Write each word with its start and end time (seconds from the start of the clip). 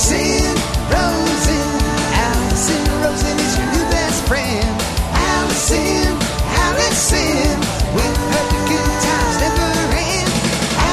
Alison 0.00 0.56
Rosen. 0.88 1.68
Alison 2.16 2.84
Rosen 3.04 3.36
is 3.36 3.58
your 3.58 3.66
new 3.66 3.84
best 3.92 4.24
friend. 4.24 4.80
Alison, 5.12 6.16
Alison, 6.56 7.60
with 7.92 8.16
her 8.32 8.44
the 8.48 8.60
good 8.64 8.92
times 9.04 9.36
never 9.44 9.68
end. 10.00 10.32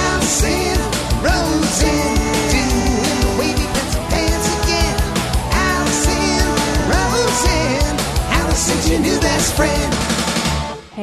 Alison 0.04 0.76
Rosen, 1.24 2.16
doing 2.52 3.20
the 3.24 3.32
wavy 3.40 3.68
pencil 3.72 4.04
dance 4.12 4.48
again. 4.60 5.00
Alison 5.56 6.44
Rosen, 6.92 7.96
Alison's 8.36 8.90
your 8.90 9.00
new 9.00 9.18
best 9.22 9.56
friend. 9.56 9.97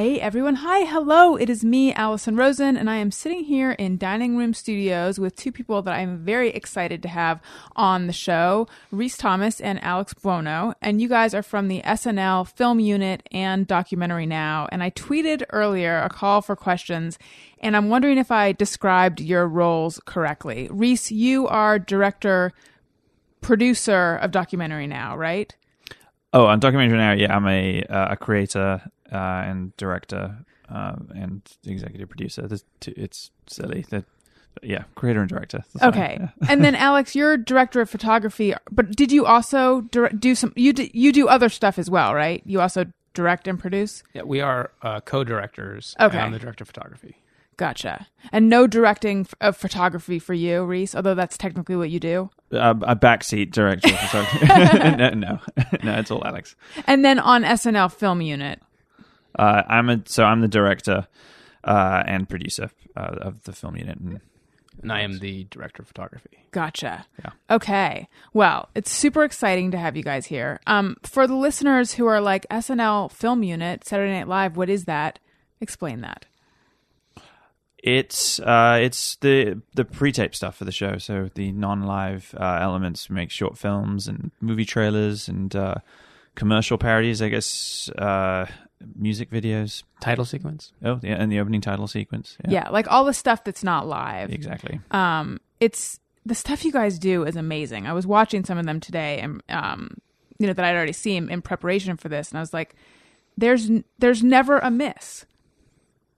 Hey 0.04 0.20
everyone, 0.20 0.56
hi, 0.56 0.84
hello. 0.84 1.34
It 1.34 1.48
is 1.48 1.64
me, 1.64 1.90
Alison 1.94 2.36
Rosen, 2.36 2.76
and 2.76 2.90
I 2.90 2.96
am 2.96 3.10
sitting 3.10 3.44
here 3.44 3.70
in 3.70 3.96
Dining 3.96 4.36
Room 4.36 4.52
Studios 4.52 5.18
with 5.18 5.34
two 5.34 5.50
people 5.50 5.80
that 5.80 5.94
I'm 5.94 6.18
very 6.18 6.50
excited 6.50 7.02
to 7.04 7.08
have 7.08 7.40
on 7.74 8.06
the 8.06 8.12
show 8.12 8.68
Rhys 8.90 9.16
Thomas 9.16 9.62
and 9.62 9.82
Alex 9.82 10.12
Buono. 10.12 10.74
And 10.82 11.00
you 11.00 11.08
guys 11.08 11.32
are 11.32 11.42
from 11.42 11.68
the 11.68 11.80
SNL 11.80 12.46
Film 12.46 12.80
Unit 12.80 13.26
and 13.32 13.66
Documentary 13.66 14.26
Now. 14.26 14.68
And 14.70 14.82
I 14.82 14.90
tweeted 14.90 15.42
earlier 15.48 15.96
a 16.00 16.10
call 16.10 16.42
for 16.42 16.54
questions, 16.54 17.18
and 17.60 17.74
I'm 17.74 17.88
wondering 17.88 18.18
if 18.18 18.30
I 18.30 18.52
described 18.52 19.22
your 19.22 19.48
roles 19.48 19.98
correctly. 20.04 20.68
Rhys, 20.70 21.10
you 21.10 21.48
are 21.48 21.78
director, 21.78 22.52
producer 23.40 24.16
of 24.16 24.32
Documentary 24.32 24.86
Now, 24.86 25.16
right? 25.16 25.56
Oh, 26.34 26.44
on 26.44 26.60
documentary 26.60 26.98
now, 26.98 27.12
yeah, 27.12 27.34
I'm 27.34 27.46
a 27.46 27.84
uh, 27.84 28.08
a 28.10 28.16
creator 28.16 28.82
uh, 29.12 29.16
and 29.16 29.76
director 29.76 30.38
uh, 30.72 30.96
and 31.14 31.42
executive 31.66 32.08
producer. 32.08 32.46
There's 32.48 32.64
two, 32.80 32.94
it's 32.96 33.30
silly 33.46 33.84
that, 33.90 34.04
yeah, 34.62 34.84
creator 34.94 35.20
and 35.20 35.28
director. 35.28 35.58
That's 35.74 35.80
fine, 35.96 36.02
Okay. 36.02 36.16
yeah. 36.20 36.28
and 36.50 36.64
then 36.64 36.74
Alex, 36.88 37.14
you're 37.14 37.36
director 37.36 37.80
of 37.80 37.90
photography, 37.90 38.54
but 38.70 38.90
did 38.96 39.12
you 39.12 39.26
also 39.26 39.82
dir- 39.82 40.08
do 40.10 40.34
some 40.34 40.52
you 40.56 40.72
d- 40.72 40.90
you 40.94 41.12
do 41.12 41.28
other 41.28 41.48
stuff 41.48 41.78
as 41.78 41.90
well, 41.90 42.14
right? 42.14 42.42
You 42.46 42.60
also 42.60 42.86
direct 43.14 43.46
and 43.48 43.58
produce? 43.58 44.02
Yeah, 44.14 44.22
we 44.22 44.40
are 44.40 44.70
uh, 44.82 45.00
co-directors. 45.00 45.94
Okay. 46.00 46.16
and 46.16 46.26
I'm 46.26 46.32
the 46.32 46.38
director 46.38 46.62
of 46.62 46.68
photography. 46.68 47.16
Gotcha. 47.56 48.08
And 48.32 48.48
no 48.48 48.66
directing 48.66 49.20
f- 49.20 49.34
of 49.40 49.56
photography 49.56 50.18
for 50.18 50.34
you, 50.34 50.64
Rhys, 50.64 50.94
although 50.96 51.14
that's 51.14 51.38
technically 51.38 51.76
what 51.76 51.88
you 51.90 52.00
do. 52.00 52.28
Uh, 52.52 52.74
a 52.82 52.96
backseat 52.96 53.52
director. 53.52 53.90
no, 54.96 55.10
no, 55.10 55.40
no, 55.84 55.98
it's 55.98 56.10
all 56.10 56.24
Alex. 56.26 56.56
And 56.88 57.04
then 57.04 57.20
on 57.20 57.44
SNL 57.44 57.92
Film 57.92 58.20
Unit. 58.22 58.60
Uh, 59.38 59.62
I'm 59.68 59.88
a 59.88 60.02
so 60.06 60.24
I'm 60.24 60.40
the 60.40 60.48
director 60.48 61.06
uh, 61.64 62.02
and 62.06 62.28
producer 62.28 62.70
uh, 62.96 63.16
of 63.20 63.42
the 63.44 63.52
film 63.52 63.76
unit. 63.76 63.98
And 63.98 64.20
And 64.82 64.92
I 64.92 65.00
am 65.00 65.18
the 65.18 65.44
director 65.44 65.82
of 65.82 65.88
photography. 65.88 66.44
Gotcha. 66.50 67.06
Yeah. 67.18 67.30
Okay. 67.50 68.08
Well, 68.32 68.68
it's 68.74 68.90
super 68.90 69.24
exciting 69.24 69.70
to 69.72 69.78
have 69.78 69.96
you 69.96 70.02
guys 70.02 70.26
here. 70.26 70.60
Um, 70.66 70.96
for 71.02 71.26
the 71.26 71.34
listeners 71.34 71.94
who 71.94 72.06
are 72.06 72.20
like 72.20 72.46
SNL 72.48 73.10
Film 73.10 73.42
Unit, 73.42 73.84
Saturday 73.84 74.12
Night 74.12 74.28
Live, 74.28 74.56
what 74.56 74.68
is 74.68 74.84
that? 74.84 75.18
Explain 75.60 76.02
that. 76.02 76.26
It's 77.78 78.40
uh, 78.40 78.78
it's 78.80 79.16
the 79.16 79.60
the 79.74 79.84
pre-tape 79.84 80.34
stuff 80.34 80.56
for 80.56 80.64
the 80.64 80.72
show. 80.72 80.96
So 80.96 81.28
the 81.34 81.52
non-live 81.52 82.34
uh, 82.38 82.58
elements 82.60 83.10
we 83.10 83.14
make 83.14 83.30
short 83.30 83.58
films 83.58 84.08
and 84.08 84.30
movie 84.40 84.64
trailers 84.64 85.28
and 85.28 85.54
uh, 85.54 85.76
commercial 86.34 86.78
parodies. 86.78 87.20
I 87.20 87.28
guess 87.28 87.90
uh, 87.90 88.46
music 88.96 89.30
videos. 89.30 89.82
Title 90.00 90.24
sequence. 90.24 90.72
Oh, 90.84 91.00
yeah, 91.02 91.14
and 91.14 91.30
the 91.32 91.40
opening 91.40 91.60
title 91.60 91.86
sequence. 91.86 92.36
Yeah. 92.48 92.68
like 92.70 92.90
all 92.90 93.04
the 93.04 93.14
stuff 93.14 93.44
that's 93.44 93.64
not 93.64 93.86
live. 93.86 94.30
exactly. 94.32 94.80
um 94.90 95.40
it's 95.60 95.98
the 96.26 96.34
stuff 96.34 96.64
you 96.64 96.72
guys 96.72 96.98
do 96.98 97.24
is 97.24 97.36
amazing 97.36 97.86
i 97.86 97.92
was 97.92 98.06
watching 98.06 98.44
some 98.44 98.58
of 98.58 98.64
them 98.66 98.80
today 98.80 99.20
and 99.20 99.42
um 99.50 99.96
you 100.38 100.46
know 100.46 100.52
that 100.52 100.64
i'd 100.64 100.74
already 100.74 100.92
seen 100.92 101.30
in 101.30 101.40
preparation 101.42 101.96
for 101.96 102.08
this 102.08 102.30
and 102.30 102.38
i 102.38 102.40
was 102.40 102.52
like 102.52 102.74
there's 103.38 103.70
there's 103.98 104.22
never 104.24 104.58
a 104.58 104.70
miss 104.70 105.26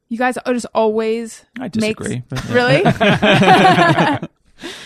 you 0.08 0.16
guys 0.16 0.36
are 0.38 0.54
just 0.54 0.66
always 0.74 1.44
I 1.58 1.62
make- 1.62 1.72
disagree. 1.98 2.22
but 2.28 2.44
yeah. 2.48 2.54
really 2.54 2.82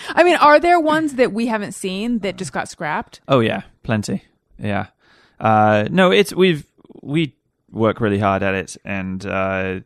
i 0.14 0.24
mean 0.24 0.36
are 0.36 0.58
there 0.58 0.80
ones 0.80 1.14
that 1.14 1.32
we 1.32 1.46
haven't 1.46 1.72
seen 1.72 2.18
that 2.20 2.36
just 2.36 2.52
got 2.52 2.68
scrapped 2.68 3.20
Oh 3.28 3.40
yeah, 3.40 3.62
plenty. 3.82 4.22
Yeah. 4.58 4.86
Uh, 5.38 5.86
no, 5.90 6.10
it's 6.10 6.34
we've 6.34 6.66
we 7.02 7.34
work 7.70 8.00
really 8.00 8.18
hard 8.18 8.42
at 8.42 8.54
it, 8.54 8.76
and 8.84 9.24
uh, 9.24 9.80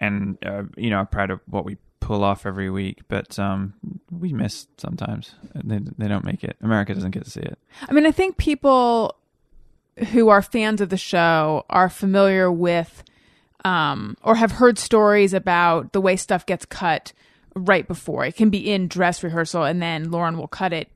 and 0.00 0.38
uh, 0.44 0.64
you 0.76 0.90
know, 0.90 0.98
I'm 0.98 1.06
proud 1.06 1.30
of 1.30 1.40
what 1.46 1.64
we 1.64 1.78
pull 2.00 2.22
off 2.22 2.46
every 2.46 2.70
week. 2.70 3.00
But 3.08 3.38
um, 3.38 3.74
we 4.10 4.32
miss 4.32 4.66
sometimes. 4.78 5.34
They 5.54 5.80
they 5.98 6.08
don't 6.08 6.24
make 6.24 6.44
it. 6.44 6.56
America 6.62 6.94
doesn't 6.94 7.12
get 7.12 7.24
to 7.24 7.30
see 7.30 7.40
it. 7.40 7.58
I 7.88 7.92
mean, 7.92 8.06
I 8.06 8.12
think 8.12 8.36
people 8.36 9.16
who 10.10 10.28
are 10.28 10.42
fans 10.42 10.80
of 10.80 10.90
the 10.90 10.96
show 10.96 11.64
are 11.70 11.88
familiar 11.88 12.52
with 12.52 13.02
um, 13.64 14.16
or 14.22 14.36
have 14.36 14.52
heard 14.52 14.78
stories 14.78 15.34
about 15.34 15.92
the 15.92 16.00
way 16.00 16.16
stuff 16.16 16.46
gets 16.46 16.64
cut 16.64 17.12
right 17.56 17.88
before. 17.88 18.24
It 18.24 18.36
can 18.36 18.50
be 18.50 18.70
in 18.70 18.86
dress 18.86 19.24
rehearsal 19.24 19.64
and 19.64 19.82
then 19.82 20.10
Lorne 20.10 20.38
will 20.38 20.48
cut 20.48 20.72
it. 20.72 20.90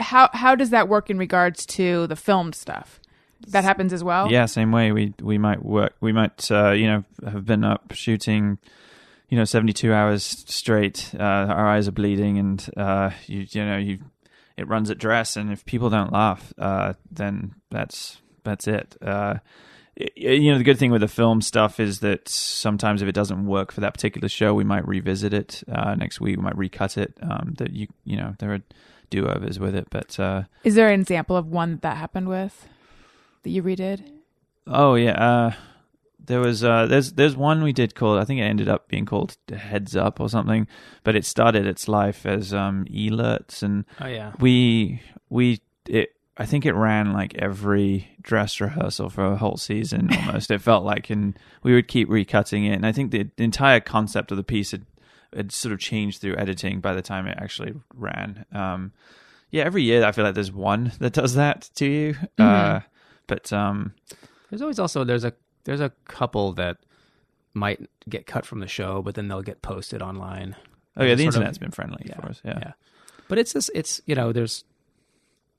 How 0.00 0.30
how 0.32 0.54
does 0.54 0.70
that 0.70 0.88
work 0.88 1.10
in 1.10 1.18
regards 1.18 1.66
to 1.66 2.06
the 2.06 2.16
filmed 2.16 2.54
stuff? 2.54 3.00
That 3.48 3.64
happens 3.64 3.92
as 3.92 4.02
well. 4.02 4.30
Yeah, 4.30 4.46
same 4.46 4.72
way. 4.72 4.92
We 4.92 5.14
we 5.20 5.38
might 5.38 5.64
work. 5.64 5.94
We 6.00 6.12
might 6.12 6.50
uh, 6.50 6.70
you 6.70 6.86
know 6.86 7.04
have 7.24 7.44
been 7.44 7.64
up 7.64 7.92
shooting. 7.92 8.58
You 9.28 9.38
know, 9.38 9.44
seventy-two 9.44 9.92
hours 9.92 10.22
straight. 10.46 11.12
Uh, 11.18 11.22
our 11.22 11.68
eyes 11.68 11.88
are 11.88 11.92
bleeding, 11.92 12.38
and 12.38 12.70
uh, 12.76 13.10
you 13.26 13.46
you 13.50 13.64
know 13.64 13.76
you 13.78 13.98
it 14.56 14.68
runs 14.68 14.90
at 14.90 14.98
dress, 14.98 15.36
and 15.36 15.50
if 15.50 15.64
people 15.64 15.90
don't 15.90 16.12
laugh, 16.12 16.52
uh, 16.58 16.94
then 17.10 17.54
that's 17.70 18.18
that's 18.44 18.68
it. 18.68 18.96
Uh, 19.02 19.36
you 20.16 20.50
know, 20.50 20.58
the 20.58 20.64
good 20.64 20.78
thing 20.78 20.90
with 20.90 21.00
the 21.00 21.08
film 21.08 21.40
stuff 21.40 21.78
is 21.78 22.00
that 22.00 22.28
sometimes 22.28 23.00
if 23.00 23.08
it 23.08 23.14
doesn't 23.14 23.46
work 23.46 23.70
for 23.70 23.80
that 23.80 23.94
particular 23.94 24.28
show, 24.28 24.52
we 24.52 24.64
might 24.64 24.86
revisit 24.86 25.32
it 25.32 25.62
uh, 25.70 25.94
next 25.94 26.20
week. 26.20 26.36
We 26.36 26.42
might 26.42 26.58
recut 26.58 26.98
it. 26.98 27.16
Um, 27.22 27.54
that 27.58 27.72
you 27.72 27.88
you 28.04 28.16
know 28.16 28.34
there 28.38 28.54
are 28.54 28.60
do 29.10 29.26
overs 29.26 29.58
with 29.58 29.74
it, 29.74 29.88
but 29.90 30.18
uh, 30.18 30.44
Is 30.64 30.74
there 30.74 30.90
an 30.90 31.00
example 31.00 31.36
of 31.36 31.46
one 31.46 31.78
that 31.82 31.96
happened 31.96 32.28
with 32.28 32.68
that 33.44 33.50
you 33.50 33.62
redid? 33.62 34.10
Oh 34.66 34.94
yeah, 34.96 35.12
uh, 35.12 35.52
there 36.18 36.40
was 36.40 36.64
uh, 36.64 36.86
there's 36.86 37.12
there's 37.12 37.36
one 37.36 37.62
we 37.62 37.72
did 37.72 37.94
called 37.94 38.18
I 38.18 38.24
think 38.24 38.40
it 38.40 38.44
ended 38.44 38.68
up 38.68 38.88
being 38.88 39.04
called 39.06 39.36
Heads 39.54 39.94
Up 39.94 40.20
or 40.20 40.28
something, 40.28 40.66
but 41.02 41.14
it 41.14 41.24
started 41.24 41.66
its 41.66 41.86
life 41.86 42.26
as 42.26 42.52
um, 42.54 42.86
alerts, 42.86 43.62
and 43.62 43.84
Oh 44.00 44.06
yeah. 44.06 44.32
we 44.40 45.02
we 45.28 45.60
it 45.88 46.10
I 46.36 46.46
think 46.46 46.66
it 46.66 46.72
ran 46.74 47.12
like 47.12 47.34
every 47.36 48.08
dress 48.22 48.60
rehearsal 48.60 49.08
for 49.10 49.24
a 49.24 49.36
whole 49.36 49.56
season 49.56 50.08
almost. 50.26 50.50
it 50.50 50.60
felt 50.62 50.82
like, 50.84 51.08
and 51.10 51.38
we 51.62 51.74
would 51.74 51.86
keep 51.86 52.08
recutting 52.08 52.66
it, 52.66 52.72
and 52.72 52.84
I 52.86 52.90
think 52.92 53.10
the 53.12 53.30
entire 53.38 53.78
concept 53.80 54.30
of 54.32 54.36
the 54.36 54.42
piece 54.42 54.70
had 54.72 54.86
had 55.36 55.52
sort 55.52 55.72
of 55.72 55.78
changed 55.80 56.20
through 56.20 56.36
editing 56.36 56.80
by 56.80 56.94
the 56.94 57.02
time 57.02 57.26
it 57.26 57.36
actually 57.40 57.74
ran. 57.94 58.44
Um, 58.52 58.92
yeah, 59.50 59.64
every 59.64 59.82
year 59.82 60.04
I 60.04 60.12
feel 60.12 60.24
like 60.24 60.34
there's 60.34 60.50
one 60.52 60.92
that 61.00 61.12
does 61.12 61.34
that 61.34 61.70
to 61.76 61.86
you, 61.86 62.14
uh, 62.38 62.80
but 63.26 63.52
um, 63.52 63.94
There's 64.50 64.62
always 64.62 64.78
also 64.78 65.04
there's 65.04 65.24
a 65.24 65.32
there's 65.64 65.80
a 65.80 65.90
couple 66.06 66.52
that 66.54 66.78
might 67.54 67.88
get 68.08 68.26
cut 68.26 68.44
from 68.44 68.60
the 68.60 68.68
show, 68.68 69.02
but 69.02 69.14
then 69.14 69.28
they'll 69.28 69.42
get 69.42 69.62
posted 69.62 70.02
online. 70.02 70.56
Oh 70.96 71.04
yeah, 71.04 71.14
the 71.14 71.24
Sort 71.24 71.34
of- 71.34 71.40
internet's 71.40 71.58
been 71.58 71.70
friendly 71.70 72.10
for 72.14 72.26
us. 72.26 72.40
Yeah. 72.44 72.58
yeah. 72.60 72.72
But 73.28 73.38
it's 73.38 73.52
this. 73.52 73.70
It's 73.74 74.00
you 74.06 74.14
know 74.14 74.32
there's 74.32 74.64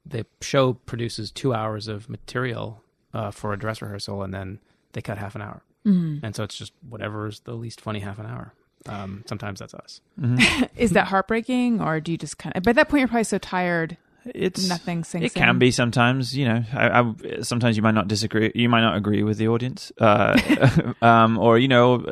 the 0.06 0.26
show 0.42 0.74
produces 0.74 1.32
two 1.32 1.54
hours 1.54 1.88
of 1.88 2.10
material 2.10 2.84
uh, 3.14 3.32
for 3.32 3.54
a 3.54 3.58
dress 3.58 3.82
rehearsal, 3.82 4.22
and 4.22 4.34
then 4.34 4.60
they 4.94 5.02
cut 5.02 5.18
half 5.18 5.36
an 5.36 5.42
hour, 5.42 5.64
mm. 5.86 6.20
and 6.22 6.36
so 6.36 6.44
it's 6.44 6.56
just 6.56 6.74
whatever's 6.88 7.40
the 7.42 7.54
least 7.54 7.82
funny 7.82 8.00
half 8.00 8.20
an 8.20 8.28
hour. 8.28 8.54
Um, 8.88 9.24
sometimes 9.26 9.60
that's 9.60 9.74
us. 9.74 10.00
Is 10.78 10.92
that 10.92 11.08
heartbreaking, 11.08 11.82
or 11.82 12.00
do 12.00 12.12
you 12.12 12.20
just 12.20 12.38
kind 12.38 12.56
of? 12.56 12.62
By 12.64 12.74
that 12.74 12.88
point, 12.88 13.00
you're 13.00 13.08
probably 13.08 13.24
so 13.24 13.40
tired. 13.40 13.98
It's 14.34 14.68
Nothing 14.68 15.04
sinks 15.04 15.28
It 15.28 15.38
can 15.38 15.50
in. 15.50 15.60
be 15.60 15.72
sometimes. 15.72 16.36
You 16.36 16.46
know, 16.46 16.64
I, 16.74 17.00
I, 17.00 17.42
sometimes 17.42 17.78
you 17.78 17.84
might 17.84 17.94
not 17.94 18.08
disagree. 18.08 18.52
You 18.56 18.70
might 18.70 18.82
not 18.82 18.98
agree 18.98 19.24
with 19.24 19.38
the 19.38 19.48
audience, 19.48 19.92
uh, 20.00 20.94
um, 21.02 21.38
or 21.38 21.58
you 21.58 21.68
know. 21.68 22.06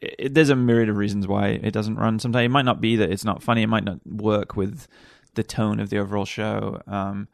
It, 0.00 0.32
there's 0.32 0.48
a 0.48 0.56
myriad 0.56 0.88
of 0.88 0.96
reasons 0.96 1.26
why 1.26 1.48
it 1.48 1.72
doesn't 1.72 1.96
run. 1.96 2.18
Sometimes 2.18 2.46
it 2.46 2.50
might 2.50 2.64
not 2.64 2.80
be 2.80 2.96
that 2.96 3.10
it's 3.10 3.24
not 3.24 3.42
funny. 3.42 3.62
It 3.62 3.66
might 3.66 3.84
not 3.84 3.98
work 4.06 4.56
with 4.56 4.86
the 5.34 5.42
tone 5.42 5.78
of 5.78 5.90
the 5.90 5.98
overall 5.98 6.24
show. 6.24 6.80
Um, 6.86 7.28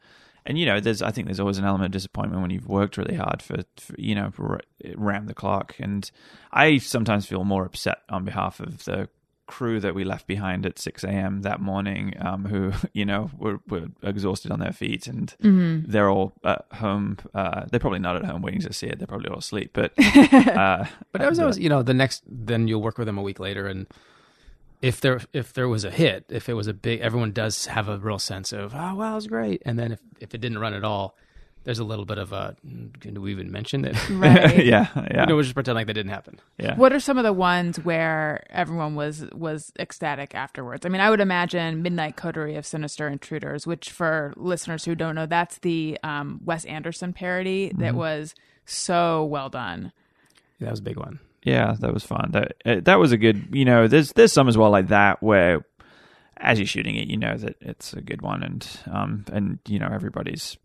and 0.45 0.57
you 0.57 0.65
know, 0.65 0.79
there's 0.79 1.01
I 1.01 1.11
think 1.11 1.27
there's 1.27 1.39
always 1.39 1.57
an 1.57 1.65
element 1.65 1.87
of 1.87 1.91
disappointment 1.91 2.41
when 2.41 2.51
you've 2.51 2.67
worked 2.67 2.97
really 2.97 3.15
hard 3.15 3.41
for, 3.41 3.63
for 3.77 3.95
you 3.97 4.15
know 4.15 4.31
for, 4.31 4.59
round 4.95 5.27
the 5.27 5.33
clock. 5.33 5.75
And 5.79 6.09
I 6.51 6.77
sometimes 6.77 7.25
feel 7.25 7.43
more 7.43 7.65
upset 7.65 7.99
on 8.09 8.25
behalf 8.25 8.59
of 8.59 8.83
the 8.85 9.09
crew 9.47 9.79
that 9.79 9.95
we 9.95 10.03
left 10.03 10.27
behind 10.27 10.65
at 10.65 10.77
6 10.77 11.03
a.m. 11.03 11.41
that 11.41 11.59
morning, 11.59 12.13
um, 12.19 12.45
who 12.45 12.73
you 12.93 13.05
know 13.05 13.31
were, 13.37 13.59
were 13.67 13.87
exhausted 14.03 14.51
on 14.51 14.59
their 14.59 14.73
feet 14.73 15.07
and 15.07 15.33
they're 15.87 16.09
all 16.09 16.33
at 16.43 16.65
home. 16.73 17.17
Uh, 17.33 17.65
they're 17.71 17.79
probably 17.79 17.99
not 17.99 18.15
at 18.15 18.25
home 18.25 18.41
waiting 18.41 18.61
to 18.61 18.73
see 18.73 18.87
it. 18.87 18.99
They're 18.99 19.07
probably 19.07 19.29
all 19.29 19.39
asleep. 19.39 19.71
But 19.73 19.93
uh, 19.99 20.85
But 21.11 21.21
I 21.21 21.29
was 21.29 21.39
always, 21.39 21.57
you 21.57 21.69
know, 21.69 21.81
the 21.81 21.93
next, 21.93 22.23
then 22.27 22.67
you'll 22.67 22.81
work 22.81 22.97
with 22.97 23.07
them 23.07 23.17
a 23.17 23.23
week 23.23 23.39
later, 23.39 23.67
and 23.67 23.87
if 24.81 25.01
there 25.01 25.21
if 25.33 25.53
there 25.53 25.67
was 25.67 25.83
a 25.83 25.91
hit, 25.91 26.25
if 26.29 26.49
it 26.49 26.53
was 26.53 26.67
a 26.67 26.73
big, 26.73 26.99
everyone 27.01 27.31
does 27.31 27.65
have 27.67 27.89
a 27.89 27.97
real 27.97 28.19
sense 28.19 28.53
of 28.53 28.75
oh 28.75 28.95
wow, 28.95 29.13
it 29.13 29.15
was 29.15 29.27
great. 29.27 29.61
And 29.65 29.79
then 29.79 29.91
if 29.91 29.99
if 30.19 30.35
it 30.35 30.41
didn't 30.41 30.59
run 30.59 30.73
at 30.73 30.83
all, 30.83 31.15
there's 31.67 31.79
a 31.79 31.83
little 31.83 32.05
bit 32.05 32.17
of 32.17 32.31
a 32.31 32.55
can 33.01 33.21
we 33.21 33.29
even 33.31 33.51
mention 33.51 33.83
it? 33.83 33.97
Right. 34.09 34.65
yeah, 34.65 34.87
yeah, 34.95 35.19
You 35.19 35.25
know, 35.25 35.35
we'll 35.35 35.43
just 35.43 35.53
pretend 35.53 35.75
like 35.75 35.85
that 35.87 35.95
didn't 35.95 36.13
happen. 36.13 36.39
yeah. 36.57 36.77
What 36.77 36.93
are 36.93 36.99
some 37.01 37.17
of 37.17 37.25
the 37.25 37.33
ones 37.33 37.77
where 37.83 38.45
everyone 38.49 38.95
was 38.95 39.25
was 39.33 39.73
ecstatic 39.77 40.33
afterwards? 40.33 40.85
I 40.85 40.89
mean, 40.89 41.01
I 41.01 41.09
would 41.09 41.19
imagine 41.19 41.81
Midnight 41.81 42.15
Coterie 42.15 42.55
of 42.55 42.65
Sinister 42.65 43.09
Intruders, 43.09 43.67
which 43.67 43.91
for 43.91 44.33
listeners 44.37 44.85
who 44.85 44.95
don't 44.95 45.13
know, 45.13 45.25
that's 45.25 45.57
the 45.57 45.99
um, 46.03 46.39
Wes 46.45 46.63
Anderson 46.63 47.11
parody 47.11 47.73
that 47.79 47.95
was 47.95 48.33
so 48.65 49.25
well 49.25 49.49
done. 49.49 49.91
That 50.61 50.71
was 50.71 50.79
a 50.79 50.83
big 50.83 50.95
one. 50.97 51.19
Yeah, 51.43 51.75
that 51.81 51.93
was 51.93 52.05
fun. 52.05 52.29
That 52.31 52.55
uh, 52.65 52.79
that 52.85 52.95
was 52.97 53.11
a 53.11 53.17
good. 53.17 53.49
You 53.51 53.65
know, 53.65 53.89
there's 53.89 54.13
there's 54.13 54.31
some 54.31 54.47
as 54.47 54.57
well 54.57 54.71
like 54.71 54.87
that 54.87 55.21
where, 55.21 55.65
as 56.37 56.59
you're 56.59 56.65
shooting 56.65 56.95
it, 56.95 57.09
you 57.09 57.17
know 57.17 57.35
that 57.35 57.57
it's 57.59 57.91
a 57.91 57.99
good 58.01 58.21
one, 58.21 58.41
and 58.41 58.65
um 58.89 59.25
and 59.33 59.59
you 59.67 59.79
know 59.79 59.89
everybody's 59.91 60.55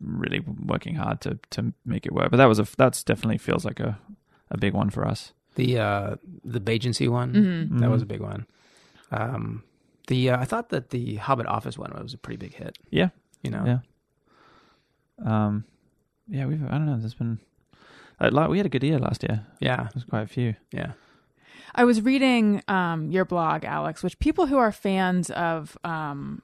really 0.00 0.40
working 0.66 0.94
hard 0.96 1.20
to 1.22 1.38
to 1.50 1.72
make 1.84 2.06
it 2.06 2.12
work. 2.12 2.30
But 2.30 2.38
that 2.38 2.46
was 2.48 2.58
a 2.58 2.66
that's 2.76 3.02
definitely 3.04 3.38
feels 3.38 3.64
like 3.64 3.80
a 3.80 3.98
a 4.50 4.58
big 4.58 4.74
one 4.74 4.90
for 4.90 5.06
us. 5.06 5.32
The 5.56 5.78
uh 5.78 6.16
the 6.44 6.60
Bagency 6.60 7.08
one 7.08 7.32
Mm-hmm. 7.34 7.78
that 7.78 7.90
was 7.90 8.02
a 8.02 8.06
big 8.06 8.20
one. 8.20 8.46
Um, 9.12 9.62
the 10.06 10.30
uh, 10.30 10.40
I 10.40 10.44
thought 10.44 10.68
that 10.70 10.90
the 10.90 11.16
Hobbit 11.16 11.46
Office 11.46 11.76
one 11.78 11.92
was 12.02 12.14
a 12.14 12.18
pretty 12.18 12.36
big 12.38 12.54
hit. 12.54 12.78
Yeah, 12.90 13.10
You 13.42 13.50
know, 13.50 13.64
yeah. 13.66 13.78
Um, 15.24 15.64
yeah, 16.28 16.46
we've 16.46 16.62
I 16.64 16.70
don't 16.70 16.86
know. 16.86 16.98
There's 16.98 17.14
been 17.14 17.38
uh, 18.20 18.30
like 18.32 18.48
we 18.48 18.56
had 18.58 18.66
a 18.66 18.70
good 18.70 18.82
year 18.82 18.98
last 18.98 19.22
year. 19.22 19.44
yeah, 19.60 19.88
There's 19.94 20.04
quite 20.04 20.22
a 20.22 20.26
few. 20.26 20.54
yeah. 20.72 20.92
I 21.74 21.84
was 21.84 22.02
reading 22.02 22.62
um, 22.66 23.10
your 23.12 23.24
blog, 23.24 23.64
Alex, 23.64 24.02
which 24.02 24.18
people 24.18 24.46
who 24.46 24.58
are 24.58 24.72
fans 24.72 25.30
of 25.30 25.78
um, 25.84 26.42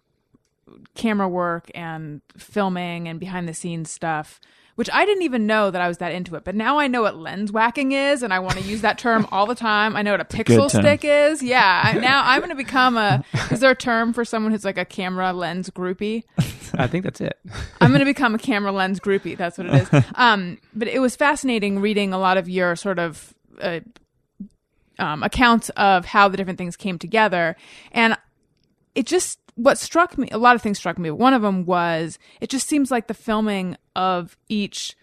camera 0.95 1.29
work 1.29 1.71
and 1.75 2.21
filming 2.37 3.09
and 3.09 3.21
behind 3.21 3.49
the 3.49 3.55
scenes 3.55 3.91
stuff, 3.91 4.41
which 4.75 4.91
I 4.93 5.05
didn't 5.07 5.23
even 5.23 5.47
know 5.47 5.71
that 5.71 5.81
I 5.81 5.89
was 5.89 5.99
that 5.99 6.13
into 6.13 6.35
it, 6.37 6.45
but 6.45 6.55
now 6.55 6.79
I 6.79 6.87
know 6.87 7.03
what 7.03 7.17
lens 7.17 7.51
whacking 7.51 7.93
is, 7.93 8.23
and 8.23 8.33
I 8.33 8.39
want 8.41 8.55
to 8.55 8.63
use 8.63 8.83
that 8.83 8.99
term 8.99 9.27
all 9.33 9.47
the 9.47 9.55
time. 9.55 9.97
I 9.97 10.03
know 10.03 10.13
what 10.13 10.21
a 10.21 10.25
pixel 10.25 10.69
stick 10.69 11.05
is. 11.05 11.43
Yeah, 11.43 11.97
now 12.01 12.23
I'm 12.25 12.41
going 12.41 12.51
to 12.51 12.57
become 12.57 12.97
a. 12.97 13.25
Is 13.51 13.61
there 13.61 13.71
a 13.71 13.77
term 13.77 14.13
for 14.13 14.25
someone 14.25 14.53
who's 14.53 14.65
like 14.65 14.79
a 14.79 14.85
camera 14.85 15.33
lens 15.33 15.71
groupie? 15.71 16.25
I 16.75 16.87
think 16.87 17.05
that's 17.05 17.21
it. 17.21 17.39
I'm 17.81 17.91
going 17.91 18.01
to 18.01 18.07
become 18.07 18.35
a 18.35 18.39
camera 18.39 18.73
lens 18.73 19.01
groupie. 19.01 19.37
That's 19.37 19.57
what 19.57 19.69
it 19.69 19.75
is. 19.75 20.05
Um, 20.15 20.59
but 20.75 20.89
it 20.89 20.99
was 20.99 21.17
fascinating 21.17 21.81
reading 21.81 22.13
a 22.13 22.19
lot 22.19 22.37
of 22.37 22.49
your 22.49 22.77
sort 22.77 22.99
of 22.99 23.35
uh, 23.61 23.81
um, 24.99 25.23
accounts 25.23 25.71
of 25.71 26.05
how 26.05 26.29
the 26.29 26.37
different 26.37 26.59
things 26.59 26.77
came 26.77 26.99
together, 26.99 27.57
and 27.93 28.17
it 28.95 29.07
just 29.07 29.39
what 29.57 29.79
struck 29.79 30.17
me. 30.17 30.29
A 30.31 30.39
lot 30.39 30.55
of 30.55 30.63
things 30.63 30.79
struck 30.79 30.99
me. 30.99 31.11
One 31.11 31.35
of 31.35 31.43
them 31.43 31.67
was 31.67 32.19
it 32.41 32.49
just 32.49 32.69
seems 32.69 32.91
like 32.91 33.09
the 33.09 33.15
filming 33.15 33.77
of 33.97 34.37
each 34.49 34.97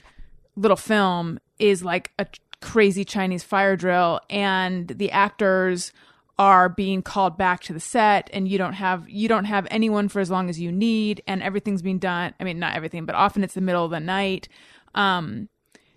little 0.56 0.78
film 0.78 1.40
is 1.60 1.84
like 1.84 2.12
a 2.18 2.28
crazy 2.62 3.04
Chinese 3.04 3.44
fire 3.44 3.76
drill, 3.76 4.22
and 4.30 4.88
the 4.88 5.12
actors 5.12 5.92
are 6.40 6.70
being 6.70 7.02
called 7.02 7.38
back 7.38 7.62
to 7.62 7.74
the 7.74 7.80
set 7.80 8.30
and 8.34 8.48
you 8.48 8.58
don't 8.58 8.74
have 8.74 9.08
you 9.08 9.28
don't 9.28 9.46
have 9.46 9.68
anyone 9.70 10.10
for 10.10 10.20
as 10.20 10.32
long 10.32 10.50
as 10.50 10.60
you 10.60 10.72
need 10.72 11.22
and 11.28 11.44
everything's 11.44 11.84
being 11.84 12.00
done 12.00 12.34
i 12.40 12.44
mean 12.44 12.58
not 12.58 12.76
everything 12.76 13.06
but 13.06 13.14
often 13.14 13.44
it's 13.44 13.54
the 13.54 13.62
middle 13.62 13.86
of 13.86 13.92
the 13.92 14.00
night 14.00 14.48
um 14.96 15.48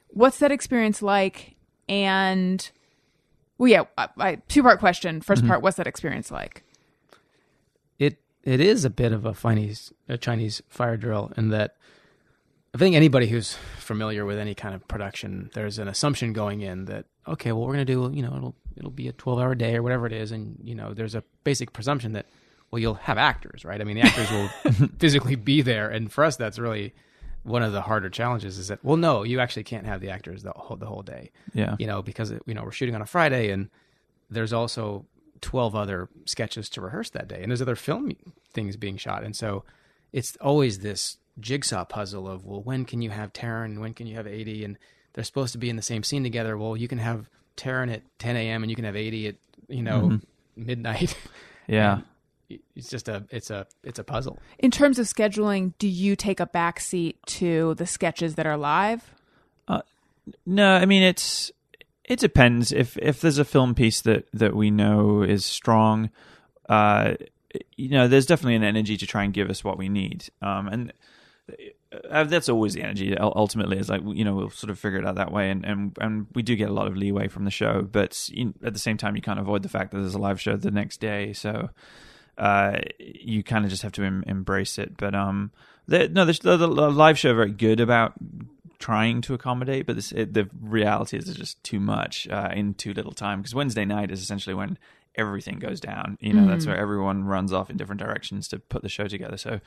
what's 0.08 0.38
that 0.38 0.52
experience 0.52 1.00
like 1.00 1.56
and 1.88 2.70
well 3.56 3.68
yeah 3.68 3.84
I, 3.96 4.08
I, 4.18 4.34
two 4.46 4.62
part 4.62 4.78
question 4.78 5.22
1st 5.22 5.46
part 5.48 5.62
what's 5.62 5.78
that 5.78 5.86
experience 5.86 6.30
like 6.30 6.62
it 8.46 8.60
is 8.60 8.84
a 8.84 8.90
bit 8.90 9.12
of 9.12 9.26
a 9.26 9.34
Chinese 9.34 9.92
a 10.08 10.16
Chinese 10.16 10.62
fire 10.68 10.96
drill 10.96 11.32
in 11.36 11.50
that 11.50 11.76
I 12.74 12.78
think 12.78 12.94
anybody 12.94 13.26
who's 13.26 13.54
familiar 13.78 14.24
with 14.24 14.38
any 14.38 14.54
kind 14.54 14.74
of 14.74 14.86
production, 14.86 15.50
there's 15.54 15.78
an 15.78 15.88
assumption 15.88 16.32
going 16.32 16.60
in 16.60 16.86
that 16.86 17.06
okay, 17.26 17.52
well 17.52 17.66
we're 17.66 17.72
gonna 17.72 17.84
do 17.84 18.10
you 18.14 18.22
know 18.22 18.34
it'll 18.36 18.54
it'll 18.76 18.90
be 18.90 19.08
a 19.08 19.12
twelve 19.12 19.40
hour 19.40 19.54
day 19.54 19.76
or 19.76 19.82
whatever 19.82 20.06
it 20.06 20.12
is, 20.12 20.30
and 20.30 20.58
you 20.62 20.74
know 20.74 20.94
there's 20.94 21.14
a 21.14 21.24
basic 21.42 21.72
presumption 21.72 22.12
that 22.12 22.26
well 22.70 22.78
you'll 22.78 22.94
have 22.94 23.18
actors, 23.18 23.64
right? 23.64 23.80
I 23.80 23.84
mean 23.84 23.96
the 23.96 24.02
actors 24.02 24.30
will 24.30 24.88
physically 24.98 25.34
be 25.34 25.60
there, 25.60 25.90
and 25.90 26.10
for 26.10 26.24
us 26.24 26.36
that's 26.36 26.58
really 26.58 26.94
one 27.42 27.62
of 27.62 27.72
the 27.72 27.82
harder 27.82 28.10
challenges 28.10 28.58
is 28.58 28.68
that 28.68 28.84
well 28.84 28.96
no 28.96 29.22
you 29.22 29.38
actually 29.40 29.62
can't 29.64 29.86
have 29.86 30.00
the 30.00 30.10
actors 30.10 30.42
the 30.42 30.52
whole 30.52 30.76
the 30.76 30.86
whole 30.86 31.02
day. 31.02 31.32
Yeah, 31.52 31.74
you 31.80 31.88
know, 31.88 32.00
because 32.00 32.30
you 32.30 32.54
know 32.54 32.62
we're 32.62 32.70
shooting 32.70 32.94
on 32.94 33.02
a 33.02 33.06
Friday, 33.06 33.50
and 33.50 33.70
there's 34.30 34.52
also 34.52 35.04
twelve 35.40 35.74
other 35.74 36.08
sketches 36.24 36.68
to 36.70 36.80
rehearse 36.80 37.10
that 37.10 37.28
day, 37.28 37.42
and 37.42 37.50
there's 37.50 37.62
other 37.62 37.76
film 37.76 38.12
things 38.52 38.76
being 38.76 38.96
shot, 38.96 39.24
and 39.24 39.36
so 39.36 39.64
it's 40.12 40.36
always 40.40 40.80
this 40.80 41.18
jigsaw 41.38 41.84
puzzle 41.84 42.28
of 42.28 42.44
well, 42.44 42.62
when 42.62 42.84
can 42.84 43.02
you 43.02 43.10
have 43.10 43.32
Taran, 43.32 43.80
when 43.80 43.94
can 43.94 44.06
you 44.06 44.16
have 44.16 44.26
Aidy, 44.26 44.64
and 44.64 44.78
they're 45.12 45.24
supposed 45.24 45.52
to 45.52 45.58
be 45.58 45.70
in 45.70 45.76
the 45.76 45.82
same 45.82 46.02
scene 46.02 46.22
together. 46.22 46.56
Well, 46.56 46.76
you 46.76 46.88
can 46.88 46.98
have 46.98 47.28
Taran 47.56 47.92
at 47.92 48.02
ten 48.18 48.36
a.m. 48.36 48.62
and 48.62 48.70
you 48.70 48.76
can 48.76 48.84
have 48.84 48.94
Aidy 48.94 49.28
at 49.28 49.36
you 49.68 49.82
know 49.82 50.02
mm-hmm. 50.02 50.16
midnight. 50.56 51.16
yeah. 51.66 52.00
It's 52.76 52.88
just 52.88 53.08
a 53.08 53.24
it's 53.30 53.50
a 53.50 53.66
it's 53.82 53.98
a 53.98 54.04
puzzle. 54.04 54.38
in 54.58 54.70
terms 54.70 55.00
of 55.00 55.06
scheduling 55.06 55.72
do 55.78 55.88
you 55.88 56.14
take 56.14 56.38
a 56.38 56.46
back 56.46 56.78
seat 56.78 57.18
to 57.26 57.74
the 57.74 57.86
sketches 57.86 58.36
that 58.36 58.46
are 58.46 58.56
live 58.56 59.12
uh, 59.66 59.80
No, 60.44 60.76
I 60.76 60.86
mean 60.86 61.02
it's 61.02 61.50
it 62.06 62.18
depends. 62.18 62.72
If 62.72 62.96
if 62.98 63.20
there's 63.20 63.38
a 63.38 63.44
film 63.44 63.74
piece 63.74 64.00
that 64.02 64.26
that 64.32 64.54
we 64.54 64.70
know 64.70 65.22
is 65.22 65.44
strong, 65.44 66.10
uh, 66.68 67.14
you 67.76 67.88
know, 67.90 68.08
there's 68.08 68.26
definitely 68.26 68.54
an 68.54 68.64
energy 68.64 68.96
to 68.96 69.06
try 69.06 69.24
and 69.24 69.34
give 69.34 69.50
us 69.50 69.64
what 69.64 69.76
we 69.76 69.88
need. 69.88 70.28
Um, 70.40 70.68
and 70.68 70.92
uh, 72.10 72.24
that's 72.24 72.48
always 72.48 72.74
the 72.74 72.82
energy. 72.82 73.16
Ultimately, 73.18 73.78
is 73.78 73.88
like 73.88 74.02
you 74.04 74.24
know 74.24 74.34
we'll 74.34 74.50
sort 74.50 74.70
of 74.70 74.78
figure 74.78 74.98
it 74.98 75.06
out 75.06 75.16
that 75.16 75.32
way, 75.32 75.50
and 75.50 75.64
and 75.64 75.96
and 76.00 76.26
we 76.34 76.42
do 76.42 76.54
get 76.56 76.68
a 76.68 76.72
lot 76.72 76.86
of 76.86 76.96
leeway 76.96 77.28
from 77.28 77.44
the 77.44 77.50
show. 77.50 77.82
But 77.82 78.28
you, 78.28 78.54
at 78.64 78.72
the 78.72 78.78
same 78.78 78.96
time, 78.96 79.16
you 79.16 79.22
can't 79.22 79.40
avoid 79.40 79.62
the 79.62 79.68
fact 79.68 79.90
that 79.90 79.98
there's 79.98 80.14
a 80.14 80.18
live 80.18 80.40
show 80.40 80.56
the 80.56 80.70
next 80.70 81.00
day, 81.00 81.32
so 81.32 81.70
uh, 82.38 82.78
you 82.98 83.42
kind 83.42 83.64
of 83.64 83.70
just 83.70 83.82
have 83.82 83.92
to 83.92 84.04
em- 84.04 84.24
embrace 84.26 84.78
it. 84.78 84.96
But 84.96 85.14
um, 85.14 85.50
no, 85.88 86.24
the, 86.24 86.38
the, 86.42 86.56
the 86.56 86.66
live 86.66 87.18
show 87.18 87.30
are 87.30 87.34
very 87.34 87.52
good 87.52 87.80
about 87.80 88.14
trying 88.78 89.20
to 89.22 89.34
accommodate, 89.34 89.86
but 89.86 89.96
this, 89.96 90.12
it, 90.12 90.34
the 90.34 90.48
reality 90.60 91.16
is 91.16 91.28
it's 91.28 91.38
just 91.38 91.62
too 91.62 91.80
much 91.80 92.28
uh, 92.28 92.50
in 92.54 92.74
too 92.74 92.92
little 92.92 93.12
time. 93.12 93.40
Because 93.40 93.54
Wednesday 93.54 93.84
night 93.84 94.10
is 94.10 94.20
essentially 94.20 94.54
when 94.54 94.78
everything 95.14 95.58
goes 95.58 95.80
down. 95.80 96.18
You 96.20 96.34
know, 96.34 96.46
that's 96.46 96.66
where 96.66 96.76
everyone 96.76 97.24
runs 97.24 97.52
off 97.52 97.70
in 97.70 97.76
different 97.76 98.00
directions 98.00 98.48
to 98.48 98.58
put 98.58 98.82
the 98.82 98.88
show 98.88 99.08
together. 99.08 99.36
So. 99.36 99.60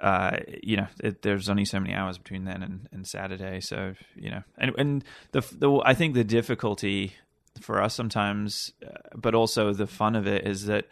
Uh, 0.00 0.36
you 0.62 0.76
know, 0.76 0.86
it, 1.02 1.22
there's 1.22 1.48
only 1.48 1.64
so 1.64 1.80
many 1.80 1.92
hours 1.92 2.18
between 2.18 2.44
then 2.44 2.62
and, 2.62 2.88
and 2.92 3.04
Saturday, 3.04 3.58
so 3.60 3.94
you 4.14 4.30
know, 4.30 4.44
and 4.56 4.72
and 4.78 5.04
the 5.32 5.40
the 5.50 5.82
I 5.84 5.94
think 5.94 6.14
the 6.14 6.22
difficulty 6.22 7.14
for 7.60 7.82
us 7.82 7.96
sometimes, 7.96 8.72
uh, 8.86 8.92
but 9.16 9.34
also 9.34 9.72
the 9.72 9.88
fun 9.88 10.14
of 10.14 10.28
it 10.28 10.46
is 10.46 10.66
that 10.66 10.86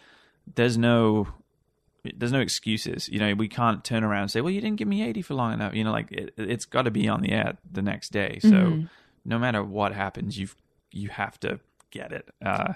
there's 0.56 0.76
no 0.76 1.28
there's 2.14 2.32
no 2.32 2.40
excuses. 2.40 3.08
You 3.08 3.18
know, 3.18 3.34
we 3.34 3.48
can't 3.48 3.84
turn 3.84 4.04
around 4.04 4.22
and 4.22 4.30
say, 4.30 4.40
"Well, 4.40 4.52
you 4.52 4.60
didn't 4.60 4.76
give 4.76 4.88
me 4.88 5.00
Aidy 5.00 5.24
for 5.24 5.34
long 5.34 5.52
enough." 5.54 5.74
You 5.74 5.84
know, 5.84 5.92
like 5.92 6.12
it, 6.12 6.34
it's 6.36 6.64
got 6.64 6.82
to 6.82 6.90
be 6.90 7.08
on 7.08 7.22
the 7.22 7.32
air 7.32 7.56
the 7.70 7.82
next 7.82 8.12
day. 8.12 8.38
So 8.40 8.84
no 9.24 9.38
matter 9.38 9.62
what 9.62 9.92
happens, 9.92 10.38
you 10.38 10.48
you 10.92 11.08
have 11.08 11.38
to 11.40 11.60
get 11.90 12.12
it, 12.12 12.28
uh, 12.44 12.74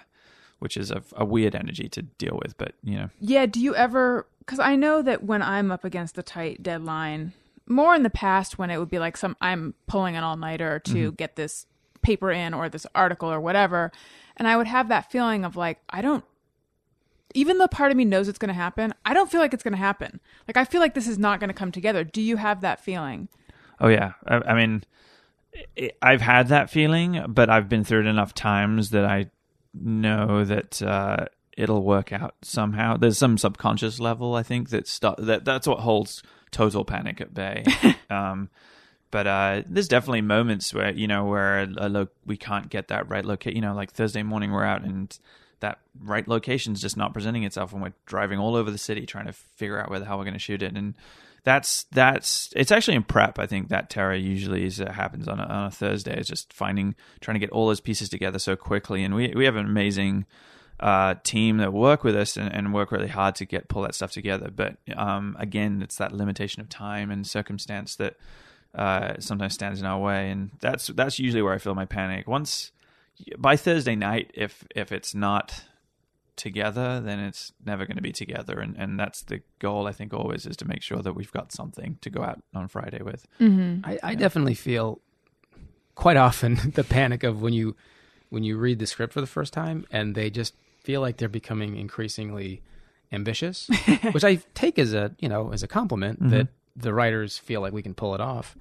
which 0.58 0.76
is 0.76 0.90
a, 0.90 1.02
a 1.16 1.24
weird 1.24 1.54
energy 1.54 1.88
to 1.90 2.02
deal 2.02 2.38
with. 2.42 2.56
But 2.58 2.74
you 2.82 2.96
know, 2.96 3.10
Yeah, 3.20 3.46
do 3.46 3.60
you 3.60 3.74
ever 3.74 4.26
cuz 4.46 4.58
I 4.58 4.76
know 4.76 5.02
that 5.02 5.22
when 5.24 5.42
I'm 5.42 5.70
up 5.70 5.84
against 5.84 6.18
a 6.18 6.22
tight 6.22 6.62
deadline, 6.62 7.32
more 7.66 7.94
in 7.94 8.02
the 8.02 8.10
past 8.10 8.58
when 8.58 8.70
it 8.70 8.78
would 8.78 8.90
be 8.90 8.98
like 8.98 9.16
some 9.16 9.36
I'm 9.40 9.74
pulling 9.86 10.16
an 10.16 10.24
all-nighter 10.24 10.80
to 10.80 11.12
get 11.12 11.36
this 11.36 11.66
paper 12.02 12.32
in 12.32 12.54
or 12.54 12.68
this 12.68 12.86
article 12.94 13.30
or 13.30 13.40
whatever, 13.40 13.92
and 14.36 14.48
I 14.48 14.56
would 14.56 14.66
have 14.66 14.88
that 14.88 15.10
feeling 15.10 15.44
of 15.44 15.56
like 15.56 15.78
I 15.90 16.02
don't 16.02 16.24
even 17.34 17.58
though 17.58 17.68
part 17.68 17.90
of 17.90 17.96
me 17.96 18.04
knows 18.04 18.28
it's 18.28 18.38
going 18.38 18.48
to 18.48 18.54
happen, 18.54 18.94
I 19.04 19.14
don't 19.14 19.30
feel 19.30 19.40
like 19.40 19.54
it's 19.54 19.62
going 19.62 19.72
to 19.72 19.78
happen. 19.78 20.20
Like 20.48 20.56
I 20.56 20.64
feel 20.64 20.80
like 20.80 20.94
this 20.94 21.08
is 21.08 21.18
not 21.18 21.40
going 21.40 21.48
to 21.48 21.54
come 21.54 21.72
together. 21.72 22.04
Do 22.04 22.20
you 22.20 22.36
have 22.36 22.60
that 22.60 22.80
feeling? 22.80 23.28
Oh 23.80 23.88
yeah, 23.88 24.12
I, 24.26 24.36
I 24.36 24.54
mean, 24.54 24.84
i 25.78 25.90
I've 26.02 26.20
had 26.20 26.48
that 26.48 26.70
feeling, 26.70 27.24
but 27.28 27.48
I've 27.50 27.68
been 27.68 27.84
through 27.84 28.00
it 28.00 28.06
enough 28.06 28.34
times 28.34 28.90
that 28.90 29.04
I 29.04 29.30
know 29.74 30.44
that 30.44 30.82
uh, 30.82 31.26
it'll 31.56 31.82
work 31.82 32.12
out 32.12 32.34
somehow. 32.42 32.96
There's 32.96 33.18
some 33.18 33.38
subconscious 33.38 34.00
level, 34.00 34.34
I 34.34 34.42
think, 34.42 34.70
that 34.70 34.86
st- 34.86 35.18
that 35.18 35.44
that's 35.44 35.66
what 35.66 35.80
holds 35.80 36.22
total 36.50 36.84
panic 36.84 37.20
at 37.20 37.34
bay. 37.34 37.64
um, 38.10 38.50
but 39.10 39.26
uh, 39.26 39.62
there's 39.66 39.88
definitely 39.88 40.22
moments 40.22 40.72
where 40.72 40.92
you 40.92 41.06
know 41.06 41.24
where 41.24 41.60
a, 41.60 41.68
a 41.78 41.88
lo- 41.88 42.08
we 42.26 42.36
can't 42.36 42.68
get 42.68 42.88
that 42.88 43.08
right 43.08 43.24
location. 43.24 43.56
You 43.56 43.62
know, 43.62 43.74
like 43.74 43.92
Thursday 43.92 44.22
morning, 44.22 44.52
we're 44.52 44.64
out 44.64 44.82
and 44.82 45.16
that 45.60 45.78
right 46.02 46.26
location 46.26 46.72
is 46.72 46.80
just 46.80 46.96
not 46.96 47.12
presenting 47.12 47.44
itself, 47.44 47.72
and 47.72 47.82
we're 47.82 47.92
driving 48.06 48.38
all 48.38 48.56
over 48.56 48.70
the 48.70 48.78
city 48.78 49.06
trying 49.06 49.26
to 49.26 49.32
figure 49.32 49.80
out 49.80 49.90
where 49.90 49.98
the 49.98 50.06
hell 50.06 50.18
we're 50.18 50.24
going 50.24 50.34
to 50.34 50.40
shoot 50.40 50.62
it. 50.62 50.76
And 50.76 50.94
that's 51.44 51.84
that's 51.84 52.52
it's 52.56 52.72
actually 52.72 52.96
in 52.96 53.02
prep. 53.02 53.38
I 53.38 53.46
think 53.46 53.68
that 53.68 53.90
terror 53.90 54.14
usually 54.14 54.66
is 54.66 54.80
uh, 54.80 54.92
happens 54.92 55.28
on 55.28 55.40
a, 55.40 55.44
on 55.44 55.66
a 55.66 55.70
Thursday. 55.70 56.14
It's 56.16 56.28
just 56.28 56.52
finding 56.52 56.94
trying 57.20 57.34
to 57.36 57.40
get 57.40 57.50
all 57.50 57.66
those 57.66 57.80
pieces 57.80 58.08
together 58.08 58.38
so 58.38 58.56
quickly, 58.56 59.04
and 59.04 59.14
we 59.14 59.32
we 59.34 59.44
have 59.44 59.56
an 59.56 59.66
amazing 59.66 60.26
uh, 60.80 61.14
team 61.22 61.58
that 61.58 61.72
work 61.72 62.04
with 62.04 62.16
us 62.16 62.36
and, 62.36 62.52
and 62.52 62.72
work 62.72 62.90
really 62.90 63.08
hard 63.08 63.34
to 63.36 63.44
get 63.44 63.68
pull 63.68 63.82
that 63.82 63.94
stuff 63.94 64.12
together. 64.12 64.50
But 64.54 64.76
um, 64.96 65.36
again, 65.38 65.82
it's 65.82 65.96
that 65.96 66.12
limitation 66.12 66.60
of 66.60 66.68
time 66.68 67.10
and 67.10 67.26
circumstance 67.26 67.96
that 67.96 68.16
uh, 68.74 69.14
sometimes 69.18 69.54
stands 69.54 69.80
in 69.80 69.86
our 69.86 69.98
way, 69.98 70.30
and 70.30 70.50
that's 70.60 70.88
that's 70.88 71.18
usually 71.18 71.42
where 71.42 71.54
I 71.54 71.58
feel 71.58 71.74
my 71.74 71.86
panic. 71.86 72.26
Once 72.26 72.72
by 73.38 73.56
Thursday 73.56 73.96
night, 73.96 74.30
if 74.34 74.64
if 74.74 74.92
it's 74.92 75.14
not 75.14 75.64
together, 76.36 77.00
then 77.00 77.18
it's 77.18 77.52
never 77.64 77.84
going 77.84 77.96
to 77.96 78.02
be 78.02 78.12
together, 78.12 78.60
and 78.60 78.76
and 78.76 78.98
that's 78.98 79.22
the 79.22 79.42
goal. 79.58 79.86
I 79.86 79.92
think 79.92 80.14
always 80.14 80.46
is 80.46 80.56
to 80.58 80.64
make 80.66 80.82
sure 80.82 81.02
that 81.02 81.12
we've 81.12 81.32
got 81.32 81.52
something 81.52 81.98
to 82.00 82.10
go 82.10 82.22
out 82.22 82.42
on 82.54 82.68
Friday 82.68 83.02
with. 83.02 83.26
I, 83.84 83.98
I 84.02 84.14
definitely 84.14 84.54
feel 84.54 85.00
quite 85.94 86.16
often 86.16 86.72
the 86.74 86.84
panic 86.84 87.22
of 87.22 87.42
when 87.42 87.52
you 87.52 87.76
when 88.30 88.42
you 88.42 88.56
read 88.56 88.78
the 88.78 88.86
script 88.86 89.12
for 89.12 89.20
the 89.20 89.26
first 89.26 89.52
time 89.52 89.86
and 89.90 90.14
they 90.14 90.30
just 90.30 90.54
feel 90.82 91.00
like 91.00 91.18
they're 91.18 91.28
becoming 91.28 91.76
increasingly 91.76 92.62
ambitious, 93.12 93.68
which 94.12 94.24
I 94.24 94.36
take 94.54 94.78
as 94.78 94.94
a 94.94 95.14
you 95.18 95.28
know 95.28 95.52
as 95.52 95.62
a 95.62 95.68
compliment 95.68 96.30
that 96.30 96.48
the 96.76 96.94
writers 96.94 97.38
feel 97.38 97.60
like 97.60 97.72
we 97.72 97.82
can 97.82 97.94
pull 97.94 98.14
it 98.14 98.20
off. 98.20 98.56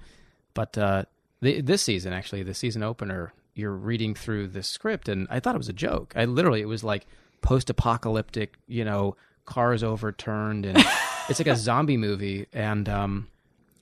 But 0.52 0.76
uh, 0.76 1.04
the, 1.40 1.60
this 1.60 1.82
season, 1.82 2.12
actually, 2.12 2.42
the 2.42 2.54
season 2.54 2.82
opener, 2.82 3.32
you're 3.54 3.72
reading 3.74 4.14
through 4.14 4.48
the 4.48 4.62
script, 4.62 5.08
and 5.08 5.26
I 5.30 5.40
thought 5.40 5.54
it 5.54 5.58
was 5.58 5.68
a 5.68 5.74
joke. 5.74 6.12
I 6.16 6.24
literally, 6.24 6.60
it 6.60 6.68
was 6.68 6.84
like 6.84 7.06
post-apocalyptic, 7.42 8.54
you 8.66 8.84
know, 8.84 9.16
cars 9.44 9.82
overturned, 9.82 10.66
and 10.66 10.78
it's 11.28 11.40
like 11.40 11.48
a 11.48 11.56
zombie 11.56 11.96
movie. 11.96 12.46
And 12.52 12.88
um, 12.88 13.28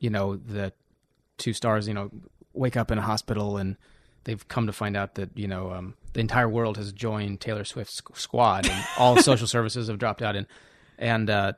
you 0.01 0.11
know, 0.11 0.37
the 0.37 0.73
two 1.37 1.53
stars, 1.53 1.87
you 1.89 1.95
know, 1.95 2.11
wake 2.53 2.77
up 2.77 2.91
in 2.91 2.99
a 2.99 3.03
hospital, 3.03 3.57
and 3.57 3.77
they've 4.25 4.47
come 4.49 4.67
to 4.67 4.73
find 4.73 4.97
out 4.97 5.15
that 5.17 5.31
you 5.37 5.49
know 5.49 5.73
um, 5.73 5.95
the 6.13 6.21
entire 6.21 6.49
world 6.49 6.77
has 6.77 6.93
joined 6.93 7.41
Taylor 7.41 7.65
Swift's 7.65 8.03
squad, 8.15 8.67
and 8.69 8.85
all 8.99 9.17
social 9.23 9.47
services 9.47 9.89
have 9.89 9.99
dropped 9.99 10.23
out, 10.23 10.37
and 10.37 10.47
and 10.99 11.31
uh, 11.31 11.53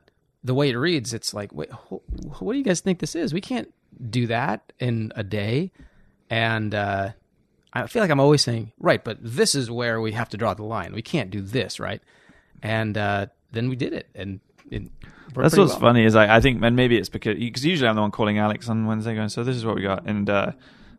the 0.45 0.55
way 0.55 0.71
it 0.71 0.77
reads, 0.77 1.15
it's 1.15 1.33
like, 1.35 1.53
wait, 1.53 1.71
wh- 1.71 2.41
what 2.43 2.53
do 2.53 2.59
you 2.59 2.65
guys 2.65 2.81
think 2.81 2.99
this 2.99 3.15
is? 3.15 3.33
We 3.33 3.41
can't 3.41 3.73
do 4.11 4.27
that 4.29 4.73
in 4.79 5.13
a 5.17 5.23
day, 5.23 5.73
and 6.29 6.75
uh, 6.75 7.11
I 7.73 7.87
feel 7.87 8.03
like 8.03 8.11
I'm 8.11 8.21
always 8.21 8.43
saying, 8.43 8.73
right, 8.79 9.03
but 9.03 9.19
this 9.21 9.55
is 9.55 9.71
where 9.71 10.01
we 10.01 10.13
have 10.13 10.29
to 10.31 10.37
draw 10.37 10.55
the 10.55 10.65
line. 10.65 10.93
We 10.93 11.03
can't 11.03 11.31
do 11.31 11.41
this, 11.41 11.79
right? 11.79 12.03
And 12.63 12.97
uh, 12.99 13.27
then 13.53 13.69
we 13.69 13.77
did 13.77 13.93
it, 13.93 14.09
and 14.15 14.41
it 14.71 14.83
That's 15.35 15.57
what's 15.57 15.73
well. 15.73 15.81
funny 15.81 16.05
is 16.05 16.15
I, 16.15 16.37
I 16.37 16.41
think, 16.41 16.63
and 16.63 16.77
maybe 16.77 16.97
it's 16.97 17.09
because 17.09 17.39
because 17.39 17.65
usually 17.65 17.89
I'm 17.89 17.97
the 17.97 18.03
one 18.03 18.11
calling 18.11 18.39
Alex 18.39 18.69
on 18.69 18.87
Wednesday, 18.87 19.15
going, 19.15 19.29
"So 19.29 19.45
this 19.45 19.57
is 19.57 19.65
what 19.65 19.77
we 19.77 19.83
got," 19.83 20.07
and 20.07 20.29
uh, 20.29 20.53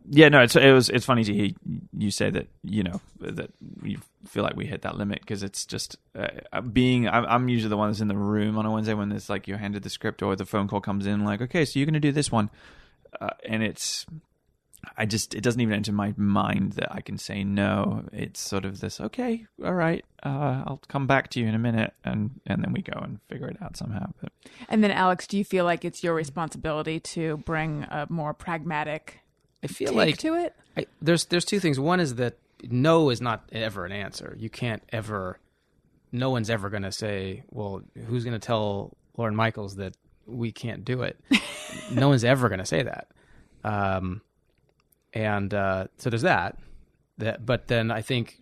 yeah, 0.08 0.28
no, 0.28 0.42
it's 0.42 0.56
it 0.56 0.72
was 0.72 0.88
it's 0.88 1.04
funny 1.04 1.24
to 1.24 1.32
hear 1.32 1.50
you 1.96 2.10
say 2.10 2.30
that 2.30 2.48
you 2.62 2.82
know 2.82 3.00
that 3.20 3.50
you 3.82 3.98
feel 4.26 4.42
like 4.42 4.56
we 4.56 4.66
hit 4.66 4.82
that 4.82 4.96
limit 4.96 5.20
because 5.20 5.42
it's 5.42 5.64
just 5.64 5.96
uh, 6.16 6.60
being 6.60 7.08
I'm, 7.08 7.24
I'm 7.26 7.48
usually 7.48 7.70
the 7.70 7.76
one 7.76 7.90
that's 7.90 8.00
in 8.00 8.08
the 8.08 8.16
room 8.16 8.58
on 8.58 8.66
a 8.66 8.70
Wednesday 8.70 8.94
when 8.94 9.12
it's 9.12 9.28
like 9.28 9.46
you're 9.46 9.58
handed 9.58 9.82
the 9.82 9.90
script 9.90 10.22
or 10.22 10.34
the 10.34 10.46
phone 10.46 10.68
call 10.68 10.80
comes 10.80 11.06
in 11.06 11.24
like, 11.24 11.40
okay, 11.42 11.64
so 11.64 11.78
you're 11.78 11.86
going 11.86 11.94
to 11.94 12.00
do 12.00 12.12
this 12.12 12.32
one, 12.32 12.50
uh, 13.20 13.30
and 13.46 13.62
it's 13.62 14.06
I 14.96 15.06
just 15.06 15.34
it 15.34 15.42
doesn't 15.42 15.60
even 15.60 15.74
enter 15.74 15.92
my 15.92 16.12
mind 16.16 16.72
that 16.72 16.92
I 16.92 17.00
can 17.00 17.18
say 17.18 17.44
no. 17.44 18.04
It's 18.12 18.40
sort 18.40 18.64
of 18.64 18.80
this 18.80 19.00
okay, 19.00 19.46
all 19.64 19.74
right, 19.74 20.04
uh, 20.22 20.64
I'll 20.66 20.80
come 20.88 21.06
back 21.06 21.30
to 21.30 21.40
you 21.40 21.46
in 21.46 21.54
a 21.54 21.58
minute, 21.58 21.94
and 22.04 22.40
and 22.46 22.62
then 22.62 22.72
we 22.72 22.82
go 22.82 22.98
and 22.98 23.20
figure 23.28 23.48
it 23.48 23.56
out 23.62 23.76
somehow. 23.76 24.12
But 24.20 24.32
And 24.68 24.82
then, 24.82 24.90
Alex, 24.90 25.26
do 25.26 25.38
you 25.38 25.44
feel 25.44 25.64
like 25.64 25.84
it's 25.84 26.02
your 26.02 26.14
responsibility 26.14 27.00
to 27.00 27.38
bring 27.38 27.84
a 27.84 28.06
more 28.08 28.34
pragmatic 28.34 29.20
I 29.62 29.68
feel 29.68 29.88
take 29.88 29.96
like 29.96 30.18
to 30.18 30.34
it? 30.34 30.54
I, 30.76 30.86
there's 31.00 31.26
there's 31.26 31.44
two 31.44 31.60
things. 31.60 31.78
One 31.78 32.00
is 32.00 32.16
that 32.16 32.38
no 32.68 33.10
is 33.10 33.20
not 33.20 33.48
ever 33.52 33.84
an 33.84 33.92
answer. 33.92 34.36
You 34.38 34.50
can't 34.50 34.82
ever. 34.90 35.38
No 36.10 36.30
one's 36.30 36.50
ever 36.50 36.70
going 36.70 36.82
to 36.82 36.92
say, 36.92 37.44
"Well, 37.50 37.82
who's 38.06 38.24
going 38.24 38.38
to 38.38 38.44
tell 38.44 38.96
Lorne 39.16 39.36
Michaels 39.36 39.76
that 39.76 39.96
we 40.26 40.52
can't 40.52 40.84
do 40.84 41.02
it?" 41.02 41.18
no 41.92 42.08
one's 42.08 42.24
ever 42.24 42.48
going 42.48 42.58
to 42.58 42.66
say 42.66 42.82
that. 42.82 43.08
Um, 43.64 44.22
and 45.12 45.52
uh, 45.52 45.86
so 45.98 46.10
there's 46.10 46.22
that. 46.22 46.58
That, 47.18 47.44
but 47.44 47.68
then 47.68 47.90
I 47.90 48.00
think, 48.02 48.40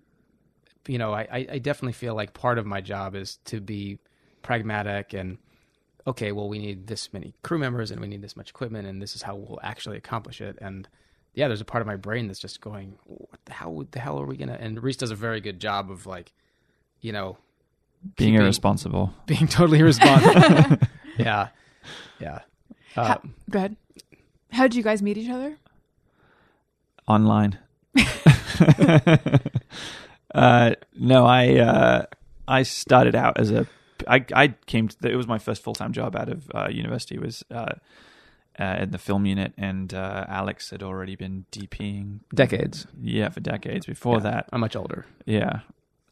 you 0.86 0.98
know, 0.98 1.12
I, 1.12 1.22
I 1.30 1.46
I 1.52 1.58
definitely 1.58 1.92
feel 1.92 2.14
like 2.14 2.32
part 2.34 2.58
of 2.58 2.66
my 2.66 2.80
job 2.80 3.14
is 3.14 3.36
to 3.46 3.60
be 3.60 3.98
pragmatic 4.42 5.12
and 5.12 5.38
okay, 6.06 6.32
well, 6.32 6.48
we 6.48 6.58
need 6.58 6.86
this 6.86 7.12
many 7.12 7.34
crew 7.42 7.58
members 7.58 7.90
and 7.90 8.00
we 8.00 8.06
need 8.08 8.22
this 8.22 8.36
much 8.36 8.50
equipment, 8.50 8.86
and 8.88 9.02
this 9.02 9.14
is 9.14 9.22
how 9.22 9.34
we'll 9.36 9.58
actually 9.62 9.96
accomplish 9.98 10.40
it. 10.40 10.56
And 10.60 10.88
yeah, 11.34 11.46
there's 11.48 11.60
a 11.60 11.64
part 11.64 11.80
of 11.82 11.86
my 11.86 11.96
brain 11.96 12.26
that's 12.26 12.38
just 12.40 12.60
going, 12.60 12.98
what 13.04 13.38
the 13.44 13.52
hell, 13.52 13.84
the 13.90 14.00
hell 14.00 14.18
are 14.20 14.24
we 14.26 14.36
gonna? 14.36 14.56
And 14.58 14.82
Rhys 14.82 14.96
does 14.96 15.10
a 15.10 15.14
very 15.16 15.40
good 15.40 15.60
job 15.60 15.90
of 15.90 16.06
like, 16.06 16.32
you 17.00 17.12
know, 17.12 17.36
being 18.16 18.32
Keeping- 18.32 18.42
irresponsible. 18.42 19.12
being 19.26 19.46
totally 19.46 19.78
irresponsible. 19.80 20.78
yeah, 21.18 21.48
yeah. 22.18 22.38
Uh, 22.96 23.04
How, 23.04 23.22
go 23.50 23.58
ahead. 23.58 23.76
How 24.52 24.62
did 24.62 24.74
you 24.74 24.82
guys 24.82 25.02
meet 25.02 25.18
each 25.18 25.30
other? 25.30 25.56
Online. 27.10 27.58
uh, 30.34 30.74
no, 30.98 31.26
I 31.26 31.56
uh, 31.58 32.06
I 32.46 32.62
started 32.62 33.14
out 33.14 33.38
as 33.38 33.50
a 33.50 33.66
I 34.08 34.24
I 34.34 34.48
came 34.66 34.88
to 34.88 34.96
the, 35.00 35.10
it 35.10 35.16
was 35.16 35.26
my 35.26 35.38
first 35.38 35.62
full 35.62 35.74
time 35.74 35.92
job 35.92 36.16
out 36.16 36.28
of 36.28 36.50
uh, 36.54 36.68
university 36.70 37.18
was 37.18 37.42
uh, 37.50 37.74
uh, 38.58 38.76
in 38.80 38.90
the 38.90 38.98
film 38.98 39.26
unit, 39.26 39.52
and 39.58 39.92
uh, 39.92 40.24
Alex 40.28 40.70
had 40.70 40.82
already 40.82 41.16
been 41.16 41.46
DPing 41.52 42.20
decades. 42.34 42.86
yeah 43.00 43.28
for 43.28 43.40
decades 43.40 43.86
before 43.86 44.16
Yeah, 44.16 44.22
that. 44.30 44.48
I'm 44.52 44.60
much 44.60 44.76
older. 44.76 45.06
Yeah. 45.26 45.60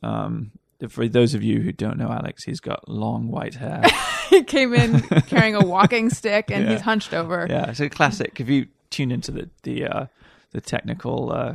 Um, 0.03 0.53
for 0.89 1.09
those 1.09 1.35
of 1.35 1.43
you 1.43 1.61
who 1.61 1.73
don't 1.73 1.99
know 1.99 2.09
Alex, 2.09 2.45
he's 2.45 2.61
got 2.61 2.89
long 2.89 3.29
white 3.33 3.55
hair. 3.57 3.83
he 4.31 4.45
came 4.45 4.73
in 4.75 5.01
carrying 5.23 5.57
a 5.57 5.65
walking 5.67 6.09
stick 6.09 6.51
and 6.53 6.65
Yeah. 6.65 6.71
he's 6.73 6.83
hunched 6.83 7.13
over. 7.13 7.47
yeah, 7.51 7.71
it's 7.71 7.81
a 7.81 7.89
classic. 7.89 8.39
If 8.41 8.49
you 8.49 8.67
tune 8.91 9.11
into 9.11 9.31
the 9.33 9.51
the 9.65 9.87
uh, 9.87 10.07
the 10.53 10.61
technical 10.61 11.31
uh, 11.33 11.55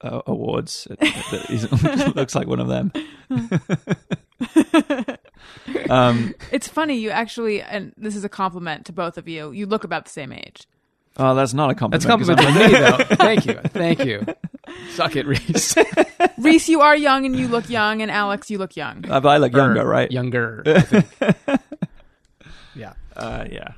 uh, 0.00 0.22
awards, 0.26 0.86
it, 0.90 0.98
it 1.00 2.16
looks 2.16 2.34
like 2.34 2.46
one 2.48 2.60
of 2.60 2.68
them. 2.68 2.92
um, 5.90 6.34
It's 6.52 6.68
funny, 6.68 6.96
you 6.98 7.10
actually, 7.10 7.62
and 7.62 7.92
this 7.96 8.16
is 8.16 8.24
a 8.24 8.28
compliment 8.28 8.86
to 8.86 8.92
both 8.92 9.18
of 9.18 9.28
you, 9.28 9.50
you 9.52 9.66
look 9.66 9.84
about 9.84 10.04
the 10.04 10.10
same 10.10 10.32
age. 10.32 10.66
oh, 11.18 11.34
that's 11.34 11.54
not 11.54 11.70
a 11.70 11.74
compliment. 11.74 12.02
That's 12.02 12.04
a 12.04 12.36
compliment 12.36 12.40
to 12.40 12.68
me, 12.68 12.72
though. 13.08 13.16
Thank 13.16 13.46
you, 13.46 13.54
thank 13.68 14.04
you. 14.04 14.26
Suck 14.90 15.16
it, 15.16 15.26
Rhys. 15.26 15.74
Rhys, 16.38 16.68
you 16.68 16.80
are 16.80 16.96
young 16.96 17.24
and 17.26 17.36
you 17.36 17.48
look 17.48 17.70
young, 17.70 18.02
and 18.02 18.10
Alex, 18.10 18.50
you 18.50 18.58
look 18.58 18.76
young. 18.76 19.04
Uh, 19.08 19.20
but 19.20 19.28
I 19.28 19.36
look 19.38 19.52
younger, 19.54 19.86
right? 19.86 20.10
Younger. 20.10 20.62
I 20.66 20.80
think. 20.80 21.06
yeah, 22.74 22.92
Uh, 23.16 23.44
yeah. 23.50 23.68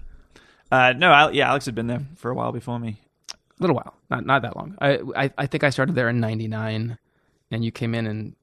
Uh, 0.71 0.93
no, 0.97 1.11
Al- 1.13 1.35
yeah, 1.35 1.49
Alex 1.49 1.65
had 1.67 1.75
been 1.75 1.87
there 1.87 2.03
for 2.17 2.31
a 2.31 2.35
while 2.35 2.53
before 2.53 2.79
me. 2.79 2.99
A 3.59 3.63
little 3.63 3.77
while, 3.77 3.95
not 4.11 4.25
not 4.27 4.43
that 4.43 4.57
long. 4.57 4.77
I 4.81 4.99
I, 5.17 5.31
I 5.39 5.47
think 5.47 5.65
I 5.65 5.71
started 5.71 5.95
there 5.95 6.09
in 6.09 6.21
'99, 6.21 6.99
and 7.51 7.65
you 7.65 7.71
came 7.73 7.95
in 7.95 8.07
and 8.07 8.35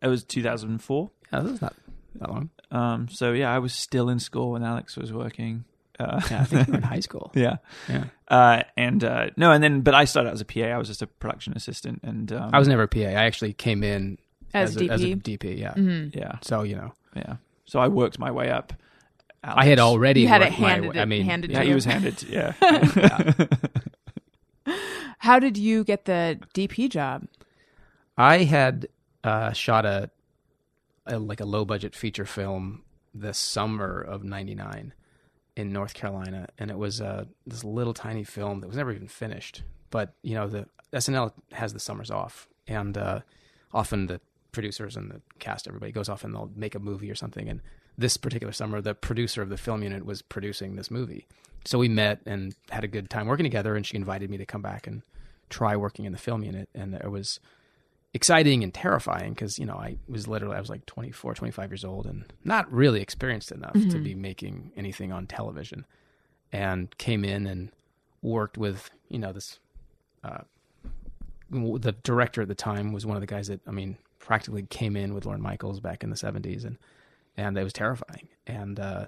It 0.00 0.08
was 0.08 0.24
2004. 0.24 1.10
yeah, 1.32 1.40
this 1.40 1.52
is 1.52 1.62
not 1.62 1.74
that 2.16 2.30
long. 2.30 2.50
Um, 2.70 3.08
so 3.08 3.32
yeah, 3.32 3.52
I 3.54 3.58
was 3.58 3.72
still 3.74 4.08
in 4.08 4.18
school 4.18 4.52
when 4.52 4.62
Alex 4.62 4.96
was 4.96 5.12
working. 5.12 5.64
Uh, 6.00 6.20
Yeah, 6.30 6.40
I 6.40 6.44
think 6.44 6.66
you 6.66 6.72
were 6.72 6.78
in 6.78 6.82
high 6.96 7.00
school. 7.00 7.30
yeah. 7.34 7.56
Yeah, 7.88 8.04
Uh, 8.28 8.62
and 8.76 9.04
uh, 9.04 9.26
no, 9.36 9.52
and 9.52 9.62
then 9.62 9.82
but 9.82 9.94
I 9.94 10.04
started 10.06 10.30
out 10.30 10.34
as 10.34 10.40
a 10.40 10.44
PA. 10.46 10.60
I 10.62 10.78
was 10.78 10.88
just 10.88 11.02
a 11.02 11.06
production 11.06 11.52
assistant, 11.56 12.00
and 12.02 12.32
um, 12.32 12.50
I 12.52 12.58
was 12.58 12.66
never 12.68 12.82
a 12.84 12.88
PA. 12.88 13.00
I 13.00 13.24
actually 13.26 13.52
came 13.52 13.84
in 13.84 14.18
As 14.54 14.76
a, 14.76 14.88
as 14.90 15.02
a 15.02 15.08
DP? 15.08 15.38
DP. 15.38 15.58
Yeah, 15.58 15.74
yeah, 16.18 16.38
so 16.42 16.62
you 16.62 16.76
know, 16.76 16.92
yeah. 17.14 17.36
So 17.66 17.78
I 17.78 17.88
worked 17.88 18.18
my 18.18 18.30
way 18.30 18.50
up. 18.50 18.72
I 19.44 19.64
had 19.66 19.78
already 19.80 20.20
You 20.22 20.28
had 20.28 20.40
it 20.42 20.50
worked 20.50 20.60
my 20.60 20.68
handed, 20.70 20.96
I 20.96 21.04
mean, 21.04 21.24
handed 21.26 21.50
Yeah, 21.50 21.58
to 21.58 21.64
he 21.64 21.68
you. 21.70 21.74
was 21.74 21.84
handed. 21.84 22.22
Yeah, 22.22 22.52
How 25.18 25.38
did 25.38 25.56
you 25.56 25.84
get 25.84 26.04
the 26.04 26.40
DP 26.54 26.88
job? 26.88 27.26
I 28.16 28.38
had 28.38 28.88
uh, 29.24 29.52
shot 29.52 29.86
a, 29.86 30.10
a 31.06 31.18
like 31.18 31.40
a 31.40 31.44
low 31.44 31.64
budget 31.64 31.94
feature 31.94 32.26
film 32.26 32.82
this 33.14 33.38
summer 33.38 34.00
of 34.00 34.24
'99 34.24 34.92
in 35.56 35.72
North 35.72 35.94
Carolina, 35.94 36.48
and 36.58 36.70
it 36.70 36.78
was 36.78 37.00
uh, 37.00 37.24
this 37.46 37.64
little 37.64 37.94
tiny 37.94 38.24
film 38.24 38.60
that 38.60 38.66
was 38.66 38.76
never 38.76 38.92
even 38.92 39.08
finished. 39.08 39.62
But 39.90 40.14
you 40.22 40.34
know, 40.34 40.48
the 40.48 40.66
SNL 40.92 41.32
has 41.52 41.72
the 41.72 41.80
summers 41.80 42.10
off, 42.10 42.48
and 42.66 42.96
uh, 42.96 43.20
often 43.72 44.06
the 44.06 44.20
producers 44.52 44.96
and 44.96 45.10
the 45.10 45.20
cast, 45.38 45.66
everybody 45.66 45.92
goes 45.92 46.08
off 46.08 46.24
and 46.24 46.34
they'll 46.34 46.50
make 46.54 46.74
a 46.74 46.78
movie 46.78 47.10
or 47.10 47.14
something. 47.14 47.48
And 47.48 47.60
this 48.02 48.16
particular 48.16 48.52
summer, 48.52 48.80
the 48.80 48.94
producer 48.94 49.40
of 49.40 49.48
the 49.48 49.56
film 49.56 49.82
unit 49.82 50.04
was 50.04 50.20
producing 50.20 50.76
this 50.76 50.90
movie, 50.90 51.26
so 51.64 51.78
we 51.78 51.88
met 51.88 52.20
and 52.26 52.54
had 52.70 52.84
a 52.84 52.88
good 52.88 53.08
time 53.08 53.26
working 53.26 53.44
together. 53.44 53.76
And 53.76 53.86
she 53.86 53.96
invited 53.96 54.28
me 54.30 54.36
to 54.36 54.46
come 54.46 54.62
back 54.62 54.86
and 54.86 55.02
try 55.48 55.76
working 55.76 56.04
in 56.04 56.12
the 56.12 56.18
film 56.18 56.42
unit, 56.42 56.68
and 56.74 56.94
it 56.94 57.10
was 57.10 57.40
exciting 58.14 58.62
and 58.62 58.74
terrifying 58.74 59.32
because 59.32 59.58
you 59.58 59.64
know 59.64 59.76
i 59.76 59.96
was 60.06 60.28
literally 60.28 60.54
i 60.54 60.60
was 60.60 60.68
like 60.68 60.84
24 60.84 61.32
25 61.32 61.70
years 61.70 61.82
old 61.82 62.04
and 62.04 62.30
not 62.44 62.70
really 62.70 63.00
experienced 63.00 63.50
enough 63.50 63.72
to 63.72 63.98
be 63.98 64.14
making 64.14 64.70
anything 64.76 65.10
on 65.10 65.26
television 65.26 65.86
and 66.52 66.94
came 66.98 67.24
in 67.24 67.46
and 67.46 67.70
worked 68.20 68.58
with 68.58 68.90
you 69.08 69.18
know 69.18 69.32
this 69.32 69.60
uh, 70.24 70.42
the 71.50 71.92
director 72.02 72.42
at 72.42 72.48
the 72.48 72.54
time 72.54 72.92
was 72.92 73.06
one 73.06 73.16
of 73.16 73.22
the 73.22 73.26
guys 73.26 73.46
that 73.46 73.62
i 73.66 73.70
mean 73.70 73.96
practically 74.22 74.62
came 74.62 74.96
in 74.96 75.12
with 75.12 75.26
Lorne 75.26 75.42
Michaels 75.42 75.80
back 75.80 76.02
in 76.02 76.08
the 76.08 76.16
'70s, 76.16 76.64
and 76.64 76.78
and 77.36 77.56
it 77.56 77.64
was 77.64 77.72
terrifying. 77.72 78.28
And 78.46 78.78
uh, 78.80 79.06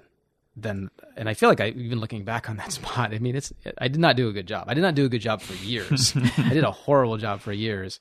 then, 0.55 0.89
and 1.17 1.27
I 1.29 1.33
feel 1.33 1.49
like 1.49 1.59
I 1.61 1.67
even 1.69 1.99
looking 1.99 2.23
back 2.23 2.49
on 2.49 2.57
that 2.57 2.71
spot, 2.79 3.13
I 3.13 3.19
mean, 3.19 3.35
it's 3.35 3.53
I 3.77 3.87
did 3.87 3.99
not 3.99 4.15
do 4.15 4.27
a 4.29 4.33
good 4.33 4.47
job. 4.47 4.65
I 4.67 4.73
did 4.73 4.81
not 4.81 4.95
do 4.95 5.05
a 5.05 5.09
good 5.09 5.21
job 5.21 5.41
for 5.41 5.53
years. 5.65 6.13
I 6.37 6.49
did 6.49 6.63
a 6.63 6.71
horrible 6.71 7.17
job 7.17 7.41
for 7.41 7.51
years. 7.53 7.99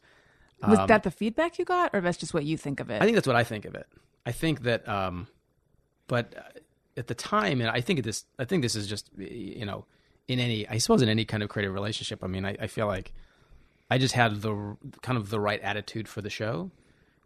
Was 0.66 0.78
Um, 0.78 0.86
that 0.86 1.02
the 1.02 1.10
feedback 1.10 1.58
you 1.58 1.64
got, 1.64 1.90
or 1.94 2.00
that's 2.00 2.16
just 2.16 2.32
what 2.32 2.44
you 2.44 2.56
think 2.56 2.80
of 2.80 2.88
it? 2.90 3.02
I 3.02 3.04
think 3.04 3.16
that's 3.16 3.26
what 3.26 3.36
I 3.36 3.44
think 3.44 3.64
of 3.66 3.74
it. 3.74 3.86
I 4.24 4.32
think 4.32 4.62
that, 4.62 4.88
um, 4.88 5.26
but 6.06 6.34
uh, 6.36 6.40
at 6.96 7.08
the 7.08 7.14
time, 7.14 7.60
and 7.60 7.68
I 7.68 7.80
think 7.82 8.02
this, 8.04 8.24
I 8.38 8.44
think 8.46 8.62
this 8.62 8.74
is 8.74 8.86
just, 8.86 9.10
you 9.18 9.66
know, 9.66 9.84
in 10.28 10.38
any, 10.40 10.66
I 10.66 10.78
suppose 10.78 11.02
in 11.02 11.08
any 11.10 11.26
kind 11.26 11.42
of 11.42 11.50
creative 11.50 11.74
relationship. 11.74 12.24
I 12.24 12.28
mean, 12.28 12.46
I, 12.46 12.56
I 12.58 12.66
feel 12.68 12.86
like 12.86 13.12
I 13.90 13.98
just 13.98 14.14
had 14.14 14.40
the 14.40 14.76
kind 15.02 15.18
of 15.18 15.28
the 15.28 15.38
right 15.38 15.60
attitude 15.60 16.08
for 16.08 16.22
the 16.22 16.30
show, 16.30 16.70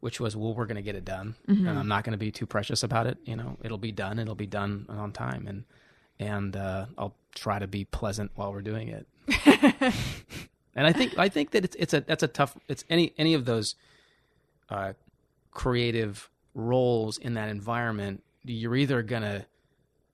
which 0.01 0.21
was, 0.21 0.37
well, 0.37 0.55
we're 0.55 0.67
going 0.67 0.77
to 0.77 0.83
get 0.83 0.95
it 0.95 1.05
done, 1.05 1.35
and 1.69 1.69
I'm 1.79 1.89
not 1.89 2.05
going 2.05 2.13
to 2.13 2.19
be 2.19 2.31
too 2.31 2.47
precious 2.47 2.83
about 2.83 3.07
it. 3.07 3.19
You 3.25 3.37
know, 3.37 3.57
it'll 3.63 3.79
be 3.79 3.93
done. 3.93 4.19
It'll 4.19 4.35
be 4.35 4.47
done 4.47 4.87
on 4.89 5.13
time, 5.13 5.47
and 5.47 5.65
and 6.21 6.57
uh, 6.57 6.87
I'll 6.97 7.15
try 7.35 7.59
to 7.59 7.67
be 7.67 7.85
pleasant 7.85 8.33
while 8.35 8.53
we're 8.53 8.63
doing 8.63 8.89
it. 8.89 9.07
and 10.75 10.87
I 10.87 10.93
think 10.93 11.19
I 11.19 11.29
think 11.29 11.51
that 11.53 11.65
it's 11.65 11.77
it's 11.77 11.95
a 11.95 12.01
that's 12.01 12.23
a 12.23 12.29
tough. 12.29 12.57
It's 12.69 12.85
any 12.89 13.13
any 13.19 13.35
of 13.35 13.45
those 13.45 13.75
uh, 14.71 14.93
creative 15.51 16.31
roles 16.55 17.19
in 17.19 17.35
that 17.35 17.49
environment, 17.49 18.23
you're 18.45 18.77
either 18.77 19.03
gonna 19.03 19.47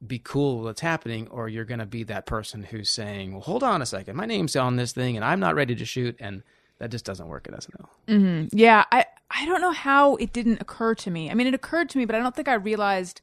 be 0.06 0.18
cool 0.18 0.58
with 0.58 0.64
what's 0.66 0.80
happening, 0.80 1.28
or 1.28 1.48
you're 1.48 1.64
gonna 1.64 1.86
be 1.86 2.02
that 2.04 2.26
person 2.26 2.64
who's 2.64 2.90
saying, 2.90 3.32
"Well, 3.32 3.42
hold 3.42 3.62
on 3.62 3.82
a 3.82 3.86
second, 3.86 4.16
my 4.16 4.26
name's 4.26 4.56
on 4.56 4.76
this 4.76 4.92
thing, 4.92 5.16
and 5.16 5.24
I'm 5.24 5.40
not 5.40 5.54
ready 5.54 5.74
to 5.74 5.84
shoot," 5.84 6.16
and 6.18 6.42
that 6.78 6.90
just 6.90 7.04
doesn't 7.04 7.28
work 7.28 7.46
at 7.48 7.54
SNL. 7.54 7.88
Mm-hmm. 8.08 8.58
Yeah, 8.58 8.84
I 8.90 9.06
I 9.30 9.46
don't 9.46 9.60
know 9.60 9.72
how 9.72 10.16
it 10.16 10.32
didn't 10.32 10.60
occur 10.60 10.94
to 10.96 11.10
me. 11.10 11.30
I 11.30 11.34
mean, 11.34 11.46
it 11.46 11.54
occurred 11.54 11.88
to 11.90 11.98
me, 11.98 12.04
but 12.04 12.14
I 12.14 12.18
don't 12.18 12.34
think 12.36 12.48
I 12.48 12.54
realized, 12.54 13.20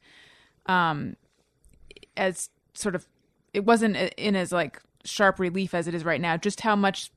um, 0.66 1.16
as 2.16 2.50
sort 2.74 2.94
of, 2.94 3.06
it 3.54 3.64
wasn't 3.64 3.96
in 4.16 4.36
as 4.36 4.52
like 4.52 4.80
sharp 5.04 5.38
relief 5.38 5.74
as 5.74 5.86
it 5.88 5.94
is 5.94 6.04
right 6.04 6.20
now. 6.20 6.36
Just 6.36 6.60
how 6.62 6.76
much 6.76 7.10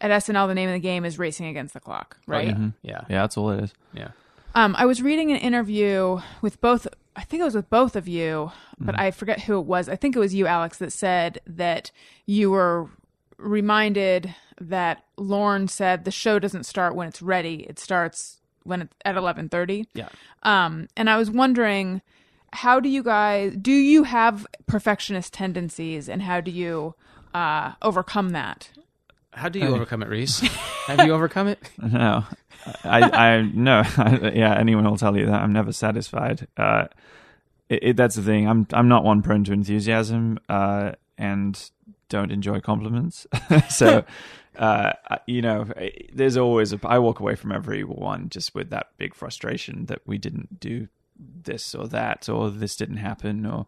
at 0.00 0.10
SNL 0.10 0.48
the 0.48 0.54
name 0.54 0.68
of 0.68 0.72
the 0.74 0.80
game 0.80 1.04
is 1.04 1.18
racing 1.18 1.46
against 1.46 1.74
the 1.74 1.80
clock, 1.80 2.16
right? 2.26 2.48
yeah, 2.48 2.68
yeah, 2.82 3.00
Yeah, 3.08 3.20
that's 3.22 3.36
all 3.36 3.50
it 3.50 3.64
is. 3.64 3.74
yeah. 3.92 4.08
Um, 4.54 4.74
I 4.76 4.84
was 4.86 5.00
reading 5.00 5.30
an 5.30 5.36
interview 5.36 6.20
with 6.42 6.60
both. 6.60 6.88
I 7.14 7.22
think 7.22 7.40
it 7.40 7.44
was 7.44 7.54
with 7.54 7.70
both 7.70 7.94
of 7.94 8.08
you, 8.08 8.50
but 8.80 8.98
I 8.98 9.10
forget 9.12 9.42
who 9.42 9.58
it 9.58 9.66
was. 9.66 9.88
I 9.88 9.94
think 9.94 10.16
it 10.16 10.18
was 10.18 10.34
you, 10.34 10.46
Alex, 10.46 10.78
that 10.78 10.92
said 10.92 11.40
that 11.46 11.92
you 12.26 12.50
were 12.50 12.88
reminded 13.40 14.34
that 14.60 15.04
Lorne 15.16 15.68
said 15.68 16.04
the 16.04 16.10
show 16.10 16.38
doesn't 16.38 16.64
start 16.64 16.94
when 16.94 17.08
it's 17.08 17.22
ready; 17.22 17.64
it 17.68 17.78
starts 17.78 18.40
when 18.64 18.82
it's 18.82 18.94
at 19.04 19.16
eleven 19.16 19.48
thirty. 19.48 19.86
Yeah. 19.94 20.08
Um, 20.42 20.88
and 20.96 21.08
I 21.10 21.16
was 21.16 21.30
wondering, 21.30 22.02
how 22.52 22.80
do 22.80 22.88
you 22.88 23.02
guys 23.02 23.56
do? 23.56 23.72
You 23.72 24.04
have 24.04 24.46
perfectionist 24.66 25.32
tendencies, 25.32 26.08
and 26.08 26.22
how 26.22 26.40
do 26.40 26.50
you 26.50 26.94
uh, 27.34 27.72
overcome 27.82 28.30
that? 28.30 28.70
How 29.32 29.48
do 29.48 29.58
you 29.58 29.66
overcome 29.66 30.02
it, 30.02 30.08
Rhys? 30.08 30.40
Have 30.86 31.06
you 31.06 31.12
overcome 31.12 31.46
it? 31.46 31.58
No, 31.80 32.24
I, 32.82 33.02
I 33.02 33.42
no, 33.42 33.82
yeah. 34.34 34.56
Anyone 34.58 34.84
will 34.84 34.96
tell 34.96 35.16
you 35.16 35.26
that 35.26 35.40
I'm 35.40 35.52
never 35.52 35.72
satisfied. 35.72 36.48
Uh, 36.56 36.86
it, 37.68 37.78
it, 37.82 37.96
that's 37.96 38.16
the 38.16 38.22
thing. 38.22 38.48
I'm 38.48 38.66
I'm 38.72 38.88
not 38.88 39.04
one 39.04 39.22
prone 39.22 39.44
to 39.44 39.52
enthusiasm, 39.52 40.40
uh, 40.48 40.92
and 41.16 41.70
don't 42.10 42.30
enjoy 42.30 42.60
compliments. 42.60 43.26
so, 43.70 44.04
uh, 44.58 44.92
you 45.26 45.40
know, 45.40 45.66
there's 46.12 46.36
always 46.36 46.74
a. 46.74 46.80
I 46.84 46.98
walk 46.98 47.20
away 47.20 47.36
from 47.36 47.52
every 47.52 47.82
one 47.82 48.28
just 48.28 48.54
with 48.54 48.68
that 48.70 48.88
big 48.98 49.14
frustration 49.14 49.86
that 49.86 50.00
we 50.04 50.18
didn't 50.18 50.60
do 50.60 50.88
this 51.16 51.74
or 51.74 51.88
that, 51.88 52.28
or 52.28 52.50
this 52.50 52.76
didn't 52.76 52.98
happen, 52.98 53.46
or 53.46 53.66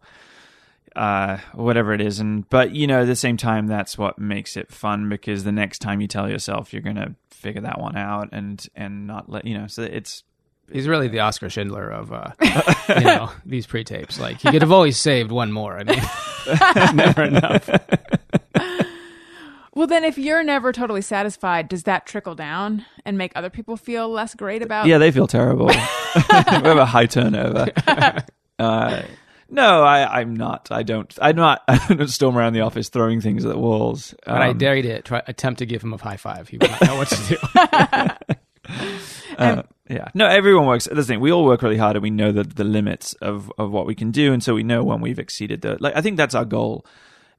uh 0.95 1.37
whatever 1.53 1.91
it 1.91 2.01
is 2.01 2.19
and 2.19 2.47
but 2.49 2.71
you 2.75 2.85
know 2.85 3.01
at 3.01 3.07
the 3.07 3.15
same 3.15 3.35
time 3.35 3.65
that's 3.65 3.97
what 3.97 4.19
makes 4.19 4.55
it 4.55 4.71
fun 4.71 5.09
because 5.09 5.43
the 5.43 5.51
next 5.51 5.79
time 5.79 5.99
you 5.99 6.07
tell 6.07 6.29
yourself 6.29 6.71
you're 6.71 6.83
gonna 6.83 7.15
figure 7.31 7.61
that 7.61 7.79
one 7.79 7.97
out 7.97 8.29
and 8.31 8.67
and 8.75 9.07
not 9.07 9.27
let 9.27 9.43
you 9.43 9.57
know 9.57 9.65
so 9.65 9.81
it's 9.81 10.23
He's 10.71 10.87
really 10.87 11.07
the 11.07 11.19
Oskar 11.19 11.49
Schindler 11.49 11.89
of 11.89 12.11
uh, 12.11 12.31
you 12.89 13.01
know 13.03 13.31
these 13.45 13.67
pre-tapes. 13.67 14.19
Like 14.19 14.39
he 14.41 14.49
could 14.51 14.61
have 14.61 14.71
always 14.71 14.97
saved 14.97 15.31
one 15.31 15.51
more. 15.51 15.77
I 15.77 15.83
mean, 15.83 16.01
never 16.95 17.23
enough. 17.23 17.69
Well, 19.75 19.87
then, 19.87 20.03
if 20.03 20.19
you're 20.19 20.43
never 20.43 20.71
totally 20.71 21.01
satisfied, 21.01 21.67
does 21.67 21.83
that 21.83 22.05
trickle 22.05 22.35
down 22.35 22.85
and 23.05 23.17
make 23.17 23.31
other 23.35 23.49
people 23.49 23.75
feel 23.75 24.07
less 24.07 24.35
great 24.35 24.61
about? 24.61 24.85
yeah 24.85 24.99
they 24.99 25.11
feel 25.11 25.25
terrible 25.27 25.65
we 25.67 25.73
have 25.73 26.77
a 26.77 26.85
high 26.85 27.07
turnover 27.07 27.67
uh 28.59 29.01
no 29.49 29.83
I, 29.83 30.19
I'm 30.21 30.35
not. 30.35 30.69
I 30.71 30.83
don't. 30.83 31.15
I'm 31.21 31.35
not. 31.35 31.63
I 31.67 31.77
don't 31.93 32.07
storm 32.07 32.37
around 32.37 32.53
the 32.53 32.61
office 32.61 32.89
throwing 32.89 33.19
things 33.21 33.45
at 33.45 33.51
the 33.51 33.57
walls. 33.57 34.13
But 34.25 34.41
I 34.41 34.49
Um, 34.49 34.57
dare 34.57 34.75
you 34.75 34.83
to 34.83 35.01
try 35.01 35.21
attempt 35.27 35.59
to 35.59 35.65
give 35.65 35.83
him 35.83 35.93
a 35.93 35.97
high 35.97 36.17
five. 36.17 36.49
He 36.49 36.57
would 36.57 36.69
not 36.71 36.81
know 36.81 36.95
what 36.95 37.07
to 37.09 37.27
do. 37.27 37.37
Uh, 39.37 39.63
yeah. 39.89 40.09
No, 40.13 40.27
everyone 40.27 40.65
works. 40.65 40.85
That's 40.85 40.95
the 40.95 41.03
thing. 41.03 41.19
We 41.19 41.31
all 41.31 41.43
work 41.43 41.61
really 41.61 41.77
hard, 41.77 41.95
and 41.95 42.03
we 42.03 42.09
know 42.09 42.31
the 42.31 42.43
the 42.43 42.63
limits 42.63 43.13
of 43.15 43.51
of 43.57 43.71
what 43.71 43.85
we 43.85 43.95
can 43.95 44.11
do, 44.11 44.33
and 44.33 44.41
so 44.41 44.53
we 44.53 44.63
know 44.63 44.83
when 44.83 45.01
we've 45.01 45.19
exceeded 45.19 45.61
the. 45.61 45.77
Like, 45.79 45.95
I 45.95 46.01
think 46.01 46.17
that's 46.17 46.35
our 46.35 46.45
goal. 46.45 46.85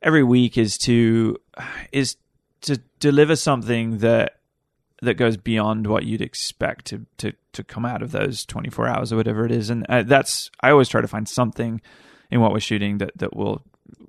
Every 0.03 0.23
week 0.23 0.59
is 0.59 0.77
to 0.79 1.39
is 1.93 2.17
to 2.63 2.79
deliver 2.99 3.37
something 3.37 3.99
that 3.99 4.41
that 5.03 5.15
goes 5.15 5.37
beyond 5.37 5.87
what 5.87 6.05
you'd 6.05 6.23
expect 6.23 6.87
to 6.87 7.07
to 7.19 7.33
to 7.53 7.63
come 7.63 7.85
out 7.85 8.03
of 8.03 8.11
those 8.11 8.45
24 8.47 8.89
hours 8.89 9.13
or 9.13 9.17
whatever 9.17 9.45
it 9.45 9.53
is 9.53 9.71
and 9.71 9.85
uh, 9.89 10.03
that's 10.03 10.51
i 10.61 10.71
always 10.71 10.89
try 10.89 11.01
to 11.01 11.09
find 11.09 11.29
something 11.29 11.81
in 12.31 12.41
what 12.41 12.53
we're 12.53 12.61
shooting 12.61 12.99
that 12.99 13.13
that 13.17 13.37
will 13.37 13.63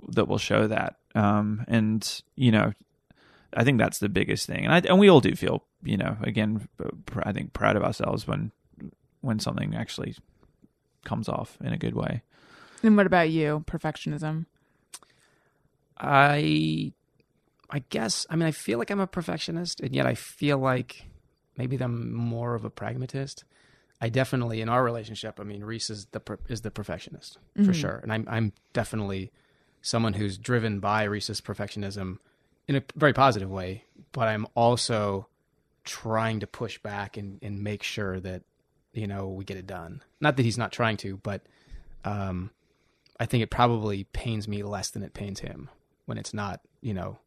that 0.07 0.27
will 0.27 0.37
show 0.37 0.67
that 0.67 0.95
um 1.15 1.65
and 1.67 2.21
you 2.35 2.51
know 2.51 2.71
i 3.53 3.63
think 3.63 3.77
that's 3.77 3.99
the 3.99 4.09
biggest 4.09 4.47
thing 4.47 4.65
and 4.65 4.73
i 4.73 4.77
and 4.87 4.99
we 4.99 5.09
all 5.09 5.21
do 5.21 5.35
feel 5.35 5.63
you 5.85 5.97
know 5.97 6.17
again 6.21 6.67
pr- 7.05 7.21
i 7.23 7.31
think 7.31 7.53
proud 7.53 7.75
of 7.75 7.83
ourselves 7.83 8.27
when 8.27 8.51
when 9.21 9.39
something 9.39 9.75
actually 9.75 10.15
comes 11.03 11.29
off 11.29 11.57
in 11.63 11.71
a 11.71 11.77
good 11.77 11.95
way 11.95 12.21
And 12.83 12.95
what 12.95 13.07
about 13.07 13.29
you? 13.29 13.63
Perfectionism. 13.65 14.45
I, 15.97 16.93
I 17.69 17.79
guess. 17.89 18.27
I 18.29 18.35
mean, 18.35 18.47
I 18.47 18.51
feel 18.51 18.77
like 18.77 18.91
I'm 18.91 18.99
a 18.99 19.07
perfectionist, 19.07 19.79
and 19.79 19.95
yet 19.95 20.05
I 20.05 20.13
feel 20.13 20.59
like 20.59 21.07
maybe 21.57 21.77
I'm 21.77 22.13
more 22.13 22.53
of 22.53 22.65
a 22.65 22.69
pragmatist. 22.69 23.43
I 24.01 24.09
definitely, 24.09 24.61
in 24.61 24.69
our 24.69 24.83
relationship, 24.83 25.39
I 25.39 25.43
mean, 25.43 25.63
Rhys 25.63 25.89
is 25.89 26.05
the 26.11 26.21
is 26.47 26.61
the 26.61 26.71
perfectionist 26.71 27.39
for 27.55 27.61
mm-hmm. 27.61 27.71
sure, 27.71 27.99
and 28.03 28.13
I'm 28.13 28.27
I'm 28.29 28.53
definitely 28.73 29.31
someone 29.81 30.13
who's 30.13 30.37
driven 30.37 30.79
by 30.79 31.05
Rhys's 31.05 31.41
perfectionism 31.41 32.17
in 32.67 32.75
a 32.75 32.83
very 32.95 33.13
positive 33.13 33.49
way. 33.49 33.85
But 34.11 34.27
I'm 34.27 34.45
also 34.53 35.27
trying 35.85 36.39
to 36.41 36.47
push 36.47 36.77
back 36.79 37.17
and 37.17 37.39
and 37.41 37.63
make 37.63 37.83
sure 37.83 38.19
that 38.19 38.43
you 38.93 39.07
know 39.07 39.29
we 39.29 39.45
get 39.45 39.57
it 39.57 39.67
done. 39.67 40.01
Not 40.19 40.37
that 40.37 40.43
he's 40.43 40.57
not 40.57 40.71
trying 40.71 40.97
to, 40.97 41.17
but 41.17 41.41
um, 42.03 42.51
I 43.19 43.25
think 43.25 43.43
it 43.43 43.49
probably 43.49 44.05
pains 44.05 44.47
me 44.47 44.63
less 44.63 44.89
than 44.89 45.03
it 45.03 45.13
pains 45.13 45.39
him 45.39 45.69
when 46.05 46.17
it's 46.17 46.33
not, 46.33 46.61
you 46.81 46.93
know, 46.93 47.17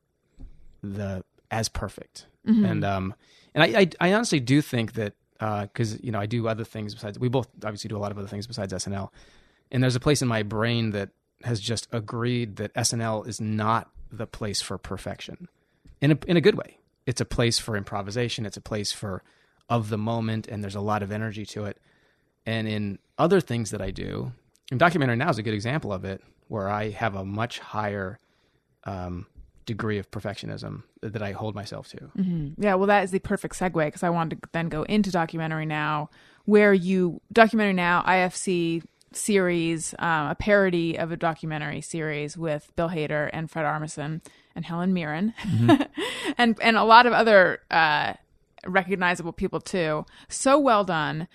the 0.82 1.24
as 1.50 1.68
perfect. 1.68 2.26
And 2.64 2.84
um, 2.84 3.14
and 3.54 3.64
I, 3.64 3.80
I 3.80 3.90
I 4.00 4.12
honestly 4.14 4.40
do 4.40 4.62
think 4.62 4.94
that 4.94 5.14
because 5.38 6.00
you 6.02 6.10
know 6.10 6.18
I 6.18 6.26
do 6.26 6.48
other 6.48 6.64
things 6.64 6.94
besides 6.94 7.18
we 7.18 7.28
both 7.28 7.48
obviously 7.64 7.88
do 7.88 7.96
a 7.96 7.98
lot 7.98 8.10
of 8.10 8.18
other 8.18 8.28
things 8.28 8.46
besides 8.46 8.72
SNL, 8.72 9.10
and 9.70 9.82
there's 9.82 9.96
a 9.96 10.00
place 10.00 10.22
in 10.22 10.28
my 10.28 10.42
brain 10.42 10.90
that 10.90 11.10
has 11.44 11.60
just 11.60 11.88
agreed 11.92 12.56
that 12.56 12.72
SNL 12.74 13.26
is 13.26 13.40
not 13.40 13.90
the 14.10 14.26
place 14.26 14.60
for 14.60 14.78
perfection, 14.78 15.48
in 16.00 16.12
a 16.12 16.18
in 16.26 16.36
a 16.36 16.40
good 16.40 16.54
way. 16.56 16.77
It's 17.08 17.22
a 17.22 17.24
place 17.24 17.58
for 17.58 17.74
improvisation. 17.74 18.44
It's 18.44 18.58
a 18.58 18.60
place 18.60 18.92
for 18.92 19.22
of 19.70 19.88
the 19.88 19.96
moment, 19.96 20.46
and 20.46 20.62
there's 20.62 20.74
a 20.74 20.80
lot 20.82 21.02
of 21.02 21.10
energy 21.10 21.46
to 21.46 21.64
it. 21.64 21.78
And 22.44 22.68
in 22.68 22.98
other 23.16 23.40
things 23.40 23.70
that 23.70 23.80
I 23.80 23.90
do, 23.90 24.32
and 24.70 24.78
documentary 24.78 25.16
now 25.16 25.30
is 25.30 25.38
a 25.38 25.42
good 25.42 25.54
example 25.54 25.90
of 25.90 26.04
it, 26.04 26.22
where 26.48 26.68
I 26.68 26.90
have 26.90 27.14
a 27.14 27.24
much 27.24 27.60
higher 27.60 28.18
um, 28.84 29.26
degree 29.64 29.96
of 29.96 30.10
perfectionism 30.10 30.82
that 31.00 31.22
I 31.22 31.32
hold 31.32 31.54
myself 31.54 31.88
to. 31.88 32.10
Yeah, 32.58 32.74
well, 32.74 32.88
that 32.88 33.04
is 33.04 33.10
the 33.10 33.20
perfect 33.20 33.54
segue 33.58 33.86
because 33.86 34.02
I 34.02 34.10
wanted 34.10 34.42
to 34.42 34.48
then 34.52 34.68
go 34.68 34.82
into 34.82 35.10
documentary 35.10 35.64
now, 35.64 36.10
where 36.44 36.74
you 36.74 37.22
documentary 37.32 37.72
now 37.72 38.02
IFC 38.02 38.82
series, 39.12 39.94
um, 39.98 40.28
a 40.28 40.34
parody 40.34 40.98
of 40.98 41.12
a 41.12 41.16
documentary 41.16 41.80
series 41.80 42.36
with 42.36 42.70
Bill 42.76 42.88
Hader 42.88 43.30
and 43.32 43.50
Fred 43.50 43.64
Armisen 43.64 44.20
and 44.54 44.64
Helen 44.64 44.92
Mirren, 44.92 45.34
and 46.38 46.58
and 46.60 46.76
a 46.76 46.84
lot 46.84 47.06
of 47.06 47.12
other 47.12 47.60
uh, 47.70 48.14
recognizable 48.66 49.32
people 49.32 49.60
too. 49.60 50.04
So 50.28 50.58
well 50.58 50.84
done. 50.84 51.28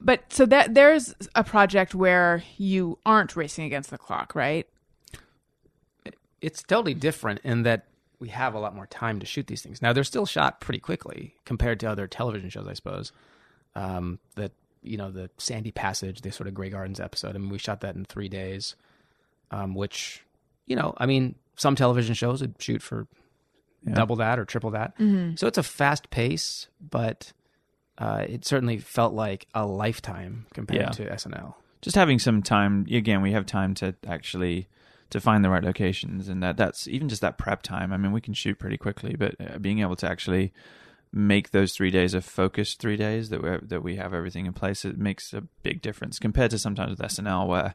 But 0.00 0.32
so 0.32 0.46
that 0.46 0.74
there's 0.74 1.14
a 1.34 1.44
project 1.44 1.94
where 1.94 2.42
you 2.56 2.98
aren't 3.04 3.36
racing 3.36 3.66
against 3.66 3.90
the 3.90 3.98
clock, 3.98 4.34
right? 4.34 4.66
It's 6.40 6.62
totally 6.62 6.94
different 6.94 7.40
in 7.44 7.64
that 7.64 7.84
we 8.18 8.28
have 8.28 8.54
a 8.54 8.58
lot 8.58 8.74
more 8.74 8.86
time 8.86 9.18
to 9.20 9.26
shoot 9.26 9.46
these 9.46 9.62
things. 9.62 9.82
Now 9.82 9.92
they're 9.92 10.04
still 10.04 10.26
shot 10.26 10.60
pretty 10.60 10.80
quickly 10.80 11.34
compared 11.44 11.80
to 11.80 11.86
other 11.90 12.06
television 12.06 12.48
shows, 12.48 12.66
I 12.66 12.72
suppose. 12.72 13.12
Um, 13.74 14.18
the 14.36 14.50
you 14.82 14.96
know 14.96 15.10
the 15.10 15.30
Sandy 15.38 15.70
Passage, 15.72 16.20
the 16.22 16.30
sort 16.32 16.48
of 16.48 16.54
Grey 16.54 16.70
Gardens 16.70 17.00
episode. 17.00 17.34
I 17.34 17.38
mean, 17.38 17.50
we 17.50 17.58
shot 17.58 17.80
that 17.82 17.94
in 17.96 18.04
three 18.04 18.28
days, 18.28 18.76
um, 19.50 19.74
which 19.74 20.22
you 20.66 20.76
know, 20.76 20.94
I 20.98 21.06
mean, 21.06 21.34
some 21.56 21.74
television 21.76 22.14
shows 22.14 22.40
would 22.40 22.54
shoot 22.60 22.80
for 22.82 23.06
Yeah. 23.86 23.94
double 23.94 24.16
that 24.16 24.38
or 24.38 24.44
triple 24.44 24.70
that. 24.72 24.94
So 25.36 25.46
it's 25.46 25.58
a 25.58 25.62
fast 25.62 26.10
pace, 26.10 26.68
but 26.80 27.32
uh, 27.98 28.24
it 28.28 28.44
certainly 28.44 28.78
felt 28.78 29.12
like 29.14 29.46
a 29.54 29.66
lifetime 29.66 30.46
compared 30.54 30.80
Yeah. 30.82 30.90
to 30.90 31.04
SNL. 31.12 31.54
just 31.82 31.96
having 31.96 32.18
some 32.18 32.42
time 32.42 32.86
again 32.90 33.22
we 33.22 33.32
have 33.32 33.46
time 33.46 33.72
to 33.74 33.94
actually 34.06 34.68
to 35.08 35.18
find 35.20 35.42
the 35.44 35.48
right 35.50 35.64
locations 35.64 36.28
and 36.28 36.42
that 36.42 36.56
that's 36.58 36.86
even 36.88 37.08
just 37.08 37.22
that 37.22 37.36
prep 37.38 37.62
time 37.62 37.90
i 37.92 37.96
mean 37.96 38.12
we 38.12 38.20
can 38.20 38.34
shoot 38.34 38.58
pretty 38.58 38.76
quickly 38.76 39.16
but 39.18 39.34
uh, 39.40 39.58
being 39.58 39.80
able 39.80 39.96
to 39.96 40.06
actually 40.08 40.52
make 41.12 41.50
those 41.50 41.72
three 41.72 41.90
days 41.90 42.14
a 42.14 42.20
focused 42.20 42.78
three 42.80 42.96
days 42.96 43.30
that 43.30 43.42
we 43.42 43.50
that 43.66 43.82
we 43.82 43.96
have 43.96 44.14
everything 44.14 44.46
in 44.46 44.52
place 44.52 44.84
it 44.84 44.96
makes 44.96 45.32
a 45.32 45.40
big 45.62 45.82
difference 45.82 46.18
compared 46.20 46.50
to 46.52 46.58
sometimes 46.58 46.90
with 46.90 47.00
snl 47.10 47.48
where 47.48 47.74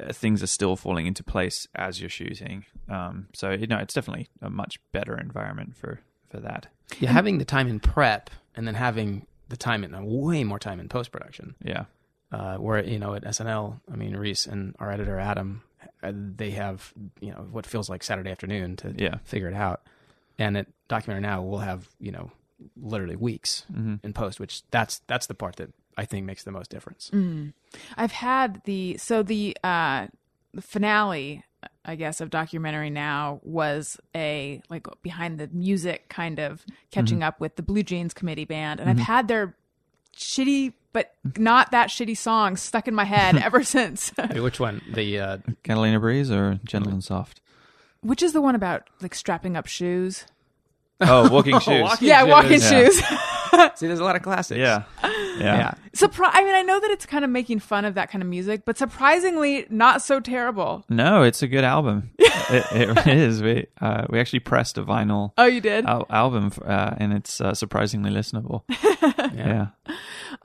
uh, 0.00 0.12
things 0.12 0.42
are 0.42 0.46
still 0.46 0.74
falling 0.74 1.06
into 1.06 1.22
place 1.22 1.68
as 1.74 2.00
you're 2.00 2.08
shooting 2.08 2.64
um, 2.88 3.26
so 3.34 3.50
you 3.50 3.66
know 3.66 3.76
it's 3.78 3.92
definitely 3.94 4.28
a 4.40 4.48
much 4.48 4.80
better 4.92 5.18
environment 5.18 5.76
for 5.76 6.00
for 6.30 6.40
that 6.40 6.66
Yeah, 6.98 7.12
having 7.12 7.38
the 7.38 7.44
time 7.44 7.68
in 7.68 7.78
prep 7.78 8.30
and 8.54 8.66
then 8.66 8.74
having 8.74 9.26
the 9.48 9.56
time 9.56 9.84
in 9.84 9.92
way 10.06 10.42
more 10.42 10.58
time 10.58 10.80
in 10.80 10.88
post 10.88 11.12
production. 11.12 11.54
yeah 11.62 11.84
uh, 12.32 12.56
where 12.56 12.82
you 12.82 12.98
know 12.98 13.14
at 13.14 13.22
SNL, 13.22 13.80
I 13.92 13.94
mean 13.96 14.16
Rhys 14.16 14.46
and 14.48 14.74
our 14.80 14.90
editor 14.90 15.16
Adam, 15.20 15.62
uh, 16.02 16.10
they 16.12 16.50
have 16.50 16.92
you 17.20 17.30
know 17.30 17.46
what 17.52 17.64
feels 17.66 17.88
like 17.88 18.02
Saturday 18.02 18.30
afternoon 18.32 18.74
to 18.78 18.92
Yeah. 18.98 19.18
figure 19.24 19.46
it 19.48 19.54
out, 19.54 19.82
and 20.36 20.56
at 20.56 20.66
Documentary 20.88 21.22
Now 21.22 21.42
we'll 21.42 21.60
have 21.60 21.88
you 22.00 22.10
know 22.10 22.32
literally 22.76 23.16
weeks 23.16 23.64
Mm-hmm. 23.72 23.96
in 24.02 24.12
post, 24.12 24.40
which 24.40 24.62
that's 24.70 25.00
that's 25.06 25.26
the 25.26 25.34
part 25.34 25.56
that 25.56 25.70
I 25.96 26.04
think 26.04 26.26
makes 26.26 26.44
the 26.44 26.52
most 26.52 26.70
difference. 26.70 27.10
I've 27.96 28.12
had 28.12 28.62
the 28.64 28.96
so 28.98 29.22
the 29.22 29.56
uh 29.64 30.06
finale 30.60 31.42
I 31.84 31.96
guess 31.96 32.20
of 32.20 32.30
documentary 32.30 32.90
now 32.90 33.40
was 33.42 33.98
a 34.14 34.60
like 34.68 34.86
behind 35.02 35.38
the 35.38 35.48
music 35.52 36.08
kind 36.08 36.38
of 36.38 36.64
catching 36.90 37.22
up 37.22 37.40
with 37.40 37.56
the 37.56 37.62
Blue 37.62 37.82
Jeans 37.82 38.14
committee 38.14 38.44
band 38.44 38.80
and 38.80 38.88
I've 38.90 38.98
had 38.98 39.28
their 39.28 39.54
shitty 40.16 40.72
but 40.92 41.12
not 41.36 41.72
that 41.72 41.88
shitty 41.90 42.16
song 42.16 42.56
stuck 42.56 42.88
in 42.88 42.94
my 42.94 43.04
head 43.04 43.36
ever 43.42 43.62
since. 43.62 44.12
Wait, 44.18 44.40
which 44.40 44.58
one? 44.58 44.80
The 44.94 45.20
uh, 45.20 45.38
catalina 45.62 46.00
breeze 46.00 46.30
or 46.30 46.58
gentle 46.64 46.92
and 46.92 47.04
soft 47.04 47.40
Which 48.00 48.22
is 48.22 48.32
the 48.32 48.40
one 48.40 48.54
about 48.54 48.88
like 49.02 49.14
strapping 49.14 49.56
up 49.56 49.66
shoes? 49.66 50.24
oh 51.02 51.28
walking 51.30 51.58
shoes 51.60 51.82
Walking 51.82 52.08
yeah, 52.08 52.20
shoes. 52.22 52.28
walking 52.30 52.60
Yeah. 52.60 52.70
shoes. 52.70 52.96
see, 53.78 53.86
there's 53.86 54.00
a 54.00 54.04
lot 54.04 54.16
of 54.16 54.22
classics. 54.22 54.58
yeah 54.58 54.84
yeah, 55.02 55.12
yeah. 55.38 55.74
Surpri- 55.94 56.30
I 56.32 56.42
mean, 56.44 56.54
I 56.54 56.62
know 56.62 56.80
that 56.80 56.90
it's 56.90 57.04
kind 57.04 57.22
of 57.24 57.30
making 57.30 57.58
fun 57.58 57.84
of 57.84 57.94
that 57.94 58.10
kind 58.10 58.22
of 58.22 58.28
music, 58.28 58.62
but 58.64 58.78
surprisingly 58.78 59.66
not 59.68 60.00
so 60.02 60.18
terrible. 60.18 60.82
No, 60.88 61.22
it's 61.22 61.42
a 61.42 61.46
good 61.46 61.62
album. 61.64 62.10
it, 62.18 63.06
it 63.06 63.06
is. 63.06 63.42
We 63.42 63.66
uh, 63.80 64.06
we 64.08 64.18
actually 64.18 64.40
pressed 64.40 64.78
a 64.78 64.82
vinyl 64.84 65.32
Oh, 65.36 65.44
you 65.44 65.60
did? 65.60 65.84
al- 65.84 66.06
album, 66.08 66.52
uh, 66.64 66.94
and 66.96 67.12
it's 67.12 67.38
uh, 67.40 67.52
surprisingly 67.52 68.10
listenable. 68.10 68.62
yeah. 69.36 69.68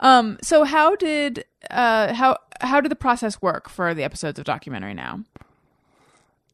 Um, 0.02 0.38
so 0.42 0.66
how 0.66 0.96
did 0.98 1.46
uh 1.70 2.14
how 2.14 2.38
how 2.60 2.82
did 2.82 2.92
the 2.92 2.96
process 2.98 3.42
work 3.42 3.70
for 3.70 3.94
the 3.94 4.04
episodes 4.04 4.40
of 4.40 4.46
documentary 4.46 4.94
now? 4.94 5.22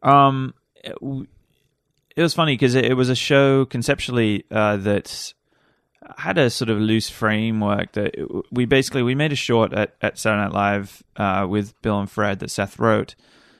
Um, 0.03 0.53
it, 0.83 0.93
w- 1.01 1.27
it 2.17 2.23
was 2.23 2.33
funny 2.33 2.53
because 2.53 2.73
it, 2.73 2.83
it 2.83 2.95
was 2.95 3.09
a 3.09 3.15
show 3.15 3.63
conceptually 3.63 4.43
uh, 4.49 4.75
that 4.77 5.33
had 6.17 6.39
a 6.39 6.49
sort 6.49 6.69
of 6.69 6.79
loose 6.79 7.09
framework 7.09 7.91
that 7.91 8.15
it, 8.15 8.27
we 8.51 8.65
basically 8.65 9.03
we 9.03 9.13
made 9.13 9.31
a 9.31 9.35
short 9.35 9.71
at, 9.71 9.95
at 10.01 10.17
Saturday 10.17 10.41
Night 10.41 10.51
Live 10.51 11.03
uh, 11.15 11.45
with 11.47 11.79
Bill 11.83 11.99
and 11.99 12.09
Fred 12.09 12.39
that 12.39 12.49
Seth 12.49 12.79
wrote 12.79 13.13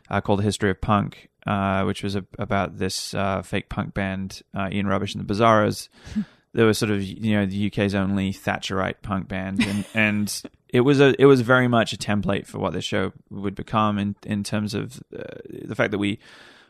uh, 0.09 0.21
called 0.21 0.39
"The 0.39 0.43
History 0.43 0.71
of 0.71 0.81
Punk," 0.81 1.29
uh, 1.45 1.83
which 1.83 2.01
was 2.01 2.15
a, 2.15 2.25
about 2.39 2.79
this 2.79 3.13
uh, 3.13 3.43
fake 3.43 3.69
punk 3.69 3.93
band 3.93 4.41
uh, 4.55 4.69
Ian 4.71 4.87
Rubbish 4.87 5.13
and 5.13 5.25
the 5.25 5.33
Bizarros. 5.33 5.87
There 6.53 6.65
was 6.65 6.79
sort 6.79 6.89
of 6.89 7.03
you 7.03 7.35
know 7.35 7.45
the 7.45 7.67
UK's 7.67 7.93
only 7.93 8.33
Thatcherite 8.33 9.03
punk 9.03 9.27
band, 9.27 9.63
and 9.63 9.85
and 9.93 10.41
it 10.69 10.81
was 10.81 10.99
a 10.99 11.13
it 11.21 11.25
was 11.25 11.41
very 11.41 11.67
much 11.67 11.93
a 11.93 11.97
template 11.97 12.47
for 12.47 12.57
what 12.57 12.73
this 12.73 12.85
show 12.85 13.11
would 13.29 13.53
become 13.53 13.99
in 13.99 14.15
in 14.25 14.43
terms 14.43 14.73
of 14.73 14.99
uh, 15.15 15.23
the 15.65 15.75
fact 15.75 15.91
that 15.91 15.99
we 15.99 16.17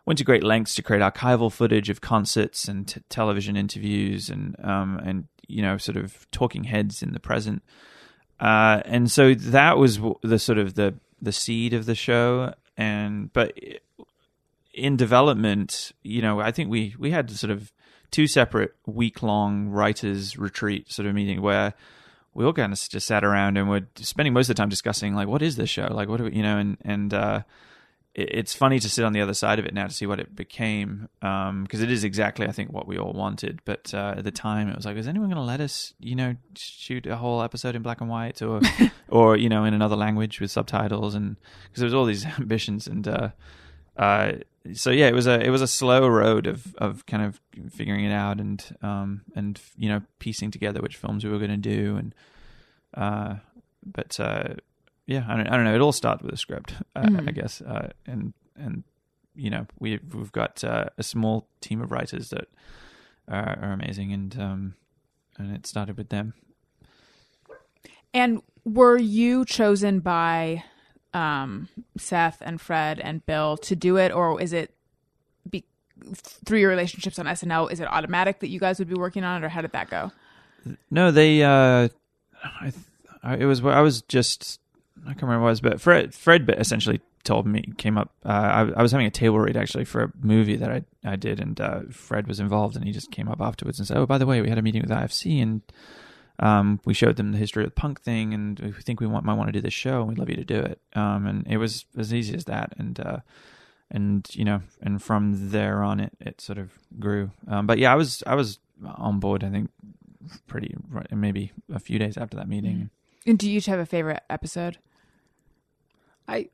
went 0.07 0.17
to 0.17 0.23
great 0.23 0.43
lengths 0.43 0.73
to 0.73 0.81
create 0.81 1.01
archival 1.01 1.51
footage 1.51 1.89
of 1.89 1.99
concerts 1.99 2.67
and 2.67 2.87
t- 2.87 3.01
television 3.09 3.57
interviews 3.57 4.29
and 4.29 4.55
um 4.63 4.99
and 5.03 5.27
you 5.47 5.61
know 5.61 5.77
sort 5.77 5.97
of 5.97 6.25
talking 6.31 6.63
heads 6.63 7.03
in 7.03 7.11
the 7.11 7.19
present. 7.19 7.61
Uh 8.39 8.81
and 8.85 9.11
so 9.11 9.35
that 9.35 9.77
was 9.77 9.99
the 10.23 10.39
sort 10.39 10.57
of 10.57 10.73
the 10.73 10.95
the 11.21 11.31
seed 11.31 11.73
of 11.73 11.85
the 11.85 11.95
show. 11.95 12.53
And 12.77 13.31
but 13.33 13.59
in 14.73 14.95
development 14.95 15.91
you 16.03 16.21
know 16.21 16.39
i 16.39 16.51
think 16.51 16.69
we 16.69 16.93
we 16.99 17.09
had 17.09 17.31
sort 17.31 17.49
of 17.49 17.71
two 18.11 18.27
separate 18.27 18.75
week 18.85 19.23
long 19.23 19.69
writers 19.69 20.37
retreat 20.37 20.91
sort 20.91 21.07
of 21.07 21.15
meeting 21.15 21.41
where 21.41 21.73
we 22.35 22.45
all 22.45 22.53
kind 22.53 22.71
of 22.71 22.77
just 22.87 23.07
sat 23.07 23.23
around 23.23 23.57
and 23.57 23.67
were 23.67 23.81
spending 23.95 24.33
most 24.33 24.47
of 24.47 24.55
the 24.55 24.61
time 24.61 24.69
discussing 24.69 25.15
like 25.15 25.27
what 25.27 25.41
is 25.41 25.55
this 25.55 25.71
show? 25.71 25.87
Like 25.89 26.07
what 26.07 26.17
do 26.17 26.25
we 26.25 26.33
you 26.33 26.43
know 26.43 26.59
and 26.59 26.77
and 26.85 27.13
uh 27.13 27.41
it's 28.17 28.55
funny 28.55 28.79
to 28.79 28.89
sit 28.89 29.05
on 29.05 29.13
the 29.13 29.21
other 29.21 29.35
side 29.35 29.59
of 29.59 29.65
it 29.67 29.75
now 29.75 29.85
to 29.85 29.93
see 29.93 30.07
what 30.07 30.19
it 30.19 30.35
became 30.35 31.07
because 31.21 31.81
it 31.81 31.91
is 31.91 32.03
exactly 32.03 32.47
I 32.47 32.51
think 32.51 32.73
what 32.73 32.87
we 32.87 32.97
all 32.97 33.13
wanted. 33.13 33.61
But 33.63 33.93
uh, 33.93 34.15
at 34.17 34.23
the 34.23 34.31
time, 34.31 34.69
it 34.69 34.75
was 34.75 34.85
like, 34.85 34.97
is 34.97 35.07
anyone 35.07 35.29
going 35.29 35.37
to 35.37 35.43
let 35.43 35.61
us, 35.61 35.93
you 35.99 36.15
know, 36.15 36.35
shoot 36.55 37.05
a 37.05 37.15
whole 37.15 37.43
episode 37.43 37.75
in 37.75 37.83
black 37.83 38.01
and 38.01 38.09
white 38.09 38.41
or 38.41 38.59
or 39.07 39.37
you 39.37 39.49
know 39.49 39.65
in 39.65 39.75
another 39.75 39.95
language 39.95 40.41
with 40.41 40.49
subtitles 40.49 41.13
and 41.13 41.37
because 41.65 41.81
there 41.81 41.85
was 41.85 41.93
all 41.93 42.05
these 42.05 42.25
ambitions 42.39 42.87
and 42.87 43.07
uh, 43.07 43.29
uh, 43.97 44.31
so 44.73 44.89
yeah, 44.89 45.07
it 45.07 45.13
was 45.13 45.27
a 45.27 45.39
it 45.39 45.51
was 45.51 45.61
a 45.61 45.67
slow 45.67 46.07
road 46.07 46.47
of 46.47 46.75
of 46.77 47.05
kind 47.05 47.23
of 47.23 47.39
figuring 47.69 48.03
it 48.03 48.11
out 48.11 48.39
and 48.39 48.75
um 48.81 49.21
and 49.35 49.61
you 49.77 49.89
know 49.89 50.01
piecing 50.17 50.49
together 50.49 50.81
which 50.81 50.97
films 50.97 51.23
we 51.23 51.29
were 51.29 51.37
going 51.37 51.51
to 51.51 51.57
do 51.57 51.97
and 51.97 52.15
uh 52.95 53.35
but 53.85 54.19
uh 54.19 54.55
yeah, 55.07 55.25
I 55.27 55.37
don't, 55.37 55.47
I 55.47 55.55
don't 55.55 55.63
know. 55.65 55.73
It 55.73 55.81
all 55.81 55.91
starts 55.91 56.21
with 56.21 56.33
a 56.33 56.37
script, 56.37 56.73
uh, 56.95 57.09
I 57.27 57.31
guess, 57.31 57.61
uh, 57.61 57.89
and 58.05 58.33
and 58.55 58.83
you 59.35 59.49
know 59.49 59.65
we 59.79 59.99
we've 60.13 60.31
got 60.31 60.63
uh, 60.63 60.85
a 60.97 61.03
small 61.03 61.47
team 61.61 61.81
of 61.81 61.91
writers 61.91 62.29
that 62.29 62.47
are, 63.27 63.57
are 63.61 63.71
amazing, 63.71 64.11
and 64.13 64.39
um, 64.39 64.75
and 65.37 65.55
it 65.55 65.65
started 65.65 65.97
with 65.97 66.09
them. 66.09 66.33
And 68.13 68.41
were 68.65 68.97
you 68.97 69.45
chosen 69.45 69.99
by 70.01 70.63
um 71.13 71.69
Seth 71.97 72.41
and 72.41 72.59
Fred 72.59 72.99
and 72.99 73.25
Bill 73.25 73.57
to 73.57 73.75
do 73.75 73.95
it 73.95 74.11
or 74.11 74.41
is 74.41 74.51
it 74.51 74.73
be 75.49 75.63
through 76.13 76.59
your 76.59 76.69
relationships 76.69 77.17
on 77.17 77.25
SNL 77.25 77.71
is 77.71 77.79
it 77.79 77.87
automatic 77.87 78.41
that 78.41 78.49
you 78.49 78.59
guys 78.59 78.77
would 78.77 78.89
be 78.89 78.93
working 78.95 79.23
on 79.23 79.41
it 79.41 79.45
or 79.45 79.49
how 79.49 79.61
did 79.61 79.71
that 79.71 79.89
go? 79.89 80.11
No, 80.91 81.11
they. 81.11 81.43
Uh, 81.43 81.87
I, 82.43 82.71
th- 82.71 82.75
I, 83.23 83.35
it 83.37 83.45
was. 83.45 83.63
I 83.63 83.81
was 83.81 84.01
just. 84.03 84.59
I 85.05 85.09
can't 85.11 85.23
remember 85.23 85.43
what 85.43 85.49
it 85.49 85.51
was, 85.51 85.61
but 85.61 85.81
Fred. 85.81 86.13
Fred 86.13 86.53
essentially 86.57 87.01
told 87.23 87.45
me 87.45 87.73
came 87.77 87.97
up. 87.97 88.13
Uh, 88.25 88.29
I, 88.75 88.79
I 88.79 88.81
was 88.81 88.91
having 88.91 89.07
a 89.07 89.11
table 89.11 89.39
read 89.39 89.57
actually 89.57 89.85
for 89.85 90.03
a 90.03 90.11
movie 90.21 90.55
that 90.55 90.71
I 90.71 90.83
I 91.03 91.15
did, 91.15 91.39
and 91.39 91.59
uh, 91.59 91.81
Fred 91.91 92.27
was 92.27 92.39
involved, 92.39 92.75
and 92.75 92.85
he 92.85 92.91
just 92.91 93.11
came 93.11 93.27
up 93.27 93.41
afterwards 93.41 93.79
and 93.79 93.87
said, 93.87 93.97
"Oh, 93.97 94.05
by 94.05 94.17
the 94.17 94.25
way, 94.25 94.41
we 94.41 94.49
had 94.49 94.57
a 94.57 94.61
meeting 94.61 94.81
with 94.81 94.91
IFC, 94.91 95.41
and 95.41 95.61
um, 96.39 96.79
we 96.85 96.93
showed 96.93 97.15
them 97.17 97.31
the 97.31 97.37
history 97.37 97.63
of 97.63 97.69
the 97.69 97.79
punk 97.79 98.01
thing, 98.01 98.33
and 98.33 98.59
we 98.59 98.71
think 98.71 98.99
we 98.99 99.07
want 99.07 99.25
might 99.25 99.37
want 99.37 99.47
to 99.49 99.53
do 99.53 99.61
this 99.61 99.73
show, 99.73 99.99
and 99.99 100.09
we'd 100.09 100.19
love 100.19 100.29
you 100.29 100.35
to 100.35 100.45
do 100.45 100.59
it." 100.59 100.79
Um, 100.93 101.25
and 101.27 101.47
it 101.47 101.57
was 101.57 101.85
as 101.97 102.13
easy 102.13 102.35
as 102.35 102.45
that, 102.45 102.73
and. 102.77 102.99
Uh, 102.99 103.19
and 103.89 104.27
you 104.33 104.43
know, 104.43 104.61
and 104.81 105.01
from 105.01 105.49
there 105.49 105.81
on, 105.81 106.01
it, 106.01 106.11
it 106.19 106.41
sort 106.41 106.57
of 106.57 106.71
grew. 106.99 107.31
Um, 107.47 107.67
but 107.67 107.77
yeah, 107.77 107.89
I 107.89 107.95
was 107.95 108.21
I 108.27 108.35
was 108.35 108.59
on 108.83 109.21
board. 109.21 109.45
I 109.45 109.49
think 109.49 109.71
pretty 110.47 110.75
maybe 111.11 111.51
a 111.73 111.79
few 111.79 111.99
days 111.99 112.17
after 112.17 112.37
that 112.37 112.47
meeting. 112.47 112.89
And 113.25 113.37
do 113.37 113.49
you 113.49 113.57
each 113.57 113.65
have 113.67 113.79
a 113.79 113.85
favorite 113.85 114.23
episode? 114.29 114.77
I, 116.27 116.49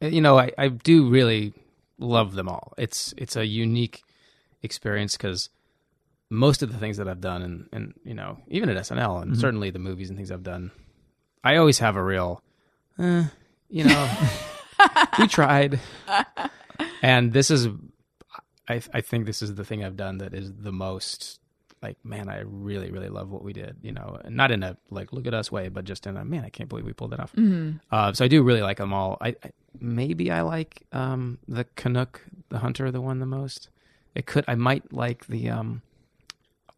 you 0.00 0.20
know, 0.20 0.38
I, 0.38 0.52
I 0.58 0.68
do 0.68 1.08
really 1.08 1.54
love 1.98 2.34
them 2.34 2.48
all. 2.48 2.74
It's 2.76 3.14
it's 3.16 3.36
a 3.36 3.46
unique 3.46 4.02
experience 4.62 5.16
because 5.16 5.48
most 6.30 6.62
of 6.62 6.72
the 6.72 6.78
things 6.78 6.96
that 6.96 7.08
I've 7.08 7.20
done, 7.20 7.42
and 7.42 7.68
and 7.72 7.94
you 8.04 8.14
know, 8.14 8.38
even 8.48 8.68
at 8.68 8.76
SNL, 8.76 9.22
and 9.22 9.36
certainly 9.38 9.70
the 9.70 9.78
movies 9.78 10.08
and 10.08 10.18
things 10.18 10.30
I've 10.30 10.42
done, 10.42 10.70
I 11.44 11.56
always 11.56 11.78
have 11.78 11.96
a 11.96 12.02
real, 12.02 12.42
eh, 12.98 13.24
you 13.68 13.84
know, 13.84 14.10
we 15.18 15.26
tried, 15.28 15.80
and 17.02 17.32
this 17.32 17.50
is, 17.50 17.68
I 18.68 18.82
I 18.92 19.00
think 19.00 19.26
this 19.26 19.42
is 19.42 19.54
the 19.54 19.64
thing 19.64 19.84
I've 19.84 19.96
done 19.96 20.18
that 20.18 20.34
is 20.34 20.52
the 20.52 20.72
most. 20.72 21.40
Like 21.86 21.98
man, 22.04 22.28
I 22.28 22.40
really, 22.44 22.90
really 22.90 23.08
love 23.18 23.28
what 23.30 23.42
we 23.48 23.52
did. 23.52 23.76
You 23.82 23.92
know, 23.92 24.18
and 24.24 24.34
not 24.36 24.50
in 24.50 24.62
a 24.62 24.76
like 24.90 25.12
look 25.12 25.26
at 25.26 25.34
us 25.34 25.52
way, 25.52 25.68
but 25.68 25.84
just 25.84 26.06
in 26.06 26.16
a 26.16 26.24
man, 26.24 26.44
I 26.44 26.50
can't 26.50 26.68
believe 26.68 26.84
we 26.84 26.92
pulled 26.92 27.12
it 27.12 27.20
off. 27.20 27.32
Uh, 27.38 28.12
so 28.12 28.24
I 28.24 28.28
do 28.28 28.42
really 28.42 28.62
like 28.62 28.78
them 28.78 28.92
all. 28.92 29.16
I, 29.20 29.28
I 29.44 29.50
maybe 29.80 30.30
I 30.38 30.40
like 30.42 30.82
um, 30.92 31.38
the 31.46 31.64
Kunuk, 31.80 32.12
the 32.48 32.58
Hunter, 32.58 32.90
the 32.90 33.00
one 33.00 33.18
the 33.20 33.26
most. 33.26 33.68
It 34.14 34.26
could 34.26 34.44
I 34.48 34.54
might 34.56 34.92
like 34.92 35.26
the 35.28 35.50
um, 35.50 35.82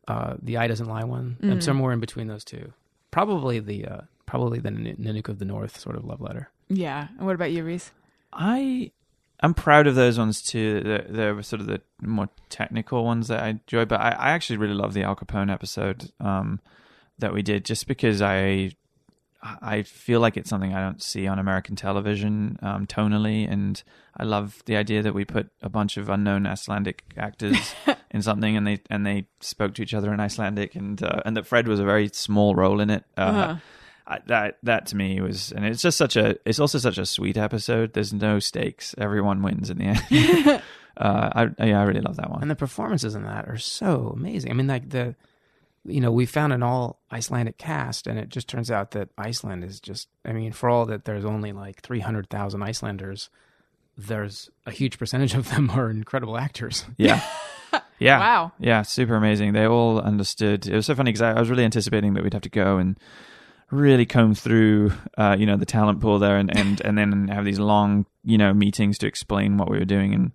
uh, 0.06 0.34
the 0.42 0.56
Eye 0.58 0.66
Doesn't 0.68 0.88
Lie 0.88 1.04
one. 1.04 1.36
I'm 1.42 1.60
somewhere 1.60 1.92
in 1.92 2.00
between 2.00 2.26
those 2.28 2.44
two. 2.44 2.72
probably 3.10 3.60
the 3.60 3.86
uh, 3.86 4.00
probably 4.26 4.58
the 4.58 4.70
Nanook 4.70 5.28
of 5.28 5.38
the 5.38 5.44
North 5.44 5.78
sort 5.80 5.96
of 5.96 6.04
love 6.04 6.20
letter. 6.20 6.50
Yeah. 6.68 7.08
And 7.16 7.26
what 7.26 7.34
about 7.34 7.50
you, 7.52 7.64
Rhys? 7.64 7.92
I 8.32 8.92
I'm 9.40 9.54
proud 9.54 9.86
of 9.86 9.94
those 9.94 10.18
ones 10.18 10.42
too. 10.42 10.80
They're, 10.80 11.06
they're 11.08 11.42
sort 11.42 11.60
of 11.60 11.66
the 11.66 11.80
more 12.02 12.28
technical 12.48 13.04
ones 13.04 13.28
that 13.28 13.42
I 13.42 13.48
enjoy, 13.48 13.84
but 13.84 14.00
I, 14.00 14.10
I 14.10 14.30
actually 14.30 14.56
really 14.56 14.74
love 14.74 14.94
the 14.94 15.02
Al 15.04 15.14
Capone 15.16 15.52
episode 15.52 16.10
um, 16.20 16.60
that 17.18 17.32
we 17.32 17.42
did, 17.42 17.64
just 17.64 17.86
because 17.86 18.20
I 18.20 18.72
I 19.62 19.82
feel 19.82 20.18
like 20.18 20.36
it's 20.36 20.50
something 20.50 20.74
I 20.74 20.80
don't 20.80 21.00
see 21.00 21.28
on 21.28 21.38
American 21.38 21.76
television 21.76 22.58
um, 22.62 22.86
tonally, 22.88 23.48
and 23.48 23.80
I 24.16 24.24
love 24.24 24.62
the 24.66 24.74
idea 24.76 25.02
that 25.02 25.14
we 25.14 25.24
put 25.24 25.48
a 25.62 25.68
bunch 25.68 25.96
of 25.96 26.08
unknown 26.08 26.44
Icelandic 26.44 27.04
actors 27.16 27.74
in 28.10 28.22
something, 28.22 28.56
and 28.56 28.66
they 28.66 28.80
and 28.90 29.06
they 29.06 29.28
spoke 29.38 29.74
to 29.74 29.82
each 29.82 29.94
other 29.94 30.12
in 30.12 30.18
Icelandic, 30.18 30.74
and 30.74 31.00
uh, 31.00 31.20
and 31.24 31.36
that 31.36 31.46
Fred 31.46 31.68
was 31.68 31.78
a 31.78 31.84
very 31.84 32.08
small 32.12 32.56
role 32.56 32.80
in 32.80 32.90
it. 32.90 33.04
Uh, 33.16 33.20
Uh-huh. 33.20 33.56
I, 34.08 34.20
that 34.26 34.58
that 34.62 34.86
to 34.86 34.96
me 34.96 35.20
was, 35.20 35.52
and 35.52 35.66
it's 35.66 35.82
just 35.82 35.98
such 35.98 36.16
a, 36.16 36.36
it's 36.46 36.58
also 36.58 36.78
such 36.78 36.96
a 36.96 37.04
sweet 37.04 37.36
episode. 37.36 37.92
There's 37.92 38.12
no 38.12 38.38
stakes; 38.38 38.94
everyone 38.96 39.42
wins 39.42 39.68
in 39.68 39.76
the 39.78 39.84
end. 39.84 40.02
uh, 40.96 41.50
I 41.58 41.66
yeah, 41.66 41.80
I 41.80 41.84
really 41.84 42.00
love 42.00 42.16
that 42.16 42.30
one. 42.30 42.40
And 42.40 42.50
the 42.50 42.56
performances 42.56 43.14
in 43.14 43.24
that 43.24 43.46
are 43.48 43.58
so 43.58 44.14
amazing. 44.16 44.50
I 44.50 44.54
mean, 44.54 44.66
like 44.66 44.88
the, 44.88 45.14
you 45.84 46.00
know, 46.00 46.10
we 46.10 46.24
found 46.24 46.54
an 46.54 46.62
all 46.62 47.00
Icelandic 47.12 47.58
cast, 47.58 48.06
and 48.06 48.18
it 48.18 48.30
just 48.30 48.48
turns 48.48 48.70
out 48.70 48.92
that 48.92 49.10
Iceland 49.18 49.62
is 49.62 49.78
just. 49.78 50.08
I 50.24 50.32
mean, 50.32 50.52
for 50.52 50.70
all 50.70 50.86
that 50.86 51.04
there's 51.04 51.26
only 51.26 51.52
like 51.52 51.82
three 51.82 52.00
hundred 52.00 52.30
thousand 52.30 52.62
Icelanders, 52.62 53.28
there's 53.98 54.48
a 54.64 54.70
huge 54.70 54.98
percentage 54.98 55.34
of 55.34 55.50
them 55.50 55.68
are 55.74 55.90
incredible 55.90 56.38
actors. 56.38 56.86
Yeah. 56.96 57.22
Yeah. 57.98 58.20
Wow. 58.20 58.52
Yeah, 58.58 58.82
super 58.82 59.16
amazing. 59.16 59.52
They 59.52 59.66
all 59.66 60.00
understood. 60.00 60.66
It 60.66 60.74
was 60.74 60.86
so 60.86 60.94
funny 60.94 61.10
because 61.10 61.20
I, 61.20 61.32
I 61.32 61.40
was 61.40 61.50
really 61.50 61.64
anticipating 61.64 62.14
that 62.14 62.22
we'd 62.22 62.32
have 62.32 62.42
to 62.42 62.48
go 62.48 62.78
and 62.78 62.96
really 63.70 64.06
comb 64.06 64.34
through, 64.34 64.92
uh, 65.16 65.36
you 65.38 65.46
know, 65.46 65.56
the 65.56 65.66
talent 65.66 66.00
pool 66.00 66.18
there 66.18 66.36
and, 66.36 66.56
and, 66.56 66.80
and 66.80 66.96
then 66.96 67.28
have 67.28 67.44
these 67.44 67.58
long, 67.58 68.06
you 68.24 68.38
know, 68.38 68.54
meetings 68.54 68.98
to 68.98 69.06
explain 69.06 69.56
what 69.56 69.70
we 69.70 69.78
were 69.78 69.84
doing. 69.84 70.14
And 70.14 70.32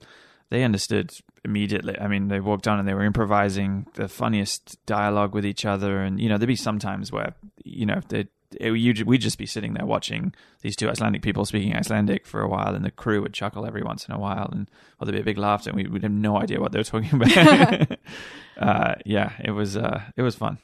they 0.50 0.64
understood 0.64 1.12
immediately. 1.44 1.98
I 2.00 2.08
mean, 2.08 2.28
they 2.28 2.40
walked 2.40 2.68
on 2.68 2.80
and 2.80 2.88
they 2.88 2.94
were 2.94 3.04
improvising 3.04 3.88
the 3.96 4.08
funniest 4.08 4.84
dialogue 4.86 5.34
with 5.34 5.46
each 5.46 5.66
other. 5.66 6.02
And, 6.02 6.20
you 6.20 6.30
know, 6.30 6.38
there'd 6.38 6.48
be 6.48 6.56
some 6.56 6.80
times 6.80 7.12
where, 7.12 7.34
you 7.64 7.86
know, 7.86 8.02
they 8.10 8.28
it, 8.60 9.08
we'd 9.08 9.22
just 9.22 9.38
be 9.38 9.46
sitting 9.46 9.74
there 9.74 9.86
watching 9.86 10.34
these 10.62 10.76
two 10.76 10.90
Icelandic 10.90 11.22
people 11.22 11.46
speaking 11.46 11.76
Icelandic 11.76 12.26
for 12.26 12.42
a 12.42 12.48
while, 12.48 12.76
and 12.76 12.86
the 12.86 12.92
crew 12.92 13.22
would 13.22 13.34
chuckle 13.34 13.66
every 13.66 13.84
once 13.84 14.08
in 14.08 14.14
a 14.14 14.20
while, 14.20 14.50
and 14.52 14.70
or 15.00 15.06
there'd 15.06 15.16
be 15.16 15.22
a 15.22 15.24
big 15.24 15.38
laughter, 15.38 15.70
and 15.70 15.78
we 15.78 15.88
would 15.88 16.04
have 16.04 16.12
no 16.12 16.40
idea 16.40 16.60
what 16.60 16.72
they 16.72 16.80
were 16.80 16.84
talking 16.84 17.14
about. 17.14 17.98
uh, 18.60 18.96
yeah, 19.06 19.34
it 19.44 19.52
was 19.52 19.78
uh, 19.78 20.02
it 20.16 20.22
was 20.22 20.36
fun. 20.36 20.58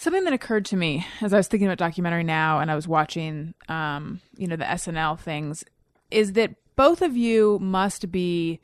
Something 0.00 0.22
that 0.24 0.32
occurred 0.32 0.64
to 0.66 0.76
me 0.76 1.04
as 1.20 1.34
I 1.34 1.38
was 1.38 1.48
thinking 1.48 1.66
about 1.66 1.78
documentary 1.78 2.22
now 2.22 2.60
and 2.60 2.70
I 2.70 2.76
was 2.76 2.86
watching, 2.86 3.54
um, 3.68 4.20
you 4.36 4.46
know, 4.46 4.54
the 4.54 4.64
SNL 4.64 5.18
things, 5.18 5.64
is 6.10 6.34
that 6.34 6.54
both 6.76 7.02
of 7.02 7.16
you 7.16 7.58
must 7.60 8.12
be 8.12 8.60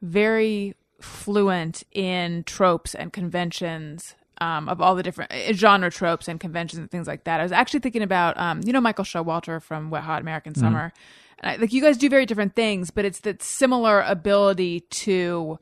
very 0.00 0.76
fluent 1.00 1.82
in 1.90 2.44
tropes 2.44 2.94
and 2.94 3.12
conventions 3.12 4.14
um, 4.40 4.68
of 4.68 4.80
all 4.80 4.94
the 4.94 5.02
different 5.02 5.32
uh, 5.32 5.52
genre 5.52 5.90
tropes 5.90 6.28
and 6.28 6.38
conventions 6.38 6.78
and 6.78 6.90
things 6.90 7.08
like 7.08 7.24
that. 7.24 7.40
I 7.40 7.42
was 7.42 7.52
actually 7.52 7.80
thinking 7.80 8.02
about, 8.02 8.38
um, 8.38 8.60
you 8.64 8.72
know, 8.72 8.80
Michael 8.80 9.04
Showalter 9.04 9.60
from 9.60 9.90
Wet 9.90 10.04
Hot 10.04 10.22
American 10.22 10.54
Summer. 10.54 10.92
And 11.40 11.50
I, 11.50 11.56
like 11.56 11.72
you 11.72 11.82
guys 11.82 11.96
do 11.96 12.08
very 12.08 12.26
different 12.26 12.54
things, 12.54 12.92
but 12.92 13.04
it's 13.04 13.20
that 13.20 13.42
similar 13.42 14.02
ability 14.02 14.80
to 14.80 15.58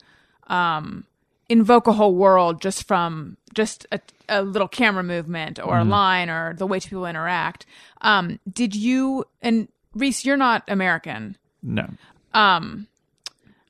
um, 0.48 1.06
invoke 1.48 1.86
a 1.86 1.92
whole 1.92 2.14
world 2.14 2.60
just 2.60 2.86
from 2.86 3.36
just 3.54 3.86
a, 3.92 4.00
a 4.28 4.42
little 4.42 4.68
camera 4.68 5.02
movement 5.02 5.58
or 5.58 5.78
a 5.78 5.84
line 5.84 6.28
or 6.30 6.54
the 6.54 6.66
way 6.66 6.80
two 6.80 6.88
people 6.90 7.06
interact. 7.06 7.66
Um, 8.00 8.40
did 8.50 8.74
you 8.74 9.24
and 9.42 9.68
Reese, 9.94 10.24
you're 10.24 10.36
not 10.36 10.64
American. 10.68 11.36
No, 11.62 11.88
Um, 12.32 12.88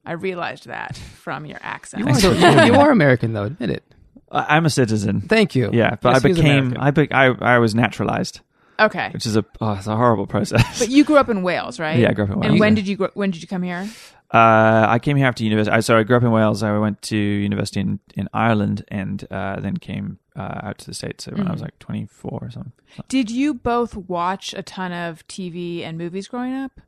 I 0.06 0.12
realized 0.12 0.66
that 0.66 0.96
from 0.96 1.46
your 1.46 1.58
accent. 1.62 2.08
You 2.22 2.30
are, 2.30 2.66
you 2.66 2.74
are 2.74 2.90
American, 2.90 3.32
though. 3.32 3.44
Admit 3.44 3.70
it. 3.70 3.84
I, 4.30 4.56
I'm 4.56 4.66
a 4.66 4.70
citizen. 4.70 5.20
Thank 5.22 5.54
you. 5.54 5.70
Yeah, 5.72 5.96
but 6.00 6.14
Yes, 6.14 6.24
I 6.24 6.28
became 6.28 6.76
I, 6.78 6.90
be, 6.90 7.12
I 7.12 7.26
I 7.26 7.58
was 7.58 7.74
naturalized, 7.74 8.40
Okay, 8.80 9.10
which 9.12 9.26
is 9.26 9.36
a 9.36 9.44
oh, 9.60 9.72
it's 9.74 9.86
a 9.86 9.96
horrible 9.96 10.26
process. 10.26 10.78
but 10.78 10.88
you 10.88 11.04
grew 11.04 11.16
up 11.16 11.28
in 11.28 11.42
Wales, 11.42 11.78
right? 11.78 11.98
Yeah, 11.98 12.10
I 12.10 12.12
grew 12.14 12.24
up 12.24 12.30
in 12.30 12.40
Wales. 12.40 12.50
And 12.50 12.60
when 12.60 12.72
yeah. 12.72 12.82
did 12.82 12.88
you 12.88 12.96
grow, 12.96 13.10
when 13.14 13.30
did 13.30 13.42
you 13.42 13.48
come 13.48 13.62
here? 13.62 13.88
Uh, 14.34 14.86
I 14.88 14.98
came 14.98 15.16
here 15.16 15.26
after 15.26 15.44
university. 15.44 15.76
I, 15.76 15.78
so 15.78 15.96
I 15.96 16.02
grew 16.02 16.16
up 16.16 16.24
in 16.24 16.32
Wales. 16.32 16.64
I 16.64 16.76
went 16.76 17.00
to 17.02 17.16
university 17.16 17.78
in, 17.78 18.00
in 18.16 18.28
Ireland 18.34 18.84
and 18.88 19.24
uh, 19.30 19.60
then 19.60 19.76
came 19.76 20.18
uh, 20.34 20.60
out 20.64 20.78
to 20.78 20.86
the 20.86 20.94
States 20.94 21.28
when 21.28 21.46
I 21.46 21.52
was 21.52 21.62
like 21.62 21.78
24 21.78 22.40
or 22.42 22.50
something. 22.50 22.72
Did 23.08 23.30
you 23.30 23.54
both 23.54 23.94
watch 23.94 24.52
a 24.52 24.62
ton 24.64 24.92
of 24.92 25.24
TV 25.28 25.84
and 25.84 25.96
movies 25.96 26.26
growing 26.26 26.52
up? 26.52 26.80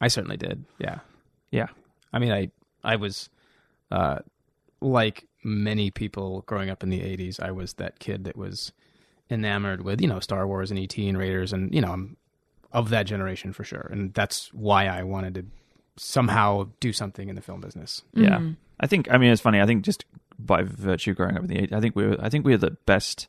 I 0.00 0.06
certainly 0.06 0.36
did. 0.36 0.64
Yeah. 0.78 1.00
Yeah. 1.50 1.66
I 2.12 2.20
mean, 2.20 2.30
I 2.30 2.50
I 2.84 2.94
was 2.94 3.28
uh, 3.90 4.20
like 4.80 5.26
many 5.42 5.90
people 5.90 6.42
growing 6.46 6.70
up 6.70 6.84
in 6.84 6.90
the 6.90 7.00
'80s. 7.00 7.40
I 7.40 7.50
was 7.50 7.74
that 7.74 7.98
kid 7.98 8.22
that 8.22 8.36
was 8.36 8.70
enamored 9.28 9.82
with 9.82 10.00
you 10.00 10.06
know 10.06 10.20
Star 10.20 10.46
Wars 10.46 10.70
and 10.70 10.78
ET 10.78 10.96
and 10.96 11.18
Raiders, 11.18 11.52
and 11.52 11.74
you 11.74 11.80
know 11.80 11.92
I'm 11.92 12.16
of 12.72 12.90
that 12.90 13.06
generation 13.06 13.52
for 13.52 13.64
sure. 13.64 13.88
And 13.90 14.14
that's 14.14 14.54
why 14.54 14.86
I 14.86 15.02
wanted 15.02 15.34
to 15.34 15.46
somehow 15.98 16.68
do 16.80 16.92
something 16.92 17.28
in 17.28 17.34
the 17.34 17.42
film 17.42 17.60
business. 17.60 18.02
Yeah. 18.14 18.40
I 18.80 18.86
think, 18.86 19.08
I 19.10 19.18
mean, 19.18 19.32
it's 19.32 19.42
funny. 19.42 19.60
I 19.60 19.66
think 19.66 19.84
just 19.84 20.04
by 20.38 20.62
virtue 20.62 21.10
of 21.10 21.16
growing 21.16 21.36
up 21.36 21.42
in 21.42 21.48
the 21.48 21.56
80s, 21.56 21.72
I 21.72 21.80
think 21.80 21.96
we 21.96 22.06
were, 22.06 22.16
I 22.20 22.28
think 22.28 22.44
we 22.44 22.52
were 22.52 22.58
the 22.58 22.76
best 22.86 23.28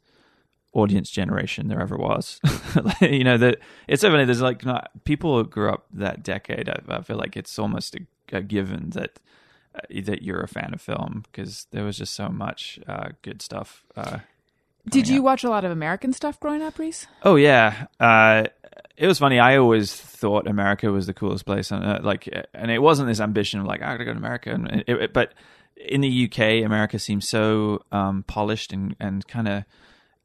audience 0.73 1.09
generation 1.09 1.67
there 1.67 1.81
ever 1.81 1.97
was. 1.97 2.39
Like, 2.75 3.01
you 3.01 3.23
know, 3.23 3.37
that 3.39 3.57
it's 3.87 4.01
so 4.01 4.11
funny. 4.11 4.25
There's 4.25 4.41
like 4.43 4.63
not 4.63 4.91
people 5.03 5.35
who 5.37 5.43
grew 5.43 5.69
up 5.71 5.87
that 5.93 6.21
decade. 6.23 6.69
I, 6.69 6.79
I 6.87 7.01
feel 7.01 7.17
like 7.17 7.35
it's 7.35 7.57
almost 7.57 7.95
a, 7.95 8.01
a 8.31 8.43
given 8.43 8.91
that, 8.91 9.19
uh, 9.73 9.79
that 10.03 10.21
you're 10.21 10.41
a 10.41 10.47
fan 10.47 10.71
of 10.75 10.79
film 10.79 11.23
because 11.31 11.65
there 11.71 11.83
was 11.83 11.97
just 11.97 12.13
so 12.13 12.29
much 12.29 12.79
uh, 12.87 13.09
good 13.23 13.41
stuff. 13.41 13.83
Uh, 13.95 14.19
Did 14.87 15.07
you 15.07 15.21
out. 15.21 15.23
watch 15.23 15.43
a 15.43 15.49
lot 15.49 15.65
of 15.65 15.71
American 15.71 16.13
stuff 16.13 16.39
growing 16.39 16.61
up, 16.61 16.77
Rhys? 16.77 17.07
Oh 17.23 17.37
yeah, 17.37 17.87
uh, 17.99 18.43
it 18.97 19.07
was 19.07 19.19
funny. 19.19 19.39
I 19.39 19.57
always 19.57 19.93
thought 19.93 20.47
America 20.47 20.91
was 20.91 21.05
the 21.07 21.13
coolest 21.13 21.45
place, 21.45 21.71
and 21.71 21.83
uh, 21.83 21.99
like, 22.03 22.27
and 22.53 22.69
it 22.71 22.81
wasn't 22.81 23.07
this 23.07 23.19
ambition 23.19 23.59
of 23.59 23.65
like 23.65 23.81
I 23.81 23.91
gotta 23.93 24.05
go 24.05 24.11
to 24.13 24.17
America, 24.17 24.51
and 24.51 24.67
it, 24.87 24.89
it- 24.89 25.13
but 25.13 25.33
in 25.77 26.01
the 26.01 26.25
UK, 26.25 26.65
America 26.65 26.99
seems 26.99 27.29
so 27.29 27.83
um, 27.91 28.23
polished 28.27 28.73
and 28.73 28.95
and 28.99 29.27
kind 29.27 29.47
of. 29.47 29.63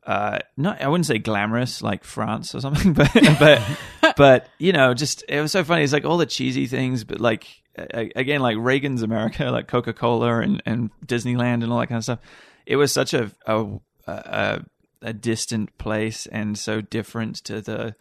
Uh, 0.06 0.38
not, 0.58 0.82
I 0.82 0.88
wouldn't 0.88 1.06
say 1.06 1.16
glamorous 1.16 1.80
like 1.80 2.04
France 2.04 2.54
or 2.54 2.60
something, 2.60 2.92
but 2.94 3.10
but 3.38 3.62
but 4.18 4.48
you 4.58 4.72
know, 4.72 4.92
just 4.92 5.24
it 5.30 5.40
was 5.40 5.50
so 5.50 5.64
funny. 5.64 5.82
It's 5.82 5.94
like 5.94 6.04
all 6.04 6.18
the 6.18 6.26
cheesy 6.26 6.66
things, 6.66 7.04
but 7.04 7.20
like 7.20 7.46
again, 7.74 8.40
like 8.42 8.58
Reagan's 8.58 9.00
America, 9.02 9.44
like 9.50 9.66
Coca 9.66 9.94
Cola 9.94 10.40
and 10.40 10.62
and 10.66 10.90
Disneyland 11.06 11.62
and 11.62 11.72
all 11.72 11.78
that 11.80 11.86
kind 11.86 11.96
of 11.96 12.04
stuff. 12.04 12.18
It 12.66 12.76
was 12.76 12.92
such 12.92 13.14
a 13.14 13.30
a, 13.46 13.66
a 14.06 14.64
a 15.00 15.12
distant 15.14 15.76
place 15.78 16.26
and 16.26 16.58
so 16.58 16.82
different 16.82 17.36
to 17.44 17.62
the 17.62 17.94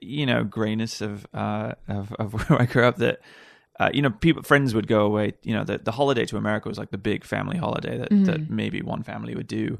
you 0.00 0.26
know 0.26 0.44
grayness 0.44 1.00
of 1.00 1.26
uh 1.34 1.72
of, 1.88 2.12
of 2.14 2.32
where 2.48 2.62
I 2.62 2.66
grew 2.66 2.84
up 2.84 2.96
that 2.96 3.20
uh, 3.80 3.90
you 3.92 4.02
know 4.02 4.10
people 4.10 4.42
friends 4.42 4.74
would 4.74 4.86
go 4.86 5.02
away 5.02 5.34
you 5.42 5.54
know 5.54 5.64
the 5.64 5.78
the 5.78 5.92
holiday 5.92 6.24
to 6.26 6.36
America 6.36 6.68
was 6.68 6.78
like 6.78 6.90
the 6.90 6.98
big 6.98 7.24
family 7.24 7.56
holiday 7.56 7.98
that 7.98 8.10
that 8.24 8.50
maybe 8.50 8.82
one 8.82 9.02
family 9.02 9.34
would 9.34 9.46
do 9.46 9.78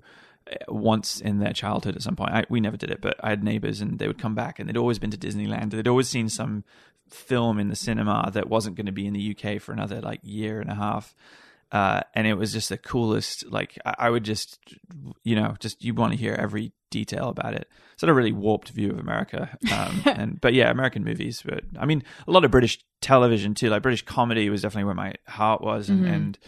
uh, 0.51 0.55
once 0.69 1.21
in 1.21 1.41
their 1.41 1.53
childhood 1.53 1.97
at 1.97 2.03
some 2.03 2.17
point 2.17 2.33
I, 2.33 2.45
we 2.49 2.61
never 2.61 2.77
did 2.77 2.91
it 2.91 3.01
but 3.01 3.17
I 3.23 3.31
had 3.31 3.43
neighbors 3.43 3.81
and 3.81 3.99
they 3.99 4.07
would 4.07 4.19
come 4.19 4.35
back 4.35 4.59
and 4.59 4.69
they'd 4.69 4.77
always 4.77 4.99
been 4.99 5.11
to 5.11 5.17
Disneyland 5.17 5.71
they'd 5.71 5.89
always 5.89 6.09
seen 6.09 6.29
some 6.29 6.65
film 7.09 7.59
in 7.59 7.69
the 7.69 7.77
cinema 7.77 8.31
that 8.35 8.49
wasn't 8.49 8.77
going 8.77 8.87
to 8.87 8.93
be 8.93 9.07
in 9.07 9.15
the 9.15 9.37
UK 9.37 9.61
for 9.61 9.73
another 9.73 10.01
like 10.01 10.21
year 10.23 10.61
and 10.61 10.71
a 10.71 10.75
half 10.75 11.15
uh, 11.71 12.01
and 12.15 12.27
it 12.27 12.35
was 12.35 12.53
just 12.53 12.71
the 12.71 12.79
coolest. 12.79 13.47
Like 13.51 13.79
I, 13.85 13.95
I 13.99 14.11
would 14.11 14.25
just, 14.25 14.59
you 15.23 15.37
know, 15.37 15.55
just 15.59 15.85
you 15.85 15.95
want 15.95 16.13
to 16.13 16.19
hear 16.19 16.35
every 16.35 16.73
detail 16.91 17.29
about 17.29 17.55
it. 17.55 17.69
Sort 17.97 18.11
of 18.11 18.17
really 18.17 18.33
warped 18.33 18.71
view 18.71 18.91
of 18.91 18.99
America. 18.99 19.57
Um, 19.73 20.03
and 20.07 20.41
but 20.41 20.55
yeah, 20.55 20.71
American 20.71 21.05
movies. 21.05 21.43
But 21.45 21.65
I 21.79 21.87
mean, 21.87 22.03
a 22.27 22.31
lot 22.31 22.45
of 22.45 22.51
British 22.51 22.79
television 23.01 23.55
too. 23.55 23.71
Like 23.71 23.83
British 23.83 24.03
comedy 24.03 24.51
was 24.51 24.63
definitely 24.63 24.85
where 24.85 24.95
my 24.95 25.15
heart 25.27 25.61
was, 25.61 25.89
and, 25.89 26.07
and 26.07 26.39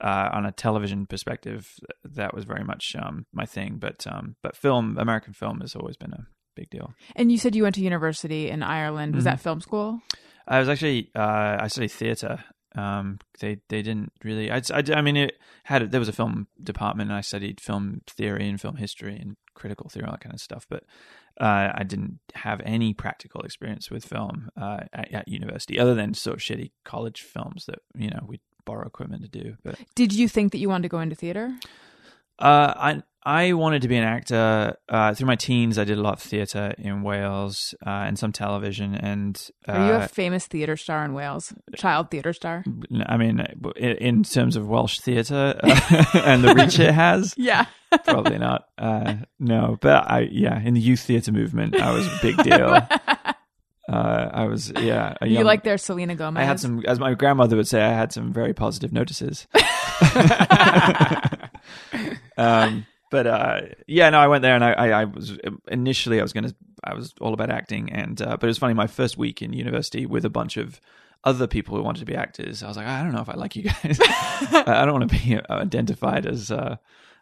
uh, 0.00 0.30
on 0.32 0.46
a 0.46 0.52
television 0.52 1.06
perspective, 1.06 1.78
that 2.04 2.34
was 2.34 2.44
very 2.44 2.64
much 2.64 2.96
um, 2.98 3.26
my 3.32 3.46
thing. 3.46 3.76
But 3.78 4.06
um, 4.06 4.36
but 4.42 4.56
film, 4.56 4.96
American 4.98 5.32
film, 5.32 5.60
has 5.60 5.74
always 5.74 5.96
been 5.96 6.12
a 6.12 6.26
big 6.56 6.70
deal. 6.70 6.92
And 7.16 7.30
you 7.30 7.38
said 7.38 7.54
you 7.54 7.64
went 7.64 7.74
to 7.76 7.82
university 7.82 8.50
in 8.50 8.62
Ireland. 8.62 9.14
Was 9.14 9.24
that 9.24 9.40
film 9.40 9.60
school? 9.60 10.00
I 10.46 10.58
was 10.58 10.68
actually 10.68 11.10
uh, 11.14 11.58
I 11.60 11.68
studied 11.68 11.92
theater. 11.92 12.44
Um, 12.76 13.18
they 13.40 13.58
they 13.68 13.82
didn't 13.82 14.12
really. 14.22 14.50
I, 14.50 14.62
I, 14.72 14.82
I 14.94 15.00
mean, 15.02 15.16
it 15.16 15.38
had 15.64 15.90
there 15.90 16.00
was 16.00 16.08
a 16.08 16.12
film 16.12 16.46
department, 16.62 17.10
and 17.10 17.16
I 17.16 17.20
studied 17.20 17.60
film 17.60 18.02
theory 18.06 18.48
and 18.48 18.60
film 18.60 18.76
history 18.76 19.16
and 19.16 19.36
critical 19.54 19.88
theory, 19.88 20.06
all 20.06 20.12
that 20.12 20.20
kind 20.20 20.34
of 20.34 20.40
stuff. 20.40 20.66
But 20.68 20.84
uh, 21.40 21.72
I 21.74 21.82
didn't 21.84 22.20
have 22.34 22.60
any 22.64 22.94
practical 22.94 23.40
experience 23.42 23.90
with 23.90 24.04
film 24.04 24.50
uh, 24.60 24.80
at, 24.92 25.12
at 25.12 25.28
university, 25.28 25.78
other 25.78 25.94
than 25.94 26.14
sort 26.14 26.36
of 26.36 26.42
shitty 26.42 26.70
college 26.84 27.22
films 27.22 27.66
that 27.66 27.80
you 27.94 28.10
know 28.10 28.24
we 28.26 28.40
borrow 28.64 28.86
equipment 28.86 29.22
to 29.22 29.28
do. 29.28 29.56
But 29.64 29.76
Did 29.94 30.12
you 30.12 30.28
think 30.28 30.52
that 30.52 30.58
you 30.58 30.68
wanted 30.68 30.82
to 30.84 30.88
go 30.90 31.00
into 31.00 31.16
theater? 31.16 31.52
uh, 32.38 32.74
I 32.76 33.02
I 33.22 33.52
wanted 33.52 33.82
to 33.82 33.88
be 33.88 33.96
an 33.96 34.04
actor 34.04 34.76
uh, 34.88 35.12
through 35.12 35.26
my 35.26 35.36
teens. 35.36 35.78
I 35.78 35.84
did 35.84 35.98
a 35.98 36.00
lot 36.00 36.14
of 36.14 36.20
theatre 36.22 36.72
in 36.78 37.02
Wales 37.02 37.74
uh, 37.86 37.90
and 37.90 38.18
some 38.18 38.32
television. 38.32 38.94
And 38.94 39.38
uh, 39.68 39.72
Are 39.72 39.86
you 39.86 39.92
a 40.04 40.08
famous 40.08 40.46
theater 40.46 40.76
star 40.76 41.04
in 41.04 41.12
Wales? 41.12 41.52
Child 41.76 42.10
theater 42.10 42.32
star? 42.32 42.64
I 43.04 43.18
mean, 43.18 43.40
in, 43.76 44.22
terms 44.22 44.56
of 44.56 44.66
Welsh 44.68 45.00
theatre 45.00 45.60
and 46.14 46.42
the 46.42 46.54
reach 46.54 46.78
it 46.78 46.94
has, 46.94 47.34
Yeah. 47.38 47.66
probably 48.04 48.38
not. 48.38 48.68
Uh, 48.78 49.16
no, 49.38 49.76
but 49.82 50.10
I 50.10 50.20
yeah, 50.20 50.58
in 50.58 50.72
the 50.72 50.80
youth 50.80 51.00
theatre 51.00 51.32
movement, 51.32 51.76
I 51.78 51.92
was 51.92 52.06
a 52.06 52.18
big 52.22 52.42
deal. 52.42 52.78
Uh, 53.88 54.30
I 54.32 54.44
was 54.44 54.70
yeah. 54.76 55.16
A 55.20 55.26
you 55.26 55.42
like 55.42 55.64
their 55.64 55.76
Selena 55.76 56.14
Gomez? 56.14 56.40
I 56.40 56.44
had 56.44 56.60
some, 56.60 56.84
as 56.86 57.00
my 57.00 57.14
grandmother 57.14 57.56
would 57.56 57.66
say, 57.66 57.82
I 57.82 57.88
had 57.88 58.12
some 58.12 58.32
very 58.32 58.54
positive 58.54 58.92
notices. 58.92 59.48
um, 62.36 62.86
but 63.10 63.26
uh, 63.26 63.60
yeah, 63.86 64.08
no, 64.10 64.18
I 64.18 64.28
went 64.28 64.42
there 64.42 64.54
and 64.54 64.64
I, 64.64 64.72
I, 64.72 65.02
I 65.02 65.04
was 65.04 65.36
initially 65.68 66.20
I 66.20 66.22
was 66.22 66.32
going 66.32 66.44
to 66.44 66.54
I 66.84 66.94
was 66.94 67.14
all 67.20 67.34
about 67.34 67.50
acting, 67.50 67.92
and 67.92 68.20
uh, 68.22 68.36
but 68.36 68.44
it 68.44 68.46
was 68.46 68.58
funny. 68.58 68.74
My 68.74 68.86
first 68.86 69.18
week 69.18 69.42
in 69.42 69.52
university 69.52 70.06
with 70.06 70.24
a 70.24 70.30
bunch 70.30 70.56
of 70.56 70.80
other 71.24 71.46
people 71.46 71.76
who 71.76 71.82
wanted 71.82 72.00
to 72.00 72.06
be 72.06 72.14
actors, 72.14 72.62
I 72.62 72.68
was 72.68 72.76
like, 72.76 72.86
I 72.86 73.02
don't 73.02 73.12
know 73.12 73.20
if 73.20 73.28
I 73.28 73.34
like 73.34 73.56
you 73.56 73.64
guys. 73.64 74.00
I 74.52 74.84
don't 74.86 74.98
want 74.98 75.10
to 75.10 75.18
be 75.18 75.38
identified 75.50 76.24
as 76.24 76.50
uh, 76.50 76.76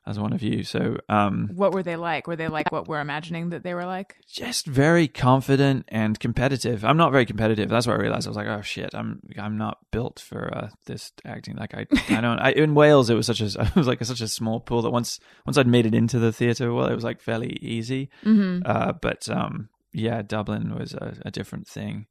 as 0.08 0.18
one 0.18 0.32
of 0.32 0.42
you. 0.42 0.64
So 0.64 0.98
um, 1.08 1.50
What 1.54 1.72
were 1.72 1.82
they 1.82 1.96
like? 1.96 2.26
Were 2.26 2.36
they 2.36 2.48
like 2.48 2.72
what 2.72 2.88
we're 2.88 3.00
imagining 3.00 3.50
that 3.50 3.62
they 3.62 3.74
were 3.74 3.84
like? 3.84 4.16
just 4.26 4.66
very 4.66 5.08
confident 5.08 5.84
and 5.88 6.18
competitive. 6.18 6.84
I'm 6.84 6.96
not 6.96 7.12
very 7.12 7.26
competitive. 7.26 7.68
That's 7.68 7.86
what 7.86 7.98
I 7.98 8.00
realized. 8.00 8.26
I 8.26 8.30
was 8.30 8.36
like, 8.36 8.46
oh 8.46 8.62
shit, 8.62 8.94
I'm 8.94 9.20
I'm 9.38 9.58
not 9.58 9.78
built 9.90 10.18
for 10.20 10.50
uh, 10.54 10.68
this 10.86 11.12
acting. 11.24 11.56
Like 11.56 11.74
I 11.74 11.86
I 12.08 12.20
don't. 12.20 12.38
I, 12.38 12.50
in 12.52 12.74
Wales, 12.74 13.10
it 13.10 13.14
was 13.14 13.26
such 13.26 13.40
a 13.40 13.46
it 13.60 13.76
was 13.76 13.86
like 13.86 14.00
a, 14.00 14.04
such 14.04 14.20
a 14.20 14.28
small 14.28 14.60
pool 14.60 14.82
that 14.82 14.90
once 14.90 15.20
once 15.46 15.58
I'd 15.58 15.66
made 15.66 15.86
it 15.86 15.94
into 15.94 16.18
the 16.18 16.32
theater, 16.32 16.72
well, 16.72 16.86
it 16.86 16.94
was 16.94 17.04
like 17.04 17.20
fairly 17.20 17.58
easy. 17.60 18.10
Mm-hmm. 18.24 18.62
Uh, 18.64 18.92
but 18.92 19.28
um, 19.28 19.68
yeah, 19.92 20.22
Dublin 20.22 20.74
was 20.74 20.94
a, 20.94 21.16
a 21.26 21.30
different 21.30 21.66
thing. 21.68 22.06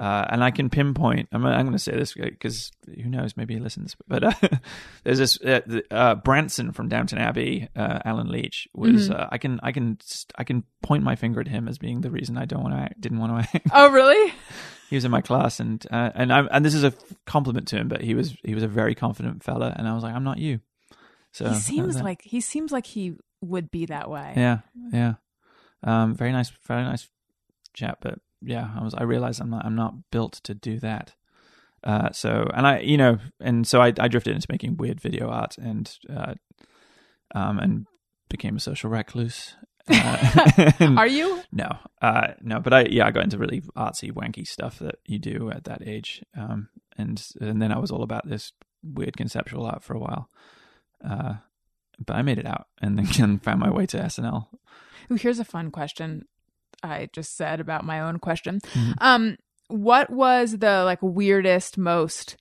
Uh, 0.00 0.26
and 0.30 0.42
I 0.42 0.50
can 0.50 0.70
pinpoint. 0.70 1.28
I'm, 1.30 1.44
I'm 1.44 1.66
going 1.66 1.72
to 1.72 1.78
say 1.78 1.92
this 1.92 2.14
because 2.14 2.72
who 2.86 3.10
knows? 3.10 3.36
Maybe 3.36 3.52
he 3.52 3.60
listens. 3.60 3.94
But 4.08 4.24
uh, 4.24 4.32
there's 5.04 5.18
this 5.18 5.38
uh, 5.42 5.60
the, 5.66 5.84
uh, 5.90 6.14
Branson 6.14 6.72
from 6.72 6.88
Downton 6.88 7.18
Abbey. 7.18 7.68
Uh, 7.76 7.98
Allen 8.06 8.28
Leech 8.28 8.66
was. 8.72 9.10
Uh, 9.10 9.28
I 9.30 9.36
can 9.36 9.60
I 9.62 9.72
can 9.72 9.98
I 10.36 10.44
can 10.44 10.64
point 10.82 11.04
my 11.04 11.16
finger 11.16 11.38
at 11.38 11.48
him 11.48 11.68
as 11.68 11.76
being 11.76 12.00
the 12.00 12.10
reason 12.10 12.38
I 12.38 12.46
don't 12.46 12.62
want 12.62 12.74
to 12.74 12.80
act. 12.80 12.98
Didn't 12.98 13.18
want 13.18 13.44
to 13.44 13.56
act. 13.56 13.66
Oh, 13.74 13.90
really? 13.90 14.32
he 14.88 14.96
was 14.96 15.04
in 15.04 15.10
my 15.10 15.20
class, 15.20 15.60
and 15.60 15.86
uh, 15.90 16.10
and 16.14 16.32
I'm 16.32 16.48
and 16.50 16.64
this 16.64 16.74
is 16.74 16.82
a 16.82 16.94
compliment 17.26 17.68
to 17.68 17.76
him, 17.76 17.88
but 17.88 18.00
he 18.00 18.14
was 18.14 18.34
he 18.42 18.54
was 18.54 18.64
a 18.64 18.68
very 18.68 18.94
confident 18.94 19.44
fella, 19.44 19.74
and 19.76 19.86
I 19.86 19.92
was 19.92 20.02
like, 20.02 20.14
I'm 20.14 20.24
not 20.24 20.38
you. 20.38 20.60
So 21.32 21.46
he 21.50 21.56
seems 21.56 22.00
like 22.00 22.22
he 22.22 22.40
seems 22.40 22.72
like 22.72 22.86
he 22.86 23.16
would 23.42 23.70
be 23.70 23.84
that 23.86 24.08
way. 24.08 24.32
Yeah, 24.34 24.60
yeah. 24.92 25.14
Um, 25.82 26.14
very 26.14 26.32
nice, 26.32 26.50
very 26.66 26.84
nice 26.84 27.06
chap. 27.74 27.98
But 28.00 28.18
yeah, 28.42 28.70
I 28.78 28.82
was. 28.82 28.94
I 28.94 29.02
realized 29.04 29.40
I'm 29.40 29.50
not. 29.50 29.64
I'm 29.64 29.76
not 29.76 29.94
built 30.10 30.34
to 30.44 30.54
do 30.54 30.78
that. 30.80 31.14
Uh, 31.82 32.10
so 32.12 32.46
and 32.52 32.66
I, 32.66 32.80
you 32.80 32.98
know, 32.98 33.18
and 33.40 33.66
so 33.66 33.80
I, 33.80 33.92
I 33.98 34.08
drifted 34.08 34.34
into 34.34 34.46
making 34.50 34.76
weird 34.76 35.00
video 35.00 35.28
art 35.30 35.56
and, 35.56 35.90
uh, 36.14 36.34
um, 37.34 37.58
and 37.58 37.86
became 38.28 38.54
a 38.56 38.60
social 38.60 38.90
recluse. 38.90 39.54
Uh, 39.90 40.40
and- 40.78 40.98
Are 40.98 41.06
you? 41.06 41.42
no, 41.52 41.70
uh, 42.02 42.28
no, 42.42 42.60
but 42.60 42.74
I, 42.74 42.80
yeah, 42.90 43.06
I 43.06 43.10
got 43.12 43.24
into 43.24 43.38
really 43.38 43.62
artsy, 43.76 44.12
wanky 44.12 44.46
stuff 44.46 44.78
that 44.80 44.96
you 45.06 45.18
do 45.18 45.50
at 45.50 45.64
that 45.64 45.80
age. 45.86 46.22
Um, 46.36 46.68
and, 46.98 47.26
and 47.40 47.62
then 47.62 47.72
I 47.72 47.78
was 47.78 47.90
all 47.90 48.02
about 48.02 48.28
this 48.28 48.52
weird 48.82 49.16
conceptual 49.16 49.64
art 49.64 49.82
for 49.82 49.94
a 49.94 49.98
while. 49.98 50.28
Uh, 51.02 51.34
but 52.04 52.14
I 52.16 52.20
made 52.22 52.38
it 52.38 52.46
out 52.46 52.66
and 52.82 52.98
then 52.98 53.38
found 53.42 53.60
my 53.60 53.70
way 53.70 53.86
to 53.86 53.96
SNL. 53.98 54.48
Ooh, 55.10 55.14
here's 55.14 55.38
a 55.38 55.44
fun 55.46 55.70
question. 55.70 56.26
I 56.82 57.08
just 57.12 57.36
said 57.36 57.60
about 57.60 57.84
my 57.84 58.00
own 58.00 58.18
question. 58.18 58.60
Mhm. 58.72 58.94
Um, 58.98 59.36
what 59.68 60.10
was 60.10 60.58
the 60.58 60.82
like 60.84 60.98
weirdest, 61.02 61.76
most 61.78 62.36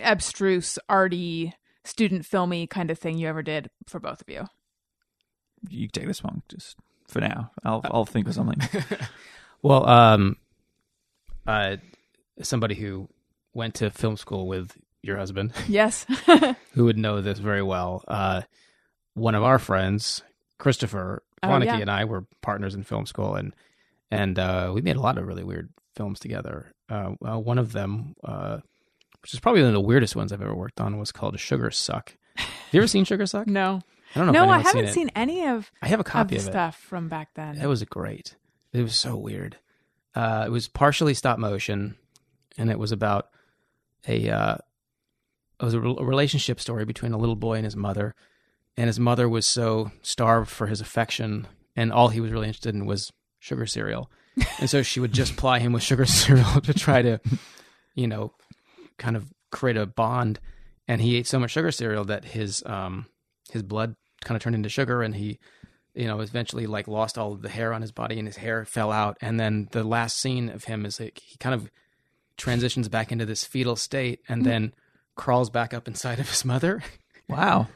abstruse, 0.00 0.78
arty, 0.88 1.52
student 1.84 2.24
filmy 2.26 2.66
kind 2.66 2.90
of 2.90 2.98
thing 2.98 3.18
you 3.18 3.28
ever 3.28 3.42
did 3.42 3.70
for 3.86 3.98
both 4.00 4.20
of 4.20 4.28
you? 4.28 4.46
You 5.68 5.88
take 5.88 6.06
this 6.06 6.22
one 6.22 6.42
just 6.48 6.76
for 7.08 7.20
now. 7.20 7.50
I'll, 7.64 7.80
I'll 7.84 8.04
think 8.06 8.28
of 8.28 8.34
something. 8.34 8.60
Well, 9.62 9.86
um, 9.86 10.36
uh, 11.46 11.76
somebody 12.40 12.74
who 12.74 13.10
went 13.52 13.74
to 13.74 13.90
film 13.90 14.16
school 14.16 14.48
with 14.48 14.74
your 15.02 15.18
husband, 15.18 15.52
Yes. 15.68 16.06
who 16.72 16.86
would 16.86 16.96
know 16.96 17.20
this 17.20 17.38
very 17.38 17.62
well. 17.62 18.02
Uh, 18.08 18.40
one 19.12 19.34
of 19.34 19.42
our 19.42 19.58
friends, 19.58 20.22
Christopher 20.56 21.22
Oh, 21.42 21.58
yeah. 21.58 21.76
and 21.76 21.90
I 21.90 22.04
were 22.04 22.26
partners 22.42 22.74
in 22.74 22.82
film 22.82 23.06
school, 23.06 23.34
and 23.34 23.54
and 24.10 24.38
uh, 24.38 24.72
we 24.74 24.82
made 24.82 24.96
a 24.96 25.00
lot 25.00 25.18
of 25.18 25.26
really 25.26 25.44
weird 25.44 25.70
films 25.94 26.20
together. 26.20 26.72
Uh, 26.88 27.12
well, 27.20 27.42
one 27.42 27.58
of 27.58 27.72
them, 27.72 28.14
uh, 28.24 28.58
which 29.22 29.32
is 29.32 29.40
probably 29.40 29.62
one 29.62 29.68
of 29.68 29.74
the 29.74 29.80
weirdest 29.80 30.16
ones 30.16 30.32
I've 30.32 30.42
ever 30.42 30.54
worked 30.54 30.80
on, 30.80 30.98
was 30.98 31.12
called 31.12 31.38
Sugar 31.38 31.70
Suck. 31.70 32.14
Have 32.36 32.48
you 32.72 32.80
ever 32.80 32.86
seen 32.86 33.04
Sugar 33.04 33.26
Suck? 33.26 33.46
no. 33.48 33.80
I 34.14 34.18
don't 34.18 34.26
know. 34.26 34.44
No, 34.44 34.50
I 34.50 34.58
haven't 34.58 34.86
it. 34.86 34.92
seen, 34.92 35.10
any 35.14 35.46
of, 35.46 35.70
I 35.80 35.86
have 35.86 36.00
a 36.00 36.04
copy 36.04 36.34
of, 36.34 36.42
it. 36.42 36.44
stuff 36.44 36.76
from 36.76 37.08
back 37.08 37.28
then. 37.34 37.56
It 37.56 37.66
was 37.66 37.84
great. 37.84 38.34
It 38.72 38.82
was 38.82 38.96
so 38.96 39.16
weird. 39.16 39.56
Uh, 40.16 40.44
it 40.46 40.50
was 40.50 40.66
partially 40.66 41.14
stop 41.14 41.38
motion, 41.38 41.96
and 42.58 42.70
it 42.70 42.78
was 42.78 42.90
about 42.90 43.28
a 44.08 44.28
uh, 44.28 44.56
it 45.60 45.64
was 45.64 45.74
a 45.74 45.80
relationship 45.80 46.58
story 46.58 46.84
between 46.84 47.12
a 47.12 47.18
little 47.18 47.36
boy 47.36 47.54
and 47.54 47.64
his 47.64 47.76
mother, 47.76 48.14
and 48.80 48.86
his 48.88 48.98
mother 48.98 49.28
was 49.28 49.44
so 49.44 49.92
starved 50.00 50.48
for 50.50 50.66
his 50.66 50.80
affection, 50.80 51.46
and 51.76 51.92
all 51.92 52.08
he 52.08 52.18
was 52.18 52.32
really 52.32 52.46
interested 52.46 52.74
in 52.74 52.86
was 52.86 53.12
sugar 53.38 53.66
cereal, 53.66 54.10
and 54.58 54.70
so 54.70 54.82
she 54.82 55.00
would 55.00 55.12
just 55.12 55.36
ply 55.36 55.58
him 55.58 55.74
with 55.74 55.82
sugar 55.82 56.06
cereal 56.06 56.62
to 56.62 56.72
try 56.72 57.02
to, 57.02 57.20
you 57.94 58.06
know, 58.06 58.32
kind 58.96 59.16
of 59.16 59.26
create 59.52 59.76
a 59.76 59.84
bond. 59.84 60.40
And 60.88 61.02
he 61.02 61.16
ate 61.16 61.26
so 61.26 61.38
much 61.38 61.50
sugar 61.50 61.70
cereal 61.70 62.06
that 62.06 62.24
his 62.24 62.62
um 62.64 63.04
his 63.52 63.62
blood 63.62 63.96
kind 64.22 64.34
of 64.34 64.42
turned 64.42 64.56
into 64.56 64.70
sugar, 64.70 65.02
and 65.02 65.14
he 65.14 65.38
you 65.94 66.06
know, 66.06 66.20
eventually 66.20 66.66
like 66.66 66.88
lost 66.88 67.18
all 67.18 67.32
of 67.32 67.42
the 67.42 67.50
hair 67.50 67.74
on 67.74 67.82
his 67.82 67.92
body 67.92 68.18
and 68.18 68.26
his 68.26 68.38
hair 68.38 68.64
fell 68.64 68.92
out. 68.92 69.18
And 69.20 69.38
then 69.38 69.68
the 69.72 69.84
last 69.84 70.16
scene 70.16 70.48
of 70.48 70.64
him 70.64 70.86
is 70.86 71.00
like 71.00 71.20
he 71.22 71.36
kind 71.36 71.54
of 71.54 71.70
transitions 72.38 72.88
back 72.88 73.12
into 73.12 73.26
this 73.26 73.44
fetal 73.44 73.76
state 73.76 74.20
and 74.26 74.46
then 74.46 74.72
crawls 75.16 75.50
back 75.50 75.74
up 75.74 75.86
inside 75.88 76.20
of 76.20 76.30
his 76.30 76.44
mother. 76.44 76.82
wow. 77.28 77.66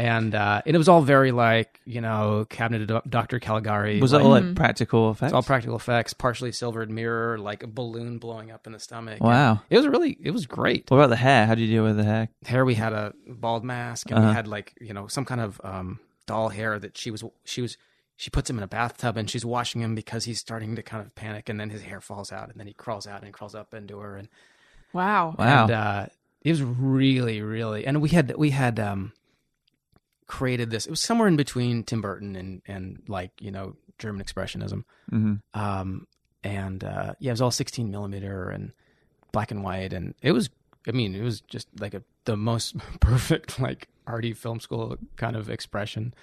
And 0.00 0.34
uh, 0.34 0.62
and 0.64 0.74
it 0.74 0.78
was 0.78 0.88
all 0.88 1.02
very 1.02 1.30
like 1.32 1.80
you 1.84 2.00
know 2.00 2.46
Cabinet 2.48 2.90
of 2.90 3.02
Dr. 3.10 3.38
Caligari. 3.38 4.00
Was 4.00 4.12
like, 4.12 4.22
that 4.22 4.24
all 4.26 4.32
like 4.32 4.54
practical 4.54 5.10
effects? 5.10 5.30
it's 5.30 5.34
all 5.34 5.42
practical 5.42 5.76
effects, 5.76 6.12
partially 6.14 6.52
silvered 6.52 6.90
mirror, 6.90 7.38
like 7.38 7.62
a 7.62 7.66
balloon 7.66 8.18
blowing 8.18 8.50
up 8.50 8.66
in 8.66 8.72
the 8.72 8.78
stomach. 8.80 9.22
Wow. 9.22 9.60
it 9.68 9.76
was 9.76 9.86
really 9.86 10.16
it 10.22 10.30
was 10.30 10.46
great. 10.46 10.90
What 10.90 10.96
about 10.98 11.10
the 11.10 11.16
hair? 11.16 11.46
How 11.46 11.54
do 11.54 11.62
you 11.62 11.68
deal 11.68 11.84
with 11.84 11.96
the 11.96 12.04
hair? 12.04 12.28
hair 12.46 12.64
we 12.64 12.74
had 12.74 12.92
a 12.92 13.12
bald 13.26 13.64
mask 13.64 14.10
and 14.10 14.18
Uh-huh. 14.18 14.28
we 14.28 14.34
had 14.34 14.48
like 14.48 14.74
you 14.80 14.94
know 14.94 15.06
some 15.06 15.24
kind 15.24 15.40
of 15.40 15.60
um 15.64 16.00
doll 16.26 16.48
hair 16.48 16.78
that 16.78 16.96
she 16.96 17.10
was 17.10 17.22
she 17.44 17.60
was 17.60 17.76
she 18.16 18.30
puts 18.30 18.48
him 18.50 18.56
in 18.58 18.62
a 18.62 18.68
bathtub 18.68 19.16
and 19.16 19.28
she's 19.30 19.44
washing 19.44 19.80
him 19.80 19.94
because 19.94 20.24
he's 20.24 20.38
starting 20.38 20.76
to 20.76 20.82
kind 20.82 21.04
of 21.04 21.14
panic 21.14 21.48
and 21.48 21.58
then 21.58 21.70
his 21.70 21.82
hair 21.82 22.00
falls 22.00 22.30
out 22.32 22.48
and 22.50 22.58
then 22.60 22.66
he 22.66 22.72
crawls 22.74 23.06
out 23.06 23.22
and 23.22 23.32
crawls 23.32 23.54
up 23.54 23.74
into 23.74 23.98
her 23.98 24.16
and 24.16 24.28
wow. 24.92 25.34
Wow. 25.38 25.62
and 25.64 25.70
uh 25.70 26.06
it 26.42 26.50
was 26.50 26.62
really 26.62 27.42
really 27.42 27.84
and 27.86 28.00
we 28.00 28.08
had 28.10 28.34
we 28.36 28.50
had 28.50 28.78
um 28.80 29.12
created 30.30 30.70
this 30.70 30.86
it 30.86 30.90
was 30.90 31.00
somewhere 31.00 31.26
in 31.28 31.36
between 31.36 31.82
Tim 31.82 32.00
Burton 32.00 32.36
and 32.36 32.62
and 32.66 33.02
like 33.08 33.32
you 33.40 33.50
know 33.50 33.74
German 33.98 34.22
expressionism 34.24 34.84
hmm 35.10 35.34
um 35.54 36.06
and 36.44 36.84
uh 36.84 37.12
yeah 37.18 37.30
it 37.30 37.32
was 37.32 37.40
all 37.42 37.50
16 37.50 37.90
millimeter 37.90 38.48
and 38.48 38.72
black 39.32 39.50
and 39.50 39.62
white 39.62 39.92
and 39.92 40.14
it 40.22 40.32
was 40.32 40.48
i 40.88 40.92
mean 40.92 41.14
it 41.14 41.22
was 41.22 41.40
just 41.42 41.68
like 41.80 41.92
a 41.94 42.02
the 42.24 42.36
most 42.36 42.76
perfect 43.00 43.60
like 43.60 43.88
arty 44.06 44.32
film 44.32 44.58
school 44.60 44.96
kind 45.16 45.36
of 45.36 45.50
expression 45.50 46.14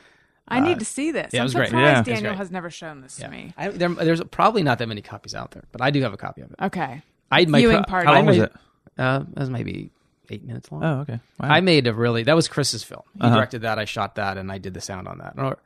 I 0.50 0.62
need 0.62 0.80
to 0.80 0.86
see 0.86 1.12
this. 1.12 1.34
yeah, 1.34 1.42
I'm 1.42 1.44
was 1.48 1.54
great. 1.54 1.68
surprised 1.68 2.08
Yeah. 2.08 2.14
Daniel 2.16 2.32
great. 2.32 2.38
has 2.38 2.50
never 2.52 2.70
shown 2.70 3.02
this 3.02 3.18
to 3.18 3.28
me. 3.28 3.54
I, 3.58 3.68
there, 3.68 3.90
there's 3.90 4.24
probably 4.32 4.64
not 4.64 4.78
that 4.80 4.88
many 4.88 5.02
copies 5.02 5.36
out 5.36 5.52
there 5.52 5.66
but 5.74 5.82
i 5.82 5.92
do 5.92 6.02
have 6.02 6.14
a 6.14 6.18
copy 6.18 6.42
of 6.42 6.50
it 6.52 6.56
Okay. 6.62 7.02
i 7.32 7.46
my 7.46 7.60
Viewing 7.60 7.78
co- 7.84 7.84
party. 7.92 8.08
How 8.08 8.14
long 8.16 8.26
was 8.26 8.38
it? 8.38 8.54
uh 8.98 9.20
that 9.34 9.40
was 9.40 9.50
maybe 9.50 9.92
eight 10.32 10.44
minutes 10.46 10.72
long 10.72 10.84
Oh, 10.84 11.00
okay. 11.02 11.20
Wow. 11.40 11.50
i 11.50 11.62
made 11.62 11.88
a 11.88 11.94
really 11.94 12.24
that 12.24 12.36
was 12.36 12.48
chris's 12.48 12.84
film 12.84 13.04
he 13.16 13.22
Uh-huh. 13.22 13.36
directed 13.36 13.62
that 13.64 13.78
i 13.80 13.86
shot 13.86 14.16
that 14.16 14.38
and 14.38 14.52
i 14.52 14.58
did 14.58 14.74
the 14.74 14.82
sound 14.82 15.08
on 15.08 15.18
that 15.20 15.34
or 15.38 15.58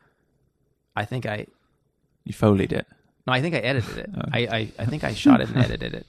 i 0.95 1.05
think 1.05 1.26
i 1.26 1.47
you 2.24 2.34
foleyed 2.34 2.72
it. 2.72 2.86
No, 3.26 3.34
I 3.34 3.41
think 3.41 3.55
I 3.55 3.59
edited 3.59 3.97
it. 3.97 4.09
I, 4.32 4.39
I, 4.39 4.72
I 4.78 4.86
think 4.86 5.03
I 5.03 5.14
shot 5.16 5.41
it 5.41 5.49
and 5.49 5.57
edited 5.57 5.95
it. 5.95 6.05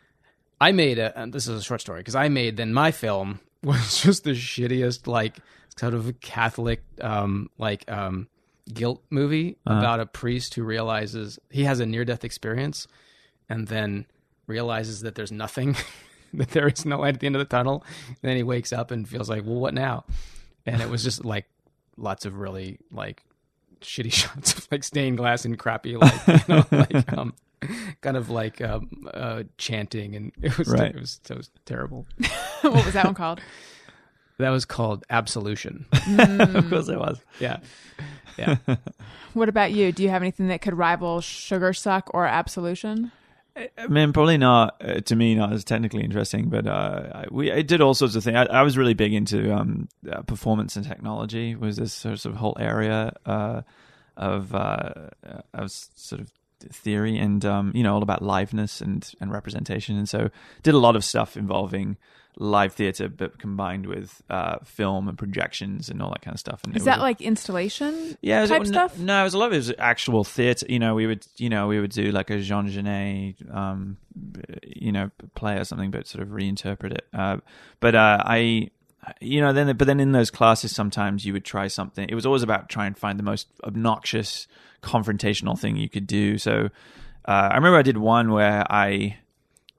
I 0.60 0.72
made 0.72 0.98
a, 0.98 1.18
and 1.18 1.32
this 1.32 1.48
is 1.48 1.60
a 1.60 1.62
short 1.62 1.80
story, 1.80 2.00
because 2.00 2.14
I 2.14 2.28
made, 2.28 2.56
then 2.56 2.72
my 2.72 2.90
film 2.92 3.40
was 3.64 4.00
just 4.02 4.24
the 4.24 4.30
shittiest, 4.30 5.06
like, 5.06 5.38
sort 5.76 5.94
of 5.94 6.06
a 6.08 6.12
Catholic, 6.12 6.82
um, 7.00 7.50
like, 7.58 7.90
um, 7.90 8.28
guilt 8.72 9.02
movie 9.10 9.56
about 9.66 9.98
a 10.00 10.06
priest 10.06 10.54
who 10.54 10.62
realizes 10.62 11.38
he 11.50 11.64
has 11.64 11.80
a 11.80 11.86
near 11.86 12.04
death 12.04 12.24
experience 12.24 12.86
and 13.48 13.66
then 13.68 14.06
realizes 14.46 15.00
that 15.00 15.14
there's 15.16 15.32
nothing, 15.32 15.74
that 16.34 16.50
there 16.50 16.68
is 16.68 16.84
no 16.84 16.98
light 17.00 17.14
at 17.14 17.20
the 17.20 17.26
end 17.26 17.36
of 17.36 17.40
the 17.40 17.44
tunnel. 17.46 17.84
And 18.08 18.16
then 18.22 18.36
he 18.36 18.42
wakes 18.42 18.72
up 18.72 18.90
and 18.90 19.08
feels 19.08 19.28
like, 19.28 19.44
well, 19.44 19.56
what 19.60 19.74
now? 19.74 20.04
And 20.66 20.80
it 20.82 20.88
was 20.88 21.02
just 21.02 21.24
like, 21.24 21.46
lots 21.96 22.24
of 22.24 22.38
really 22.38 22.78
like 22.92 23.22
shitty 23.82 24.12
shots 24.12 24.54
of 24.56 24.68
like 24.70 24.82
stained 24.84 25.16
glass 25.18 25.44
and 25.44 25.58
crappy 25.58 25.96
like 25.96 26.26
you 26.26 26.38
know 26.48 26.64
like 26.70 27.12
um 27.12 27.34
kind 28.00 28.16
of 28.16 28.30
like 28.30 28.60
um 28.62 28.88
uh 29.12 29.42
chanting 29.58 30.14
and 30.16 30.32
it 30.40 30.56
was 30.56 30.68
Right. 30.68 30.94
it 30.94 30.98
was 31.00 31.20
it 31.28 31.36
was 31.36 31.50
terrible. 31.66 32.06
what 32.62 32.84
was 32.86 32.94
that 32.94 33.04
one 33.04 33.14
called? 33.14 33.40
That 34.38 34.48
was 34.50 34.64
called 34.64 35.04
Absolution. 35.10 35.84
of 35.92 36.68
course 36.70 36.88
it 36.88 36.98
was. 36.98 37.20
Yeah. 37.38 37.58
Yeah. 38.38 38.56
What 39.34 39.50
about 39.50 39.72
you? 39.72 39.92
Do 39.92 40.02
you 40.02 40.08
have 40.08 40.22
anything 40.22 40.48
that 40.48 40.62
could 40.62 40.72
rival 40.78 41.20
Sugar 41.20 41.74
Suck 41.74 42.10
or 42.14 42.24
Absolution? 42.24 43.12
I 43.56 43.86
mean, 43.88 44.12
probably 44.12 44.38
not 44.38 44.76
uh, 44.80 45.00
to 45.00 45.16
me, 45.16 45.34
not 45.34 45.52
as 45.52 45.64
technically 45.64 46.02
interesting, 46.02 46.48
but 46.48 46.66
uh, 46.66 47.10
I, 47.14 47.24
we 47.30 47.52
I 47.52 47.62
did 47.62 47.80
all 47.80 47.94
sorts 47.94 48.14
of 48.14 48.24
things. 48.24 48.36
I, 48.36 48.44
I 48.44 48.62
was 48.62 48.78
really 48.78 48.94
big 48.94 49.12
into 49.12 49.52
um, 49.54 49.88
uh, 50.10 50.22
performance 50.22 50.76
and 50.76 50.86
technology. 50.86 51.54
Was 51.54 51.76
this 51.76 51.92
sort 51.92 52.24
of 52.24 52.34
whole 52.34 52.56
area 52.58 53.12
uh, 53.26 53.62
of 54.16 54.54
uh, 54.54 54.92
of 55.52 55.70
sort 55.70 56.20
of 56.20 56.30
theory 56.72 57.18
and 57.18 57.44
um, 57.44 57.72
you 57.74 57.82
know 57.82 57.94
all 57.94 58.02
about 58.02 58.22
liveness 58.22 58.80
and 58.80 59.12
and 59.20 59.32
representation, 59.32 59.96
and 59.96 60.08
so 60.08 60.30
did 60.62 60.74
a 60.74 60.78
lot 60.78 60.96
of 60.96 61.04
stuff 61.04 61.36
involving 61.36 61.96
live 62.36 62.72
theater, 62.72 63.08
but 63.08 63.38
combined 63.38 63.86
with 63.86 64.22
uh, 64.30 64.58
film 64.64 65.08
and 65.08 65.18
projections 65.18 65.88
and 65.88 66.00
all 66.00 66.10
that 66.10 66.22
kind 66.22 66.34
of 66.34 66.40
stuff. 66.40 66.62
And 66.64 66.76
Is 66.76 66.84
that 66.84 66.98
was- 66.98 67.02
like 67.02 67.20
installation 67.20 68.16
yeah, 68.20 68.38
it 68.38 68.42
was, 68.42 68.50
type 68.50 68.62
no, 68.62 68.66
stuff? 68.66 68.98
No, 68.98 69.20
it 69.20 69.24
was 69.24 69.34
a 69.34 69.38
lot 69.38 69.46
of 69.46 69.52
it 69.52 69.56
was 69.56 69.72
actual 69.78 70.24
theatre. 70.24 70.66
You 70.68 70.78
know, 70.78 70.94
we 70.94 71.06
would, 71.06 71.26
you 71.36 71.48
know, 71.48 71.66
we 71.66 71.80
would 71.80 71.90
do 71.90 72.10
like 72.12 72.30
a 72.30 72.40
Jean 72.40 72.68
Genet, 72.68 73.36
um, 73.52 73.96
you 74.64 74.92
know, 74.92 75.10
play 75.34 75.56
or 75.56 75.64
something, 75.64 75.90
but 75.90 76.06
sort 76.06 76.22
of 76.22 76.28
reinterpret 76.28 76.92
it. 76.92 77.06
Uh, 77.12 77.38
but 77.80 77.94
uh, 77.94 78.22
I, 78.24 78.70
you 79.20 79.40
know, 79.40 79.52
then 79.52 79.76
but 79.76 79.86
then 79.86 80.00
in 80.00 80.12
those 80.12 80.30
classes, 80.30 80.74
sometimes 80.74 81.24
you 81.24 81.32
would 81.32 81.44
try 81.44 81.68
something. 81.68 82.08
It 82.08 82.14
was 82.14 82.26
always 82.26 82.42
about 82.42 82.68
trying 82.68 82.94
to 82.94 83.00
find 83.00 83.18
the 83.18 83.22
most 83.24 83.48
obnoxious, 83.64 84.46
confrontational 84.82 85.58
thing 85.58 85.76
you 85.76 85.88
could 85.88 86.06
do. 86.06 86.38
So 86.38 86.70
uh, 87.26 87.48
I 87.52 87.56
remember 87.56 87.78
I 87.78 87.82
did 87.82 87.98
one 87.98 88.32
where 88.32 88.64
I 88.70 89.18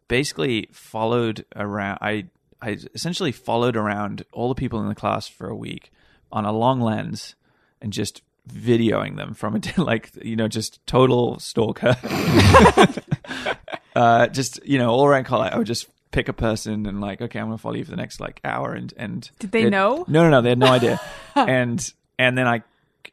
basically 0.07 0.69
followed 0.71 1.45
around. 1.55 1.99
I 2.01 2.25
I 2.61 2.77
essentially 2.93 3.31
followed 3.31 3.75
around 3.75 4.23
all 4.31 4.49
the 4.49 4.55
people 4.55 4.79
in 4.81 4.87
the 4.87 4.95
class 4.95 5.27
for 5.27 5.49
a 5.49 5.55
week 5.55 5.91
on 6.31 6.45
a 6.45 6.51
long 6.51 6.79
lens 6.79 7.35
and 7.81 7.91
just 7.91 8.21
videoing 8.49 9.17
them 9.17 9.33
from 9.33 9.55
a 9.55 9.61
like 9.81 10.11
you 10.23 10.35
know 10.35 10.47
just 10.47 10.85
total 10.85 11.39
stalker. 11.39 11.95
uh, 13.95 14.27
just 14.27 14.65
you 14.65 14.77
know 14.77 14.89
all 14.89 15.05
around 15.05 15.25
college, 15.25 15.51
I 15.53 15.57
would 15.57 15.67
just 15.67 15.87
pick 16.11 16.27
a 16.27 16.33
person 16.33 16.85
and 16.85 17.01
like 17.01 17.21
okay, 17.21 17.39
I'm 17.39 17.47
gonna 17.47 17.57
follow 17.57 17.75
you 17.75 17.85
for 17.85 17.91
the 17.91 17.97
next 17.97 18.19
like 18.19 18.39
hour 18.43 18.73
and 18.73 18.93
and 18.97 19.29
Did 19.39 19.51
they 19.51 19.69
know? 19.69 20.05
No, 20.07 20.23
no, 20.23 20.29
no, 20.29 20.41
they 20.41 20.49
had 20.49 20.59
no 20.59 20.67
idea. 20.67 20.99
and 21.35 21.93
and 22.19 22.37
then 22.37 22.47
I 22.47 22.63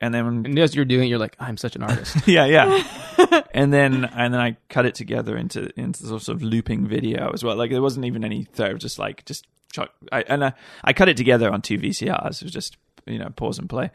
and 0.00 0.14
then 0.14 0.26
And 0.26 0.58
as 0.58 0.74
you're 0.74 0.84
doing 0.84 1.06
it, 1.06 1.08
you're 1.08 1.18
like, 1.18 1.36
I'm 1.40 1.56
such 1.56 1.74
an 1.74 1.82
artist. 1.82 2.28
yeah, 2.28 2.44
yeah. 2.44 3.17
and 3.52 3.72
then 3.72 4.04
and 4.04 4.34
then 4.34 4.40
I 4.40 4.56
cut 4.68 4.86
it 4.86 4.94
together 4.94 5.36
into 5.36 5.70
into 5.78 6.06
sort 6.06 6.28
of 6.28 6.42
looping 6.42 6.86
video 6.86 7.30
as 7.32 7.44
well. 7.44 7.56
Like 7.56 7.70
there 7.70 7.82
wasn't 7.82 8.06
even 8.06 8.24
any 8.24 8.44
third, 8.44 8.80
just 8.80 8.98
like 8.98 9.24
just 9.24 9.46
chuck. 9.72 9.92
I, 10.12 10.22
and 10.22 10.44
I, 10.44 10.52
I 10.84 10.92
cut 10.92 11.08
it 11.08 11.16
together 11.16 11.50
on 11.50 11.62
two 11.62 11.78
VCRs. 11.78 12.42
It 12.42 12.44
was 12.44 12.52
just 12.52 12.76
you 13.06 13.18
know 13.18 13.30
pause 13.30 13.58
and 13.58 13.68
play, 13.68 13.90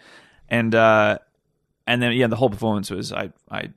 and 0.50 0.74
uh, 0.74 1.20
and 1.88 2.02
then 2.02 2.14
yeah, 2.14 2.28
the 2.28 2.36
whole 2.36 2.50
performance 2.50 2.90
was 2.90 3.12
I 3.12 3.32
I 3.50 3.70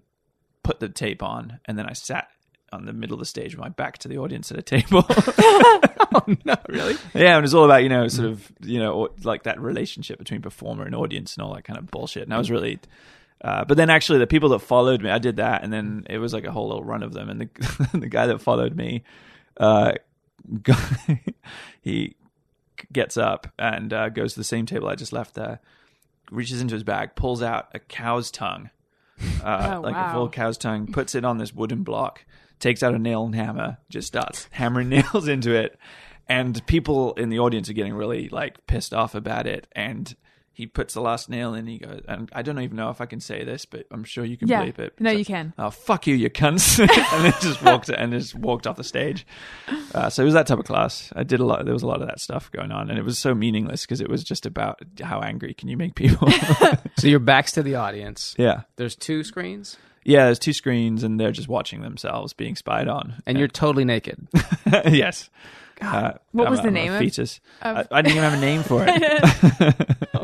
put 0.62 0.80
the 0.80 0.88
tape 0.88 1.22
on 1.22 1.60
and 1.66 1.78
then 1.78 1.86
I 1.86 1.92
sat 1.92 2.28
on 2.72 2.86
the 2.86 2.92
middle 2.92 3.14
of 3.14 3.20
the 3.20 3.26
stage 3.26 3.54
with 3.54 3.60
my 3.60 3.68
back 3.68 3.98
to 3.98 4.08
the 4.08 4.18
audience 4.18 4.50
at 4.50 4.58
a 4.58 4.62
table. 4.62 5.04
oh 5.08 6.24
no, 6.44 6.56
really? 6.68 6.96
Yeah, 7.14 7.36
and 7.36 7.44
it's 7.44 7.54
all 7.54 7.64
about 7.64 7.82
you 7.82 7.88
know 7.88 8.08
sort 8.08 8.28
of 8.28 8.52
you 8.60 8.78
know 8.78 9.08
like 9.22 9.44
that 9.44 9.60
relationship 9.60 10.18
between 10.18 10.42
performer 10.42 10.84
and 10.84 10.94
audience 10.94 11.36
and 11.36 11.44
all 11.44 11.54
that 11.54 11.64
kind 11.64 11.78
of 11.78 11.90
bullshit. 11.90 12.24
And 12.24 12.34
I 12.34 12.38
was 12.38 12.50
really, 12.50 12.78
uh, 13.42 13.64
but 13.64 13.76
then 13.76 13.90
actually 13.90 14.18
the 14.18 14.26
people 14.26 14.48
that 14.50 14.60
followed 14.60 15.02
me, 15.02 15.10
I 15.10 15.18
did 15.18 15.36
that, 15.36 15.62
and 15.62 15.72
then 15.72 16.06
it 16.08 16.18
was 16.18 16.32
like 16.32 16.44
a 16.44 16.52
whole 16.52 16.68
little 16.68 16.84
run 16.84 17.02
of 17.02 17.12
them. 17.12 17.28
And 17.28 17.40
the 17.40 17.88
the 17.98 18.08
guy 18.08 18.26
that 18.26 18.40
followed 18.40 18.74
me, 18.76 19.04
uh, 19.58 19.92
guy, 20.62 21.22
he 21.80 22.16
gets 22.92 23.16
up 23.16 23.48
and 23.58 23.92
uh, 23.92 24.08
goes 24.08 24.34
to 24.34 24.40
the 24.40 24.44
same 24.44 24.66
table 24.66 24.88
I 24.88 24.94
just 24.94 25.12
left 25.12 25.34
there, 25.34 25.60
reaches 26.30 26.60
into 26.60 26.74
his 26.74 26.84
bag, 26.84 27.14
pulls 27.14 27.42
out 27.42 27.68
a 27.74 27.78
cow's 27.78 28.30
tongue, 28.30 28.70
uh, 29.42 29.74
Oh, 29.76 29.80
like 29.80 29.94
wow. 29.94 30.10
a 30.10 30.12
full 30.12 30.28
cow's 30.28 30.58
tongue, 30.58 30.86
puts 30.92 31.14
it 31.14 31.24
on 31.24 31.38
this 31.38 31.54
wooden 31.54 31.82
block, 31.82 32.24
takes 32.58 32.82
out 32.82 32.94
a 32.94 32.98
nail 32.98 33.24
and 33.24 33.34
hammer, 33.34 33.78
just 33.88 34.08
starts 34.08 34.48
hammering 34.50 34.88
nails 34.88 35.28
into 35.28 35.54
it. 35.54 35.78
And 36.28 36.66
people 36.66 37.14
in 37.14 37.28
the 37.28 37.38
audience 37.38 37.70
are 37.70 37.74
getting 37.74 37.94
really 37.94 38.28
like 38.28 38.66
pissed 38.66 38.92
off 38.92 39.14
about 39.14 39.46
it. 39.46 39.68
And 39.72 40.14
he 40.56 40.66
puts 40.66 40.94
the 40.94 41.00
last 41.02 41.28
nail 41.28 41.52
in. 41.52 41.60
And 41.60 41.68
he 41.68 41.78
goes, 41.78 42.00
and 42.08 42.30
I 42.32 42.40
don't 42.42 42.58
even 42.60 42.76
know 42.76 42.88
if 42.90 43.00
I 43.00 43.06
can 43.06 43.20
say 43.20 43.44
this, 43.44 43.66
but 43.66 43.86
I'm 43.90 44.04
sure 44.04 44.24
you 44.24 44.36
can 44.38 44.48
Yeah. 44.48 44.64
bleep 44.64 44.78
it. 44.78 44.94
No, 44.98 45.10
It's 45.10 45.18
you 45.18 45.24
can. 45.26 45.52
Oh 45.58 45.68
fuck 45.70 46.06
you, 46.06 46.14
you 46.14 46.30
cunts! 46.30 46.78
and 47.14 47.24
then 47.24 47.34
just 47.42 47.62
walked 47.62 47.88
and 47.90 48.12
just 48.12 48.34
walked 48.34 48.66
off 48.66 48.76
the 48.76 48.84
stage. 48.84 49.26
Uh, 49.94 50.08
so 50.10 50.22
it 50.22 50.24
was 50.24 50.34
that 50.34 50.46
type 50.46 50.58
of 50.58 50.64
class. 50.64 51.12
I 51.14 51.22
did 51.24 51.40
a 51.40 51.44
lot. 51.44 51.64
There 51.64 51.74
was 51.74 51.82
a 51.82 51.86
lot 51.86 52.00
of 52.00 52.08
that 52.08 52.20
stuff 52.20 52.50
going 52.52 52.72
on, 52.72 52.88
and 52.90 52.98
it 52.98 53.04
was 53.04 53.18
so 53.18 53.34
meaningless 53.34 53.82
because 53.84 54.00
it 54.00 54.08
was 54.08 54.24
just 54.24 54.46
about 54.46 54.80
how 55.02 55.20
angry 55.20 55.52
can 55.54 55.68
you 55.68 55.76
make 55.76 55.94
people. 55.94 56.28
So 56.98 57.08
your 57.08 57.18
back's 57.20 57.52
to 57.52 57.62
the 57.62 57.74
audience. 57.74 58.34
yeah, 58.38 58.62
There's 58.76 58.96
two 58.96 59.22
screens, 59.22 59.76
yeah. 60.02 60.24
There's 60.24 60.38
two 60.38 60.54
screens, 60.54 61.02
and 61.02 61.20
they're 61.20 61.30
just 61.32 61.48
watching 61.48 61.82
themselves 61.82 62.32
being 62.32 62.56
spied 62.56 62.88
on. 62.88 63.22
and 63.26 63.36
you're 63.38 63.48
totally 63.48 63.84
naked. 63.84 64.26
yes. 64.86 65.28
Uh, 65.82 66.12
What 66.32 66.46
I'm 66.46 66.50
was 66.52 66.60
the 66.62 66.68
I'm 66.68 66.76
a 66.76 66.78
name 66.78 66.92
of- 66.94 66.98
fetus? 67.00 67.40
of- 67.60 67.86
I, 67.90 67.98
I 67.98 68.02
didn't 68.02 68.16
even 68.16 68.30
have 68.30 68.32
a 68.32 68.40
name 68.40 68.62
for 68.62 68.82
it. 68.88 70.15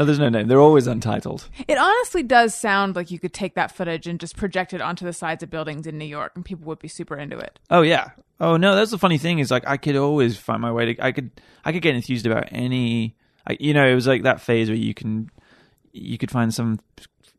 No, 0.00 0.06
there's 0.06 0.18
no 0.18 0.30
name. 0.30 0.48
They're 0.48 0.58
always 0.58 0.86
untitled. 0.86 1.46
It 1.68 1.76
honestly 1.76 2.22
does 2.22 2.54
sound 2.54 2.96
like 2.96 3.10
you 3.10 3.18
could 3.18 3.34
take 3.34 3.54
that 3.56 3.70
footage 3.70 4.06
and 4.06 4.18
just 4.18 4.34
project 4.34 4.72
it 4.72 4.80
onto 4.80 5.04
the 5.04 5.12
sides 5.12 5.42
of 5.42 5.50
buildings 5.50 5.86
in 5.86 5.98
New 5.98 6.06
York, 6.06 6.32
and 6.34 6.42
people 6.42 6.64
would 6.68 6.78
be 6.78 6.88
super 6.88 7.18
into 7.18 7.36
it. 7.36 7.58
Oh 7.68 7.82
yeah. 7.82 8.12
Oh 8.40 8.56
no, 8.56 8.74
that's 8.74 8.92
the 8.92 8.98
funny 8.98 9.18
thing 9.18 9.40
is 9.40 9.50
like 9.50 9.68
I 9.68 9.76
could 9.76 9.96
always 9.96 10.38
find 10.38 10.62
my 10.62 10.72
way 10.72 10.94
to. 10.94 11.04
I 11.04 11.12
could 11.12 11.30
I 11.66 11.72
could 11.72 11.82
get 11.82 11.94
enthused 11.94 12.24
about 12.24 12.48
any. 12.50 13.14
I, 13.46 13.58
you 13.60 13.74
know, 13.74 13.86
it 13.86 13.94
was 13.94 14.06
like 14.06 14.22
that 14.22 14.40
phase 14.40 14.70
where 14.70 14.78
you 14.78 14.94
can 14.94 15.28
you 15.92 16.16
could 16.16 16.30
find 16.30 16.54
some 16.54 16.80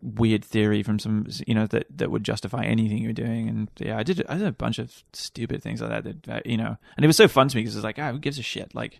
weird 0.04 0.46
theory 0.46 0.84
from 0.84 1.00
some 1.00 1.26
you 1.48 1.56
know 1.56 1.66
that 1.66 1.86
that 1.96 2.12
would 2.12 2.24
justify 2.24 2.64
anything 2.64 3.00
you're 3.00 3.14
doing 3.14 3.48
and 3.48 3.70
yeah 3.78 3.96
i 3.96 4.02
did 4.02 4.26
i 4.28 4.36
did 4.36 4.48
a 4.48 4.52
bunch 4.52 4.80
of 4.80 5.04
stupid 5.14 5.62
things 5.62 5.80
like 5.80 5.92
that 5.92 6.24
that 6.24 6.46
you 6.48 6.58
know 6.58 6.76
and 6.98 7.06
it 7.06 7.08
was 7.08 7.16
so 7.16 7.28
fun 7.28 7.48
to 7.48 7.56
me 7.56 7.62
because 7.62 7.76
it's 7.76 7.84
like 7.84 8.00
ah 8.00 8.12
who 8.12 8.18
gives 8.18 8.40
a 8.40 8.42
shit 8.42 8.74
like 8.74 9.00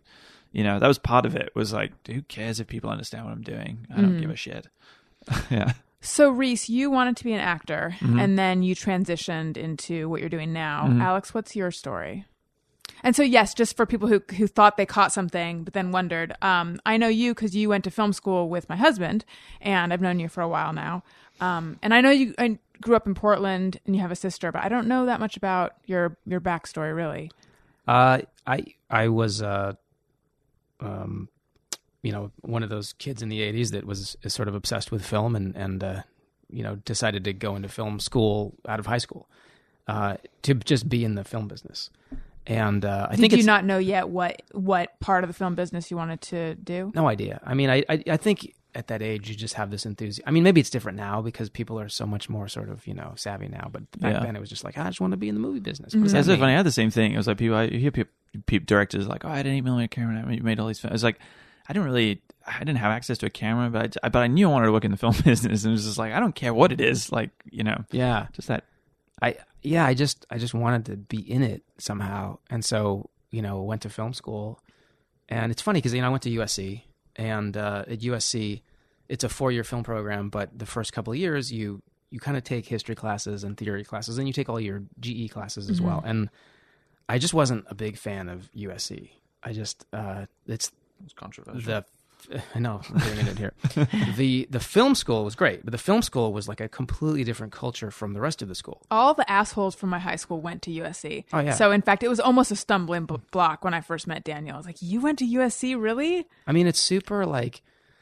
you 0.52 0.64
know 0.64 0.80
that 0.80 0.88
was 0.88 0.98
part 1.00 1.26
of 1.26 1.36
it 1.36 1.52
was 1.56 1.72
like 1.74 1.92
who 2.08 2.22
cares 2.24 2.60
if 2.60 2.68
people 2.68 2.90
understand 2.90 3.26
what 3.26 3.32
i'm 3.32 3.42
doing 3.42 3.86
i 3.96 4.02
don't 4.02 4.20
give 4.20 4.30
a 4.30 4.36
shit 4.36 4.68
yeah 5.50 5.74
So, 6.04 6.32
Rhys, 6.32 6.68
you 6.68 6.90
wanted 6.90 7.16
to 7.18 7.24
be 7.24 7.32
an 7.34 7.40
actor, 7.40 7.96
Mm-hmm. 8.00 8.20
and 8.20 8.40
then 8.40 8.64
you 8.64 8.74
transitioned 8.76 9.56
into 9.56 10.10
what 10.10 10.20
you're 10.20 10.30
doing 10.32 10.52
now. 10.52 10.90
Alex, 11.00 11.32
what's 11.32 11.56
your 11.56 11.70
story? 11.70 12.26
And 13.04 13.16
so, 13.16 13.22
yes, 13.22 13.54
just 13.54 13.78
for 13.78 13.86
people 13.86 14.08
who 14.08 14.20
who 14.36 14.48
thought 14.48 14.78
they 14.78 14.86
caught 14.88 15.12
something 15.14 15.64
but 15.64 15.74
then 15.74 15.92
wondered, 15.92 16.34
um, 16.42 16.80
I 16.88 16.98
know 16.98 17.08
you 17.08 17.36
because 17.36 17.56
you 17.56 17.70
went 17.70 17.84
to 17.84 17.92
film 17.92 18.14
school 18.14 18.50
with 18.50 18.68
my 18.68 18.76
husband, 18.76 19.26
and 19.62 19.94
I've 19.94 20.02
known 20.02 20.20
you 20.20 20.28
for 20.28 20.42
a 20.42 20.48
while 20.48 20.74
now. 20.74 21.04
Um, 21.40 21.78
and 21.84 21.94
I 21.94 22.02
know 22.02 22.10
you 22.10 22.34
I 22.40 22.58
grew 22.82 22.96
up 22.96 23.06
in 23.06 23.14
Portland, 23.14 23.78
and 23.86 23.96
you 23.96 24.02
have 24.02 24.12
a 24.12 24.16
sister, 24.16 24.52
but 24.52 24.64
I 24.66 24.70
don't 24.70 24.88
know 24.88 25.06
that 25.06 25.20
much 25.20 25.38
about 25.38 25.76
your 25.86 26.18
your 26.26 26.42
backstory, 26.42 26.96
really. 26.96 27.30
Uh, 27.88 28.22
I 28.48 28.66
I 28.90 29.10
was 29.10 29.44
uh, 29.44 29.74
um, 30.82 31.30
you 32.04 32.12
know, 32.12 32.32
one 32.42 32.64
of 32.64 32.70
those 32.70 32.94
kids 32.94 33.22
in 33.22 33.30
the 33.30 33.40
'80s 33.42 33.72
that 33.72 33.86
was 33.86 34.18
sort 34.28 34.48
of 34.48 34.56
obsessed 34.56 34.92
with 34.92 35.06
film 35.06 35.36
and 35.36 35.56
and 35.56 35.84
uh, 35.84 36.02
you 36.50 36.64
know 36.64 36.76
decided 36.78 37.24
to 37.26 37.34
go 37.34 37.56
into 37.56 37.70
film 37.70 38.00
school 38.00 38.56
out 38.68 38.80
of 38.80 38.86
high 38.88 38.98
school 38.98 39.30
uh, 39.88 40.18
to 40.42 40.54
just 40.56 40.90
be 40.90 41.04
in 41.06 41.16
the 41.16 41.24
film 41.24 41.48
business. 41.48 41.90
And 42.48 42.84
uh, 42.86 43.08
I 43.08 43.16
Did 43.16 43.22
think 43.22 43.34
you 43.34 43.44
not 43.44 43.66
know 43.66 43.78
yet 43.78 44.10
what 44.10 44.42
what 44.52 45.00
part 45.00 45.24
of 45.24 45.28
the 45.30 45.34
film 45.34 45.54
business 45.54 45.92
you 45.92 45.98
wanted 45.98 46.22
to 46.22 46.56
do? 46.56 46.92
no 46.96 47.08
idea. 47.08 47.40
I 47.46 47.54
mean, 47.54 47.70
I, 47.70 47.84
I 47.88 48.04
I 48.10 48.18
think 48.18 48.56
at 48.74 48.88
that 48.88 49.02
age 49.02 49.28
you 49.30 49.36
just 49.36 49.56
have 49.56 49.70
this 49.72 49.86
enthusiasm. 49.86 50.24
I 50.28 50.32
mean, 50.32 50.44
maybe 50.44 50.62
it's 50.62 50.70
different 50.70 50.98
now 50.98 51.22
because 51.22 51.50
people 51.50 51.80
are 51.80 51.90
so 51.90 52.06
much 52.06 52.30
more 52.30 52.48
sort 52.48 52.70
of 52.70 52.86
you 52.88 52.94
know 52.94 53.14
savvy 53.16 53.48
now. 53.48 53.70
But 53.72 53.90
back 54.00 54.14
Yeah. 54.16 54.20
then 54.24 54.36
it 54.36 54.40
was 54.40 54.50
just 54.50 54.64
like 54.64 54.78
I 54.78 54.88
just 54.88 55.02
want 55.02 55.12
to 55.12 55.18
be 55.18 55.28
in 55.30 55.36
the 55.36 55.42
movie 55.42 55.60
business. 55.60 55.92
Mm-hmm. 55.92 56.00
What 56.02 56.04
does 56.06 56.14
That's 56.14 56.28
so 56.28 56.38
funny. 56.38 56.54
I 56.54 56.58
had 56.58 56.66
the 56.66 56.72
same 56.72 56.92
thing. 56.92 57.14
It 57.14 57.18
was 57.18 57.28
like 57.28 57.38
people. 57.38 57.56
I 57.58 57.68
hear 57.68 57.92
people, 57.92 58.12
people 58.46 58.66
directors 58.66 59.08
like, 59.08 59.26
"Oh, 59.26 59.30
I 59.30 59.38
had 59.38 59.46
an 59.46 59.54
eight 59.54 59.62
millimeter 59.62 59.88
camera. 59.90 60.16
and 60.18 60.30
I 60.30 60.40
made 60.44 60.60
all 60.60 60.68
these." 60.68 60.80
Films. 60.80 60.94
It's 60.96 61.04
like 61.04 61.20
I 61.70 61.74
didn't 61.74 61.86
really, 61.86 62.22
I 62.48 62.60
didn't 62.60 62.78
have 62.78 62.92
access 62.92 63.18
to 63.20 63.26
a 63.28 63.30
camera, 63.30 63.70
but 63.70 63.96
I, 64.04 64.10
but 64.10 64.20
I 64.24 64.28
knew 64.28 64.48
I 64.50 64.52
wanted 64.52 64.66
to 64.68 64.72
work 64.72 64.86
in 64.86 64.92
the 64.92 64.98
film 65.06 65.16
business, 65.24 65.64
and 65.64 65.72
it 65.72 65.74
was 65.74 65.86
just 65.86 65.98
like 65.98 66.14
I 66.14 66.20
don't 66.20 66.36
care 66.36 66.54
what 66.54 66.72
it 66.72 66.82
is. 66.82 67.12
Like 67.12 67.32
you 67.52 67.64
know, 67.64 67.84
Yeah. 67.92 68.28
just 68.34 68.48
that. 68.48 68.64
I 69.22 69.36
yeah, 69.62 69.86
I 69.86 69.94
just 69.94 70.26
I 70.32 70.38
just 70.38 70.54
wanted 70.54 70.86
to 70.86 70.98
be 70.98 71.20
in 71.20 71.44
it 71.44 71.64
somehow, 71.78 72.38
and 72.50 72.64
so 72.66 73.10
you 73.32 73.42
know 73.42 73.62
went 73.62 73.82
to 73.84 73.90
film 73.90 74.14
school, 74.14 74.60
and 75.30 75.52
it's 75.52 75.62
funny 75.62 75.78
because 75.80 75.94
you 75.94 76.02
know 76.02 76.08
I 76.08 76.10
went 76.10 76.24
to 76.24 76.30
USC, 76.32 76.84
and 77.16 77.56
uh, 77.58 77.84
at 77.88 78.00
USC, 78.00 78.62
it's 79.10 79.24
a 79.24 79.30
four 79.30 79.52
year 79.52 79.64
film 79.64 79.84
program, 79.84 80.30
but 80.30 80.58
the 80.58 80.66
first 80.66 80.94
couple 80.94 81.14
of 81.14 81.20
years 81.20 81.52
you 81.52 81.82
you 82.10 82.20
kind 82.20 82.36
of 82.38 82.44
take 82.44 82.66
history 82.66 82.94
classes 82.96 83.44
and 83.44 83.56
theory 83.58 83.84
classes, 83.84 84.18
and 84.18 84.28
you 84.28 84.34
take 84.34 84.50
all 84.50 84.60
your 84.60 84.84
GE 85.00 85.32
classes 85.32 85.70
as 85.70 85.80
well, 85.82 86.02
and 86.06 86.30
I 87.08 87.18
just 87.18 87.34
wasn't 87.34 87.66
a 87.70 87.76
big 87.76 87.98
fan 87.98 88.28
of 88.30 88.50
USC. 88.56 89.10
I 89.44 89.54
just 89.54 89.86
uh, 89.94 90.26
it's 90.46 90.72
It's 91.04 91.14
controversial. 91.14 91.62
the 91.62 91.86
I 92.56 92.60
know 92.60 92.82
I'm 92.90 92.98
bringing 92.98 93.28
it 93.28 93.38
here. 93.38 93.54
the 94.18 94.48
The 94.50 94.60
film 94.60 94.96
school 94.96 95.24
was 95.24 95.36
great, 95.36 95.64
but 95.64 95.72
the 95.72 95.78
film 95.78 96.02
school 96.02 96.34
was 96.34 96.48
like 96.48 96.60
a 96.62 96.68
completely 96.70 97.24
different 97.24 97.54
culture 97.54 97.92
from 97.92 98.14
the 98.14 98.22
rest 98.22 98.42
of 98.42 98.48
the 98.48 98.56
school. 98.56 98.82
All 98.92 99.14
the 99.14 99.30
assholes 99.30 99.76
from 99.76 99.90
my 99.90 100.00
high 100.00 100.16
school 100.16 100.42
went 100.42 100.62
to 100.64 100.72
USC. 100.72 101.26
Oh, 101.34 101.40
yeah. 101.40 101.54
So 101.54 101.72
in 101.72 101.82
fact, 101.82 102.04
it 102.04 102.08
was 102.10 102.20
almost 102.20 102.52
a 102.52 102.56
stumbling 102.56 103.06
b- 103.06 103.18
block 103.32 103.64
when 103.64 103.74
I 103.74 103.82
first 103.82 104.08
met 104.08 104.24
Daniel. 104.24 104.56
I 104.56 104.58
was 104.58 104.66
like, 104.66 104.82
"You 104.82 105.02
went 105.02 105.20
to 105.20 105.26
USC, 105.26 105.80
really?" 105.82 106.28
I 106.48 106.52
mean, 106.52 106.68
it's 106.68 106.80
super 106.80 107.26
like 107.26 107.62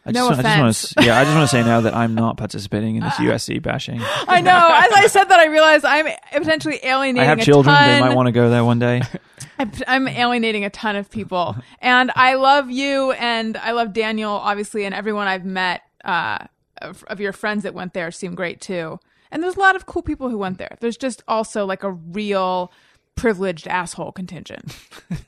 I 0.09 0.11
No 0.11 0.29
just, 0.29 0.39
I 0.39 0.43
just 0.43 0.59
want 0.59 0.75
to, 0.75 1.05
yeah, 1.05 1.19
I 1.19 1.23
just 1.23 1.35
want 1.35 1.49
to 1.49 1.55
say 1.55 1.63
now 1.63 1.81
that 1.81 1.95
I'm 1.95 2.15
not 2.15 2.37
participating 2.37 2.95
in 2.95 3.03
this 3.03 3.13
USC 3.15 3.61
bashing. 3.61 3.99
I 4.01 4.41
know. 4.41 4.51
As 4.51 4.91
I 4.93 5.07
said 5.07 5.25
that, 5.25 5.39
I 5.39 5.45
realized 5.45 5.85
I'm 5.85 6.07
potentially 6.31 6.79
alienating. 6.83 7.21
I 7.21 7.25
have 7.25 7.39
a 7.39 7.43
children; 7.43 7.75
ton. 7.75 7.89
they 7.89 7.99
might 7.99 8.15
want 8.15 8.27
to 8.27 8.31
go 8.31 8.49
there 8.49 8.65
one 8.65 8.79
day. 8.79 9.01
I'm, 9.59 9.71
I'm 9.87 10.07
alienating 10.07 10.65
a 10.65 10.69
ton 10.69 10.95
of 10.95 11.09
people, 11.09 11.55
and 11.81 12.11
I 12.15 12.35
love 12.35 12.71
you, 12.71 13.11
and 13.11 13.57
I 13.57 13.71
love 13.71 13.93
Daniel, 13.93 14.31
obviously, 14.31 14.85
and 14.85 14.95
everyone 14.95 15.27
I've 15.27 15.45
met 15.45 15.81
uh, 16.03 16.39
of, 16.81 17.03
of 17.05 17.19
your 17.19 17.33
friends 17.33 17.63
that 17.63 17.73
went 17.73 17.93
there 17.93 18.11
seem 18.11 18.35
great 18.35 18.61
too. 18.61 18.99
And 19.31 19.43
there's 19.43 19.57
a 19.57 19.59
lot 19.59 19.75
of 19.75 19.85
cool 19.85 20.01
people 20.01 20.29
who 20.29 20.37
went 20.37 20.57
there. 20.57 20.75
There's 20.79 20.97
just 20.97 21.23
also 21.27 21.65
like 21.65 21.83
a 21.83 21.91
real 21.91 22.71
privileged 23.19 23.67
asshole 23.67 24.11
contingent. 24.11 24.75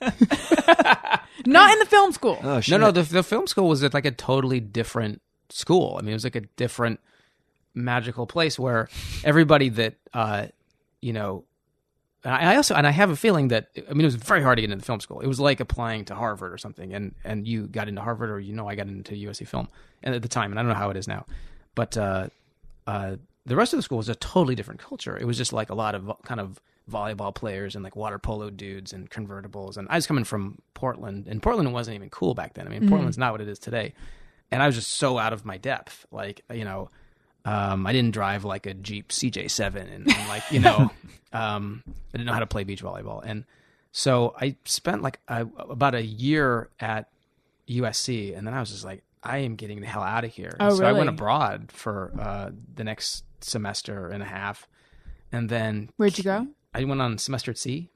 Not 1.46 1.72
in 1.72 1.78
the 1.78 1.86
film 1.88 2.12
school. 2.12 2.38
Oh 2.42 2.60
no, 2.68 2.76
no. 2.76 2.90
The 2.90 3.02
the 3.02 3.22
film 3.22 3.46
school 3.46 3.68
was 3.68 3.82
at 3.82 3.94
like 3.94 4.04
a 4.04 4.10
totally 4.10 4.60
different 4.60 5.20
school. 5.50 5.96
I 5.98 6.02
mean, 6.02 6.10
it 6.10 6.14
was 6.14 6.24
like 6.24 6.36
a 6.36 6.42
different 6.56 7.00
magical 7.74 8.26
place 8.26 8.58
where 8.58 8.88
everybody 9.24 9.68
that 9.70 9.94
uh, 10.12 10.46
you 11.00 11.12
know. 11.12 11.44
And 12.24 12.32
I 12.32 12.52
I 12.52 12.56
also 12.56 12.74
and 12.76 12.86
I 12.86 12.92
have 12.92 13.10
a 13.10 13.16
feeling 13.16 13.48
that 13.48 13.70
I 13.76 13.92
mean 13.92 14.02
it 14.02 14.04
was 14.04 14.14
very 14.14 14.42
hard 14.42 14.58
to 14.58 14.62
get 14.62 14.70
into 14.70 14.80
the 14.80 14.86
film 14.86 15.00
school. 15.00 15.20
It 15.20 15.26
was 15.26 15.40
like 15.40 15.58
applying 15.58 16.04
to 16.06 16.14
Harvard 16.14 16.52
or 16.52 16.58
something, 16.58 16.94
and 16.94 17.14
and 17.24 17.46
you 17.48 17.66
got 17.66 17.88
into 17.88 18.00
Harvard 18.00 18.30
or 18.30 18.38
you 18.38 18.52
know 18.52 18.68
I 18.68 18.76
got 18.76 18.86
into 18.86 19.14
USC 19.14 19.46
Film, 19.48 19.68
and 20.02 20.14
at 20.14 20.22
the 20.22 20.28
time, 20.28 20.52
and 20.52 20.58
I 20.58 20.62
don't 20.62 20.68
know 20.68 20.78
how 20.78 20.90
it 20.90 20.96
is 20.96 21.08
now, 21.08 21.26
but 21.74 21.96
uh, 21.96 22.28
uh, 22.86 23.16
the 23.44 23.56
rest 23.56 23.72
of 23.72 23.78
the 23.78 23.82
school 23.82 23.98
was 23.98 24.08
a 24.08 24.14
totally 24.14 24.54
different 24.54 24.80
culture. 24.80 25.16
It 25.16 25.24
was 25.24 25.36
just 25.36 25.52
like 25.52 25.70
a 25.70 25.74
lot 25.74 25.96
of 25.96 26.12
kind 26.24 26.38
of 26.40 26.60
volleyball 26.90 27.34
players 27.34 27.74
and 27.74 27.84
like 27.84 27.96
water 27.96 28.18
polo 28.18 28.50
dudes 28.50 28.92
and 28.92 29.10
convertibles. 29.10 29.76
And 29.76 29.88
I 29.90 29.96
was 29.96 30.06
coming 30.06 30.24
from 30.24 30.58
Portland, 30.74 31.26
and 31.28 31.42
Portland 31.42 31.72
wasn't 31.72 31.94
even 31.96 32.10
cool 32.10 32.34
back 32.34 32.54
then. 32.54 32.66
I 32.66 32.70
mean, 32.70 32.88
Portland's 32.88 33.18
not 33.18 33.32
what 33.32 33.40
it 33.40 33.48
is 33.48 33.58
today. 33.58 33.94
And 34.50 34.62
I 34.62 34.66
was 34.66 34.74
just 34.74 34.90
so 34.90 35.18
out 35.18 35.32
of 35.32 35.44
my 35.44 35.56
depth. 35.56 36.04
Like, 36.10 36.42
you 36.52 36.64
know, 36.64 36.90
um, 37.44 37.86
I 37.86 37.92
didn't 37.92 38.12
drive 38.12 38.44
like 38.44 38.66
a 38.66 38.74
Jeep 38.74 39.08
CJ7 39.08 39.76
and, 39.76 40.08
and 40.08 40.28
like, 40.28 40.42
you 40.50 40.60
know, 40.60 40.90
um, 41.32 41.82
I 41.86 42.18
didn't 42.18 42.26
know 42.26 42.32
how 42.32 42.40
to 42.40 42.46
play 42.46 42.64
beach 42.64 42.82
volleyball. 42.82 43.22
And 43.24 43.44
so 43.92 44.34
I 44.40 44.56
spent 44.64 45.02
like 45.02 45.20
a, 45.28 45.46
about 45.56 45.94
a 45.94 46.02
year 46.02 46.70
at 46.80 47.08
USC, 47.68 48.36
and 48.36 48.46
then 48.46 48.54
I 48.54 48.60
was 48.60 48.70
just 48.70 48.84
like, 48.84 49.02
I 49.22 49.38
am 49.38 49.54
getting 49.56 49.80
the 49.80 49.86
hell 49.86 50.02
out 50.02 50.24
of 50.24 50.32
here. 50.32 50.56
Oh, 50.58 50.74
so 50.74 50.84
I 50.84 50.92
went 50.92 51.08
abroad 51.08 51.70
for 51.70 52.12
uh, 52.20 52.50
the 52.74 52.84
next 52.84 53.24
semester 53.40 54.08
and 54.08 54.22
a 54.22 54.26
half, 54.26 54.66
and 55.30 55.48
then 55.48 55.90
Where'd 55.96 56.18
you 56.18 56.24
go? 56.24 56.48
I 56.74 56.84
went 56.84 57.00
on 57.00 57.18
semester 57.18 57.50
at 57.50 57.58
sea, 57.58 57.88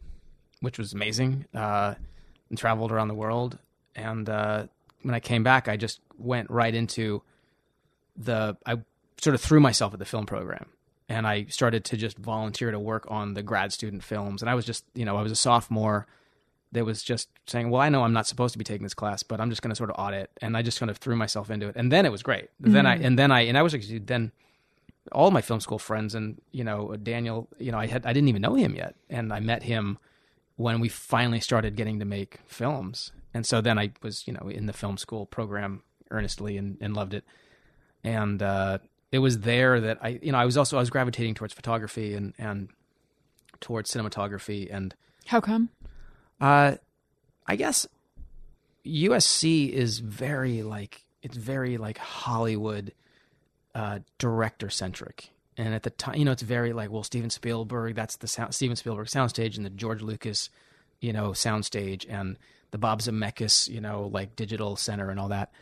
which 0.61 0.79
was 0.79 0.93
amazing, 0.93 1.47
uh, 1.55 1.95
and 2.49 2.59
traveled 2.59 2.93
around 2.93 3.09
the 3.09 3.15
world. 3.15 3.59
And 3.95 4.29
uh, 4.29 4.67
when 5.03 5.15
I 5.15 5.21
came 5.21 5.43
back, 5.43 5.69
I 5.69 5.77
just 5.77 6.01
went 6.19 6.51
right 6.51 6.75
into 6.75 7.23
the. 8.17 8.57
I 8.67 8.79
sort 9.19 9.35
of 9.35 9.41
threw 9.41 9.61
myself 9.61 9.93
at 9.93 9.99
the 9.99 10.05
film 10.05 10.27
program, 10.27 10.67
and 11.09 11.27
I 11.27 11.47
started 11.47 11.85
to 11.87 11.97
just 11.97 12.19
volunteer 12.19 12.71
to 12.71 12.79
work 12.79 13.07
on 13.09 13.35
the 13.35 13.43
grad 13.43 13.73
student 13.73 14.05
films. 14.05 14.43
And 14.43 14.51
I 14.51 14.55
was 14.55 14.65
just, 14.65 14.85
you 14.95 15.05
know, 15.05 15.17
I 15.17 15.23
was 15.23 15.33
a 15.33 15.37
sophomore 15.37 16.07
that 16.73 16.85
was 16.85 17.03
just 17.03 17.29
saying, 17.47 17.71
"Well, 17.71 17.81
I 17.81 17.89
know 17.89 18.03
I'm 18.03 18.13
not 18.13 18.27
supposed 18.27 18.53
to 18.53 18.59
be 18.59 18.65
taking 18.65 18.83
this 18.83 18.95
class, 18.95 19.23
but 19.23 19.41
I'm 19.41 19.49
just 19.49 19.63
going 19.63 19.71
to 19.71 19.77
sort 19.77 19.91
of 19.91 19.97
audit." 19.99 20.31
And 20.43 20.57
I 20.57 20.63
just 20.63 20.79
kind 20.79 20.91
of 20.91 20.99
threw 20.99 21.17
myself 21.17 21.51
into 21.51 21.69
it, 21.69 21.77
and 21.77 21.91
then 21.91 22.05
it 22.05 22.13
was 22.13 22.23
great. 22.23 22.51
Then 22.61 22.85
I 22.85 22.97
and 22.97 23.19
then 23.19 23.33
I 23.33 23.43
and 23.43 23.57
I 23.57 23.63
was 23.63 23.75
actually 23.75 24.01
then 24.01 24.33
all 25.13 25.31
my 25.31 25.41
film 25.41 25.61
school 25.61 25.79
friends 25.79 26.15
and 26.15 26.41
you 26.53 26.65
know 26.65 26.97
Daniel, 26.97 27.49
you 27.59 27.73
know 27.73 27.79
I 27.79 27.87
had 27.87 28.07
I 28.07 28.13
didn't 28.13 28.29
even 28.29 28.43
know 28.43 28.55
him 28.55 28.75
yet, 28.75 28.95
and 29.09 29.33
I 29.33 29.41
met 29.41 29.63
him 29.63 29.99
when 30.57 30.81
we 30.81 30.89
finally 30.89 31.41
started 31.41 31.77
getting 31.77 31.99
to 31.99 32.05
make 32.05 32.39
films, 32.47 33.13
and 33.35 33.45
so 33.47 33.61
then 33.61 33.79
I 33.79 33.93
was 34.03 34.27
you 34.27 34.33
know 34.33 34.49
in 34.49 34.67
the 34.67 34.73
film 34.73 34.97
school 34.99 35.27
program 35.27 35.83
earnestly 36.11 36.57
and, 36.57 36.77
and 36.81 36.95
loved 36.95 37.15
it, 37.15 37.25
and 38.05 38.43
uh, 38.43 38.79
it 39.13 39.19
was 39.19 39.41
there 39.41 39.81
that 39.81 39.99
I 40.03 40.19
you 40.23 40.33
know 40.33 40.39
I 40.39 40.45
was 40.45 40.57
also 40.57 40.77
I 40.77 40.81
was 40.81 40.91
gravitating 40.91 41.35
towards 41.35 41.55
photography 41.55 42.15
and 42.15 42.35
and 42.39 42.69
towards 43.61 43.91
cinematography. 43.91 44.69
And 44.71 44.95
How 45.27 45.41
come? 45.41 45.71
uh, 46.41 46.77
I 47.47 47.57
guess 47.57 47.87
USC 48.85 49.71
is 49.71 49.99
very 50.01 50.63
like 50.63 51.05
it's 51.23 51.37
very 51.37 51.77
like 51.77 51.99
Hollywood 51.99 52.93
uh, 53.77 53.99
director 54.19 54.71
centric, 54.71 55.31
and 55.57 55.75
at 55.75 55.83
the 55.83 55.91
time, 55.91 56.17
you 56.17 56.25
know, 56.25 56.33
it's 56.33 56.43
very 56.43 56.73
like 56.73 56.91
well, 56.91 57.03
Steven 57.03 57.31
Spielberg. 57.31 57.95
That's 57.95 58.17
the 58.17 58.27
sound, 58.27 58.55
Steven 58.55 58.77
Spielberg 58.77 59.09
soundstage, 59.09 59.57
and 59.57 59.67
the 59.67 59.71
George 59.71 60.03
Lucas, 60.03 60.49
you 61.01 61.13
know, 61.13 61.31
soundstage, 61.31 62.07
and 62.09 62.39
the 62.71 62.79
Bob 62.79 63.01
Zemeckis, 63.01 63.69
you 63.69 63.81
know, 63.81 64.11
like 64.13 64.35
digital 64.35 64.77
center 64.77 65.11
and 65.11 65.21
all 65.21 65.29
that. 65.29 65.53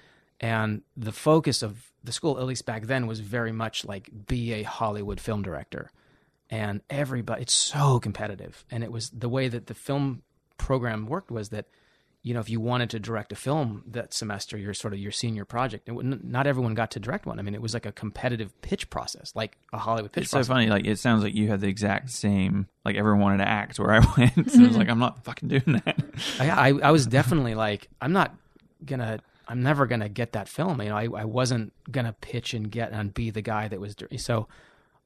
And 0.40 0.82
the 0.96 1.12
focus 1.12 1.62
of 1.62 1.90
the 2.02 2.12
school, 2.12 2.38
at 2.38 2.44
least 2.44 2.66
back 2.66 2.84
then, 2.84 3.06
was 3.06 3.20
very 3.20 3.52
much 3.52 3.84
like 3.84 4.08
be 4.26 4.52
a 4.52 4.62
Hollywood 4.62 5.20
film 5.20 5.42
director 5.42 5.90
and 6.50 6.82
everybody 6.90 7.42
it's 7.42 7.54
so 7.54 7.98
competitive 7.98 8.64
and 8.70 8.84
it 8.84 8.92
was 8.92 9.10
the 9.10 9.28
way 9.28 9.48
that 9.48 9.66
the 9.66 9.74
film 9.74 10.22
program 10.58 11.06
worked 11.06 11.30
was 11.30 11.48
that 11.48 11.66
you 12.24 12.34
know 12.34 12.40
if 12.40 12.50
you 12.50 12.58
wanted 12.58 12.90
to 12.90 12.98
direct 12.98 13.30
a 13.30 13.36
film 13.36 13.84
that 13.86 14.12
semester 14.12 14.58
your 14.58 14.74
sort 14.74 14.92
of 14.92 14.98
your 14.98 15.12
senior 15.12 15.44
project 15.44 15.88
it 15.88 15.92
wouldn't, 15.92 16.34
everyone 16.34 16.74
got 16.74 16.90
to 16.90 16.98
direct 16.98 17.26
one 17.26 17.38
i 17.38 17.42
mean 17.42 17.54
it 17.54 17.62
was 17.62 17.74
like 17.74 17.86
a 17.86 17.92
competitive 17.92 18.60
pitch 18.62 18.90
process 18.90 19.32
like 19.36 19.56
a 19.72 19.78
hollywood 19.78 20.10
pitch 20.10 20.24
It's 20.24 20.30
so 20.30 20.42
funny. 20.44 20.68
Like 20.68 20.86
it 20.86 20.98
sounds 20.98 21.22
like 21.22 21.34
you 21.34 21.48
had 21.48 21.60
the 21.60 21.68
exact 21.68 22.10
same. 22.10 22.66
Like 22.84 22.96
everyone 22.96 23.20
wanted 23.20 23.38
to 23.38 23.48
act 23.48 23.78
where 23.78 23.92
I 23.92 23.98
went. 24.18 24.34
So 24.34 24.40
I 24.40 24.42
was 24.42 24.52
mm-hmm. 24.52 24.76
like, 24.76 24.88
I'm 24.88 24.98
not 24.98 25.24
fucking 25.24 25.48
doing 25.48 25.80
that. 25.84 26.02
I, 26.40 26.50
I, 26.50 26.68
I 26.84 26.90
was 26.90 27.06
definitely 27.06 27.54
like, 27.54 27.88
I'm 28.00 28.12
not 28.12 28.34
gonna, 28.84 29.20
I'm 29.48 29.62
never 29.62 29.86
gonna 29.86 30.08
get 30.08 30.32
that 30.32 30.48
film. 30.48 30.80
You 30.80 30.88
know, 30.88 30.96
I, 30.96 31.04
I 31.04 31.24
wasn't 31.24 31.72
gonna 31.90 32.14
pitch 32.20 32.54
and 32.54 32.70
get 32.70 32.92
and 32.92 33.12
be 33.12 33.30
the 33.30 33.42
guy 33.42 33.68
that 33.68 33.80
was. 33.80 33.94
dir- 33.94 34.08
So, 34.16 34.48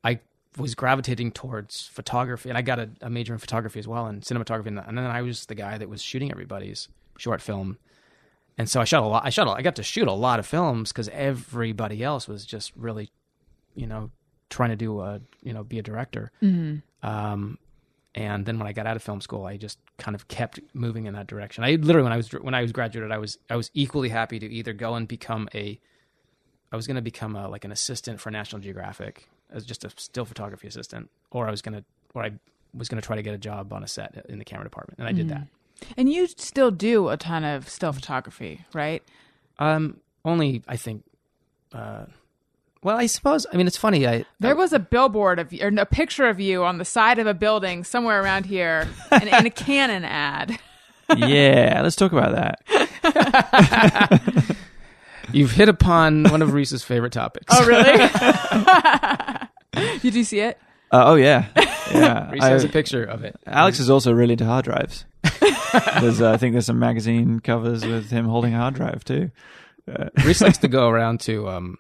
I 0.04 0.20
was 0.56 0.74
gravitating 0.74 1.32
towards 1.32 1.86
photography, 1.88 2.48
and 2.48 2.56
I 2.56 2.62
got 2.62 2.78
a, 2.78 2.90
a 3.00 3.10
major 3.10 3.32
in 3.32 3.38
photography 3.38 3.78
as 3.78 3.88
well 3.88 4.06
and 4.06 4.22
cinematography, 4.22 4.68
and, 4.68 4.78
and 4.78 4.96
then 4.96 5.06
I 5.06 5.22
was 5.22 5.46
the 5.46 5.54
guy 5.54 5.78
that 5.78 5.88
was 5.88 6.00
shooting 6.00 6.30
everybody's 6.30 6.88
short 7.18 7.42
film. 7.42 7.76
And 8.56 8.68
so 8.68 8.80
I 8.80 8.84
shot 8.84 9.02
a 9.02 9.06
lot. 9.06 9.24
I 9.24 9.30
shot. 9.30 9.46
A, 9.46 9.50
I 9.50 9.62
got 9.62 9.76
to 9.76 9.82
shoot 9.82 10.08
a 10.08 10.12
lot 10.12 10.38
of 10.38 10.46
films 10.46 10.90
because 10.90 11.08
everybody 11.10 12.02
else 12.02 12.26
was 12.26 12.44
just 12.44 12.72
really, 12.74 13.10
you 13.76 13.86
know, 13.86 14.10
trying 14.50 14.70
to 14.70 14.76
do 14.76 15.00
a, 15.00 15.20
you 15.42 15.52
know, 15.52 15.62
be 15.62 15.78
a 15.78 15.82
director. 15.82 16.32
Um, 17.02 17.58
and 18.14 18.44
then 18.46 18.58
when 18.58 18.66
I 18.66 18.72
got 18.72 18.86
out 18.86 18.96
of 18.96 19.02
film 19.02 19.20
school, 19.20 19.44
I 19.44 19.58
just 19.58 19.78
kind 19.98 20.16
of 20.16 20.26
kept 20.26 20.58
moving 20.74 21.06
in 21.06 21.14
that 21.14 21.28
direction. 21.28 21.62
I 21.62 21.72
literally, 21.76 22.04
when 22.04 22.12
I 22.12 22.16
was 22.16 22.30
when 22.30 22.54
I 22.54 22.62
was 22.62 22.72
graduated, 22.72 23.12
I 23.12 23.18
was 23.18 23.38
I 23.48 23.54
was 23.54 23.70
equally 23.74 24.08
happy 24.08 24.40
to 24.40 24.46
either 24.46 24.72
go 24.72 24.94
and 24.94 25.06
become 25.06 25.48
a, 25.54 25.78
I 26.72 26.76
was 26.76 26.88
going 26.88 26.96
to 26.96 27.02
become 27.02 27.36
a 27.36 27.48
like 27.48 27.64
an 27.64 27.70
assistant 27.70 28.20
for 28.20 28.30
National 28.32 28.60
Geographic 28.60 29.28
as 29.52 29.64
just 29.64 29.84
a 29.84 29.90
still 29.96 30.24
photography 30.24 30.66
assistant, 30.66 31.10
or 31.30 31.46
I 31.46 31.50
was 31.52 31.62
going 31.62 31.78
to, 31.78 31.84
or 32.14 32.24
I 32.24 32.32
was 32.74 32.88
going 32.88 33.00
to 33.00 33.06
try 33.06 33.14
to 33.14 33.22
get 33.22 33.34
a 33.34 33.38
job 33.38 33.72
on 33.72 33.84
a 33.84 33.88
set 33.88 34.26
in 34.28 34.38
the 34.38 34.44
camera 34.44 34.64
department, 34.64 34.98
and 34.98 35.06
I 35.06 35.12
did 35.12 35.28
that. 35.28 35.46
And 35.97 36.12
you 36.12 36.26
still 36.26 36.70
do 36.70 37.09
a 37.09 37.16
ton 37.16 37.45
of 37.45 37.68
still 37.68 37.93
photography, 37.93 38.64
right? 38.74 39.03
Um, 39.59 39.99
only 40.24 40.62
I 40.68 40.76
think, 40.76 41.05
uh, 41.72 42.05
well, 42.83 42.97
I 42.97 43.07
suppose. 43.07 43.47
I 43.53 43.57
mean, 43.57 43.66
it's 43.66 43.76
funny. 43.76 44.07
I 44.07 44.24
There 44.39 44.55
was 44.55 44.72
a 44.72 44.79
billboard 44.79 45.39
of 45.39 45.53
or 45.61 45.68
a 45.68 45.87
picture 45.87 46.29
of 46.29 46.39
you 46.39 46.64
on 46.64 46.79
the 46.79 46.85
side 46.85 47.18
of 47.18 47.26
a 47.26 47.35
building 47.35 47.85
somewhere 47.85 48.22
around 48.22 48.47
here, 48.47 48.87
and, 49.11 49.24
in 49.24 49.47
a 49.47 49.51
Canon 49.51 50.05
ad. 50.05 50.59
yeah, 51.16 51.81
let's 51.83 51.97
talk 51.97 52.12
about 52.12 52.35
that. 52.35 52.61
you've 55.33 55.53
hit 55.53 55.68
upon 55.68 56.24
one 56.24 56.43
of 56.43 56.53
Rhys's 56.53 56.85
favorite 56.85 57.12
topics. 57.12 57.47
Oh, 57.51 57.66
really? 57.66 58.09
Did 60.01 60.14
you 60.14 60.24
see 60.24 60.41
it? 60.41 60.59
Uh, 60.91 61.03
oh 61.07 61.14
yeah, 61.16 61.47
yeah. 61.93 62.31
Rhys 62.31 62.43
I- 62.43 62.49
has 62.51 62.64
a 62.64 62.68
picture 62.68 63.05
of 63.05 63.24
it. 63.24 63.37
Alex 63.47 63.79
is 63.81 63.91
also 63.91 64.12
really 64.12 64.33
into 64.33 64.47
hard 64.47 64.64
drives. 64.64 65.05
there's, 66.00 66.20
uh, 66.20 66.32
I 66.32 66.36
think 66.36 66.52
there's 66.52 66.66
some 66.66 66.78
magazine 66.78 67.40
covers 67.40 67.84
with 67.84 68.10
him 68.10 68.26
holding 68.26 68.54
a 68.54 68.58
hard 68.58 68.74
drive 68.74 69.04
too. 69.04 69.30
Rhys 70.24 70.40
likes 70.40 70.58
to 70.58 70.68
go 70.68 70.88
around 70.88 71.20
to 71.20 71.48
um, 71.48 71.78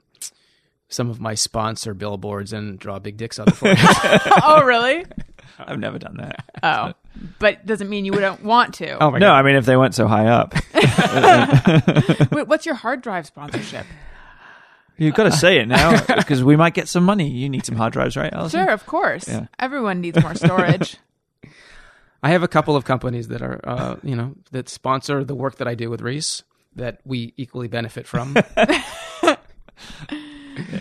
some 0.88 1.10
of 1.10 1.20
my 1.20 1.34
sponsor 1.34 1.94
billboards 1.94 2.52
and 2.52 2.78
draw 2.78 2.98
big 2.98 3.16
dicks 3.16 3.38
on 3.38 3.46
the 3.46 3.52
forehead. 3.52 3.78
oh, 4.42 4.62
really? 4.64 5.04
I've 5.58 5.78
never 5.78 5.98
done 5.98 6.16
that. 6.18 6.44
Oh, 6.62 6.92
but 7.38 7.66
doesn't 7.66 7.88
mean 7.88 8.04
you 8.04 8.12
wouldn't 8.12 8.44
want 8.44 8.74
to. 8.74 9.02
oh 9.02 9.10
my 9.10 9.18
no, 9.18 9.26
god! 9.26 9.38
I 9.38 9.42
mean 9.42 9.56
if 9.56 9.66
they 9.66 9.76
went 9.76 9.94
so 9.94 10.06
high 10.06 10.26
up, 10.26 10.54
Wait, 12.30 12.46
what's 12.46 12.64
your 12.64 12.76
hard 12.76 13.02
drive 13.02 13.26
sponsorship? 13.26 13.84
you've 14.98 15.14
got 15.14 15.24
to 15.24 15.32
say 15.32 15.58
it 15.58 15.66
now 15.66 16.00
because 16.16 16.44
we 16.44 16.56
might 16.56 16.74
get 16.74 16.88
some 16.88 17.04
money. 17.04 17.28
You 17.28 17.48
need 17.48 17.64
some 17.66 17.76
hard 17.76 17.92
drives, 17.92 18.16
right, 18.16 18.32
Alison? 18.32 18.64
Sure, 18.64 18.72
of 18.72 18.86
course. 18.86 19.26
Yeah. 19.26 19.46
Everyone 19.58 20.00
needs 20.00 20.20
more 20.22 20.34
storage. 20.34 20.96
I 22.22 22.30
have 22.30 22.42
a 22.42 22.48
couple 22.48 22.76
of 22.76 22.84
companies 22.84 23.28
that 23.28 23.42
are, 23.42 23.60
uh, 23.64 23.96
you 24.02 24.16
know, 24.16 24.34
that 24.50 24.68
sponsor 24.68 25.24
the 25.24 25.34
work 25.34 25.56
that 25.56 25.68
I 25.68 25.74
do 25.74 25.90
with 25.90 26.00
Rhys. 26.00 26.42
that 26.76 27.00
we 27.04 27.32
equally 27.36 27.68
benefit 27.68 28.06
from. 28.06 28.36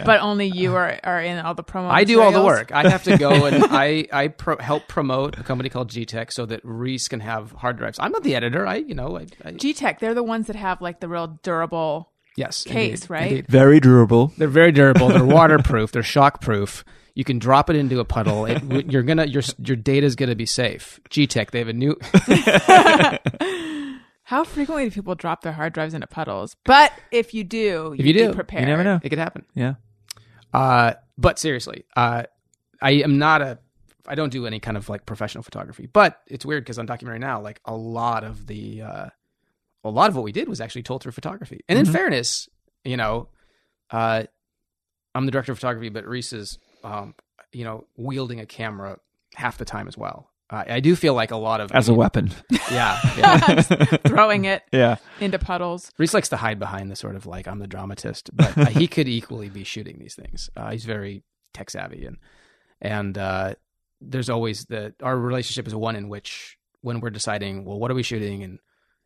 But 0.05 0.21
only 0.21 0.47
you 0.47 0.75
are, 0.75 0.99
are 1.03 1.21
in 1.21 1.37
all 1.37 1.53
the 1.53 1.63
promo. 1.63 1.89
I 1.89 2.03
do 2.03 2.19
all 2.21 2.31
the 2.31 2.43
work. 2.43 2.71
I 2.71 2.89
have 2.89 3.03
to 3.03 3.17
go 3.17 3.31
and 3.45 3.63
I 3.69 4.07
I 4.11 4.27
pro- 4.29 4.57
help 4.57 4.87
promote 4.87 5.37
a 5.37 5.43
company 5.43 5.69
called 5.69 5.91
GTech 5.91 6.31
so 6.31 6.45
that 6.47 6.61
Rhys 6.63 7.07
can 7.07 7.19
have 7.19 7.51
hard 7.51 7.77
drives. 7.77 7.99
I'm 7.99 8.11
not 8.11 8.23
the 8.23 8.35
editor. 8.35 8.65
I 8.65 8.77
you 8.77 8.95
know 8.95 9.17
I, 9.17 9.27
I 9.45 9.51
G-Tech, 9.51 9.99
they're 9.99 10.15
the 10.15 10.23
ones 10.23 10.47
that 10.47 10.55
have 10.55 10.81
like 10.81 10.99
the 10.99 11.07
real 11.07 11.27
durable. 11.43 12.11
yes 12.35 12.63
Case, 12.63 13.01
indeed, 13.01 13.09
right? 13.09 13.27
indeed. 13.31 13.47
Very 13.47 13.79
durable. 13.79 14.33
They're 14.37 14.47
very 14.47 14.71
durable. 14.71 15.09
They're 15.09 15.25
waterproof. 15.25 15.91
They're 15.91 16.01
shockproof. 16.01 16.83
You 17.17 17.23
can 17.23 17.39
drop 17.39 17.71
it 17.71 17.75
into 17.75 17.99
a 17.99 18.05
puddle. 18.05 18.45
It, 18.45 18.91
you're 18.91 19.01
gonna 19.01 19.25
your 19.25 19.41
your 19.57 19.75
data's 19.75 20.15
gonna 20.15 20.35
be 20.35 20.45
safe. 20.45 20.99
GTech. 21.09 21.49
They 21.49 21.57
have 21.57 21.67
a 21.67 21.73
new. 21.73 21.97
How 24.21 24.43
frequently 24.43 24.87
do 24.87 24.91
people 24.91 25.15
drop 25.15 25.41
their 25.41 25.53
hard 25.53 25.73
drives 25.73 25.95
into 25.95 26.05
puddles? 26.05 26.55
But 26.63 26.93
if 27.11 27.33
you 27.33 27.43
do, 27.43 27.93
If 27.93 28.05
you 28.05 28.13
be 28.13 28.13
do, 28.13 28.25
you 28.25 28.33
prepared. 28.33 28.61
You 28.61 28.67
never 28.67 28.83
know. 28.83 28.99
It 29.01 29.09
could 29.09 29.17
happen. 29.17 29.45
Yeah. 29.55 29.75
Uh, 30.53 30.93
but 31.17 31.39
seriously, 31.39 31.85
uh, 31.95 32.25
I 32.83 32.91
am 32.91 33.17
not 33.17 33.41
a. 33.41 33.57
I 34.05 34.13
don't 34.13 34.31
do 34.31 34.45
any 34.45 34.59
kind 34.59 34.77
of 34.77 34.87
like 34.87 35.07
professional 35.07 35.43
photography. 35.43 35.87
But 35.87 36.21
it's 36.27 36.45
weird 36.45 36.65
because 36.65 36.77
on 36.77 36.85
documentary 36.85 37.17
now, 37.17 37.41
like 37.41 37.61
a 37.65 37.75
lot 37.75 38.25
of 38.25 38.45
the, 38.45 38.83
uh, 38.83 39.09
a 39.83 39.89
lot 39.89 40.11
of 40.11 40.15
what 40.15 40.23
we 40.23 40.31
did 40.31 40.47
was 40.47 40.61
actually 40.61 40.83
told 40.83 41.01
through 41.01 41.13
photography. 41.13 41.61
And 41.67 41.79
in 41.79 41.85
fairness, 41.85 42.47
you 42.85 42.95
know, 42.95 43.29
uh, 43.89 44.25
I'm 45.15 45.25
the 45.25 45.31
director 45.31 45.51
of 45.51 45.57
photography, 45.57 45.89
but 45.89 46.05
Rhys 46.05 46.31
is, 46.31 46.59
um, 46.87 47.15
you 47.51 47.63
know, 47.63 47.85
wielding 47.95 48.39
a 48.39 48.45
camera 48.45 48.99
half 49.35 49.57
the 49.57 49.65
time 49.65 49.87
as 49.87 49.97
well. 49.97 50.31
Uh, 50.49 50.63
I 50.67 50.79
do 50.79 50.95
feel 50.95 51.13
like 51.13 51.31
a 51.31 51.37
lot 51.37 51.59
of 51.59 51.71
As 51.73 51.89
a 51.89 51.93
weapon. 51.93 52.31
yeah, 52.71 52.97
yeah. 53.17 53.37
Throwing 54.07 54.45
it 54.45 54.63
yeah. 54.71 54.95
into 55.19 55.37
puddles. 55.37 55.91
Rhys 55.97 56.13
likes 56.13 56.29
to 56.29 56.37
hide 56.37 56.57
behind 56.57 56.89
the 56.89 56.95
sort 56.95 57.15
of 57.15 57.25
like 57.25 57.47
I'm 57.47 57.59
the 57.59 57.67
dramatist, 57.67 58.29
but 58.33 58.57
uh, 58.57 58.65
he 58.67 58.87
could 58.87 59.09
equally 59.09 59.49
be 59.49 59.65
shooting 59.65 59.99
these 59.99 60.15
things. 60.15 60.49
Uh, 60.55 60.71
he's 60.71 60.85
very 60.85 61.23
tech 61.53 61.69
savvy, 61.69 62.05
and 62.05 62.17
and 62.79 63.17
uh, 63.17 63.55
there's 63.99 64.29
always 64.29 64.65
the 64.65 64.93
our 65.03 65.17
relationship 65.17 65.67
is 65.67 65.75
one 65.75 65.97
in 65.97 66.07
which 66.07 66.57
when 66.79 67.01
we're 67.01 67.09
deciding, 67.09 67.65
well, 67.65 67.77
what 67.77 67.91
are 67.91 67.95
we 67.95 68.03
shooting, 68.03 68.43
and 68.43 68.59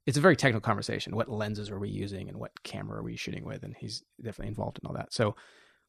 it's 0.06 0.18
a 0.18 0.22
very 0.22 0.36
technical 0.36 0.62
conversation. 0.62 1.16
What 1.16 1.28
lenses 1.28 1.72
are 1.72 1.80
we 1.80 1.90
using, 1.90 2.30
and 2.30 2.38
what 2.38 2.62
camera 2.62 3.00
are 3.00 3.04
we 3.04 3.16
shooting 3.16 3.46
with? 3.46 3.64
And 3.64 3.76
he's 3.80 4.04
definitely 4.18 4.50
involved 4.50 4.80
in 4.84 4.88
all 4.88 4.94
that. 4.94 5.12
So 5.12 5.36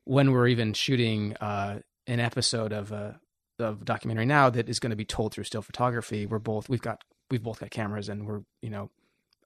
when 0.04 0.32
we're 0.32 0.48
even 0.48 0.72
shooting 0.74 1.36
uh, 1.40 1.80
an 2.06 2.20
episode 2.20 2.72
of 2.72 2.92
a 2.92 3.20
of 3.58 3.84
documentary 3.84 4.26
now 4.26 4.50
that 4.50 4.68
is 4.68 4.80
going 4.80 4.90
to 4.90 4.96
be 4.96 5.04
told 5.04 5.32
through 5.32 5.44
still 5.44 5.62
photography, 5.62 6.26
we're 6.26 6.38
both 6.38 6.68
we've 6.68 6.82
got 6.82 7.02
we've 7.30 7.42
both 7.42 7.60
got 7.60 7.70
cameras, 7.70 8.08
and 8.08 8.26
we're 8.26 8.40
you 8.60 8.70
know 8.70 8.90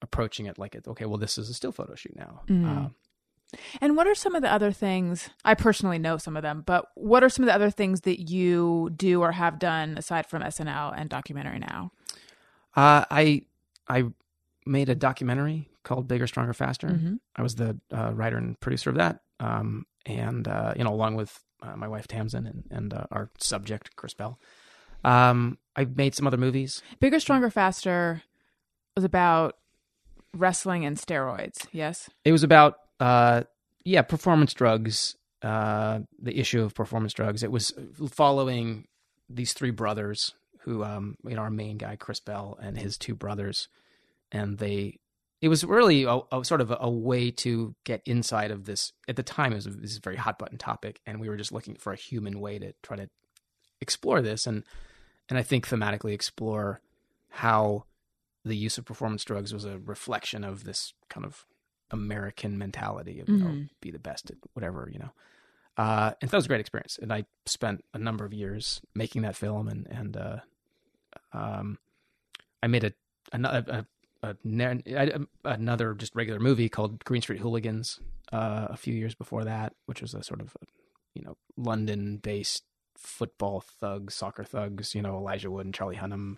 approaching 0.03 0.47
it 0.47 0.59
like 0.59 0.75
it 0.75 0.87
okay 0.87 1.07
well 1.07 1.19
this 1.19 1.39
is 1.39 1.49
a 1.49 1.55
still 1.55 1.73
photo 1.73 1.95
shoot 1.95 2.15
now 2.17 2.43
Mm. 2.49 2.87
uh, 2.87 2.89
And 3.81 3.97
what 3.97 4.07
are 4.07 4.15
some 4.15 4.35
of 4.35 4.43
the 4.43 4.53
other 4.53 4.73
things? 4.73 5.31
I 5.45 5.55
personally 5.55 5.99
know 5.99 6.17
some 6.19 6.37
of 6.37 6.43
them, 6.43 6.63
but 6.67 6.87
what 6.97 7.23
are 7.23 7.29
some 7.29 7.45
of 7.45 7.47
the 7.47 7.55
other 7.55 7.71
things 7.71 8.03
that 8.03 8.29
you 8.29 8.91
do 8.97 9.23
or 9.23 9.33
have 9.33 9.59
done 9.59 9.97
aside 9.97 10.27
from 10.27 10.43
SNL 10.43 10.93
and 10.97 11.09
documentary 11.11 11.59
now? 11.61 11.91
uh, 12.77 13.05
i 13.11 13.43
i 13.89 14.05
made 14.67 14.89
a 14.91 14.95
documentary 14.95 15.69
called 15.83 16.07
bigger 16.09 16.27
stronger 16.27 16.53
faster 16.53 16.89
Mhm. 16.89 17.19
i 17.37 17.43
was 17.43 17.55
the 17.55 17.79
uh, 17.91 18.13
writer 18.15 18.37
and 18.37 18.59
producer 18.61 18.91
of 18.91 18.97
that 18.97 19.21
um, 19.41 19.87
and 20.07 20.49
uh, 20.49 20.73
you 20.77 20.85
know 20.85 20.93
along 20.93 21.15
with 21.15 21.41
uh, 21.63 21.77
my 21.77 21.89
wife 21.89 22.07
tamsin 22.07 22.47
and, 22.47 22.65
and 22.71 22.95
uh, 22.95 23.07
our 23.11 23.31
subject 23.39 23.95
chris 23.97 24.15
bell 24.15 24.39
um, 25.05 25.59
i 25.75 25.85
made 25.85 26.15
some 26.15 26.27
other 26.27 26.37
movies 26.37 26.83
Bigger, 27.01 27.21
Stronger, 27.21 27.51
Faster 27.51 28.23
was 28.95 29.05
about 29.05 29.57
wrestling 30.35 30.85
and 30.85 30.97
steroids. 30.97 31.67
Yes. 31.73 32.09
it 32.25 32.33
was 32.33 32.43
about 32.43 32.75
uh, 33.01 33.43
yeah 33.85 34.03
performance 34.03 34.55
drugs 34.55 35.17
uh, 35.43 36.01
the 36.21 36.39
issue 36.39 36.63
of 36.63 36.75
performance 36.75 37.13
drugs 37.13 37.43
it 37.43 37.51
was 37.51 37.73
following 38.11 38.87
these 39.29 39.53
three 39.53 39.71
brothers 39.71 40.35
who 40.61 40.83
um, 40.85 41.17
you 41.25 41.35
know 41.35 41.43
our 41.43 41.51
main 41.51 41.79
guy 41.79 41.97
chris 41.97 42.21
bell 42.21 42.59
and 42.63 42.79
his 42.79 42.97
two 42.97 43.15
brothers 43.15 43.69
and 44.33 44.59
they 44.59 44.99
it 45.41 45.49
was 45.49 45.65
really 45.65 46.05
a, 46.05 46.19
a 46.33 46.45
sort 46.45 46.61
of 46.61 46.71
a, 46.71 46.79
a 46.81 46.91
way 46.91 47.31
to 47.31 47.75
get 47.85 48.01
inside 48.07 48.51
of 48.51 48.65
this 48.65 48.93
at 49.09 49.17
the 49.17 49.23
time 49.23 49.53
it 49.53 49.57
was 49.57 49.67
a, 49.67 49.71
this 49.71 49.91
is 49.93 49.99
a 49.99 50.01
very 50.01 50.17
hot 50.17 50.39
button 50.39 50.59
topic 50.59 51.01
and 51.07 51.21
we 51.21 51.29
were 51.29 51.37
just 51.37 51.53
looking 51.53 51.75
for 51.77 51.93
a 51.93 51.97
human 51.97 52.41
way 52.41 52.59
to 52.59 52.73
try 52.83 52.97
to 52.97 53.09
explore 53.81 54.23
this 54.23 54.47
and 54.47 54.65
and 55.29 55.39
i 55.39 55.43
think 55.43 55.69
thematically 55.69 56.13
explore 56.13 56.81
how 57.29 57.85
the 58.45 58.57
use 58.57 58.79
of 58.79 58.85
performance 58.85 59.25
drugs 59.25 59.53
was 59.53 59.65
a 59.65 59.79
reflection 59.79 60.45
of 60.45 60.65
this 60.65 60.95
kind 61.09 61.27
of 61.27 61.45
American 61.91 62.59
mentality 62.59 63.21
of 63.21 63.29
you 63.29 63.37
know 63.39 63.47
Mhm. 63.47 63.69
be 63.81 63.91
the 63.93 63.99
best 63.99 64.31
at 64.31 64.37
whatever 64.55 64.89
you 64.93 64.99
know. 64.99 65.11
Uh, 65.77 66.13
and 66.21 66.31
that 66.31 66.37
was 66.37 66.47
a 66.47 66.49
great 66.49 66.59
experience. 66.61 66.99
And 67.01 67.13
I 67.13 67.27
spent 67.45 67.85
a 67.95 67.99
number 67.99 68.25
of 68.25 68.33
years 68.33 68.81
making 68.95 69.23
that 69.23 69.37
film, 69.37 69.69
and 69.69 69.87
and 69.89 70.17
uh, 70.17 70.39
um, 71.33 71.79
I 72.63 72.67
made 72.67 72.85
a 72.85 72.93
another 73.33 73.65
a, 73.69 73.87
a, 74.23 74.37
a, 74.87 75.21
another 75.45 75.95
just 75.95 76.15
regular 76.15 76.41
movie 76.41 76.69
called 76.69 77.05
Green 77.05 77.23
Street 77.23 77.41
Hooligans 77.41 78.01
uh, 78.33 78.69
a 78.71 78.77
few 78.77 78.95
years 78.95 79.15
before 79.15 79.45
that, 79.45 79.75
which 79.87 80.03
was 80.03 80.15
a 80.15 80.23
sort 80.23 80.41
of 80.41 80.57
you 81.15 81.23
know 81.23 81.37
London 81.57 82.19
based 82.19 82.65
football 82.97 83.61
thugs, 83.61 84.15
soccer 84.15 84.45
thugs. 84.45 84.95
You 84.95 85.03
know 85.03 85.17
Elijah 85.17 85.51
Wood 85.51 85.67
and 85.67 85.75
Charlie 85.75 85.97
Hunnam. 85.97 86.37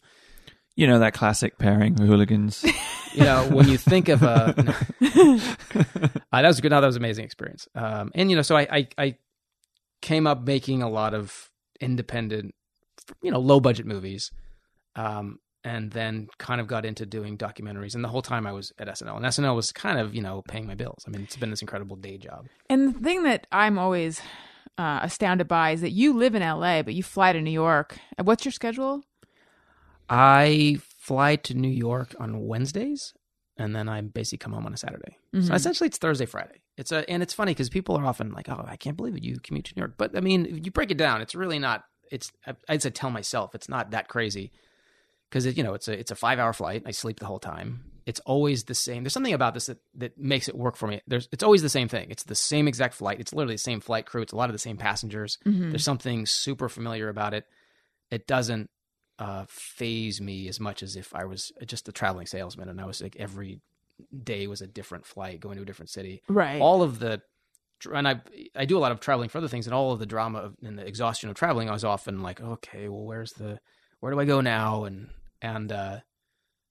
You 0.76 0.86
know 0.86 0.98
that 1.00 1.14
classic 1.14 1.58
pairing, 1.58 1.96
hooligans. 1.96 2.64
you 3.14 3.24
know 3.24 3.48
when 3.50 3.68
you 3.68 3.76
think 3.76 4.08
of 4.08 4.22
a 4.22 4.54
uh, 4.54 5.38
that 6.32 6.46
was 6.46 6.60
good 6.60 6.70
no, 6.70 6.80
that 6.80 6.86
was 6.86 6.96
an 6.96 7.02
amazing 7.02 7.24
experience 7.24 7.68
um 7.74 8.10
and 8.14 8.30
you 8.30 8.36
know 8.36 8.42
so 8.42 8.56
I, 8.56 8.68
I 8.70 8.88
i 8.98 9.16
came 10.02 10.26
up 10.26 10.46
making 10.46 10.82
a 10.82 10.88
lot 10.88 11.14
of 11.14 11.50
independent 11.80 12.54
you 13.22 13.30
know 13.30 13.38
low 13.38 13.60
budget 13.60 13.86
movies 13.86 14.30
um 14.96 15.38
and 15.68 15.90
then 15.92 16.28
kind 16.38 16.60
of 16.60 16.66
got 16.66 16.84
into 16.84 17.04
doing 17.04 17.36
documentaries 17.36 17.94
and 17.94 18.02
the 18.02 18.08
whole 18.08 18.22
time 18.22 18.46
i 18.46 18.52
was 18.52 18.72
at 18.78 18.88
snl 18.88 19.16
and 19.16 19.24
snl 19.26 19.54
was 19.54 19.70
kind 19.72 19.98
of 19.98 20.14
you 20.14 20.22
know 20.22 20.42
paying 20.48 20.66
my 20.66 20.74
bills 20.74 21.04
i 21.06 21.10
mean 21.10 21.22
it's 21.22 21.36
been 21.36 21.50
this 21.50 21.62
incredible 21.62 21.96
day 21.96 22.16
job 22.16 22.46
And 22.70 22.94
the 22.94 23.00
thing 23.00 23.22
that 23.24 23.46
I'm 23.52 23.78
always 23.78 24.20
uh, 24.78 25.00
astounded 25.02 25.48
by 25.48 25.72
is 25.72 25.80
that 25.80 25.90
you 25.90 26.12
live 26.16 26.34
in 26.36 26.42
LA, 26.42 26.82
but 26.82 26.94
you 26.94 27.02
fly 27.02 27.32
to 27.32 27.40
New 27.40 27.50
York. 27.66 27.98
What's 28.22 28.44
your 28.44 28.52
schedule? 28.52 29.02
i 30.10 30.78
fly 30.98 31.36
to 31.36 31.52
new 31.52 31.68
york 31.68 32.14
on 32.18 32.46
wednesdays 32.46 33.12
and 33.58 33.76
then 33.76 33.86
i 33.90 34.00
basically 34.00 34.38
come 34.38 34.52
home 34.52 34.64
on 34.64 34.72
a 34.72 34.76
saturday 34.76 35.18
Mm-hmm. 35.34 35.46
So 35.46 35.54
essentially, 35.54 35.88
it's 35.88 35.98
Thursday, 35.98 36.24
Friday. 36.26 36.62
It's 36.78 36.90
a, 36.90 37.08
and 37.10 37.22
it's 37.22 37.34
funny 37.34 37.52
because 37.52 37.68
people 37.68 37.96
are 37.96 38.06
often 38.06 38.32
like, 38.32 38.48
"Oh, 38.48 38.64
I 38.66 38.76
can't 38.76 38.96
believe 38.96 39.14
it, 39.14 39.22
you 39.22 39.38
commute 39.40 39.66
to 39.66 39.74
New 39.76 39.82
York." 39.82 39.94
But 39.98 40.16
I 40.16 40.20
mean, 40.20 40.46
if 40.46 40.64
you 40.64 40.72
break 40.72 40.90
it 40.90 40.96
down, 40.96 41.20
it's 41.20 41.34
really 41.34 41.58
not. 41.58 41.84
It's 42.10 42.32
I'd 42.68 42.82
say 42.82 42.90
tell 42.90 43.10
myself 43.10 43.54
it's 43.54 43.68
not 43.68 43.90
that 43.90 44.08
crazy 44.08 44.52
because 45.28 45.46
it, 45.46 45.56
you 45.56 45.62
know 45.62 45.74
it's 45.74 45.88
a 45.88 45.98
it's 45.98 46.10
a 46.10 46.16
five 46.16 46.38
hour 46.38 46.52
flight. 46.52 46.82
I 46.86 46.90
sleep 46.90 47.20
the 47.20 47.26
whole 47.26 47.38
time. 47.38 47.84
It's 48.06 48.20
always 48.20 48.64
the 48.64 48.74
same. 48.74 49.02
There's 49.02 49.12
something 49.12 49.34
about 49.34 49.52
this 49.52 49.66
that, 49.66 49.78
that 49.96 50.18
makes 50.18 50.48
it 50.48 50.56
work 50.56 50.76
for 50.76 50.86
me. 50.86 51.02
There's 51.06 51.28
it's 51.30 51.42
always 51.42 51.62
the 51.62 51.68
same 51.68 51.88
thing. 51.88 52.10
It's 52.10 52.24
the 52.24 52.34
same 52.34 52.66
exact 52.66 52.94
flight. 52.94 53.20
It's 53.20 53.34
literally 53.34 53.54
the 53.54 53.58
same 53.58 53.80
flight 53.80 54.06
crew. 54.06 54.22
It's 54.22 54.32
a 54.32 54.36
lot 54.36 54.48
of 54.48 54.54
the 54.54 54.58
same 54.58 54.78
passengers. 54.78 55.38
There's 55.70 55.84
something 55.84 56.24
super 56.24 56.68
familiar 56.68 57.08
about 57.08 57.34
it. 57.34 57.44
It 58.10 58.26
doesn't 58.26 58.70
uh, 59.18 59.44
phase 59.48 60.20
me 60.20 60.48
as 60.48 60.60
much 60.60 60.82
as 60.82 60.96
if 60.96 61.14
I 61.14 61.24
was 61.24 61.52
just 61.66 61.88
a 61.88 61.92
traveling 61.92 62.26
salesman 62.26 62.68
and 62.68 62.80
I 62.80 62.86
was 62.86 63.02
like 63.02 63.16
every 63.18 63.60
day 64.24 64.46
was 64.46 64.62
a 64.62 64.66
different 64.66 65.04
flight 65.04 65.40
going 65.40 65.56
to 65.56 65.62
a 65.62 65.66
different 65.66 65.90
city. 65.90 66.22
Right. 66.28 66.60
All 66.60 66.82
of 66.82 66.98
the 67.00 67.20
and 67.92 68.08
I 68.08 68.20
I 68.56 68.64
do 68.64 68.78
a 68.78 68.80
lot 68.80 68.92
of 68.92 69.00
traveling 69.00 69.28
for 69.28 69.38
other 69.38 69.48
things 69.48 69.66
and 69.66 69.74
all 69.74 69.92
of 69.92 69.98
the 69.98 70.06
drama 70.06 70.38
of, 70.38 70.56
and 70.62 70.78
the 70.78 70.86
exhaustion 70.86 71.30
of 71.30 71.36
traveling 71.36 71.68
I 71.68 71.72
was 71.72 71.84
often 71.84 72.22
like 72.22 72.40
okay 72.40 72.88
well 72.88 73.04
where's 73.04 73.32
the 73.32 73.60
where 74.00 74.12
do 74.12 74.20
I 74.20 74.24
go 74.24 74.40
now 74.40 74.84
and 74.84 75.08
and 75.42 75.72
uh 75.72 76.00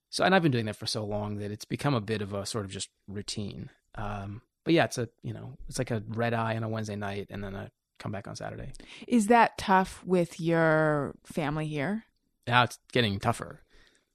so 0.10 0.24
and 0.24 0.34
I've 0.34 0.44
been 0.44 0.52
doing 0.52 0.66
that 0.66 0.76
for 0.76 0.88
so 0.88 1.06
long 1.06 1.38
that 1.38 1.52
it's 1.52 1.66
become 1.66 1.94
a 1.94 2.02
bit 2.02 2.22
of 2.22 2.34
a 2.34 2.46
sort 2.46 2.66
of 2.66 2.72
just 2.72 2.90
routine. 3.08 3.70
Um 3.96 4.42
but 4.64 4.74
yeah 4.74 4.86
it's 4.86 4.98
a 4.98 5.10
you 5.24 5.34
know 5.34 5.58
it's 5.68 5.78
like 5.78 5.92
a 5.92 6.04
red 6.08 6.34
eye 6.34 6.56
on 6.56 6.64
a 6.64 6.70
Wednesday 6.70 6.96
night 6.96 7.28
and 7.30 7.44
then 7.44 7.56
I 7.56 7.70
come 8.00 8.12
back 8.12 8.28
on 8.28 8.36
Saturday. 8.36 8.74
Is 9.08 9.28
that 9.28 9.58
tough 9.58 10.04
with 10.06 10.40
your 10.40 11.16
family 11.26 11.68
here? 11.68 12.04
now 12.48 12.64
it's 12.64 12.80
getting 12.92 13.20
tougher. 13.20 13.62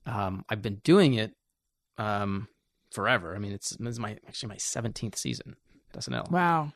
Um, 0.07 0.45
I've 0.49 0.63
been 0.63 0.81
doing 0.83 1.15
it 1.15 1.35
um, 1.99 2.49
forever. 2.91 3.37
I 3.37 3.39
mean, 3.39 3.53
it's 3.53 3.77
this 3.77 3.93
is 3.93 4.01
my 4.01 4.17
actually 4.27 4.49
my 4.49 4.57
seventeenth 4.57 5.17
season 5.17 5.57
at 5.93 6.01
SNL. 6.01 6.31
Wow. 6.31 6.73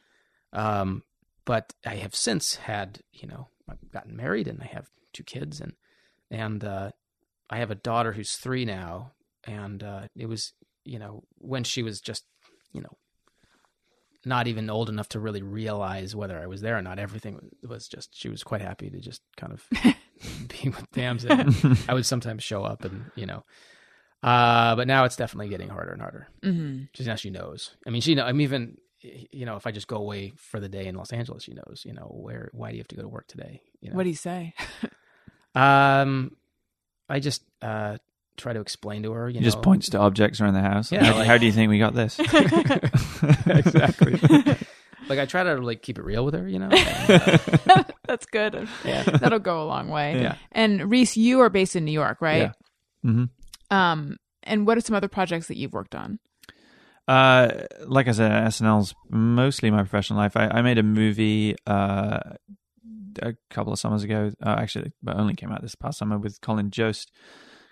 Um, 0.53 1.03
but 1.45 1.73
I 1.85 1.97
have 1.97 2.15
since 2.15 2.57
had 2.57 3.01
you 3.13 3.27
know 3.27 3.49
I've 3.69 3.91
gotten 3.91 4.17
married 4.17 4.47
and 4.47 4.63
I 4.63 4.67
have 4.67 4.89
two 5.13 5.25
kids 5.25 5.61
and 5.61 5.73
and 6.31 6.63
uh, 6.65 6.91
I 7.51 7.59
have 7.59 7.71
a 7.71 7.77
daughter 7.77 8.13
who's 8.13 8.33
three 8.33 8.65
now. 8.65 9.13
And 9.45 9.83
uh, 9.83 10.09
it 10.17 10.27
was 10.27 10.53
you 10.85 10.99
know 10.99 11.23
when 11.39 11.63
she 11.65 11.83
was 11.83 12.01
just 12.01 12.25
you 12.73 12.81
know 12.81 12.97
not 14.25 14.49
even 14.49 14.69
old 14.69 14.89
enough 14.89 15.09
to 15.11 15.21
really 15.21 15.43
realize 15.43 16.17
whether 16.17 16.37
I 16.41 16.47
was 16.47 16.61
there 16.61 16.77
or 16.77 16.83
not. 16.83 16.99
Everything 16.99 17.51
was 17.63 17.87
just 17.87 18.13
she 18.13 18.29
was 18.29 18.43
quite 18.43 18.61
happy 18.61 18.91
to 18.91 18.99
just 18.99 19.23
kind 19.37 19.53
of 19.53 19.65
be 20.49 20.69
with 20.71 20.91
Tamsin. 20.93 21.55
I 21.89 21.95
would 21.95 22.07
sometimes 22.07 22.43
show 22.43 22.65
up 22.65 22.85
and 22.85 23.11
you 23.15 23.27
know, 23.27 23.45
Uh, 24.23 24.75
but 24.75 24.89
now 24.89 25.05
it's 25.05 25.15
definitely 25.15 25.49
getting 25.49 25.69
harder 25.69 25.93
and 25.93 26.01
harder. 26.01 26.27
Mm-hmm. 26.43 26.85
Just 26.93 27.07
now 27.07 27.15
she 27.15 27.31
knows. 27.31 27.77
I 27.87 27.91
mean, 27.91 28.01
she 28.03 28.17
know. 28.17 28.25
I'm 28.25 28.41
even, 28.41 28.79
you 29.01 29.47
know, 29.47 29.55
if 29.55 29.67
I 29.67 29.71
just 29.71 29.87
go 29.87 29.99
away 29.99 30.33
for 30.37 30.59
the 30.59 30.69
day 30.69 30.87
in 30.87 30.97
Los 30.97 31.13
Angeles, 31.13 31.45
she 31.45 31.55
knows. 31.55 31.85
You 31.85 31.93
know, 31.93 32.11
where? 32.13 32.51
Why 32.53 32.71
do 32.71 32.77
you 32.77 32.81
have 32.81 32.89
to 32.89 32.97
go 32.97 33.03
to 33.03 33.09
work 33.09 33.29
today? 33.29 33.61
You 33.81 33.91
know. 33.91 33.97
What 33.97 34.03
do 34.03 34.09
you 34.09 34.17
say? 34.17 34.55
Um, 35.57 36.37
I 37.09 37.21
just 37.21 37.43
uh 37.63 37.99
try 38.37 38.53
to 38.53 38.61
explain 38.61 39.03
to 39.05 39.13
her. 39.13 39.29
You 39.29 39.35
He 39.35 39.41
know, 39.41 39.45
just 39.45 39.63
points 39.63 39.89
to 39.91 39.99
objects 39.99 40.41
around 40.41 40.55
the 40.55 40.61
house. 40.61 40.93
Yeah, 40.93 41.05
how, 41.05 41.15
like- 41.19 41.27
how 41.27 41.39
do 41.39 41.47
you 41.47 41.53
think 41.53 41.71
we 41.71 41.79
got 41.79 41.95
this? 41.95 42.19
exactly. 43.47 44.19
like 45.09 45.19
I 45.19 45.25
try 45.27 45.43
to 45.45 45.57
like 45.57 45.83
keep 45.83 45.99
it 45.99 46.05
real 46.05 46.25
with 46.25 46.35
her. 46.35 46.47
You 46.49 46.59
know. 46.59 46.69
And, 46.71 47.41
uh, 47.71 47.85
That's 48.07 48.27
good. 48.27 48.69
yeah. 48.85 49.03
That'll 49.05 49.39
go 49.39 49.63
a 49.63 49.67
long 49.67 49.89
way. 49.89 50.21
Yeah. 50.21 50.37
And 50.53 50.91
Rhys, 50.91 51.17
you 51.17 51.41
are 51.41 51.51
based 51.51 51.77
in 51.77 51.85
New 51.85 51.93
York, 51.93 52.19
right? 52.21 52.53
Yeah. 53.03 53.11
hmm 53.11 53.25
Um, 53.71 54.17
and 54.43 54.67
what 54.67 54.77
are 54.79 54.81
some 54.81 54.95
other 54.97 55.09
projects 55.09 55.49
that 55.49 55.57
you've 55.57 55.73
worked 55.73 55.95
on? 55.95 56.19
Uh, 57.09 57.63
like 57.87 58.09
I 58.09 58.13
said, 58.13 58.31
SNL's 58.49 58.95
mostly 59.11 59.71
my 59.71 59.79
professional 59.79 60.19
life. 60.19 60.37
I, 60.37 60.49
I 60.49 60.63
made 60.63 60.77
a 60.79 60.83
movie 60.83 61.55
uh, 61.67 62.19
a 63.23 63.35
couple 63.51 63.73
of 63.73 63.79
summers 63.79 64.05
ago. 64.05 64.33
Uh, 64.45 64.57
actually, 64.59 64.93
but 65.03 65.17
only 65.17 65.35
came 65.35 65.53
out 65.53 65.63
this 65.63 65.75
past 65.75 65.99
summer 65.99 66.19
with 66.19 66.41
Colin 66.41 66.71
Jost 66.71 67.11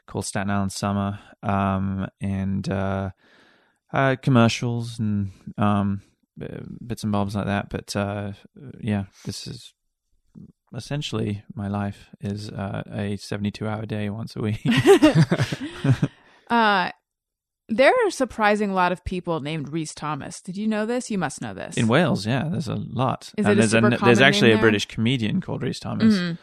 called 0.07 0.24
Staten 0.26 0.51
Island 0.51 0.72
Summer, 0.72 1.18
um, 1.42 2.07
and 2.20 2.68
uh, 2.68 3.11
uh, 3.92 4.16
commercials 4.22 4.99
and 4.99 5.30
um, 5.57 6.03
bits 6.86 7.03
and 7.03 7.12
bobs 7.12 7.34
like 7.34 7.47
that. 7.47 7.70
But 7.70 7.95
uh, 7.97 8.32
yeah, 8.80 9.05
this 9.24 9.47
is 9.47 9.72
essentially 10.74 11.45
my 11.55 11.68
life 11.68 12.11
is 12.20 12.51
uh, 12.51 12.82
a 12.92 13.16
seventy-two 13.16 13.66
hour 13.66 13.86
day 13.86 14.11
once 14.11 14.36
a 14.36 14.40
week. 14.40 14.64
Uh, 16.51 16.90
there 17.69 17.91
are 17.93 18.07
a 18.09 18.11
surprising 18.12 18.73
lot 18.75 18.93
of 18.93 19.05
people 19.05 19.41
named 19.41 19.69
Rhys 19.71 19.95
Thomas. 19.95 20.41
Did 20.41 20.57
you 20.57 20.67
know 20.69 20.85
this? 20.87 21.11
You 21.11 21.19
must 21.19 21.41
know 21.41 21.55
this. 21.55 21.77
In 21.77 21.89
Wales, 21.89 22.27
yeah, 22.27 22.49
there's 22.51 22.69
a 22.69 22.75
lot. 22.75 23.33
Is 23.39 23.47
and 23.47 23.49
it 23.49 23.53
a 23.53 23.55
there's, 23.57 23.71
super 23.71 23.91
there's 23.91 24.01
common 24.01 24.23
actually 24.23 24.49
name 24.49 24.59
a 24.59 24.61
there? 24.61 24.62
British 24.71 24.87
comedian 24.87 25.41
called 25.41 25.62
Rhys 25.62 25.81
Thomas, 25.81 26.15
Mhm. 26.15 26.39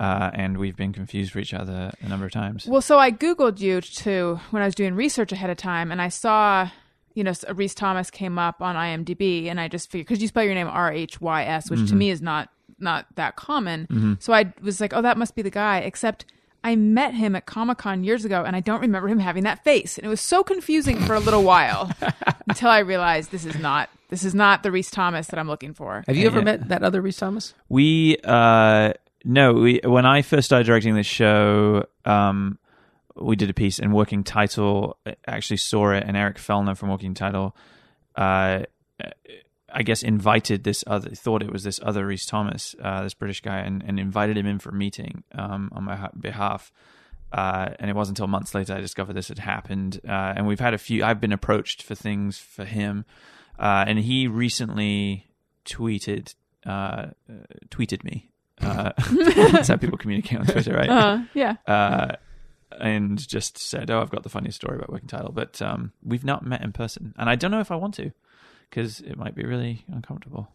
uh, 0.00 0.30
and 0.34 0.56
we've 0.58 0.76
been 0.76 0.92
confused 0.92 1.32
for 1.32 1.38
each 1.40 1.52
other 1.54 1.92
a 2.00 2.08
number 2.08 2.24
of 2.26 2.32
times. 2.32 2.66
Well, 2.66 2.80
so 2.80 2.98
I 2.98 3.10
Googled 3.10 3.60
you 3.60 3.80
too 3.80 4.40
when 4.50 4.62
I 4.62 4.66
was 4.66 4.74
doing 4.74 4.94
research 4.94 5.32
ahead 5.32 5.50
of 5.50 5.56
time, 5.58 5.92
and 5.92 6.00
I 6.00 6.08
saw, 6.08 6.70
you 7.14 7.22
know, 7.22 7.32
Rhys 7.54 7.74
Thomas 7.74 8.10
came 8.10 8.38
up 8.38 8.62
on 8.62 8.74
IMDb, 8.74 9.48
and 9.48 9.60
I 9.60 9.68
just 9.68 9.90
figured 9.90 10.06
because 10.06 10.22
you 10.22 10.28
spell 10.28 10.44
your 10.44 10.54
name 10.54 10.68
R 10.68 10.90
H 10.92 11.20
Y 11.20 11.44
S, 11.44 11.68
which 11.70 11.80
Mm-hmm. 11.80 11.86
to 11.88 11.94
me 11.94 12.10
is 12.10 12.22
not 12.22 12.48
not 12.78 13.06
that 13.14 13.36
common. 13.36 14.16
So 14.20 14.32
I 14.32 14.52
was 14.60 14.80
like, 14.80 14.92
oh, 14.92 15.02
that 15.02 15.16
must 15.16 15.36
be 15.36 15.42
the 15.42 15.50
guy. 15.50 15.78
Except 15.80 16.24
I 16.64 16.76
met 16.76 17.14
him 17.14 17.34
at 17.34 17.46
Comic 17.46 17.78
Con 17.78 18.04
years 18.04 18.24
ago, 18.24 18.44
and 18.44 18.54
I 18.54 18.60
don't 18.60 18.80
remember 18.80 19.08
him 19.08 19.18
having 19.18 19.44
that 19.44 19.64
face, 19.64 19.98
and 19.98 20.06
it 20.06 20.08
was 20.08 20.20
so 20.20 20.44
confusing 20.44 20.98
for 21.00 21.14
a 21.14 21.20
little 21.20 21.42
while 21.42 21.90
until 22.48 22.68
I 22.68 22.78
realized 22.80 23.30
this 23.32 23.44
is 23.44 23.58
not 23.58 23.88
this 24.10 24.24
is 24.24 24.34
not 24.34 24.62
the 24.62 24.70
Rhys 24.70 24.90
Thomas 24.90 25.26
that 25.28 25.38
I'm 25.38 25.48
looking 25.48 25.74
for. 25.74 26.04
Have 26.06 26.16
you 26.16 26.26
ever 26.26 26.38
Yeah. 26.38 26.44
met 26.44 26.68
that 26.68 26.82
other 26.82 27.00
Rhys 27.02 27.16
Thomas? 27.16 27.54
We 27.68 28.16
uh, 28.24 28.92
no, 29.24 29.54
we 29.54 29.80
when 29.84 30.06
I 30.06 30.22
first 30.22 30.46
started 30.46 30.64
directing 30.66 30.94
this 30.94 31.06
show, 31.06 31.86
um, 32.04 32.58
we 33.16 33.36
did 33.36 33.50
a 33.50 33.54
piece 33.54 33.78
and 33.78 33.92
Working 33.92 34.22
Title 34.24 34.96
actually 35.26 35.56
saw 35.58 35.90
it, 35.92 36.04
and 36.06 36.16
Eric 36.16 36.36
Fellner 36.38 36.76
from 36.76 36.90
Working 36.90 37.14
Title, 37.14 37.56
uh, 38.16 38.60
I 39.72 39.82
guess 39.82 40.02
invited 40.02 40.64
this 40.64 40.84
other 40.86 41.10
thought 41.10 41.42
it 41.42 41.52
was 41.52 41.64
this 41.64 41.80
other 41.82 42.06
Rhys 42.06 42.26
Thomas, 42.26 42.74
uh, 42.80 43.02
this 43.02 43.14
British 43.14 43.40
guy, 43.40 43.58
and, 43.58 43.82
and 43.82 43.98
invited 43.98 44.36
him 44.36 44.46
in 44.46 44.58
for 44.58 44.70
a 44.70 44.74
meeting 44.74 45.24
um, 45.32 45.70
on 45.72 45.84
my 45.84 46.08
behalf. 46.18 46.72
Uh, 47.32 47.70
and 47.78 47.88
it 47.88 47.96
wasn't 47.96 48.18
until 48.18 48.26
months 48.28 48.54
later 48.54 48.74
I 48.74 48.80
discovered 48.80 49.14
this 49.14 49.28
had 49.28 49.38
happened. 49.38 50.00
Uh, 50.06 50.34
and 50.36 50.46
we've 50.46 50.60
had 50.60 50.74
a 50.74 50.78
few. 50.78 51.02
I've 51.02 51.20
been 51.20 51.32
approached 51.32 51.82
for 51.82 51.94
things 51.94 52.38
for 52.38 52.64
him, 52.64 53.04
uh, 53.58 53.84
and 53.86 53.98
he 53.98 54.26
recently 54.26 55.26
tweeted 55.64 56.34
uh, 56.66 57.06
tweeted 57.70 58.04
me. 58.04 58.30
Uh, 58.60 58.92
that's 59.52 59.68
how 59.68 59.76
people 59.76 59.98
communicate 59.98 60.40
on 60.40 60.46
Twitter, 60.46 60.74
right? 60.74 60.88
Uh, 60.88 61.22
yeah. 61.34 61.56
uh, 61.66 62.16
and 62.78 63.26
just 63.26 63.58
said, 63.58 63.90
"Oh, 63.90 64.00
I've 64.00 64.10
got 64.10 64.22
the 64.22 64.28
funniest 64.28 64.56
story 64.56 64.76
about 64.76 64.90
working 64.90 65.08
title," 65.08 65.32
but 65.32 65.60
um, 65.62 65.92
we've 66.04 66.24
not 66.24 66.44
met 66.44 66.62
in 66.62 66.72
person, 66.72 67.14
and 67.16 67.30
I 67.30 67.36
don't 67.36 67.50
know 67.50 67.60
if 67.60 67.70
I 67.70 67.76
want 67.76 67.94
to 67.94 68.12
because 68.72 69.00
it 69.00 69.18
might 69.18 69.34
be 69.34 69.44
really 69.44 69.84
uncomfortable. 69.92 70.48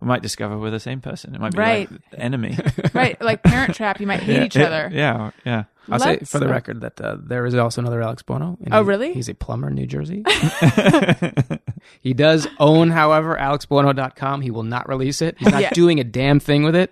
We 0.00 0.08
might 0.08 0.20
discover 0.20 0.58
we're 0.58 0.70
the 0.72 0.80
same 0.80 1.00
person. 1.00 1.32
It 1.32 1.40
might 1.40 1.52
be 1.52 1.58
Right. 1.58 1.88
like 1.88 2.10
the 2.10 2.18
enemy. 2.18 2.58
right, 2.92 3.20
like 3.22 3.44
Parent 3.44 3.76
Trap, 3.76 4.00
you 4.00 4.06
might 4.08 4.18
hate 4.18 4.36
Yeah, 4.36 4.44
each 4.44 4.56
yeah, 4.56 4.64
other. 4.64 4.90
Yeah, 4.92 5.30
yeah. 5.46 5.64
I'll 5.88 6.00
say 6.00 6.10
Let's- 6.14 6.30
for 6.32 6.40
the 6.40 6.48
record 6.48 6.80
that 6.80 7.00
uh, 7.00 7.18
there 7.22 7.46
is 7.46 7.54
also 7.54 7.80
another 7.82 8.02
Alex 8.02 8.22
Buono. 8.24 8.58
and 8.64 8.74
Oh, 8.74 8.82
he- 8.82 8.88
really? 8.88 9.12
He's 9.14 9.28
a 9.28 9.34
plumber 9.34 9.68
in 9.68 9.74
New 9.76 9.86
Jersey. 9.86 10.24
he 12.00 12.14
does 12.14 12.48
own, 12.58 12.90
however, 12.90 13.36
AlexBuono.com. 13.40 14.40
He 14.40 14.50
will 14.50 14.62
not 14.64 14.88
release 14.88 15.22
it. 15.22 15.36
He's 15.38 15.50
not 15.52 15.62
Yeah. 15.62 15.70
doing 15.70 16.00
a 16.00 16.04
damn 16.04 16.40
thing 16.40 16.64
with 16.64 16.74
it. 16.74 16.90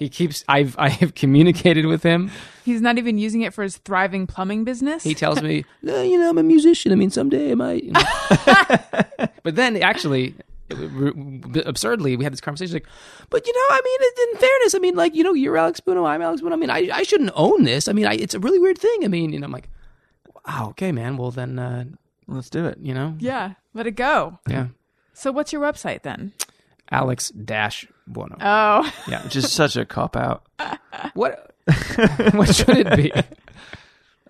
He 0.00 0.08
keeps. 0.08 0.42
I've 0.48 0.74
I 0.86 0.88
have 0.88 1.14
communicated 1.14 1.84
with 1.86 2.02
him. 2.02 2.30
He's 2.64 2.80
not 2.80 2.98
even 2.98 3.18
using 3.18 3.42
it 3.42 3.54
for 3.54 3.62
his 3.62 3.76
thriving 3.76 4.26
plumbing 4.26 4.64
business. 4.64 5.04
He 5.04 5.14
tells 5.14 5.40
me, 5.42 5.66
"No, 5.82 6.02
you 6.10 6.18
know, 6.18 6.30
I'm 6.30 6.38
a 6.38 6.42
musician. 6.42 6.90
I 6.90 6.94
mean, 6.96 7.10
someday 7.10 7.52
I 7.52 7.54
might." 7.54 7.84
you 7.84 7.92
know." 7.92 8.00
but 9.44 9.54
then, 9.56 9.76
actually, 9.76 10.34
absurdly, 10.70 12.16
we 12.16 12.24
had 12.24 12.32
this 12.32 12.40
conversation 12.40 12.72
like, 12.74 12.86
"But 13.28 13.46
you 13.46 13.52
know, 13.52 13.66
I 13.76 13.80
mean, 13.84 14.32
in 14.32 14.38
fairness, 14.40 14.74
I 14.74 14.78
mean, 14.78 14.96
like, 14.96 15.14
you 15.14 15.22
know, 15.22 15.34
you're 15.34 15.58
Alex 15.58 15.80
Buono, 15.80 16.06
I'm 16.06 16.22
Alex 16.22 16.40
Buono. 16.40 16.56
I 16.56 16.58
mean, 16.58 16.70
I, 16.70 16.88
I 16.92 17.02
shouldn't 17.02 17.32
own 17.34 17.64
this. 17.64 17.86
I 17.86 17.92
mean, 17.92 18.06
I, 18.06 18.14
it's 18.14 18.34
a 18.34 18.40
really 18.40 18.58
weird 18.58 18.78
thing. 18.78 19.04
I 19.04 19.08
mean, 19.08 19.34
you 19.34 19.38
know, 19.38 19.44
I'm 19.44 19.52
like, 19.52 19.68
wow, 20.46 20.68
okay, 20.70 20.92
man. 20.92 21.18
Well, 21.18 21.30
then, 21.30 21.58
uh, 21.58 21.84
Let's 22.26 22.48
do 22.48 22.64
it. 22.66 22.78
you 22.80 22.94
know, 22.94 23.16
yeah, 23.18 23.54
let 23.74 23.86
it 23.86 23.96
go. 23.96 24.38
yeah, 24.48 24.68
So, 25.12 25.30
what's 25.30 25.52
your 25.52 25.60
website 25.60 26.02
then? 26.02 26.32
Alex 26.90 27.30
dash 27.30 27.86
Buono. 28.06 28.36
Oh, 28.40 28.92
yeah, 29.08 29.26
Just 29.28 29.52
such 29.52 29.76
a 29.76 29.84
cop 29.84 30.16
out. 30.16 30.44
what? 31.14 31.54
what 32.32 32.54
should 32.54 32.76
it 32.78 32.96
be? 32.96 33.12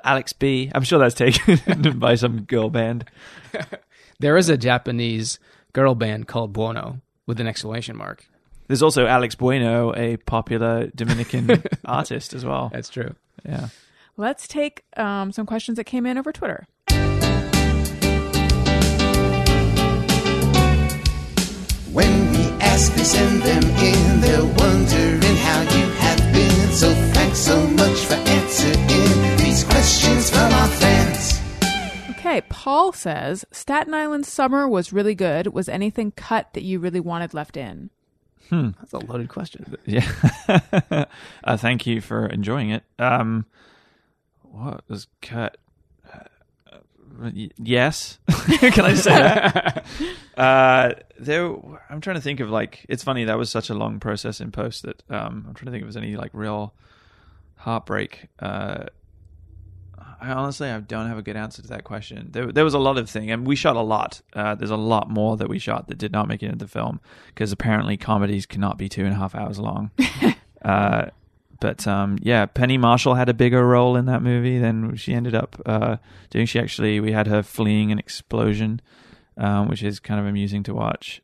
Alex 0.04 0.32
B. 0.32 0.70
I'm 0.74 0.82
sure 0.82 0.98
that's 0.98 1.14
taken 1.14 1.98
by 1.98 2.14
some 2.14 2.42
girl 2.42 2.68
band. 2.70 3.04
There 4.18 4.36
is 4.36 4.48
a 4.48 4.56
Japanese 4.58 5.38
girl 5.72 5.94
band 5.94 6.26
called 6.28 6.52
Buono 6.52 7.00
with 7.26 7.40
an 7.40 7.46
exclamation 7.46 7.96
mark. 7.96 8.26
There's 8.66 8.82
also 8.82 9.06
Alex 9.06 9.34
Bueno, 9.34 9.94
a 9.96 10.16
popular 10.18 10.88
Dominican 10.94 11.62
artist 11.84 12.34
as 12.34 12.44
well. 12.44 12.70
That's 12.72 12.88
true. 12.88 13.14
Yeah. 13.44 13.68
let's 14.16 14.46
take 14.46 14.84
um, 14.96 15.32
some 15.32 15.46
questions 15.46 15.76
that 15.76 15.84
came 15.84 16.04
in 16.06 16.18
over 16.18 16.32
Twitter. 16.32 16.66
When 21.92 22.29
we 22.29 22.29
ask, 22.60 22.92
they 22.94 23.04
send 23.04 23.42
them 23.42 23.64
in. 23.64 24.20
They're 24.20 24.44
wondering 24.44 25.36
how 25.36 25.62
you 25.62 25.86
have 26.04 26.32
been. 26.32 26.72
So 26.72 26.92
thanks 27.12 27.38
so 27.38 27.66
much 27.68 27.98
for 28.00 28.14
answering 28.14 29.36
these 29.36 29.64
questions 29.64 30.30
from 30.30 30.52
our 30.52 30.68
fans. 30.68 31.40
Okay, 32.10 32.42
Paul 32.48 32.92
says 32.92 33.44
Staten 33.50 33.94
Island 33.94 34.26
summer 34.26 34.68
was 34.68 34.92
really 34.92 35.14
good. 35.14 35.48
Was 35.48 35.68
anything 35.68 36.12
cut 36.12 36.52
that 36.52 36.62
you 36.62 36.78
really 36.78 37.00
wanted 37.00 37.34
left 37.34 37.56
in? 37.56 37.90
Hmm. 38.50 38.70
That's 38.78 38.92
a 38.92 38.98
loaded 38.98 39.28
question. 39.28 39.76
Yeah. 39.86 40.06
uh, 41.44 41.56
thank 41.56 41.86
you 41.86 42.00
for 42.00 42.26
enjoying 42.26 42.70
it. 42.70 42.82
Um, 42.98 43.46
what 44.42 44.82
was 44.88 45.06
cut? 45.22 45.56
Yes. 47.58 48.18
Can 48.60 48.84
I 48.84 48.94
say 48.94 49.10
that? 49.10 49.86
uh, 50.36 50.92
there. 51.18 51.54
I'm 51.88 52.00
trying 52.00 52.16
to 52.16 52.22
think 52.22 52.40
of 52.40 52.50
like. 52.50 52.86
It's 52.88 53.04
funny 53.04 53.24
that 53.24 53.38
was 53.38 53.50
such 53.50 53.70
a 53.70 53.74
long 53.74 54.00
process 54.00 54.40
in 54.40 54.52
post 54.52 54.82
that 54.82 55.02
um, 55.10 55.44
I'm 55.48 55.54
trying 55.54 55.66
to 55.66 55.70
think 55.70 55.82
if 55.82 55.86
there's 55.86 55.96
any 55.96 56.16
like 56.16 56.30
real 56.32 56.74
heartbreak. 57.56 58.28
Uh, 58.38 58.86
I 60.20 60.32
honestly 60.32 60.68
I 60.68 60.80
don't 60.80 61.08
have 61.08 61.18
a 61.18 61.22
good 61.22 61.36
answer 61.36 61.62
to 61.62 61.68
that 61.68 61.84
question. 61.84 62.28
There, 62.30 62.52
there 62.52 62.64
was 62.64 62.74
a 62.74 62.78
lot 62.78 62.98
of 62.98 63.08
thing, 63.08 63.30
and 63.30 63.46
we 63.46 63.56
shot 63.56 63.76
a 63.76 63.80
lot. 63.80 64.20
Uh, 64.34 64.54
there's 64.54 64.70
a 64.70 64.76
lot 64.76 65.10
more 65.10 65.36
that 65.36 65.48
we 65.48 65.58
shot 65.58 65.88
that 65.88 65.98
did 65.98 66.12
not 66.12 66.28
make 66.28 66.42
it 66.42 66.46
into 66.46 66.64
the 66.64 66.68
film 66.68 67.00
because 67.28 67.52
apparently 67.52 67.96
comedies 67.96 68.46
cannot 68.46 68.76
be 68.76 68.88
two 68.88 69.04
and 69.04 69.14
a 69.14 69.16
half 69.16 69.34
hours 69.34 69.58
long. 69.58 69.90
uh, 70.62 71.06
but 71.60 71.86
um, 71.86 72.18
yeah, 72.22 72.46
Penny 72.46 72.78
Marshall 72.78 73.14
had 73.14 73.28
a 73.28 73.34
bigger 73.34 73.66
role 73.66 73.96
in 73.96 74.06
that 74.06 74.22
movie 74.22 74.58
than 74.58 74.96
she 74.96 75.14
ended 75.14 75.34
up 75.34 75.60
uh, 75.66 75.96
doing. 76.30 76.46
She 76.46 76.58
actually 76.58 76.98
we 77.00 77.12
had 77.12 77.26
her 77.26 77.42
fleeing 77.42 77.92
an 77.92 77.98
explosion, 77.98 78.80
um, 79.36 79.68
which 79.68 79.82
is 79.82 80.00
kind 80.00 80.18
of 80.20 80.26
amusing 80.26 80.62
to 80.64 80.74
watch. 80.74 81.22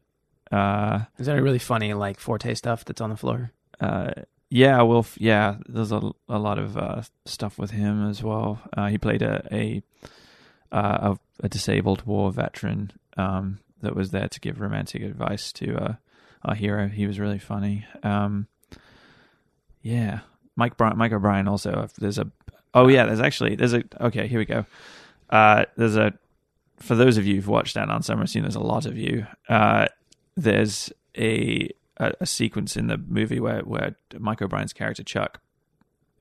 Uh, 0.53 1.01
Is 1.19 1.27
there 1.27 1.35
any 1.37 1.43
really 1.43 1.59
funny 1.59 1.93
like 1.95 2.21
Forte 2.21 2.55
stuff 2.55 2.85
that's 2.85 3.01
on 3.01 3.11
the 3.11 3.17
floor? 3.17 3.51
uh, 3.81 4.13
yeah, 4.49 4.81
well, 4.83 5.05
yeah, 5.19 5.57
there's 5.69 5.91
a, 5.91 6.01
a 6.29 6.39
lot 6.39 6.59
of 6.61 6.77
uh, 6.79 7.03
stuff 7.25 7.59
with 7.59 7.73
him 7.73 8.09
as 8.09 8.23
well. 8.23 8.61
Uh, 8.77 8.87
he 8.87 8.97
played 8.97 9.23
a 9.23 9.45
a, 9.51 9.83
uh, 10.71 11.15
a 11.15 11.45
a 11.45 11.49
disabled 11.49 12.07
war 12.07 12.31
veteran 12.31 12.93
um, 13.17 13.59
that 13.83 13.97
was 13.97 14.13
there 14.13 14.29
to 14.29 14.41
give 14.41 14.61
romantic 14.61 15.03
advice 15.03 15.53
to 15.55 15.77
uh, 15.77 15.95
our 16.45 16.55
hero. 16.55 16.87
He 16.87 17.07
was 17.09 17.19
really 17.19 17.41
funny. 17.41 17.85
Um, 18.05 18.47
yeah, 19.87 20.21
Mike 20.57 20.77
Bri- 20.77 20.97
Mike 20.97 21.13
O'Brien 21.13 21.47
also. 21.47 21.89
There's 21.99 22.19
a 22.19 22.29
Oh 22.75 22.89
yeah, 22.89 23.07
there's 23.07 23.21
actually 23.21 23.55
there's 23.55 23.73
a 23.73 23.85
okay. 24.01 24.27
Here 24.27 24.39
we 24.41 24.45
go. 24.45 24.67
Uh, 25.31 25.67
there's 25.77 25.97
a 25.97 26.13
for 26.79 26.97
those 26.97 27.17
of 27.17 27.27
you 27.27 27.37
who've 27.37 27.49
watched 27.49 27.75
that 27.75 27.89
on 27.89 28.03
Summer, 28.03 28.25
assume 28.25 28.43
there's 28.43 28.57
a 28.57 28.61
lot 28.61 28.85
of 28.85 28.99
you. 28.99 29.27
Uh, 29.49 29.87
there's 30.37 30.93
a, 31.17 31.71
a 31.99 32.13
a 32.21 32.27
sequence 32.27 32.77
in 32.77 32.89
the 32.89 32.99
movie 32.99 33.39
where 33.39 33.61
where 33.61 33.95
Mike 34.19 34.43
O'Brien's 34.43 34.73
character 34.73 35.05
Chuck, 35.05 35.41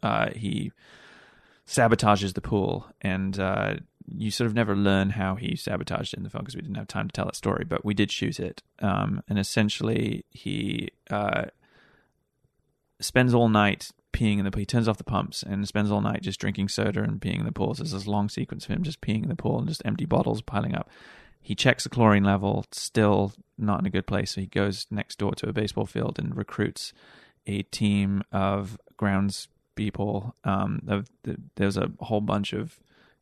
uh, 0.04 0.30
he 0.30 0.72
sabotages 1.68 2.36
the 2.36 2.42
pool, 2.42 2.86
and 3.02 3.40
uh, 3.40 3.78
you 4.08 4.30
sort 4.30 4.46
of 4.46 4.54
never 4.54 4.76
learn 4.76 5.10
how 5.10 5.34
he 5.36 5.56
sabotaged 5.56 6.14
it 6.14 6.18
in 6.18 6.24
the 6.24 6.30
film 6.30 6.44
because 6.44 6.56
we 6.56 6.62
didn't 6.62 6.78
have 6.78 6.88
time 6.88 7.08
to 7.08 7.14
tell 7.14 7.26
that 7.26 7.36
story, 7.36 7.66
but 7.68 7.84
we 7.84 7.96
did 7.96 8.12
shoot 8.12 8.40
it. 8.40 8.62
Um, 8.78 9.24
and 9.28 9.40
essentially, 9.40 10.24
he 10.30 10.90
uh, 11.10 11.46
spends 13.00 13.34
all 13.34 13.50
night 13.50 13.90
peeing 14.14 14.40
in 14.40 14.46
the 14.46 14.52
pool. 14.52 14.60
He 14.62 14.66
turns 14.66 14.88
off 14.88 14.98
the 14.98 15.04
pumps 15.04 15.44
and 15.44 15.68
spends 15.68 15.92
all 15.92 16.02
night 16.02 16.22
just 16.22 16.40
drinking 16.40 16.70
soda 16.70 17.02
and 17.04 17.20
peeing 17.20 17.40
in 17.40 17.46
the 17.46 17.52
pool. 17.52 17.74
So 17.74 17.84
there's 17.84 17.92
this 17.92 18.08
long 18.08 18.30
sequence 18.30 18.66
of 18.66 18.72
him 18.72 18.84
just 18.84 19.02
peeing 19.02 19.24
in 19.24 19.30
the 19.30 19.36
pool 19.36 19.60
and 19.60 19.68
just 19.68 19.82
empty 19.86 20.06
bottles 20.06 20.42
piling 20.42 20.74
up. 20.76 20.90
He 21.42 21.54
checks 21.54 21.84
the 21.84 21.90
chlorine 21.90 22.24
level, 22.24 22.66
still 22.72 23.34
not 23.58 23.80
in 23.82 23.86
a 23.86 23.90
good 23.90 24.08
place. 24.08 24.32
So 24.32 24.42
he 24.42 24.48
goes 24.48 24.88
next 24.90 25.18
door 25.20 25.34
to 25.36 25.50
a 25.50 25.54
baseball 25.54 25.86
field 25.86 26.18
and 26.18 26.36
recruits 26.36 26.94
a 27.46 27.62
team 27.64 28.24
of 28.32 28.78
grounds 28.98 29.48
people. 29.76 30.36
Um, 30.44 30.82
of 30.88 31.08
the, 31.24 31.36
there's 31.56 31.78
a 31.78 31.92
whole 32.00 32.22
bunch 32.22 32.54
of 32.54 32.80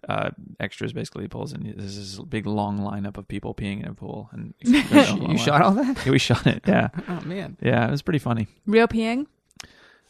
uh, 0.07 0.29
extras 0.59 0.93
basically 0.93 1.27
pulls 1.27 1.53
and 1.53 1.65
there's 1.77 1.95
this 1.97 2.19
big 2.25 2.45
long 2.45 2.77
lineup 2.79 3.17
of 3.17 3.27
people 3.27 3.53
peeing 3.55 3.79
in 3.81 3.87
a 3.87 3.93
pool 3.93 4.29
and 4.33 4.53
you 4.59 5.37
shot 5.37 5.61
all 5.61 5.71
that? 5.71 5.97
yeah, 6.05 6.11
we 6.11 6.19
shot 6.19 6.45
it 6.45 6.61
yeah 6.67 6.89
Oh 7.07 7.21
man. 7.21 7.55
yeah 7.61 7.87
it 7.87 7.91
was 7.91 8.01
pretty 8.01 8.19
funny 8.19 8.47
Real 8.65 8.85
peeing? 8.89 9.27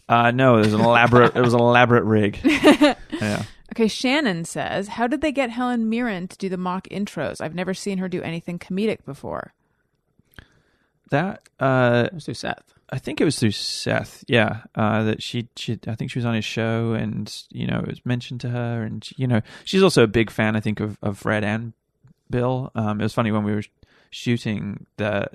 Uh 0.09 0.31
no 0.31 0.57
it 0.57 0.65
was 0.65 0.73
an 0.73 0.81
elaborate 0.81 1.35
it 1.35 1.41
was 1.41 1.53
an 1.53 1.59
elaborate 1.59 2.03
rig 2.03 2.39
yeah 2.43 3.43
Okay, 3.71 3.87
Shannon 3.87 4.45
says, 4.45 4.87
How 4.87 5.07
did 5.07 5.21
they 5.21 5.31
get 5.31 5.49
Helen 5.49 5.89
Mirren 5.89 6.27
to 6.27 6.37
do 6.37 6.47
the 6.47 6.57
mock 6.57 6.87
intros? 6.89 7.41
I've 7.41 7.55
never 7.55 7.73
seen 7.73 7.97
her 7.97 8.07
do 8.07 8.21
anything 8.21 8.59
comedic 8.59 9.03
before. 9.03 9.55
that 11.09 11.49
uh 11.59 12.07
Let's 12.13 12.25
do 12.25 12.35
Seth. 12.35 12.71
I 12.91 12.99
think 12.99 13.19
it 13.19 13.25
was 13.25 13.39
through 13.39 13.49
Seth, 13.51 14.23
yeah. 14.27 14.61
Uh, 14.75 15.01
that 15.05 15.23
she, 15.23 15.47
she, 15.55 15.79
I 15.87 15.95
think 15.95 16.11
she 16.11 16.19
was 16.19 16.25
on 16.25 16.35
his 16.35 16.45
show, 16.45 16.93
and 16.93 17.33
you 17.49 17.65
know, 17.65 17.79
it 17.79 17.87
was 17.87 18.05
mentioned 18.05 18.41
to 18.41 18.49
her, 18.49 18.83
and 18.83 19.09
you 19.17 19.25
know, 19.25 19.41
she's 19.63 19.81
also 19.81 20.03
a 20.03 20.07
big 20.07 20.29
fan, 20.29 20.55
I 20.55 20.59
think, 20.59 20.79
of, 20.79 20.99
of 21.01 21.17
Fred 21.17 21.43
and 21.43 21.73
Bill. 22.29 22.71
Um, 22.75 22.99
it 22.99 23.03
was 23.03 23.13
funny 23.15 23.31
when 23.31 23.43
we 23.43 23.55
were 23.55 23.63
shooting 24.11 24.85
the 24.97 25.27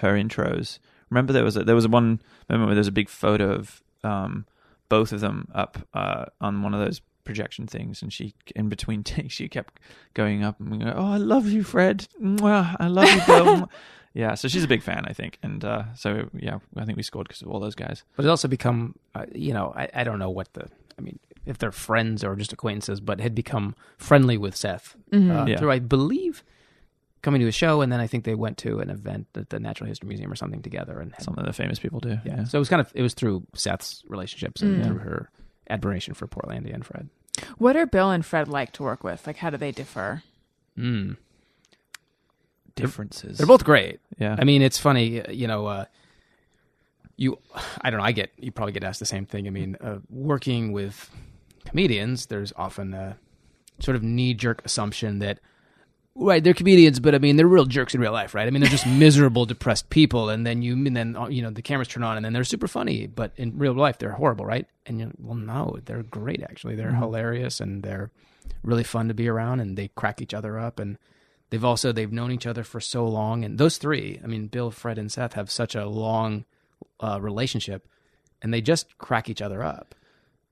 her 0.00 0.12
intros. 0.12 0.78
Remember 1.08 1.32
there 1.32 1.44
was 1.44 1.56
a, 1.56 1.64
there 1.64 1.74
was 1.74 1.88
one 1.88 2.20
moment 2.50 2.66
where 2.66 2.74
there 2.74 2.80
was 2.80 2.88
a 2.88 2.92
big 2.92 3.08
photo 3.08 3.52
of 3.52 3.80
um, 4.04 4.46
both 4.88 5.12
of 5.12 5.20
them 5.20 5.48
up 5.54 5.78
uh, 5.94 6.26
on 6.40 6.62
one 6.62 6.74
of 6.74 6.80
those 6.84 7.00
projection 7.24 7.66
things, 7.66 8.02
and 8.02 8.12
she, 8.12 8.34
in 8.54 8.68
between 8.68 9.02
takes, 9.14 9.34
she 9.34 9.48
kept 9.48 9.80
going 10.14 10.44
up 10.44 10.60
and 10.60 10.80
going, 10.80 10.92
"Oh, 10.94 11.12
I 11.12 11.16
love 11.16 11.48
you, 11.48 11.62
Fred. 11.64 12.06
Mwah, 12.22 12.76
I 12.78 12.86
love 12.88 13.08
you, 13.12 13.20
Bill." 13.26 13.70
yeah, 14.14 14.34
so 14.34 14.46
she's 14.48 14.64
a 14.64 14.68
big 14.68 14.82
fan, 14.82 15.04
I 15.06 15.12
think, 15.12 15.38
and 15.42 15.64
uh, 15.64 15.84
so 15.94 16.28
yeah, 16.34 16.58
I 16.76 16.84
think 16.84 16.96
we 16.96 17.02
scored 17.02 17.26
because 17.28 17.42
of 17.42 17.48
all 17.48 17.60
those 17.60 17.74
guys. 17.74 18.04
But 18.16 18.24
it's 18.24 18.30
also 18.30 18.48
become, 18.48 18.94
uh, 19.14 19.26
you 19.34 19.52
know, 19.52 19.72
I, 19.76 19.88
I 19.92 20.04
don't 20.04 20.18
know 20.18 20.30
what 20.30 20.52
the, 20.54 20.68
I 20.98 21.02
mean, 21.02 21.18
if 21.44 21.58
they're 21.58 21.72
friends 21.72 22.22
or 22.24 22.36
just 22.36 22.52
acquaintances, 22.52 23.00
but 23.00 23.20
had 23.20 23.34
become 23.34 23.74
friendly 23.98 24.36
with 24.38 24.56
Seth 24.56 24.96
uh, 25.12 25.46
Yeah. 25.48 25.58
through, 25.58 25.70
I 25.72 25.78
believe, 25.80 26.42
coming 27.22 27.40
to 27.40 27.48
a 27.48 27.52
show, 27.52 27.80
and 27.80 27.90
then 27.92 27.98
I 28.00 28.06
think 28.06 28.24
they 28.24 28.34
went 28.34 28.58
to 28.58 28.78
an 28.80 28.90
event 28.90 29.26
at 29.34 29.50
the 29.50 29.58
Natural 29.58 29.88
History 29.88 30.08
Museum 30.08 30.30
or 30.30 30.36
something 30.36 30.62
together, 30.62 31.00
and 31.00 31.12
had, 31.12 31.22
Something 31.22 31.44
that 31.44 31.54
famous 31.54 31.78
people 31.78 32.00
do. 32.00 32.10
yeah. 32.10 32.36
Yeah. 32.38 32.44
So 32.44 32.58
it 32.58 32.60
was 32.60 32.68
kind 32.68 32.80
of, 32.80 32.92
it 32.94 33.02
was 33.02 33.14
through 33.14 33.44
Seth's 33.54 34.02
relationships 34.08 34.62
and 34.62 34.84
through 34.84 34.98
her 34.98 35.30
admiration 35.68 36.14
for 36.14 36.26
Portlandia 36.28 36.74
and 36.74 36.84
Fred. 36.86 37.08
What 37.58 37.76
are 37.76 37.84
Bill 37.86 38.10
and 38.10 38.24
Fred 38.24 38.48
like 38.48 38.72
to 38.72 38.82
work 38.82 39.02
with? 39.04 39.26
Like, 39.26 39.36
how 39.38 39.50
do 39.50 39.56
they 39.56 39.72
differ? 39.72 40.22
Mm. 40.78 41.16
Differences. 42.74 43.38
They're 43.38 43.46
both 43.46 43.64
great. 43.64 44.00
Yeah. 44.18 44.36
I 44.38 44.44
mean, 44.44 44.60
it's 44.62 44.78
funny, 44.78 45.22
uh, 45.22 45.30
you 45.30 45.46
know, 45.46 45.66
uh, 45.66 45.84
you, 47.16 47.38
I 47.80 47.88
don't 47.90 47.98
know, 48.00 48.04
I 48.04 48.12
get, 48.12 48.30
you 48.38 48.52
probably 48.52 48.72
get 48.72 48.84
asked 48.84 49.00
the 49.00 49.06
same 49.06 49.24
thing. 49.24 49.46
I 49.46 49.50
mean, 49.50 49.76
uh, 49.80 49.98
working 50.10 50.72
with 50.72 51.10
comedians, 51.64 52.26
there's 52.26 52.52
often 52.56 52.92
a 52.92 53.16
sort 53.80 53.96
of 53.96 54.02
knee 54.02 54.34
jerk 54.34 54.62
assumption 54.64 55.18
that, 55.20 55.40
right, 56.16 56.42
they're 56.42 56.54
comedians, 56.54 57.00
but 57.00 57.14
I 57.14 57.18
mean, 57.18 57.36
they're 57.36 57.46
real 57.46 57.64
jerks 57.64 57.94
in 57.94 58.00
real 58.00 58.12
life, 58.12 58.34
right? 58.34 58.46
I 58.46 58.50
mean, 58.50 58.60
they're 58.60 58.70
just 58.70 58.86
miserable, 58.98 59.46
depressed 59.46 59.90
people. 59.90 60.28
And 60.28 60.46
then 60.46 60.62
you, 60.62 60.74
and 60.74 60.96
then, 60.96 61.16
you 61.30 61.42
know, 61.42 61.50
the 61.50 61.62
cameras 61.62 61.88
turn 61.88 62.02
on 62.02 62.16
and 62.16 62.24
then 62.24 62.32
they're 62.32 62.44
super 62.44 62.68
funny, 62.68 63.06
but 63.06 63.32
in 63.36 63.58
real 63.58 63.74
life, 63.74 63.98
they're 63.98 64.12
horrible, 64.12 64.44
right? 64.44 64.66
And 64.86 64.98
you're, 64.98 65.10
well, 65.18 65.36
no, 65.36 65.78
they're 65.84 66.02
great, 66.02 66.42
actually. 66.42 66.76
They're 66.76 66.94
hilarious 66.94 67.60
and 67.60 67.82
they're 67.82 68.10
really 68.62 68.84
fun 68.84 69.08
to 69.08 69.14
be 69.14 69.28
around 69.28 69.60
and 69.60 69.76
they 69.76 69.88
crack 69.88 70.20
each 70.20 70.34
other 70.34 70.58
up. 70.58 70.80
And, 70.80 70.98
They've 71.50 71.64
also 71.64 71.92
they've 71.92 72.12
known 72.12 72.32
each 72.32 72.46
other 72.46 72.64
for 72.64 72.80
so 72.80 73.06
long, 73.06 73.44
and 73.44 73.56
those 73.56 73.78
three, 73.78 74.20
I 74.22 74.26
mean, 74.26 74.48
Bill, 74.48 74.70
Fred, 74.70 74.98
and 74.98 75.10
Seth 75.12 75.34
have 75.34 75.50
such 75.50 75.74
a 75.74 75.86
long 75.86 76.44
uh, 76.98 77.20
relationship, 77.20 77.88
and 78.42 78.52
they 78.52 78.60
just 78.60 78.98
crack 78.98 79.30
each 79.30 79.42
other 79.42 79.62
up. 79.62 79.94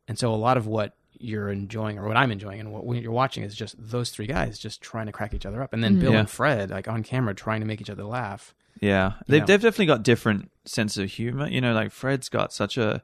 And 0.06 0.18
so, 0.18 0.32
a 0.32 0.36
lot 0.36 0.56
of 0.56 0.66
what 0.66 0.94
you're 1.18 1.48
enjoying, 1.50 1.98
or 1.98 2.06
what 2.06 2.16
I'm 2.16 2.30
enjoying, 2.30 2.60
and 2.60 2.72
what 2.72 2.84
you're 3.02 3.12
watching, 3.12 3.42
is 3.44 3.54
just 3.54 3.74
those 3.78 4.10
three 4.10 4.26
guys 4.26 4.58
just 4.58 4.80
trying 4.82 5.06
to 5.06 5.12
crack 5.12 5.34
each 5.34 5.46
other 5.46 5.62
up, 5.62 5.72
and 5.72 5.82
then 5.82 5.98
Bill 5.98 6.12
Yeah. 6.12 6.20
and 6.20 6.30
Fred, 6.30 6.70
like 6.70 6.88
on 6.88 7.02
camera, 7.02 7.34
trying 7.34 7.60
to 7.60 7.66
make 7.66 7.80
each 7.80 7.90
other 7.90 8.04
laugh. 8.04 8.54
Yeah, 8.80 9.12
they've 9.28 9.46
they've 9.46 9.60
definitely 9.60 9.86
got 9.86 10.02
different 10.02 10.50
sense 10.64 10.96
of 10.96 11.08
humor. 11.10 11.48
You 11.48 11.60
know, 11.60 11.72
like 11.72 11.92
Fred's 11.92 12.28
got 12.28 12.52
such 12.52 12.76
a 12.76 13.02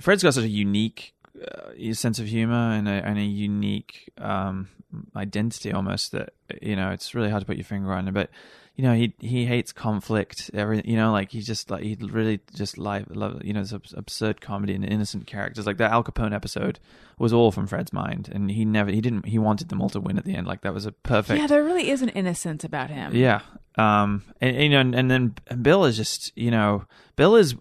Fred's 0.00 0.22
got 0.22 0.34
such 0.34 0.44
a 0.44 0.48
unique 0.48 1.14
uh, 1.42 1.92
sense 1.92 2.18
of 2.18 2.26
humor 2.28 2.54
and 2.72 2.88
a, 2.88 2.92
and 2.92 3.18
a 3.18 3.22
unique 3.22 4.10
um, 4.18 4.68
identity 5.14 5.72
almost 5.72 6.12
that 6.12 6.32
you 6.62 6.76
know 6.76 6.90
it's 6.90 7.14
really 7.14 7.30
hard 7.30 7.42
to 7.42 7.46
put 7.46 7.56
your 7.56 7.64
finger 7.64 7.92
on 7.92 8.08
it. 8.08 8.14
But 8.14 8.30
you 8.76 8.84
know, 8.84 8.94
he 8.94 9.14
he 9.18 9.46
hates 9.46 9.72
conflict. 9.72 10.50
Every 10.52 10.82
you 10.84 10.96
know, 10.96 11.10
like 11.10 11.30
he 11.32 11.40
just 11.40 11.70
like 11.70 11.82
he 11.82 11.96
really 12.00 12.40
just 12.54 12.76
like 12.76 13.06
love 13.08 13.42
you 13.42 13.52
know 13.54 13.62
this 13.64 13.72
absurd 13.96 14.40
comedy 14.40 14.74
and 14.74 14.84
innocent 14.84 15.26
characters. 15.26 15.66
Like 15.66 15.78
that 15.78 15.90
Al 15.90 16.04
Capone 16.04 16.34
episode 16.34 16.78
was 17.18 17.32
all 17.32 17.50
from 17.50 17.66
Fred's 17.66 17.92
mind, 17.92 18.30
and 18.32 18.50
he 18.50 18.64
never 18.66 18.90
he 18.90 19.00
didn't 19.00 19.26
he 19.26 19.38
wanted 19.38 19.70
them 19.70 19.80
all 19.80 19.88
to 19.90 20.00
win 20.00 20.18
at 20.18 20.24
the 20.24 20.34
end. 20.34 20.46
Like 20.46 20.60
that 20.60 20.74
was 20.74 20.84
a 20.84 20.92
perfect 20.92 21.40
Yeah, 21.40 21.46
there 21.46 21.64
really 21.64 21.90
is 21.90 22.02
an 22.02 22.10
innocence 22.10 22.64
about 22.64 22.90
him. 22.90 23.14
yeah. 23.14 23.40
Um, 23.78 24.22
and, 24.40 24.56
you 24.56 24.68
know, 24.70 24.80
and, 24.80 24.94
and 24.94 25.10
then 25.10 25.34
Bill 25.60 25.84
is 25.84 25.98
just, 25.98 26.32
you 26.34 26.50
know, 26.50 26.84
Bill 27.14 27.36
is 27.36 27.54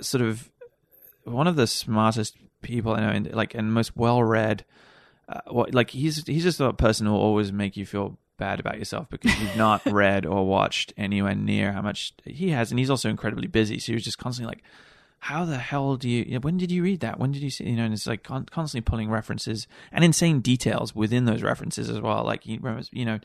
sort 0.00 0.22
of 0.22 0.48
one 1.24 1.48
of 1.48 1.56
the 1.56 1.66
smartest 1.66 2.36
people 2.62 2.92
I 2.94 3.00
know, 3.00 3.08
and 3.10 3.32
like, 3.34 3.54
and 3.54 3.72
most 3.72 3.96
well-read. 3.96 4.64
Uh, 5.28 5.40
what, 5.50 5.74
like 5.74 5.90
he's 5.90 6.24
he's 6.26 6.42
just 6.42 6.60
a 6.60 6.72
person 6.72 7.06
who 7.06 7.12
will 7.12 7.20
always 7.20 7.52
make 7.52 7.76
you 7.76 7.86
feel 7.86 8.18
bad 8.42 8.58
about 8.60 8.78
yourself 8.78 9.06
because 9.10 9.32
you've 9.40 9.56
not 9.56 9.80
read 10.02 10.26
or 10.26 10.46
watched 10.46 10.92
anywhere 10.96 11.34
near 11.34 11.72
how 11.72 11.82
much 11.82 12.12
he 12.24 12.50
has, 12.50 12.70
and 12.70 12.78
he's 12.80 12.90
also 12.90 13.08
incredibly 13.08 13.46
busy. 13.46 13.78
So 13.78 13.86
he 13.92 13.94
was 13.94 14.04
just 14.04 14.18
constantly 14.18 14.50
like, 14.54 14.62
"How 15.30 15.44
the 15.44 15.58
hell 15.58 15.96
do 15.96 16.08
you? 16.08 16.40
When 16.40 16.56
did 16.58 16.70
you 16.70 16.82
read 16.82 17.00
that? 17.00 17.18
When 17.20 17.30
did 17.32 17.42
you 17.42 17.50
see?" 17.50 17.64
You 17.70 17.76
know, 17.76 17.84
and 17.84 17.94
it's 17.94 18.06
like 18.06 18.22
con- 18.24 18.46
constantly 18.50 18.84
pulling 18.90 19.10
references 19.10 19.66
and 19.92 20.04
insane 20.04 20.40
details 20.40 20.94
within 20.94 21.24
those 21.24 21.42
references 21.42 21.88
as 21.88 22.00
well. 22.00 22.24
Like 22.24 22.42
he 22.44 22.56
remembers, 22.56 22.88
you 22.92 23.04
know, 23.04 23.18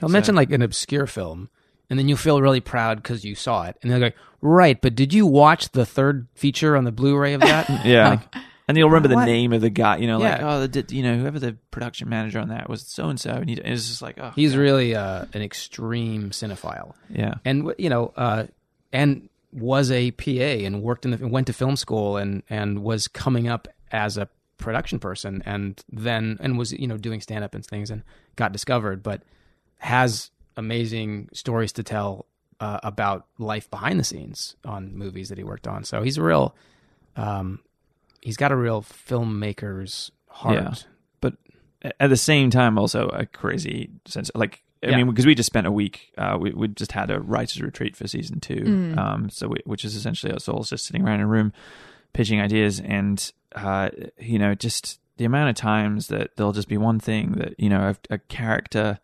He'll 0.00 0.08
So- 0.08 0.12
mention 0.12 0.34
like 0.34 0.50
an 0.52 0.60
obscure 0.62 1.06
film, 1.06 1.48
and 1.88 1.98
then 1.98 2.08
you'll 2.08 2.18
feel 2.18 2.42
really 2.42 2.60
proud 2.60 3.02
because 3.02 3.24
you 3.24 3.34
saw 3.34 3.64
it, 3.68 3.76
and 3.82 3.90
they're 3.90 3.98
like, 4.08 4.16
"Right, 4.42 4.78
but 4.80 4.94
did 4.94 5.14
you 5.14 5.24
watch 5.26 5.70
the 5.70 5.86
third 5.86 6.26
feature 6.34 6.76
on 6.76 6.84
the 6.84 6.92
Blu-ray 6.92 7.32
of 7.34 7.40
that?" 7.40 7.66
Yeah. 7.86 8.08
Like, 8.10 8.34
and 8.68 8.76
you'll 8.76 8.88
remember 8.88 9.08
the 9.08 9.14
What? 9.16 9.26
name 9.26 9.52
of 9.52 9.60
the 9.60 9.70
guy, 9.70 9.96
you 9.98 10.06
know, 10.06 10.18
like, 10.18 10.38
Yeah. 10.40 10.48
oh, 10.54 10.66
the, 10.66 10.84
you 10.94 11.02
know, 11.02 11.16
whoever 11.18 11.38
the 11.38 11.56
production 11.70 12.08
manager 12.08 12.38
on 12.40 12.48
that 12.48 12.68
was 12.68 12.82
so 12.82 13.08
and 13.08 13.18
so. 13.20 13.30
And 13.30 13.48
he, 13.48 13.56
it's 13.56 13.88
just 13.88 14.02
like, 14.02 14.18
oh, 14.18 14.32
He's 14.34 14.56
really 14.56 14.94
uh, 14.94 15.26
an 15.34 15.42
extreme 15.42 16.30
cinephile. 16.30 16.94
yeah. 17.10 17.34
and 17.44 17.72
you 17.78 17.88
know, 17.90 18.12
uh, 18.16 18.46
and 18.92 19.28
was 19.52 19.90
a 19.90 20.10
PA 20.10 20.30
and 20.30 20.82
worked 20.82 21.04
in 21.04 21.12
the 21.12 21.26
went 21.28 21.46
to 21.46 21.52
film 21.52 21.76
school 21.76 22.16
and 22.16 22.42
and 22.50 22.80
was 22.82 23.08
coming 23.08 23.48
up 23.48 23.68
as 23.90 24.18
a 24.18 24.28
production 24.58 24.98
person 24.98 25.42
and 25.46 25.82
then 25.92 26.36
and 26.40 26.58
was 26.58 26.72
you 26.72 26.86
know 26.86 26.96
doing 26.96 27.20
stand 27.20 27.44
up 27.44 27.54
and 27.54 27.64
things 27.64 27.90
and 27.90 28.02
got 28.36 28.52
discovered, 28.52 29.02
but 29.02 29.22
has 29.78 30.30
amazing 30.56 31.28
stories 31.32 31.72
to 31.72 31.82
tell 31.82 32.26
uh, 32.60 32.80
about 32.82 33.26
life 33.38 33.70
behind 33.70 34.00
the 34.00 34.04
scenes 34.04 34.56
on 34.64 34.94
movies 34.96 35.28
that 35.28 35.36
he 35.38 35.44
worked 35.44 35.66
on. 35.68 35.84
So 35.84 36.02
he's 36.02 36.16
a 36.16 36.22
real, 36.22 36.54
um, 37.16 37.60
he's 38.20 38.36
got 38.36 38.52
a 38.52 38.56
real 38.56 38.82
filmmaker's 38.82 40.10
heart. 40.28 40.56
Yeah. 40.56 40.74
But 41.20 41.34
at 42.00 42.08
the 42.10 42.16
same 42.16 42.50
time, 42.50 42.78
also 42.78 43.08
a 43.08 43.26
crazy 43.26 43.90
sense. 44.06 44.30
Like, 44.34 44.62
I 44.82 44.90
Yeah. 44.90 44.96
mean, 44.98 45.06
because 45.08 45.26
we 45.26 45.34
just 45.34 45.46
spent 45.46 45.66
a 45.66 45.72
week, 45.72 46.12
uh, 46.18 46.36
we 46.40 46.50
we 46.52 46.68
just 46.68 46.92
had 46.92 47.10
a 47.10 47.20
writers' 47.20 47.60
retreat 47.62 47.96
for 47.96 48.06
season 48.06 48.40
two, 48.40 48.94
um, 48.98 49.30
so 49.30 49.48
we, 49.48 49.58
which 49.64 49.84
is 49.84 49.94
essentially 49.96 50.32
us 50.32 50.48
all 50.48 50.62
just 50.62 50.86
sitting 50.86 51.02
around 51.02 51.16
in 51.16 51.20
a 51.22 51.26
room 51.26 51.52
pitching 52.12 52.40
ideas, 52.40 52.80
and 52.80 53.32
uh, 53.54 53.88
you 54.18 54.38
know, 54.38 54.54
just 54.54 55.00
the 55.16 55.24
amount 55.24 55.48
of 55.48 55.56
times 55.56 56.08
that 56.08 56.36
there'll 56.36 56.52
just 56.52 56.68
be 56.68 56.76
one 56.76 57.00
thing 57.00 57.32
that 57.32 57.58
you 57.58 57.68
know 57.70 57.94
a, 58.10 58.14
a 58.14 58.18
character 58.18 58.98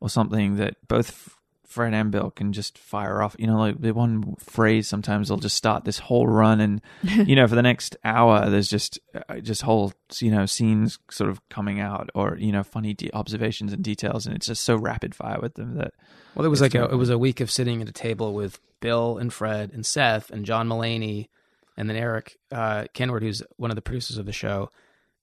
or 0.00 0.08
something 0.08 0.56
that 0.56 0.76
both 0.88 1.35
Fred 1.76 1.92
and 1.92 2.10
Bill 2.10 2.30
can 2.30 2.54
just 2.54 2.78
fire 2.78 3.20
off. 3.20 3.36
You 3.38 3.46
know, 3.46 3.58
like 3.58 3.78
the 3.78 3.92
one 3.92 4.34
phrase 4.38 4.88
sometimes 4.88 5.28
they'll 5.28 5.36
just 5.36 5.58
start 5.58 5.84
this 5.84 5.98
whole 5.98 6.26
run, 6.26 6.58
and 6.58 6.80
you 7.02 7.36
know, 7.36 7.46
for 7.46 7.54
the 7.54 7.62
next 7.62 7.98
hour, 8.02 8.48
there's 8.48 8.68
just 8.68 8.98
uh, 9.14 9.40
just 9.40 9.60
whole 9.60 9.92
you 10.18 10.30
know 10.30 10.46
scenes 10.46 10.98
sort 11.10 11.28
of 11.28 11.46
coming 11.50 11.78
out, 11.78 12.08
or 12.14 12.38
you 12.38 12.50
know, 12.50 12.62
funny 12.62 12.94
de- 12.94 13.12
observations 13.12 13.74
and 13.74 13.84
details, 13.84 14.24
and 14.24 14.34
it's 14.34 14.46
just 14.46 14.64
so 14.64 14.74
rapid 14.74 15.14
fire 15.14 15.38
with 15.38 15.52
them 15.56 15.74
that 15.74 15.92
Well, 16.34 16.46
it 16.46 16.48
was 16.48 16.62
like 16.62 16.74
a, 16.74 16.84
it 16.84 16.96
was 16.96 17.10
a 17.10 17.18
week 17.18 17.42
of 17.42 17.50
sitting 17.50 17.82
at 17.82 17.88
a 17.90 17.92
table 17.92 18.32
with 18.32 18.58
Bill 18.80 19.18
and 19.18 19.30
Fred 19.30 19.70
and 19.74 19.84
Seth 19.84 20.30
and 20.30 20.46
John 20.46 20.70
Mulaney, 20.70 21.28
and 21.76 21.90
then 21.90 21.96
Eric 21.98 22.38
uh, 22.50 22.86
Kenward, 22.94 23.20
who's 23.20 23.42
one 23.58 23.70
of 23.70 23.74
the 23.74 23.82
producers 23.82 24.16
of 24.16 24.24
the 24.24 24.32
show, 24.32 24.70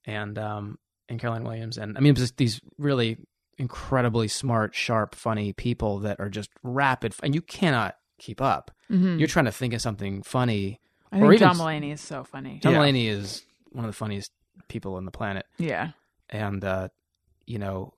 and 0.06 0.38
um, 0.38 0.78
and 1.10 1.20
Caroline 1.20 1.46
Williams, 1.46 1.80
and 1.80 1.98
I 1.98 2.00
mean, 2.00 2.12
it 2.12 2.20
was 2.20 2.30
just 2.30 2.38
these 2.38 2.62
really 2.78 3.18
incredibly 3.58 4.28
smart, 4.28 4.76
sharp, 4.76 5.16
funny 5.16 5.54
people 5.54 6.00
that 6.00 6.20
are 6.20 6.30
just 6.30 6.50
rapid, 6.64 7.14
and 7.24 7.34
you 7.36 7.42
cannot 7.42 7.96
keep 8.20 8.42
up. 8.42 8.72
Mhm. 8.90 9.20
You're 9.20 9.28
trying 9.28 9.46
to 9.46 9.52
think 9.52 9.74
of 9.74 9.82
something 9.82 10.24
funny. 10.24 10.80
I 11.12 11.18
or 11.18 11.30
think 11.30 11.42
even- 11.42 11.48
John 11.50 11.58
Mulaney 11.58 11.92
is 11.94 12.02
so 12.02 12.24
funny. 12.24 12.60
John 12.60 12.74
Yeah. 12.74 12.80
Mulaney 12.80 13.08
is 13.10 13.44
one 13.72 13.86
of 13.86 13.90
the 13.90 13.96
funniest 13.98 14.32
people 14.68 14.96
on 14.96 15.06
the 15.06 15.12
planet 15.12 15.46
Yeah. 15.58 15.92
and 16.30 16.64
uh, 16.64 16.90
you 17.46 17.60
know, 17.60 17.94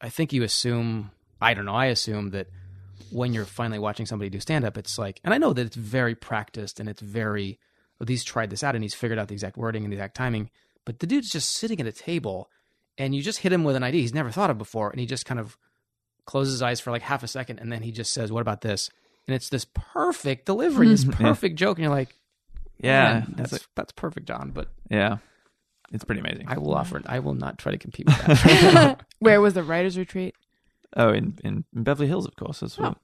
I 0.00 0.08
think 0.08 0.32
you 0.32 0.42
assume. 0.42 1.10
I 1.40 1.52
don't 1.54 1.64
know. 1.66 1.74
I 1.74 1.86
assume 1.86 2.30
that 2.30 2.46
when 3.10 3.34
you're 3.34 3.44
finally 3.44 3.78
watching 3.78 4.06
somebody 4.06 4.30
do 4.30 4.40
stand 4.40 4.64
up, 4.64 4.78
it's 4.78 4.98
like, 4.98 5.20
and 5.24 5.34
I 5.34 5.38
know 5.38 5.52
that 5.52 5.66
it's 5.66 5.76
very 5.76 6.14
practiced 6.14 6.80
and 6.80 6.88
it's 6.88 7.02
very. 7.02 7.58
Well, 7.98 8.06
he's 8.06 8.24
tried 8.24 8.50
this 8.50 8.62
out 8.62 8.74
and 8.74 8.84
he's 8.84 8.94
figured 8.94 9.18
out 9.18 9.28
the 9.28 9.34
exact 9.34 9.56
wording 9.56 9.84
and 9.84 9.92
the 9.92 9.96
exact 9.96 10.16
timing. 10.16 10.50
But 10.84 10.98
the 11.00 11.06
dude's 11.06 11.30
just 11.30 11.52
sitting 11.54 11.80
at 11.80 11.86
a 11.86 11.92
table, 11.92 12.50
and 12.98 13.14
you 13.14 13.22
just 13.22 13.38
hit 13.40 13.52
him 13.52 13.64
with 13.64 13.76
an 13.76 13.82
idea 13.82 14.00
he's 14.00 14.14
never 14.14 14.30
thought 14.30 14.50
of 14.50 14.58
before, 14.58 14.90
and 14.90 14.98
he 15.00 15.06
just 15.06 15.26
kind 15.26 15.40
of 15.40 15.56
closes 16.24 16.54
his 16.54 16.62
eyes 16.62 16.80
for 16.80 16.90
like 16.90 17.02
half 17.02 17.22
a 17.22 17.28
second, 17.28 17.58
and 17.60 17.70
then 17.72 17.82
he 17.82 17.92
just 17.92 18.12
says, 18.12 18.32
"What 18.32 18.40
about 18.42 18.60
this?" 18.62 18.90
And 19.26 19.34
it's 19.34 19.48
this 19.48 19.66
perfect 19.74 20.46
delivery, 20.46 20.88
this 20.88 21.04
perfect 21.10 21.56
joke, 21.56 21.78
and 21.78 21.84
you're 21.84 21.92
like, 21.94 22.14
yeah, 22.80 23.24
that's 23.28 23.52
like- 23.52 23.62
that's 23.74 23.92
perfect, 23.92 24.26
John." 24.28 24.50
But 24.50 24.68
yeah, 24.90 25.18
it's 25.92 26.04
pretty 26.04 26.20
amazing. 26.20 26.46
I 26.48 26.58
will 26.58 26.74
offer. 26.74 26.98
It. 26.98 27.04
I 27.06 27.18
will 27.20 27.34
not 27.34 27.58
try 27.58 27.72
to 27.72 27.78
compete 27.78 28.06
with 28.06 28.18
that. 28.26 29.00
Where 29.18 29.40
was 29.40 29.54
the 29.54 29.62
writers' 29.62 29.96
retreat? 29.98 30.34
Oh, 30.96 31.10
in, 31.10 31.38
in 31.44 31.64
in 31.74 31.82
Beverly 31.82 32.08
Hills, 32.08 32.26
of 32.26 32.36
course. 32.36 32.60
That's 32.60 32.78
what, 32.78 32.96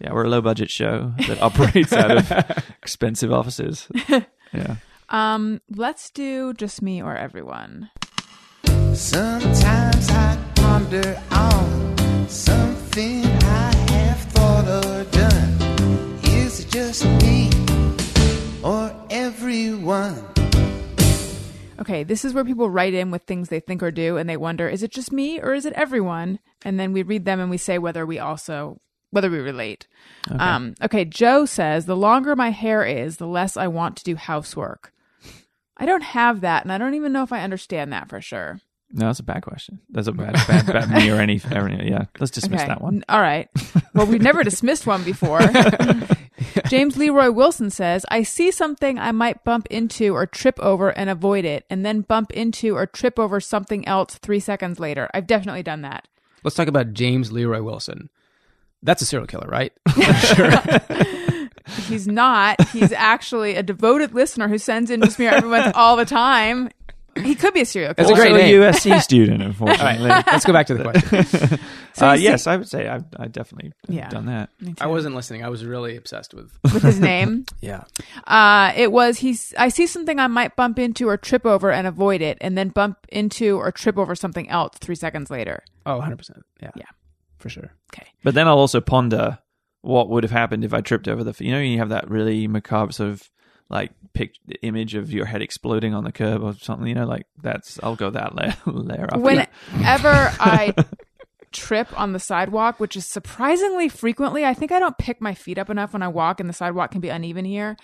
Yeah, 0.00 0.12
we're 0.12 0.24
a 0.24 0.28
low 0.28 0.40
budget 0.40 0.70
show 0.70 1.12
that 1.28 1.40
operates 1.40 1.92
out 1.92 2.16
of 2.16 2.64
expensive 2.82 3.32
offices. 3.32 3.88
Yeah. 4.52 4.76
Um, 5.08 5.60
let's 5.70 6.10
do 6.10 6.52
just 6.54 6.82
me 6.82 7.00
or 7.02 7.14
everyone. 7.16 7.90
Sometimes 8.96 10.08
I 10.08 10.38
ponder 10.54 11.22
on 11.30 12.28
something 12.28 13.26
I 13.26 13.74
have 13.90 14.20
thought 14.32 14.66
or 14.66 15.04
done. 15.10 16.18
Is 16.22 16.60
it 16.60 16.70
just 16.70 17.04
me 17.04 17.50
or 18.64 18.90
everyone? 19.10 20.24
Okay, 21.78 22.04
this 22.04 22.24
is 22.24 22.32
where 22.32 22.42
people 22.42 22.70
write 22.70 22.94
in 22.94 23.10
with 23.10 23.24
things 23.24 23.50
they 23.50 23.60
think 23.60 23.82
or 23.82 23.90
do, 23.90 24.16
and 24.16 24.30
they 24.30 24.38
wonder, 24.38 24.66
is 24.66 24.82
it 24.82 24.92
just 24.92 25.12
me 25.12 25.42
or 25.42 25.52
is 25.52 25.66
it 25.66 25.74
everyone? 25.74 26.38
And 26.64 26.80
then 26.80 26.94
we 26.94 27.02
read 27.02 27.26
them 27.26 27.38
and 27.38 27.50
we 27.50 27.58
say 27.58 27.76
whether 27.76 28.06
we 28.06 28.18
also 28.18 28.80
whether 29.10 29.30
we 29.30 29.40
relate. 29.40 29.86
Okay. 30.26 30.38
Um, 30.38 30.74
okay, 30.82 31.04
Joe 31.04 31.44
says 31.44 31.84
the 31.84 31.96
longer 31.96 32.34
my 32.34 32.48
hair 32.48 32.82
is, 32.82 33.18
the 33.18 33.26
less 33.26 33.58
I 33.58 33.66
want 33.66 33.98
to 33.98 34.04
do 34.04 34.16
housework. 34.16 34.94
I 35.76 35.84
don't 35.84 36.02
have 36.02 36.40
that, 36.40 36.64
and 36.64 36.72
I 36.72 36.78
don't 36.78 36.94
even 36.94 37.12
know 37.12 37.22
if 37.22 37.32
I 37.32 37.42
understand 37.42 37.92
that 37.92 38.08
for 38.08 38.22
sure. 38.22 38.62
No, 38.98 39.06
that's 39.06 39.20
a 39.20 39.24
bad 39.24 39.42
question. 39.42 39.78
That's 39.90 40.08
a 40.08 40.12
bad, 40.12 40.32
bad, 40.48 40.66
bad 40.66 40.90
me 40.90 41.10
or 41.10 41.16
any, 41.20 41.38
any. 41.50 41.90
Yeah, 41.90 42.06
let's 42.18 42.30
dismiss 42.30 42.62
Okay. 42.62 42.68
that 42.68 42.80
one. 42.80 43.04
All 43.10 43.20
right. 43.20 43.46
Well, 43.92 44.06
we've 44.06 44.22
never 44.22 44.42
dismissed 44.42 44.86
one 44.86 45.04
before. 45.04 45.40
James 46.68 46.96
Leroy 46.96 47.30
Wilson 47.30 47.68
says, 47.68 48.06
I 48.10 48.22
see 48.22 48.50
something 48.50 48.98
I 48.98 49.12
might 49.12 49.44
bump 49.44 49.66
into 49.70 50.14
or 50.14 50.24
trip 50.26 50.58
over 50.60 50.88
and 50.88 51.10
avoid 51.10 51.44
it, 51.44 51.66
and 51.68 51.84
then 51.84 52.00
bump 52.00 52.32
into 52.32 52.74
or 52.74 52.86
trip 52.86 53.18
over 53.18 53.38
something 53.38 53.86
else 53.86 54.14
three 54.16 54.40
seconds 54.40 54.80
later. 54.80 55.10
I've 55.12 55.26
definitely 55.26 55.62
done 55.62 55.82
that. 55.82 56.08
Let's 56.42 56.56
talk 56.56 56.68
about 56.68 56.94
James 56.94 57.30
Leroy 57.30 57.62
Wilson. 57.62 58.08
That's 58.82 59.02
a 59.02 59.06
serial 59.06 59.26
killer, 59.26 59.48
right? 59.48 59.72
He's 61.88 62.06
not. 62.06 62.60
He's 62.68 62.92
actually 62.92 63.56
a 63.56 63.62
devoted 63.62 64.14
listener 64.14 64.48
who 64.48 64.58
sends 64.58 64.90
in 64.90 65.00
just 65.02 65.18
me 65.18 65.26
everyone 65.26 65.72
all 65.72 65.96
the 65.96 66.04
time. 66.04 66.70
He 67.22 67.34
could 67.34 67.54
be 67.54 67.60
a 67.62 67.64
serial 67.66 67.94
That's 67.96 68.10
a 68.10 68.14
killer. 68.14 68.24
Also 68.26 68.34
great 68.36 68.44
a 68.54 68.58
name. 68.58 68.72
USC 68.72 69.00
student, 69.00 69.42
unfortunately. 69.42 70.08
Let's 70.08 70.44
go 70.44 70.52
back 70.52 70.66
to 70.68 70.74
the 70.74 70.82
question. 70.90 71.58
So 71.94 72.08
uh, 72.08 72.12
you 72.12 72.18
see- 72.18 72.24
yes, 72.24 72.46
I 72.46 72.56
would 72.56 72.68
say 72.68 72.86
I've, 72.88 73.04
I 73.18 73.28
definitely 73.28 73.72
have 73.86 73.94
Yeah. 73.94 74.08
done 74.08 74.26
that. 74.26 74.50
I 74.80 74.86
wasn't 74.86 75.14
listening. 75.14 75.44
I 75.44 75.48
was 75.48 75.64
really 75.64 75.96
obsessed 75.96 76.34
with. 76.34 76.52
with 76.64 76.82
his 76.82 77.00
name. 77.00 77.44
Yeah. 77.60 77.84
Uh, 78.26 78.72
it 78.76 78.92
was 78.92 79.18
he's. 79.18 79.52
I 79.58 79.68
see 79.70 79.86
something 79.86 80.18
I 80.20 80.26
might 80.28 80.54
bump 80.56 80.78
into 80.78 81.08
or 81.08 81.16
trip 81.16 81.44
over 81.46 81.72
and 81.72 81.86
avoid 81.86 82.20
it, 82.20 82.38
and 82.40 82.56
then 82.56 82.68
bump 82.68 82.98
into 83.08 83.56
or 83.58 83.72
trip 83.72 83.98
over 83.98 84.14
something 84.14 84.48
else 84.48 84.76
three 84.78 84.94
seconds 84.94 85.30
later. 85.30 85.62
Oh, 85.84 85.96
100 85.96 86.16
percent. 86.16 86.42
Yeah. 86.62 86.70
Yeah. 86.76 86.84
For 87.38 87.48
sure. 87.48 87.72
Okay. 87.92 88.06
But 88.22 88.34
then 88.34 88.46
I'll 88.46 88.58
also 88.58 88.80
ponder 88.80 89.38
what 89.82 90.08
would 90.10 90.22
have 90.24 90.30
happened 90.32 90.64
if 90.64 90.72
I 90.74 90.80
tripped 90.80 91.08
over 91.08 91.24
the. 91.24 91.34
You 91.44 91.52
know, 91.52 91.60
you 91.60 91.78
have 91.78 91.88
that 91.88 92.08
really 92.10 92.46
macabre 92.46 92.92
sort 92.92 93.10
of 93.10 93.28
like 93.68 93.92
pic- 94.14 94.38
the 94.46 94.60
image 94.62 94.94
of 94.94 95.12
your 95.12 95.26
head 95.26 95.42
exploding 95.42 95.94
on 95.94 96.04
the 96.04 96.12
curb 96.12 96.42
or 96.42 96.54
something. 96.54 96.86
You 96.86 96.94
know, 96.94 97.06
like 97.06 97.26
that's. 97.42 97.78
I'll 97.82 97.96
go 97.96 98.10
that 98.10 98.34
layer. 98.36 98.54
layer 98.66 99.04
after 99.04 99.18
that. 99.18 99.50
Whenever 99.72 100.32
I 100.40 100.74
trip 101.52 101.88
on 101.98 102.12
the 102.12 102.20
sidewalk, 102.20 102.78
which 102.80 102.96
is 102.96 103.06
surprisingly 103.06 103.88
frequently, 103.88 104.44
I 104.44 104.54
think 104.54 104.72
I 104.72 104.78
don't 104.78 104.96
pick 104.98 105.20
my 105.20 105.34
feet 105.34 105.58
up 105.58 105.70
enough 105.70 105.92
when 105.92 106.02
I 106.02 106.08
walk, 106.08 106.40
and 106.40 106.48
the 106.48 106.52
sidewalk 106.54 106.90
can 106.90 107.00
be 107.00 107.08
uneven 107.08 107.44
here. 107.44 107.76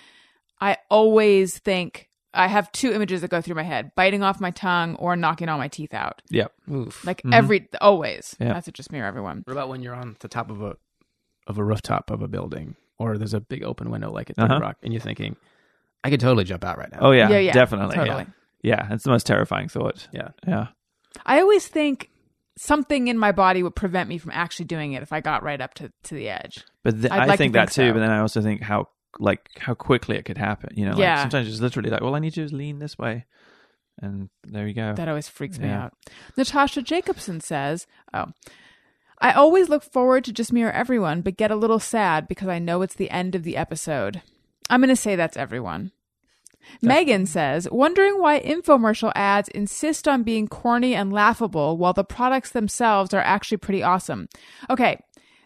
I 0.60 0.76
always 0.90 1.58
think 1.58 2.08
I 2.34 2.46
have 2.46 2.70
two 2.72 2.92
images 2.92 3.20
that 3.22 3.28
go 3.30 3.40
through 3.40 3.56
my 3.56 3.62
head: 3.64 3.92
biting 3.96 4.22
off 4.22 4.40
my 4.40 4.50
tongue 4.52 4.94
or 4.96 5.16
knocking 5.16 5.48
all 5.48 5.58
my 5.58 5.68
teeth 5.68 5.92
out. 5.94 6.22
Yep. 6.30 6.52
Oof. 6.72 7.04
Like 7.04 7.22
every 7.32 7.68
always. 7.80 8.36
Yeah. 8.38 8.52
That's 8.52 8.70
just 8.72 8.92
me 8.92 9.00
or 9.00 9.04
everyone. 9.06 9.42
What 9.44 9.52
about 9.52 9.68
when 9.68 9.82
you're 9.82 9.94
on 9.94 10.16
the 10.20 10.28
top 10.28 10.50
of 10.50 10.62
a 10.62 10.76
of 11.48 11.58
a 11.58 11.64
rooftop 11.64 12.10
of 12.10 12.22
a 12.22 12.28
building, 12.28 12.76
or 12.98 13.18
there's 13.18 13.34
a 13.34 13.40
big 13.40 13.64
open 13.64 13.90
window 13.90 14.10
like 14.12 14.30
at 14.30 14.36
Third 14.36 14.50
Uh-huh. 14.50 14.60
Rock, 14.60 14.76
and 14.84 14.92
you're 14.92 15.02
thinking, 15.02 15.34
I 16.04 16.10
could 16.10 16.20
totally 16.20 16.44
jump 16.44 16.64
out 16.64 16.78
right 16.78 16.90
now. 16.92 16.98
Oh 17.00 17.10
yeah, 17.12 17.28
Yeah, 17.30 17.38
yeah, 17.38 17.52
definitely. 17.52 17.96
totally. 17.96 18.26
Yeah. 18.62 18.86
yeah, 18.88 18.94
it's 18.94 19.04
the 19.04 19.10
most 19.10 19.26
terrifying 19.26 19.68
thought. 19.68 20.08
yeah. 20.12 20.28
Yeah. 20.46 20.68
I 21.26 21.40
always 21.40 21.66
think 21.68 22.10
something 22.58 23.08
in 23.08 23.18
my 23.18 23.32
body 23.32 23.62
would 23.62 23.74
prevent 23.76 24.08
me 24.08 24.18
from 24.18 24.30
actually 24.32 24.64
doing 24.66 24.92
it 24.92 25.02
if 25.02 25.12
I 25.12 25.20
got 25.20 25.42
right 25.42 25.60
up 25.60 25.74
to, 25.74 25.92
to 26.04 26.14
the 26.14 26.28
edge. 26.28 26.64
But 26.82 27.00
th- 27.00 27.12
I'd 27.12 27.20
I 27.20 27.24
like 27.26 27.30
to 27.32 27.36
think 27.38 27.52
that 27.54 27.70
think 27.70 27.74
too. 27.74 27.88
so. 27.90 27.92
But 27.94 28.00
then 28.00 28.10
I 28.10 28.18
also 28.20 28.42
think 28.42 28.62
how 28.62 28.88
like 29.20 29.48
how 29.58 29.74
quickly 29.74 30.16
it 30.16 30.24
could 30.24 30.38
happen. 30.38 30.70
You 30.76 30.86
know, 30.86 30.92
like 30.92 31.00
Yeah. 31.00 31.20
sometimes 31.20 31.48
it's 31.48 31.60
literally 31.60 31.90
like, 31.90 32.02
all 32.02 32.14
I 32.14 32.18
need 32.18 32.30
to 32.30 32.40
do 32.40 32.44
is 32.44 32.52
lean 32.52 32.78
this 32.78 32.96
way, 32.98 33.26
and 34.00 34.28
there 34.44 34.66
you 34.66 34.74
go. 34.74 34.94
That 34.94 35.08
always 35.08 35.28
freaks 35.28 35.58
me 35.58 35.68
Yeah. 35.68 35.84
out. 35.84 35.92
Natasha 36.36 36.82
Jacobson 36.82 37.40
says, 37.40 37.86
Oh, 38.14 38.26
I 39.20 39.32
always 39.32 39.68
look 39.68 39.82
forward 39.84 40.24
to 40.24 40.32
Just 40.32 40.52
Me 40.52 40.62
or 40.62 40.70
Everyone, 40.72 41.20
but 41.20 41.36
get 41.36 41.50
a 41.50 41.56
little 41.56 41.78
sad 41.78 42.26
because 42.26 42.48
I 42.48 42.58
know 42.58 42.82
it's 42.82 42.94
the 42.94 43.10
end 43.10 43.34
of 43.34 43.44
the 43.44 43.56
episode. 43.56 44.22
I'm 44.72 44.80
going 44.80 44.88
to 44.88 44.96
say 44.96 45.16
that's 45.16 45.36
everyone. 45.36 45.92
Megan 46.80 47.26
says, 47.26 47.68
wondering 47.70 48.18
why 48.18 48.40
infomercial 48.40 49.12
ads 49.14 49.50
insist 49.50 50.08
on 50.08 50.22
being 50.22 50.48
corny 50.48 50.94
and 50.94 51.12
laughable 51.12 51.76
while 51.76 51.92
the 51.92 52.04
products 52.04 52.52
themselves 52.52 53.12
are 53.12 53.20
actually 53.20 53.58
pretty 53.58 53.82
awesome. 53.82 54.28
Okay, 54.70 54.98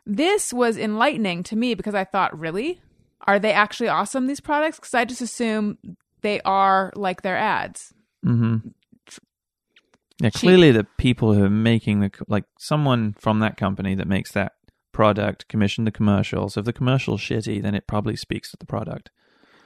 this 0.05 0.53
was 0.53 0.79
enlightening 0.79 1.43
to 1.43 1.57
me 1.57 1.75
because 1.75 1.95
I 1.95 2.05
thought, 2.05 2.39
really? 2.39 2.81
Are 3.27 3.41
they 3.41 3.53
actually 3.53 3.89
awesome, 3.89 4.29
these 4.29 4.39
products? 4.39 4.77
Because 4.77 4.95
I 4.95 5.05
just 5.05 5.21
assume 5.21 5.79
they 6.21 6.41
are 6.43 6.93
like 6.95 7.23
their 7.23 7.37
ads. 7.37 7.93
hmm 8.23 8.59
Yeah, 10.21 10.31
clearly 10.31 10.71
the 10.71 10.85
people 10.99 11.35
who 11.35 11.43
are 11.43 11.51
making 11.51 11.99
the 11.99 12.13
like 12.29 12.45
someone 12.61 13.17
from 13.19 13.41
that 13.41 13.57
company 13.57 13.97
that 13.97 14.07
makes 14.07 14.31
that 14.33 14.53
product 14.97 15.47
commissioned 15.49 15.87
the 15.87 15.93
commercials. 15.93 16.57
If 16.57 16.65
the 16.65 16.73
commercial's 16.73 17.21
shitty, 17.21 17.61
then 17.61 17.75
it 17.75 17.87
probably 17.87 18.17
speaks 18.17 18.51
to 18.51 18.57
the 18.57 18.65
product. 18.65 19.11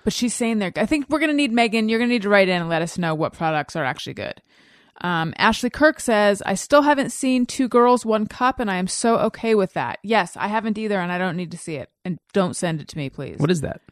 But 0.03 0.13
she's 0.13 0.35
saying 0.35 0.59
there. 0.59 0.73
I 0.75 0.87
think 0.87 1.07
we're 1.09 1.21
going 1.21 1.31
to 1.31 1.37
need 1.37 1.53
Megan. 1.53 1.89
You're 1.89 2.01
going 2.01 2.09
to 2.09 2.15
need 2.15 2.23
to 2.23 2.29
write 2.29 2.49
in 2.49 2.61
and 2.61 2.69
let 2.69 2.83
us 2.83 2.99
know 2.99 3.15
what 3.15 3.33
products 3.33 3.77
are 3.77 3.85
actually 3.85 4.15
good. 4.15 4.43
Um, 5.03 5.33
Ashley 5.39 5.71
Kirk 5.71 6.01
says, 6.01 6.43
I 6.45 6.55
still 6.55 6.83
haven't 6.83 7.11
seen 7.11 7.47
Two 7.47 7.69
Girls, 7.69 8.05
One 8.05 8.27
Cup, 8.27 8.59
and 8.59 8.69
I 8.69 8.77
am 8.77 8.89
so 8.89 9.19
okay 9.19 9.55
with 9.55 9.73
that. 9.75 10.01
Yes, 10.03 10.37
I 10.37 10.49
haven't 10.49 10.79
either, 10.79 10.99
and 10.99 11.13
I 11.13 11.19
don't 11.19 11.37
need 11.37 11.53
to 11.53 11.59
see 11.59 11.77
it. 11.77 11.91
And 12.05 12.19
don't 12.33 12.57
send 12.57 12.81
it 12.81 12.89
to 12.89 12.99
me, 12.99 13.09
please. 13.09 13.39
What 13.39 13.53
is 13.53 13.61
that? 13.61 13.83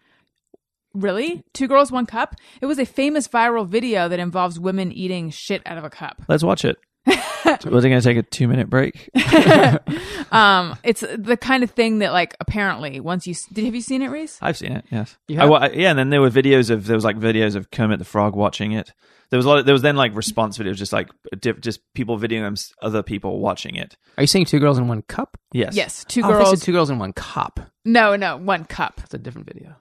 really? 0.95 1.45
Two 1.53 1.69
Girls, 1.69 1.93
One 1.93 2.07
Cup? 2.07 2.35
It 2.61 2.67
was 2.67 2.79
a 2.79 2.85
famous 2.85 3.29
viral 3.29 3.67
video 3.67 4.09
that 4.09 4.19
involves 4.19 4.59
women 4.59 4.91
eating 4.93 5.31
shit 5.31 5.63
out 5.67 5.79
of 5.79 5.85
a 5.85 5.91
cup. 5.91 6.21
Let's 6.29 6.43
watch 6.43 6.65
it. 6.65 6.79
Was 7.07 7.85
it 7.85 7.89
going 7.89 8.01
to 8.01 8.03
take 8.03 8.17
a 8.19 8.23
two 8.23 8.47
minute 8.49 8.69
break? 8.69 9.09
um, 10.33 10.77
it's 10.83 11.01
the 11.17 11.37
kind 11.41 11.63
of 11.65 11.71
thing 11.71 12.01
that 12.01 12.13
like 12.13 12.37
apparently 12.41 13.01
once 13.01 13.27
you 13.27 13.35
did 13.53 13.65
have 13.65 13.75
you 13.75 13.81
seen 13.81 14.03
it, 14.03 14.09
Rhys? 14.09 14.39
I've 14.43 14.57
seen 14.57 14.73
it. 14.73 14.85
Yes. 14.91 15.17
You 15.29 15.39
I 15.39 15.41
have? 15.43 15.51
wa- 15.51 15.69
yeah, 15.73 15.91
and 15.91 15.99
then 15.99 16.11
there 16.11 16.21
were 16.21 16.31
videos 16.31 16.71
of 16.71 16.87
there 16.87 16.97
was 16.97 17.05
like 17.05 17.17
videos 17.19 17.55
of 17.57 17.71
Kermit 17.71 17.99
the 17.99 18.05
Frog 18.05 18.35
watching 18.37 18.73
it. 18.73 18.93
There 19.31 19.37
was 19.37 19.45
a 19.47 19.49
lot. 19.49 19.59
Of, 19.59 19.67
there 19.67 19.73
was 19.75 19.83
then 19.83 19.97
like 19.97 20.15
response 20.17 20.57
videos, 20.59 20.77
just 20.77 20.93
like 20.93 21.11
diff, 21.41 21.61
just 21.61 21.81
people 21.95 22.19
videoing 22.19 22.43
them, 22.43 22.55
other 22.83 23.03
people 23.03 23.41
watching 23.41 23.77
it. 23.77 23.97
Are 24.17 24.23
you 24.23 24.27
saying 24.27 24.47
two 24.47 24.59
girls 24.59 24.79
in 24.79 24.89
one 24.89 25.03
cup? 25.03 25.39
Yes. 25.53 25.75
Yes, 25.77 26.05
two 26.09 26.23
Oh, 26.25 26.29
I 26.29 26.33
girls. 26.33 26.51
said 26.51 26.63
two 26.63 26.73
girls 26.73 26.91
in 26.91 26.99
one 26.99 27.13
cup. 27.13 27.61
no, 27.85 28.17
no, 28.17 28.37
one 28.37 28.65
cup. 28.65 28.97
That's 28.97 29.15
a 29.15 29.19
different 29.19 29.47
video. 29.47 29.77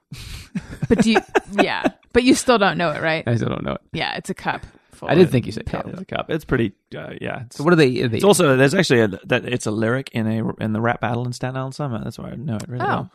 But 0.88 1.02
do 1.02 1.12
you? 1.12 1.20
yeah, 1.62 1.82
but 2.12 2.24
you 2.24 2.34
still 2.34 2.58
don't 2.58 2.76
know 2.78 2.90
it, 2.90 3.02
right? 3.02 3.24
I 3.26 3.36
still 3.36 3.48
don't 3.48 3.64
know 3.64 3.72
it. 3.72 3.80
Yeah, 3.92 4.16
it's 4.16 4.30
a 4.30 4.34
cup. 4.34 4.66
I 5.06 5.14
did 5.14 5.30
think 5.30 5.46
you 5.46 5.52
said 5.52 5.66
Cup. 5.66 5.84
cup. 5.84 5.92
It's 5.92 6.02
a 6.02 6.04
cup. 6.04 6.30
It's 6.30 6.44
pretty. 6.44 6.72
Uh, 6.96 7.14
yeah. 7.20 7.42
It's, 7.42 7.56
So 7.56 7.64
what 7.64 7.72
are 7.72 7.76
they? 7.76 8.02
Are 8.02 8.08
they 8.08 8.16
it's 8.18 8.24
also 8.24 8.56
there's 8.56 8.74
actually 8.74 9.00
a 9.00 9.08
that 9.08 9.44
it's 9.44 9.66
a 9.66 9.70
lyric 9.70 10.10
in 10.12 10.26
a 10.26 10.54
in 10.62 10.72
the 10.72 10.80
rap 10.80 11.00
battle 11.00 11.24
in 11.26 11.32
Staten 11.32 11.56
Island 11.56 11.74
Summer. 11.74 12.02
That's 12.02 12.18
why 12.18 12.30
I 12.30 12.34
know 12.36 12.56
it 12.56 12.68
really 12.68 12.84
Oh. 12.84 12.88
well. 12.88 13.10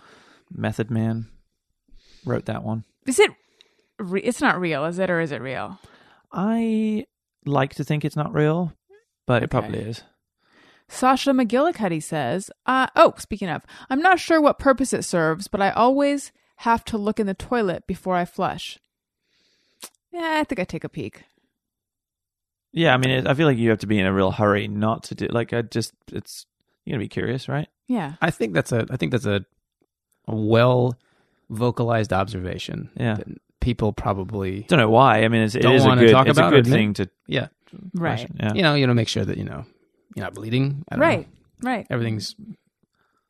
Method 0.52 0.92
Man 0.92 1.28
wrote 2.26 2.46
that 2.46 2.64
one. 2.64 2.84
Is 3.08 3.20
it? 3.20 3.32
Re- 4.00 4.22
it's 4.22 4.42
not 4.42 4.60
real, 4.60 4.86
is 4.86 5.00
it, 5.00 5.10
or 5.10 5.20
is 5.20 5.32
it 5.32 5.42
real? 5.42 5.80
I 6.32 7.06
like 7.46 7.76
to 7.76 7.84
think 7.84 8.04
it's 8.06 8.16
not 8.16 8.34
real, 8.34 8.74
but 9.26 9.44
it 9.44 9.50
probably 9.50 9.80
is. 9.80 10.02
Sasha 10.90 11.32
McGillicuddy 11.32 12.02
says, 12.04 12.50
uh, 12.66 12.88
oh, 12.96 13.14
speaking 13.18 13.50
of, 13.50 13.64
I'm 13.90 14.02
not 14.02 14.20
sure 14.20 14.42
what 14.42 14.60
purpose 14.60 14.94
it 14.94 15.04
serves, 15.04 15.48
but 15.48 15.62
I 15.62 15.72
always 15.72 16.32
have 16.58 16.84
to 16.86 16.98
look 16.98 17.20
in 17.20 17.28
the 17.28 17.34
toilet 17.34 17.88
before 17.88 18.16
I 18.16 18.26
flush. 18.26 18.80
Yeah, 20.12 20.38
I 20.40 20.44
think 20.44 20.60
I 20.60 20.64
take 20.66 20.84
a 20.84 20.90
peek. 20.90 21.24
Yeah, 22.74 22.94
I 22.94 22.98
mean, 22.98 23.12
it, 23.12 23.28
I 23.28 23.34
feel 23.36 23.48
like 23.48 23.58
you 23.58 23.70
have 23.70 23.80
to 23.80 23.88
be 23.88 24.00
in 24.00 24.06
a 24.06 24.12
real 24.14 24.32
hurry 24.32 24.68
not 24.68 25.04
to 25.04 25.16
do. 25.16 25.28
Like, 25.28 25.54
I 25.54 25.62
just, 25.62 25.94
it's 26.12 26.46
you're 26.86 26.96
gonna 26.96 27.06
be 27.06 27.08
curious, 27.10 27.48
right? 27.48 27.68
Yeah. 27.88 28.14
I 28.22 28.32
think 28.32 28.54
that's 28.54 28.72
a. 28.72 28.86
I 28.90 28.98
think 28.98 29.12
that's 29.12 29.26
a, 29.26 29.46
a 30.28 30.36
well 30.36 30.98
vocalized 31.50 32.12
observation. 32.14 32.90
Yeah. 32.98 33.16
that 33.16 33.28
people 33.62 33.94
probably 33.94 34.66
Don't 34.68 34.80
know 34.80 34.90
why. 34.90 35.24
I 35.24 35.28
mean, 35.30 35.42
it's, 35.44 35.56
it 35.56 35.62
Don't 35.62 35.80
a 35.80 35.84
wanna 35.86 36.02
good, 36.02 36.12
talk 36.12 36.28
it's 36.28 36.38
a 36.38 36.42
about 36.42 36.54
or 36.54 36.58
good 36.58 36.66
admit. 36.68 36.78
thing 36.80 36.94
to 36.96 37.10
yeah 37.28 37.48
Right. 37.94 38.18
question. 38.18 38.38
Yeah. 38.40 38.54
you 38.54 38.62
know 38.62 38.74
you 38.76 38.86
know 38.88 38.94
make 38.94 39.08
sure 39.08 39.24
that 39.26 39.38
you 39.38 39.46
know 39.46 39.66
you're 40.16 40.26
not 40.26 40.34
bleeding. 40.34 40.84
I 40.90 40.96
don't 40.96 41.00
know. 41.02 41.06
Right. 41.08 41.28
Right. 41.62 41.88
Everything's 41.90 42.36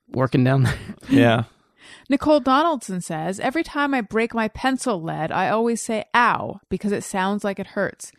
working 0.09 0.43
down 0.43 0.63
there. 0.63 0.77
yeah. 1.09 1.43
Nicole 2.09 2.39
Donaldson 2.39 2.99
says, 3.01 3.39
Every 3.39 3.63
time 3.63 3.93
I 3.93 4.01
break 4.01 4.33
my 4.33 4.47
pencil 4.47 5.01
lead, 5.01 5.31
I 5.31 5.49
always 5.49 5.81
say 5.81 6.05
ow 6.15 6.59
because 6.69 6.91
it 6.91 7.03
sounds 7.03 7.43
like 7.43 7.59
it 7.59 7.67
hurts. 7.67 8.11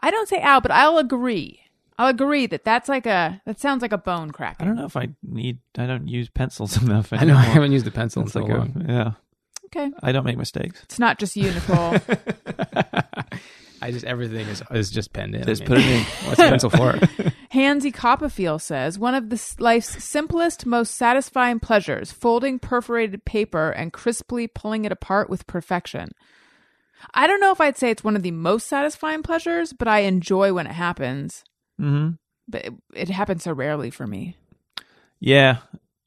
I 0.00 0.10
don't 0.10 0.28
say 0.28 0.40
ow, 0.42 0.60
but 0.60 0.70
I'll 0.70 0.98
agree. 0.98 1.60
I'll 1.98 2.08
agree 2.08 2.46
that 2.46 2.64
that's 2.64 2.88
like 2.88 3.06
a, 3.06 3.42
that 3.44 3.58
sounds 3.58 3.82
like 3.82 3.92
a 3.92 3.98
bone 3.98 4.30
cracking. 4.30 4.64
I 4.64 4.68
don't 4.68 4.76
know 4.76 4.84
if 4.86 4.96
I 4.96 5.08
need. 5.22 5.58
I 5.76 5.86
don't 5.86 6.06
use 6.06 6.28
pencils 6.28 6.80
enough. 6.82 7.12
I 7.12 7.24
know 7.24 7.34
I 7.36 7.42
haven't 7.42 7.72
used 7.72 7.84
the 7.86 7.90
pencil 7.90 8.22
in 8.22 8.28
so 8.28 8.40
like 8.40 8.50
a- 8.52 8.56
long. 8.56 8.84
yeah. 8.88 9.12
Okay. 9.66 9.90
I 10.02 10.12
don't 10.12 10.24
make 10.24 10.38
mistakes. 10.38 10.80
It's 10.84 10.98
not 10.98 11.18
just 11.18 11.36
you, 11.36 11.50
Nicole. 11.50 11.96
I 13.80 13.92
just 13.92 14.04
everything 14.04 14.46
is 14.48 14.62
is 14.72 14.90
just 14.90 15.12
penned 15.12 15.34
in. 15.36 15.44
Just 15.44 15.62
I 15.62 15.66
put 15.66 15.78
it 15.78 15.86
in. 15.86 16.02
What's 16.26 16.36
the 16.38 16.48
pencil 16.48 16.70
for? 16.70 16.98
Hansy 17.52 17.92
Copperfield 17.92 18.60
says, 18.62 18.98
One 18.98 19.14
of 19.14 19.28
the 19.30 19.34
s- 19.34 19.56
life's 19.60 20.02
simplest, 20.02 20.66
most 20.66 20.94
satisfying 20.96 21.60
pleasures, 21.60 22.10
folding 22.10 22.58
perforated 22.58 23.24
paper 23.24 23.70
and 23.70 23.92
crisply 23.92 24.46
pulling 24.48 24.84
it 24.84 24.90
apart 24.92 25.30
with 25.30 25.46
perfection. 25.46 26.08
I 27.14 27.26
don't 27.26 27.40
know 27.40 27.52
if 27.52 27.60
I'd 27.60 27.76
say 27.76 27.90
it's 27.90 28.04
one 28.04 28.16
of 28.16 28.22
the 28.22 28.30
most 28.30 28.66
satisfying 28.66 29.22
pleasures, 29.22 29.72
but 29.72 29.88
I 29.88 30.00
enjoy 30.00 30.52
when 30.52 30.66
it 30.66 30.72
happens. 30.72 31.44
hmm 31.78 32.10
But 32.48 32.64
it, 32.66 32.72
it 32.94 33.08
happens 33.10 33.44
so 33.44 33.52
rarely 33.52 33.90
for 33.90 34.06
me. 34.06 34.36
Yeah. 35.20 35.58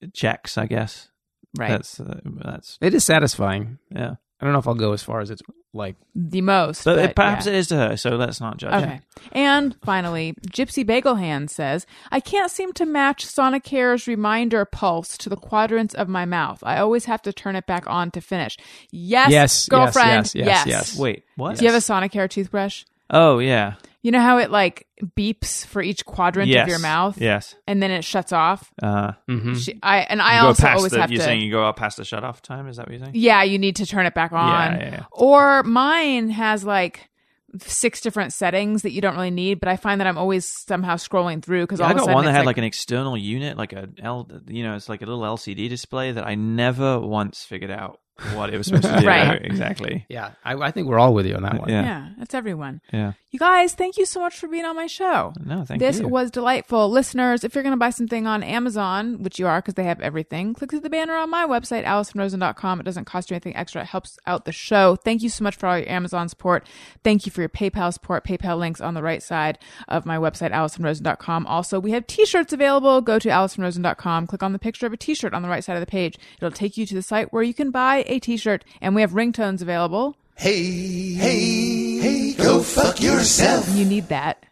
It 0.01 0.13
checks. 0.13 0.57
I 0.57 0.65
guess. 0.65 1.09
Right. 1.57 1.69
That's 1.69 1.99
uh, 1.99 2.19
that's 2.25 2.77
It 2.81 2.93
is 2.93 3.03
satisfying. 3.03 3.77
yeah. 3.89 4.15
I 4.41 4.45
don't 4.45 4.53
know 4.53 4.59
if 4.59 4.67
I'll 4.67 4.73
go 4.73 4.91
as 4.93 5.03
far 5.03 5.19
as 5.21 5.29
it's 5.29 5.41
like. 5.71 5.95
the 6.15 6.41
most. 6.41 6.83
But, 6.83 6.95
but 6.97 7.15
perhaps 7.15 7.45
yeah. 7.45 7.53
it 7.53 7.57
is 7.59 7.67
to 7.67 7.75
her. 7.77 7.95
So 7.97 8.11
let's 8.15 8.41
not 8.41 8.57
judge. 8.57 8.73
Okay. 8.83 9.01
And 9.33 9.75
finally, 9.83 10.33
Gypsy 10.49 10.83
Bagel 10.85 11.15
Hand 11.15 11.51
says, 11.51 11.85
I 12.11 12.19
can't 12.19 12.49
seem 12.49 12.73
to 12.73 12.85
match 12.85 13.25
Sonicare's 13.25 14.07
reminder 14.07 14.65
pulse 14.65 15.15
to 15.19 15.29
the 15.29 15.37
quadrants 15.37 15.93
of 15.93 16.09
my 16.09 16.25
mouth. 16.25 16.63
I 16.63 16.79
always 16.79 17.05
have 17.05 17.21
to 17.21 17.31
turn 17.31 17.55
it 17.55 17.67
back 17.67 17.83
on 17.87 18.09
to 18.11 18.21
finish. 18.21 18.57
Yes, 18.89 19.29
Yes, 19.29 19.31
yes, 19.31 19.69
girlfriend. 19.69 20.33
yes, 20.33 20.35
yes, 20.35 20.65
yes. 20.65 20.97
Wait. 20.97 21.23
What? 21.35 21.57
Do 21.57 21.63
you 21.65 21.71
have 21.71 21.77
a 21.77 21.85
Sonicare 21.85 22.29
toothbrush? 22.29 22.83
Oh 23.09 23.37
yeah. 23.39 23.75
You 24.03 24.11
know 24.11 24.19
how 24.19 24.37
it 24.39 24.49
like 24.49 24.87
beeps 25.15 25.65
for 25.65 25.81
each 25.81 26.05
quadrant 26.05 26.49
yes. 26.49 26.63
of 26.63 26.69
your 26.69 26.79
mouth, 26.79 27.21
Yes. 27.21 27.55
and 27.67 27.83
then 27.83 27.91
it 27.91 28.03
shuts 28.03 28.31
off. 28.33 28.71
Uh, 28.81 29.11
mhm. 29.29 29.55
She, 29.55 29.79
I 29.83 29.99
and 29.99 30.21
I 30.21 30.37
you 30.37 30.41
go 30.41 30.47
also 30.47 30.63
past 30.63 30.77
always 30.77 30.91
the, 30.91 31.01
have 31.01 31.11
You're 31.11 31.19
to. 31.19 31.23
saying 31.25 31.41
you 31.41 31.51
go 31.51 31.63
up 31.65 31.75
past 31.75 31.97
the 31.97 32.05
shut 32.05 32.23
off 32.23 32.41
time? 32.41 32.67
Is 32.67 32.77
that 32.77 32.87
what 32.87 32.91
you're 32.93 32.99
saying? 33.05 33.11
yeah, 33.15 33.43
you 33.43 33.59
need 33.59 33.75
to 33.75 33.85
turn 33.85 34.05
it 34.07 34.13
back 34.15 34.31
on. 34.31 34.73
Yeah, 34.73 34.79
yeah, 34.79 34.91
yeah. 34.91 35.03
Or 35.11 35.61
mine 35.63 36.29
has 36.29 36.63
like 36.65 37.09
six 37.59 37.99
different 38.01 38.31
settings 38.33 38.81
that 38.83 38.91
you 38.91 39.01
don't 39.01 39.13
really 39.15 39.29
need, 39.29 39.59
but 39.59 39.67
I 39.67 39.75
find 39.75 39.99
that 39.99 40.07
I'm 40.07 40.17
always 40.17 40.47
somehow 40.47 40.95
scrolling 40.95 41.43
through 41.43 41.63
because 41.63 41.79
Yeah, 41.79 41.87
all 41.87 41.89
I 41.89 41.91
of 41.91 41.97
a 41.97 41.99
got 41.99 42.05
sudden 42.05 42.15
one 42.15 42.23
that 42.25 42.31
it's 42.31 42.37
had 42.37 42.45
like, 42.45 42.57
an 42.57 42.63
external 42.63 43.17
unit, 43.17 43.57
like 43.57 43.73
a 43.73 43.89
L, 44.01 44.27
you 44.47 44.63
know, 44.63 44.75
it's 44.75 44.87
like 44.89 45.01
a 45.01 45.05
little 45.05 45.21
LCD 45.23 45.67
display 45.69 46.13
that 46.13 46.25
I 46.25 46.35
never 46.35 46.97
once 46.99 47.43
figured 47.43 47.69
out 47.71 47.99
what 48.33 48.53
it 48.53 48.57
was 48.57 48.67
supposed 48.67 48.83
to 48.83 48.99
do. 48.99 49.07
Right. 49.07 49.43
Exactly. 49.43 50.05
Yeah, 50.09 50.31
I, 50.43 50.55
I 50.55 50.71
think 50.71 50.87
we're 50.87 50.99
all 50.99 51.13
with 51.13 51.25
you 51.25 51.35
on 51.35 51.43
that 51.43 51.59
one. 51.59 51.69
Yeah. 51.69 51.83
yeah, 51.83 52.09
it's 52.19 52.33
everyone. 52.33 52.81
Yeah. 52.93 53.13
You 53.31 53.39
guys, 53.39 53.73
thank 53.73 53.97
you 53.97 54.05
so 54.05 54.19
much 54.19 54.37
for 54.37 54.49
being 54.49 54.65
on 54.65 54.75
my 54.75 54.87
show. 54.87 55.33
No, 55.39 55.63
thank 55.63 55.79
this 55.79 55.97
you. 55.97 56.03
This 56.03 56.11
was 56.11 56.31
delightful. 56.31 56.89
Listeners, 56.89 57.45
if 57.45 57.55
you're 57.55 57.63
going 57.63 57.71
to 57.71 57.79
buy 57.79 57.89
something 57.89 58.27
on 58.27 58.43
Amazon, 58.43 59.23
which 59.23 59.39
you 59.39 59.47
are 59.47 59.61
because 59.61 59.75
they 59.75 59.85
have 59.85 60.01
everything, 60.01 60.53
click 60.53 60.69
through 60.69 60.81
the 60.81 60.89
banner 60.89 61.15
on 61.15 61.29
my 61.29 61.45
website, 61.45 61.85
AlisonRosen.com. 61.85 62.81
It 62.81 62.83
doesn't 62.83 63.05
cost 63.05 63.29
you 63.29 63.35
anything 63.35 63.55
extra. 63.55 63.83
It 63.83 63.87
helps 63.87 64.19
out 64.27 64.43
the 64.43 64.51
show. 64.51 64.97
Thank 64.97 65.21
you 65.21 65.29
so 65.29 65.45
much 65.45 65.55
for 65.55 65.67
all 65.67 65.77
your 65.77 65.89
Amazon 65.89 66.27
support. 66.27 66.67
Thank 67.05 67.25
you 67.25 67.31
for 67.31 67.41
your 67.41 67.49
PayPal 67.49 67.93
support. 67.93 68.25
PayPal 68.25 68.59
links 68.59 68.81
on 68.81 68.95
the 68.95 69.01
right 69.01 69.23
side 69.23 69.57
of 69.87 70.05
my 70.05 70.17
website, 70.17 70.51
AlisonRosen.com. 70.51 71.47
Also, 71.47 71.79
we 71.79 71.91
have 71.91 72.07
t-shirts 72.07 72.51
available. 72.51 72.99
Go 72.99 73.17
to 73.17 73.29
AlisonRosen.com. 73.29 74.27
Click 74.27 74.43
on 74.43 74.51
the 74.51 74.59
picture 74.59 74.85
of 74.85 74.91
a 74.91 74.97
t-shirt 74.97 75.33
on 75.33 75.41
the 75.41 75.49
right 75.49 75.63
side 75.63 75.77
of 75.77 75.81
the 75.81 75.85
page. 75.85 76.17
It'll 76.37 76.51
take 76.51 76.75
you 76.75 76.85
to 76.85 76.95
the 76.95 77.01
site 77.01 77.31
where 77.31 77.43
you 77.43 77.53
can 77.53 77.71
buy 77.71 78.00
a 78.07 78.19
t-shirt. 78.19 78.63
And 78.81 78.95
we 78.95 79.01
have 79.01 79.11
ringtones 79.11 79.61
available. 79.61 80.15
Hey, 80.35 80.63
hey, 81.13 81.99
hey, 81.99 82.33
go 82.33 82.63
fuck 82.63 83.01
yourself. 83.01 83.69
You 83.75 83.85
need 83.85 84.07
that. 84.09 84.45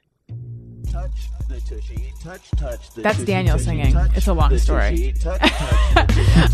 Touch 0.92 1.29
the 1.50 1.60
tushy, 1.62 2.14
touch, 2.24 2.52
touch 2.52 2.92
the 2.92 3.02
That's 3.02 3.24
Daniel 3.24 3.58
singing. 3.58 3.96
It's 4.16 4.28
a 4.28 4.34
long 4.34 4.58
story. 4.58 5.14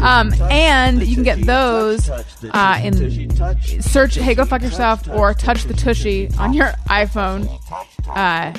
Um, 0.01 0.33
and 0.51 1.05
you 1.05 1.15
can 1.15 1.23
get 1.23 1.41
those 1.45 2.07
touch, 2.07 2.25
touch 2.25 2.39
the 2.41 2.57
uh, 2.57 2.79
in 2.83 3.81
search 3.81 4.15
"Hey 4.15 4.35
Go 4.35 4.45
Fuck 4.45 4.61
Yourself" 4.61 5.07
or 5.09 5.33
"Touch 5.33 5.63
the 5.63 5.73
Tushy" 5.73 6.29
on 6.37 6.53
your 6.53 6.67
iPhone 6.89 7.47
uh, 8.09 8.53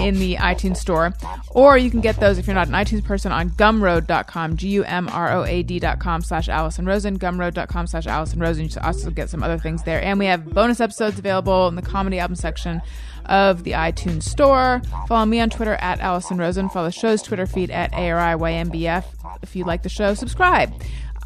in 0.00 0.18
the 0.18 0.36
iTunes 0.36 0.78
store, 0.78 1.14
or 1.50 1.78
you 1.78 1.90
can 1.90 2.00
get 2.00 2.16
those 2.16 2.38
if 2.38 2.46
you're 2.46 2.54
not 2.54 2.68
an 2.68 2.74
iTunes 2.74 3.04
person 3.04 3.30
on 3.30 3.50
Gumroad.com, 3.50 4.56
G-U-M-R-O-A-D.com 4.56 6.22
slash 6.22 6.48
Alison 6.48 6.86
Rosen, 6.86 7.18
Gumroad.com 7.18 7.86
slash 7.86 8.06
Alison 8.06 8.40
Rosen. 8.40 8.64
You 8.64 8.70
can 8.70 8.82
also 8.82 9.10
get 9.10 9.30
some 9.30 9.42
other 9.42 9.58
things 9.58 9.82
there, 9.84 10.02
and 10.02 10.18
we 10.18 10.26
have 10.26 10.52
bonus 10.52 10.80
episodes 10.80 11.18
available 11.18 11.68
in 11.68 11.74
the 11.76 11.82
comedy 11.82 12.18
album 12.18 12.36
section 12.36 12.80
of 13.28 13.64
the 13.64 13.72
iTunes 13.72 14.24
store. 14.24 14.82
Follow 15.06 15.26
me 15.26 15.40
on 15.40 15.50
Twitter 15.50 15.74
at 15.74 16.00
Alison 16.00 16.38
Rosen. 16.38 16.68
Follow 16.68 16.88
the 16.88 16.92
show's 16.92 17.22
Twitter 17.22 17.46
feed 17.46 17.70
at 17.70 17.92
ARIYMBF. 17.92 19.04
If 19.42 19.54
you 19.56 19.64
like 19.64 19.82
the 19.82 19.88
show, 19.88 20.14
subscribe 20.14 20.72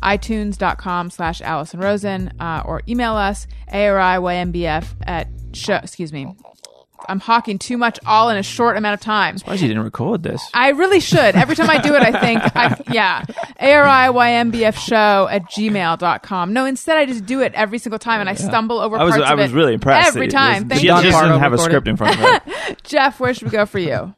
itunes.com 0.03 1.11
slash 1.11 1.41
Alison 1.41 1.81
Rosen 1.81 2.33
uh, 2.41 2.63
or 2.65 2.83
email 2.89 3.15
us 3.15 3.47
ARIYMBF 3.73 4.85
at 5.07 5.29
show, 5.53 5.77
excuse 5.77 6.13
me. 6.13 6.35
I'm 7.09 7.21
hawking 7.21 7.59
too 7.59 7.77
much 7.77 7.99
all 8.07 8.29
in 8.31 8.37
a 8.37 8.43
short 8.43 8.77
amount 8.77 8.95
of 8.95 9.01
time. 9.01 9.37
Why 9.45 9.55
you 9.55 9.69
didn't 9.69 9.83
record 9.83 10.23
this? 10.23 10.43
I 10.55 10.71
really 10.71 11.01
should. 11.01 11.35
Every 11.37 11.57
time 11.57 11.71
I 11.71 11.79
do 11.79 11.95
it, 11.95 12.03
I 12.03 12.19
think, 12.21 12.41
I, 12.57 12.81
yeah, 12.93 13.25
ARIYMBF 13.61 14.77
show 14.77 15.29
at 15.31 15.51
gmail.com. 15.51 16.53
No, 16.53 16.65
instead 16.65 16.97
I 16.99 17.07
just 17.07 17.27
do 17.27 17.41
it 17.41 17.53
every 17.55 17.79
single 17.79 17.99
time 17.99 18.21
and 18.21 18.29
I 18.29 18.35
stumble 18.35 18.79
over 18.79 18.97
I 18.97 19.05
was 19.05 19.15
parts 19.15 19.31
I 19.31 19.33
of 19.33 19.39
was 19.39 19.53
it 19.53 19.55
really 19.55 19.75
impressed. 19.75 20.09
Every 20.09 20.27
that- 20.27 20.33
time. 20.33 20.63
that- 20.69 20.69
Thank 20.77 20.81
she 20.81 20.87
you. 20.89 20.93
just 20.95 21.11
Don 21.11 21.25
doesn't 21.29 21.41
have 21.41 21.53
a 21.53 21.59
script 21.59 21.89
in 21.89 21.97
front 21.97 22.19
of 22.19 22.21
her. 22.25 22.77
Jeff, 22.85 23.21
where 23.21 23.35
should 23.35 23.45
we 23.45 23.51
go 23.51 23.67
for 23.67 23.79
you? 23.79 24.15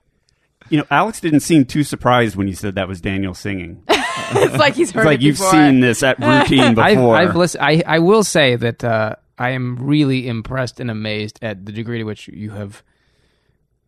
You 0.70 0.78
know, 0.78 0.85
Alex 0.90 1.20
didn't 1.20 1.40
seem 1.40 1.66
too 1.66 1.85
surprised 1.85 2.36
when 2.36 2.48
you 2.48 2.55
said 2.55 2.74
that 2.77 2.89
was 2.89 3.01
Daniel 3.01 3.35
singing. 3.35 3.82
It's 4.36 4.56
like 4.56 4.74
he's 4.74 4.90
heard 4.90 5.01
It's 5.02 5.06
like 5.06 5.20
it 5.20 5.23
you've 5.23 5.36
before. 5.36 5.51
seen 5.51 5.81
this 5.81 6.02
at 6.02 6.19
routine 6.19 6.61
I've, 6.61 6.74
before. 6.97 7.15
I've 7.15 7.36
listened. 7.36 7.62
I, 7.62 7.82
I 7.86 7.98
will 7.98 8.24
say 8.24 8.56
that 8.56 8.82
uh, 8.82 9.16
I 9.39 9.51
am 9.51 9.77
really 9.77 10.28
impressed 10.28 10.81
and 10.81 10.90
amazed 10.90 11.39
at 11.43 11.66
the 11.66 11.73
degree 11.73 11.98
to 11.98 12.05
which 12.05 12.28
you 12.28 12.51
have 12.51 12.82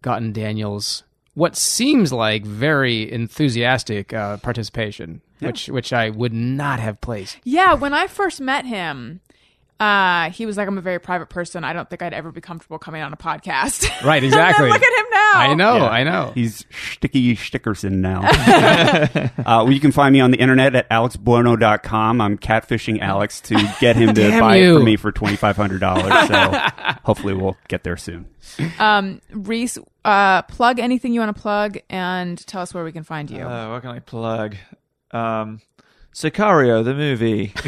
gotten 0.03 0.33
Daniel's 0.33 1.05
what 1.35 1.55
seems 1.55 2.15
like 2.15 2.47
very 2.47 3.13
enthusiastic 3.13 4.15
uh, 4.15 4.39
participation, 4.39 5.21
which 5.41 5.69
which 5.69 5.93
I 5.93 6.09
would 6.09 6.33
not 6.33 6.81
have 6.81 7.01
placed. 7.03 7.37
Yeah, 7.45 7.75
when 7.75 7.93
I 7.93 8.07
first 8.07 8.41
met 8.41 8.65
him, 8.65 9.21
Uh, 9.79 10.31
he 10.31 10.47
was 10.47 10.57
like, 10.57 10.67
I'm 10.69 10.79
a 10.79 10.83
very 10.83 10.99
private 10.99 11.29
person. 11.29 11.63
I 11.63 11.75
don't 11.75 11.89
think 11.91 12.01
I'd 12.01 12.15
ever 12.15 12.33
be 12.33 12.41
comfortable 12.41 12.79
coming 12.79 13.03
on 13.03 13.13
a 13.13 13.17
podcast. 13.17 13.87
Right, 14.07 14.23
exactly. 14.23 14.69
look 14.69 14.83
at 14.83 14.99
him 14.99 15.07
now. 15.11 15.33
I 15.35 15.55
know, 15.55 15.77
Yeah. 15.77 15.89
I 15.89 16.05
know. 16.05 16.33
He's 16.35 16.65
Sticky 16.71 17.35
Stickerson 17.35 17.93
now. 17.99 18.21
uh, 18.25 19.31
well, 19.45 19.73
you 19.73 19.81
can 19.81 19.91
find 19.93 20.13
me 20.13 20.21
on 20.21 20.31
the 20.31 20.39
internet 20.39 20.75
at 20.75 20.89
alexbuono.com. 20.91 22.21
I'm 22.21 22.39
catfishing 22.39 23.01
Alex 23.01 23.41
to 23.43 23.55
get 23.81 23.97
him 23.97 24.15
to 24.15 24.29
Damn 24.29 24.41
buy 24.41 24.57
it 24.57 24.73
for 24.75 24.81
me 24.83 24.97
for 24.97 25.13
$2,500. 25.13 26.27
So 26.29 26.99
hopefully 27.05 27.35
we'll 27.35 27.57
get 27.69 27.85
there 27.85 27.97
soon. 27.97 28.27
Um, 28.79 29.21
Rhys, 29.33 29.79
uh, 30.05 30.43
plug 30.43 30.79
anything 30.79 31.13
you 31.13 31.21
want 31.21 31.35
to 31.35 31.43
plug 31.43 31.79
and 31.91 32.39
tell 32.47 32.63
us 32.63 32.73
where 32.73 32.85
we 32.85 32.93
can 32.93 33.03
find 33.03 33.31
you. 33.31 33.43
Uh, 33.43 33.71
what 33.71 33.83
can 33.83 33.91
I 33.91 33.99
plug? 33.99 34.57
Um, 35.11 35.61
Sicario, 36.17 36.83
the 36.83 36.95
movie. 36.95 37.53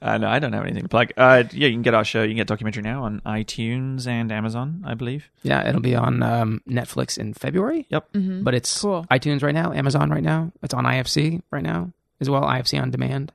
uh, 0.00 0.16
no, 0.18 0.28
I 0.28 0.38
don't 0.38 0.52
have 0.52 0.62
anything 0.62 0.84
to 0.84 0.88
plug. 0.88 1.10
Uh, 1.16 1.42
yeah, 1.50 1.66
you 1.66 1.74
can 1.74 1.82
get 1.82 1.92
our 1.92 2.04
show. 2.04 2.22
You 2.22 2.28
can 2.28 2.36
get 2.36 2.46
documentary 2.46 2.84
now 2.84 3.02
on 3.02 3.20
iTunes 3.26 4.06
and 4.06 4.30
Amazon, 4.30 4.84
I 4.86 4.94
believe. 4.94 5.28
Yeah, 5.42 5.68
it'll 5.68 5.80
be 5.80 5.96
on 5.96 6.22
um, 6.22 6.62
Netflix 6.68 7.18
in 7.18 7.34
February. 7.34 7.84
Yep. 7.90 8.10
But 8.44 8.54
it's 8.54 8.80
Cool. 8.80 9.04
iTunes 9.10 9.42
right 9.42 9.52
now, 9.54 9.72
Amazon 9.72 10.08
right 10.10 10.22
now. 10.22 10.52
It's 10.62 10.72
on 10.72 10.84
IFC 10.84 11.42
right 11.50 11.64
now 11.64 11.90
as 12.20 12.30
well. 12.30 12.42
IFC 12.42 12.80
on 12.80 12.92
demand. 12.92 13.32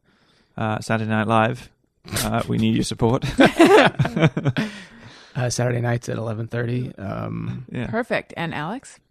Uh, 0.56 0.80
Saturday 0.80 1.10
Night 1.12 1.28
Live. 1.28 1.70
Uh, 2.24 2.44
we 2.48 2.58
need 2.58 2.76
your 2.76 2.86
support. 2.86 3.26
Uh, 5.38 5.50
Saturday 5.50 5.82
nights 5.82 6.08
at 6.08 6.18
eleven 6.18 6.48
thirty. 6.48 6.96
Um, 6.96 7.66
yeah. 7.70 7.88
Perfect. 7.88 8.34
And 8.38 8.54
Alex? 8.56 9.02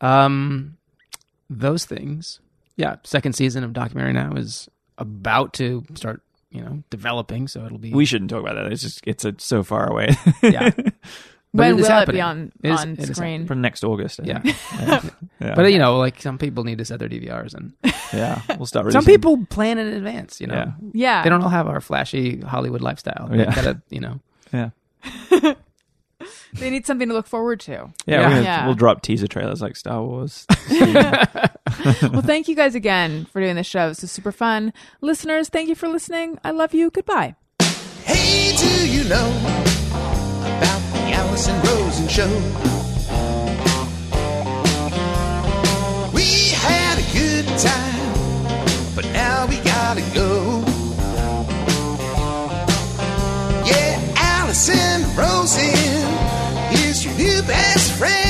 um, 0.00 0.76
those 1.50 1.84
things. 1.86 2.38
Yeah, 2.80 2.96
second 3.04 3.34
season 3.34 3.62
of 3.64 3.72
documentary 3.72 4.12
now 4.14 4.32
is 4.34 4.68
about 4.98 5.52
to 5.54 5.84
start. 5.94 6.22
You 6.52 6.62
know, 6.62 6.82
developing. 6.90 7.46
So 7.46 7.64
it'll 7.64 7.78
be. 7.78 7.92
We 7.94 8.04
shouldn't 8.04 8.28
talk 8.30 8.40
about 8.40 8.56
that. 8.56 8.72
It's 8.72 8.82
just 8.82 9.00
it's 9.06 9.24
so 9.38 9.62
far 9.62 9.88
away. 9.88 10.08
yeah. 10.42 10.70
But 11.52 11.58
when 11.62 11.70
it 11.70 11.72
will 11.74 11.80
is 11.84 12.08
it 12.08 12.12
be 12.12 12.20
on, 12.20 12.52
It 12.62 12.70
is- 12.70 12.80
on 12.80 12.92
it 12.92 12.98
is 13.00 13.16
screen? 13.16 13.46
from 13.48 13.60
next 13.60 13.82
August. 13.82 14.20
I 14.20 14.24
Yeah. 14.24 14.42
yeah. 15.40 15.54
But 15.56 15.72
you 15.72 15.78
know, 15.80 15.98
like 15.98 16.22
some 16.22 16.38
people 16.38 16.62
need 16.62 16.78
to 16.78 16.84
set 16.84 17.00
their 17.00 17.08
DVRs, 17.08 17.54
and 17.54 17.72
yeah, 18.12 18.42
we'll 18.56 18.66
start. 18.66 18.92
some 18.92 19.04
people 19.04 19.44
plan 19.46 19.78
in 19.78 19.88
advance. 19.88 20.40
You 20.40 20.46
know, 20.46 20.54
Yeah. 20.54 20.72
yeah. 20.92 21.22
they 21.24 21.28
don't 21.28 21.42
all 21.42 21.48
have 21.48 21.66
our 21.66 21.80
flashy 21.80 22.40
Hollywood 22.40 22.82
lifestyle. 22.82 23.28
Yeah. 23.32 23.52
gotta, 23.52 23.82
you 23.90 23.98
know. 24.00 24.20
Yeah. 24.52 24.70
They 26.54 26.70
need 26.70 26.86
something 26.86 27.08
to 27.08 27.14
look 27.14 27.26
forward 27.26 27.60
to. 27.60 27.72
Yeah, 27.72 27.88
Yeah. 28.06 28.18
We're 28.20 28.28
gonna, 28.30 28.42
Yeah. 28.42 28.66
we'll 28.66 28.74
drop 28.74 29.02
teaser 29.02 29.26
trailers 29.28 29.60
like 29.62 29.76
Star 29.76 30.02
Wars. 30.02 30.46
well, 30.70 32.22
thank 32.22 32.48
you 32.48 32.56
guys 32.56 32.74
again 32.74 33.24
for 33.26 33.40
doing 33.40 33.56
the 33.56 33.62
show. 33.64 33.88
This 33.88 34.02
is 34.04 34.10
super 34.10 34.32
fun. 34.32 34.72
Listeners, 35.00 35.48
thank 35.48 35.68
you 35.68 35.74
for 35.74 35.88
listening. 35.88 36.38
I 36.44 36.50
love 36.50 36.74
you. 36.74 36.90
Goodbye. 36.90 37.36
Hey, 38.04 38.56
do 38.56 38.88
you 38.90 39.04
know 39.08 39.30
about 40.40 40.82
the 40.92 41.12
Alison 41.12 41.54
Rosen 41.62 42.08
show? 42.08 42.28
We 46.12 46.48
had 46.50 46.98
a 46.98 47.06
good 47.12 47.46
time, 47.58 48.94
but 48.96 49.04
now 49.12 49.46
we 49.46 49.56
gotta 49.58 50.02
go. 50.14 50.64
Yeah, 53.64 54.00
Alison 54.16 55.02
Rosen 55.16 55.62
is 55.64 55.84
your 55.86 56.29
new 57.20 57.42
best 57.42 57.92
friend. 57.98 58.29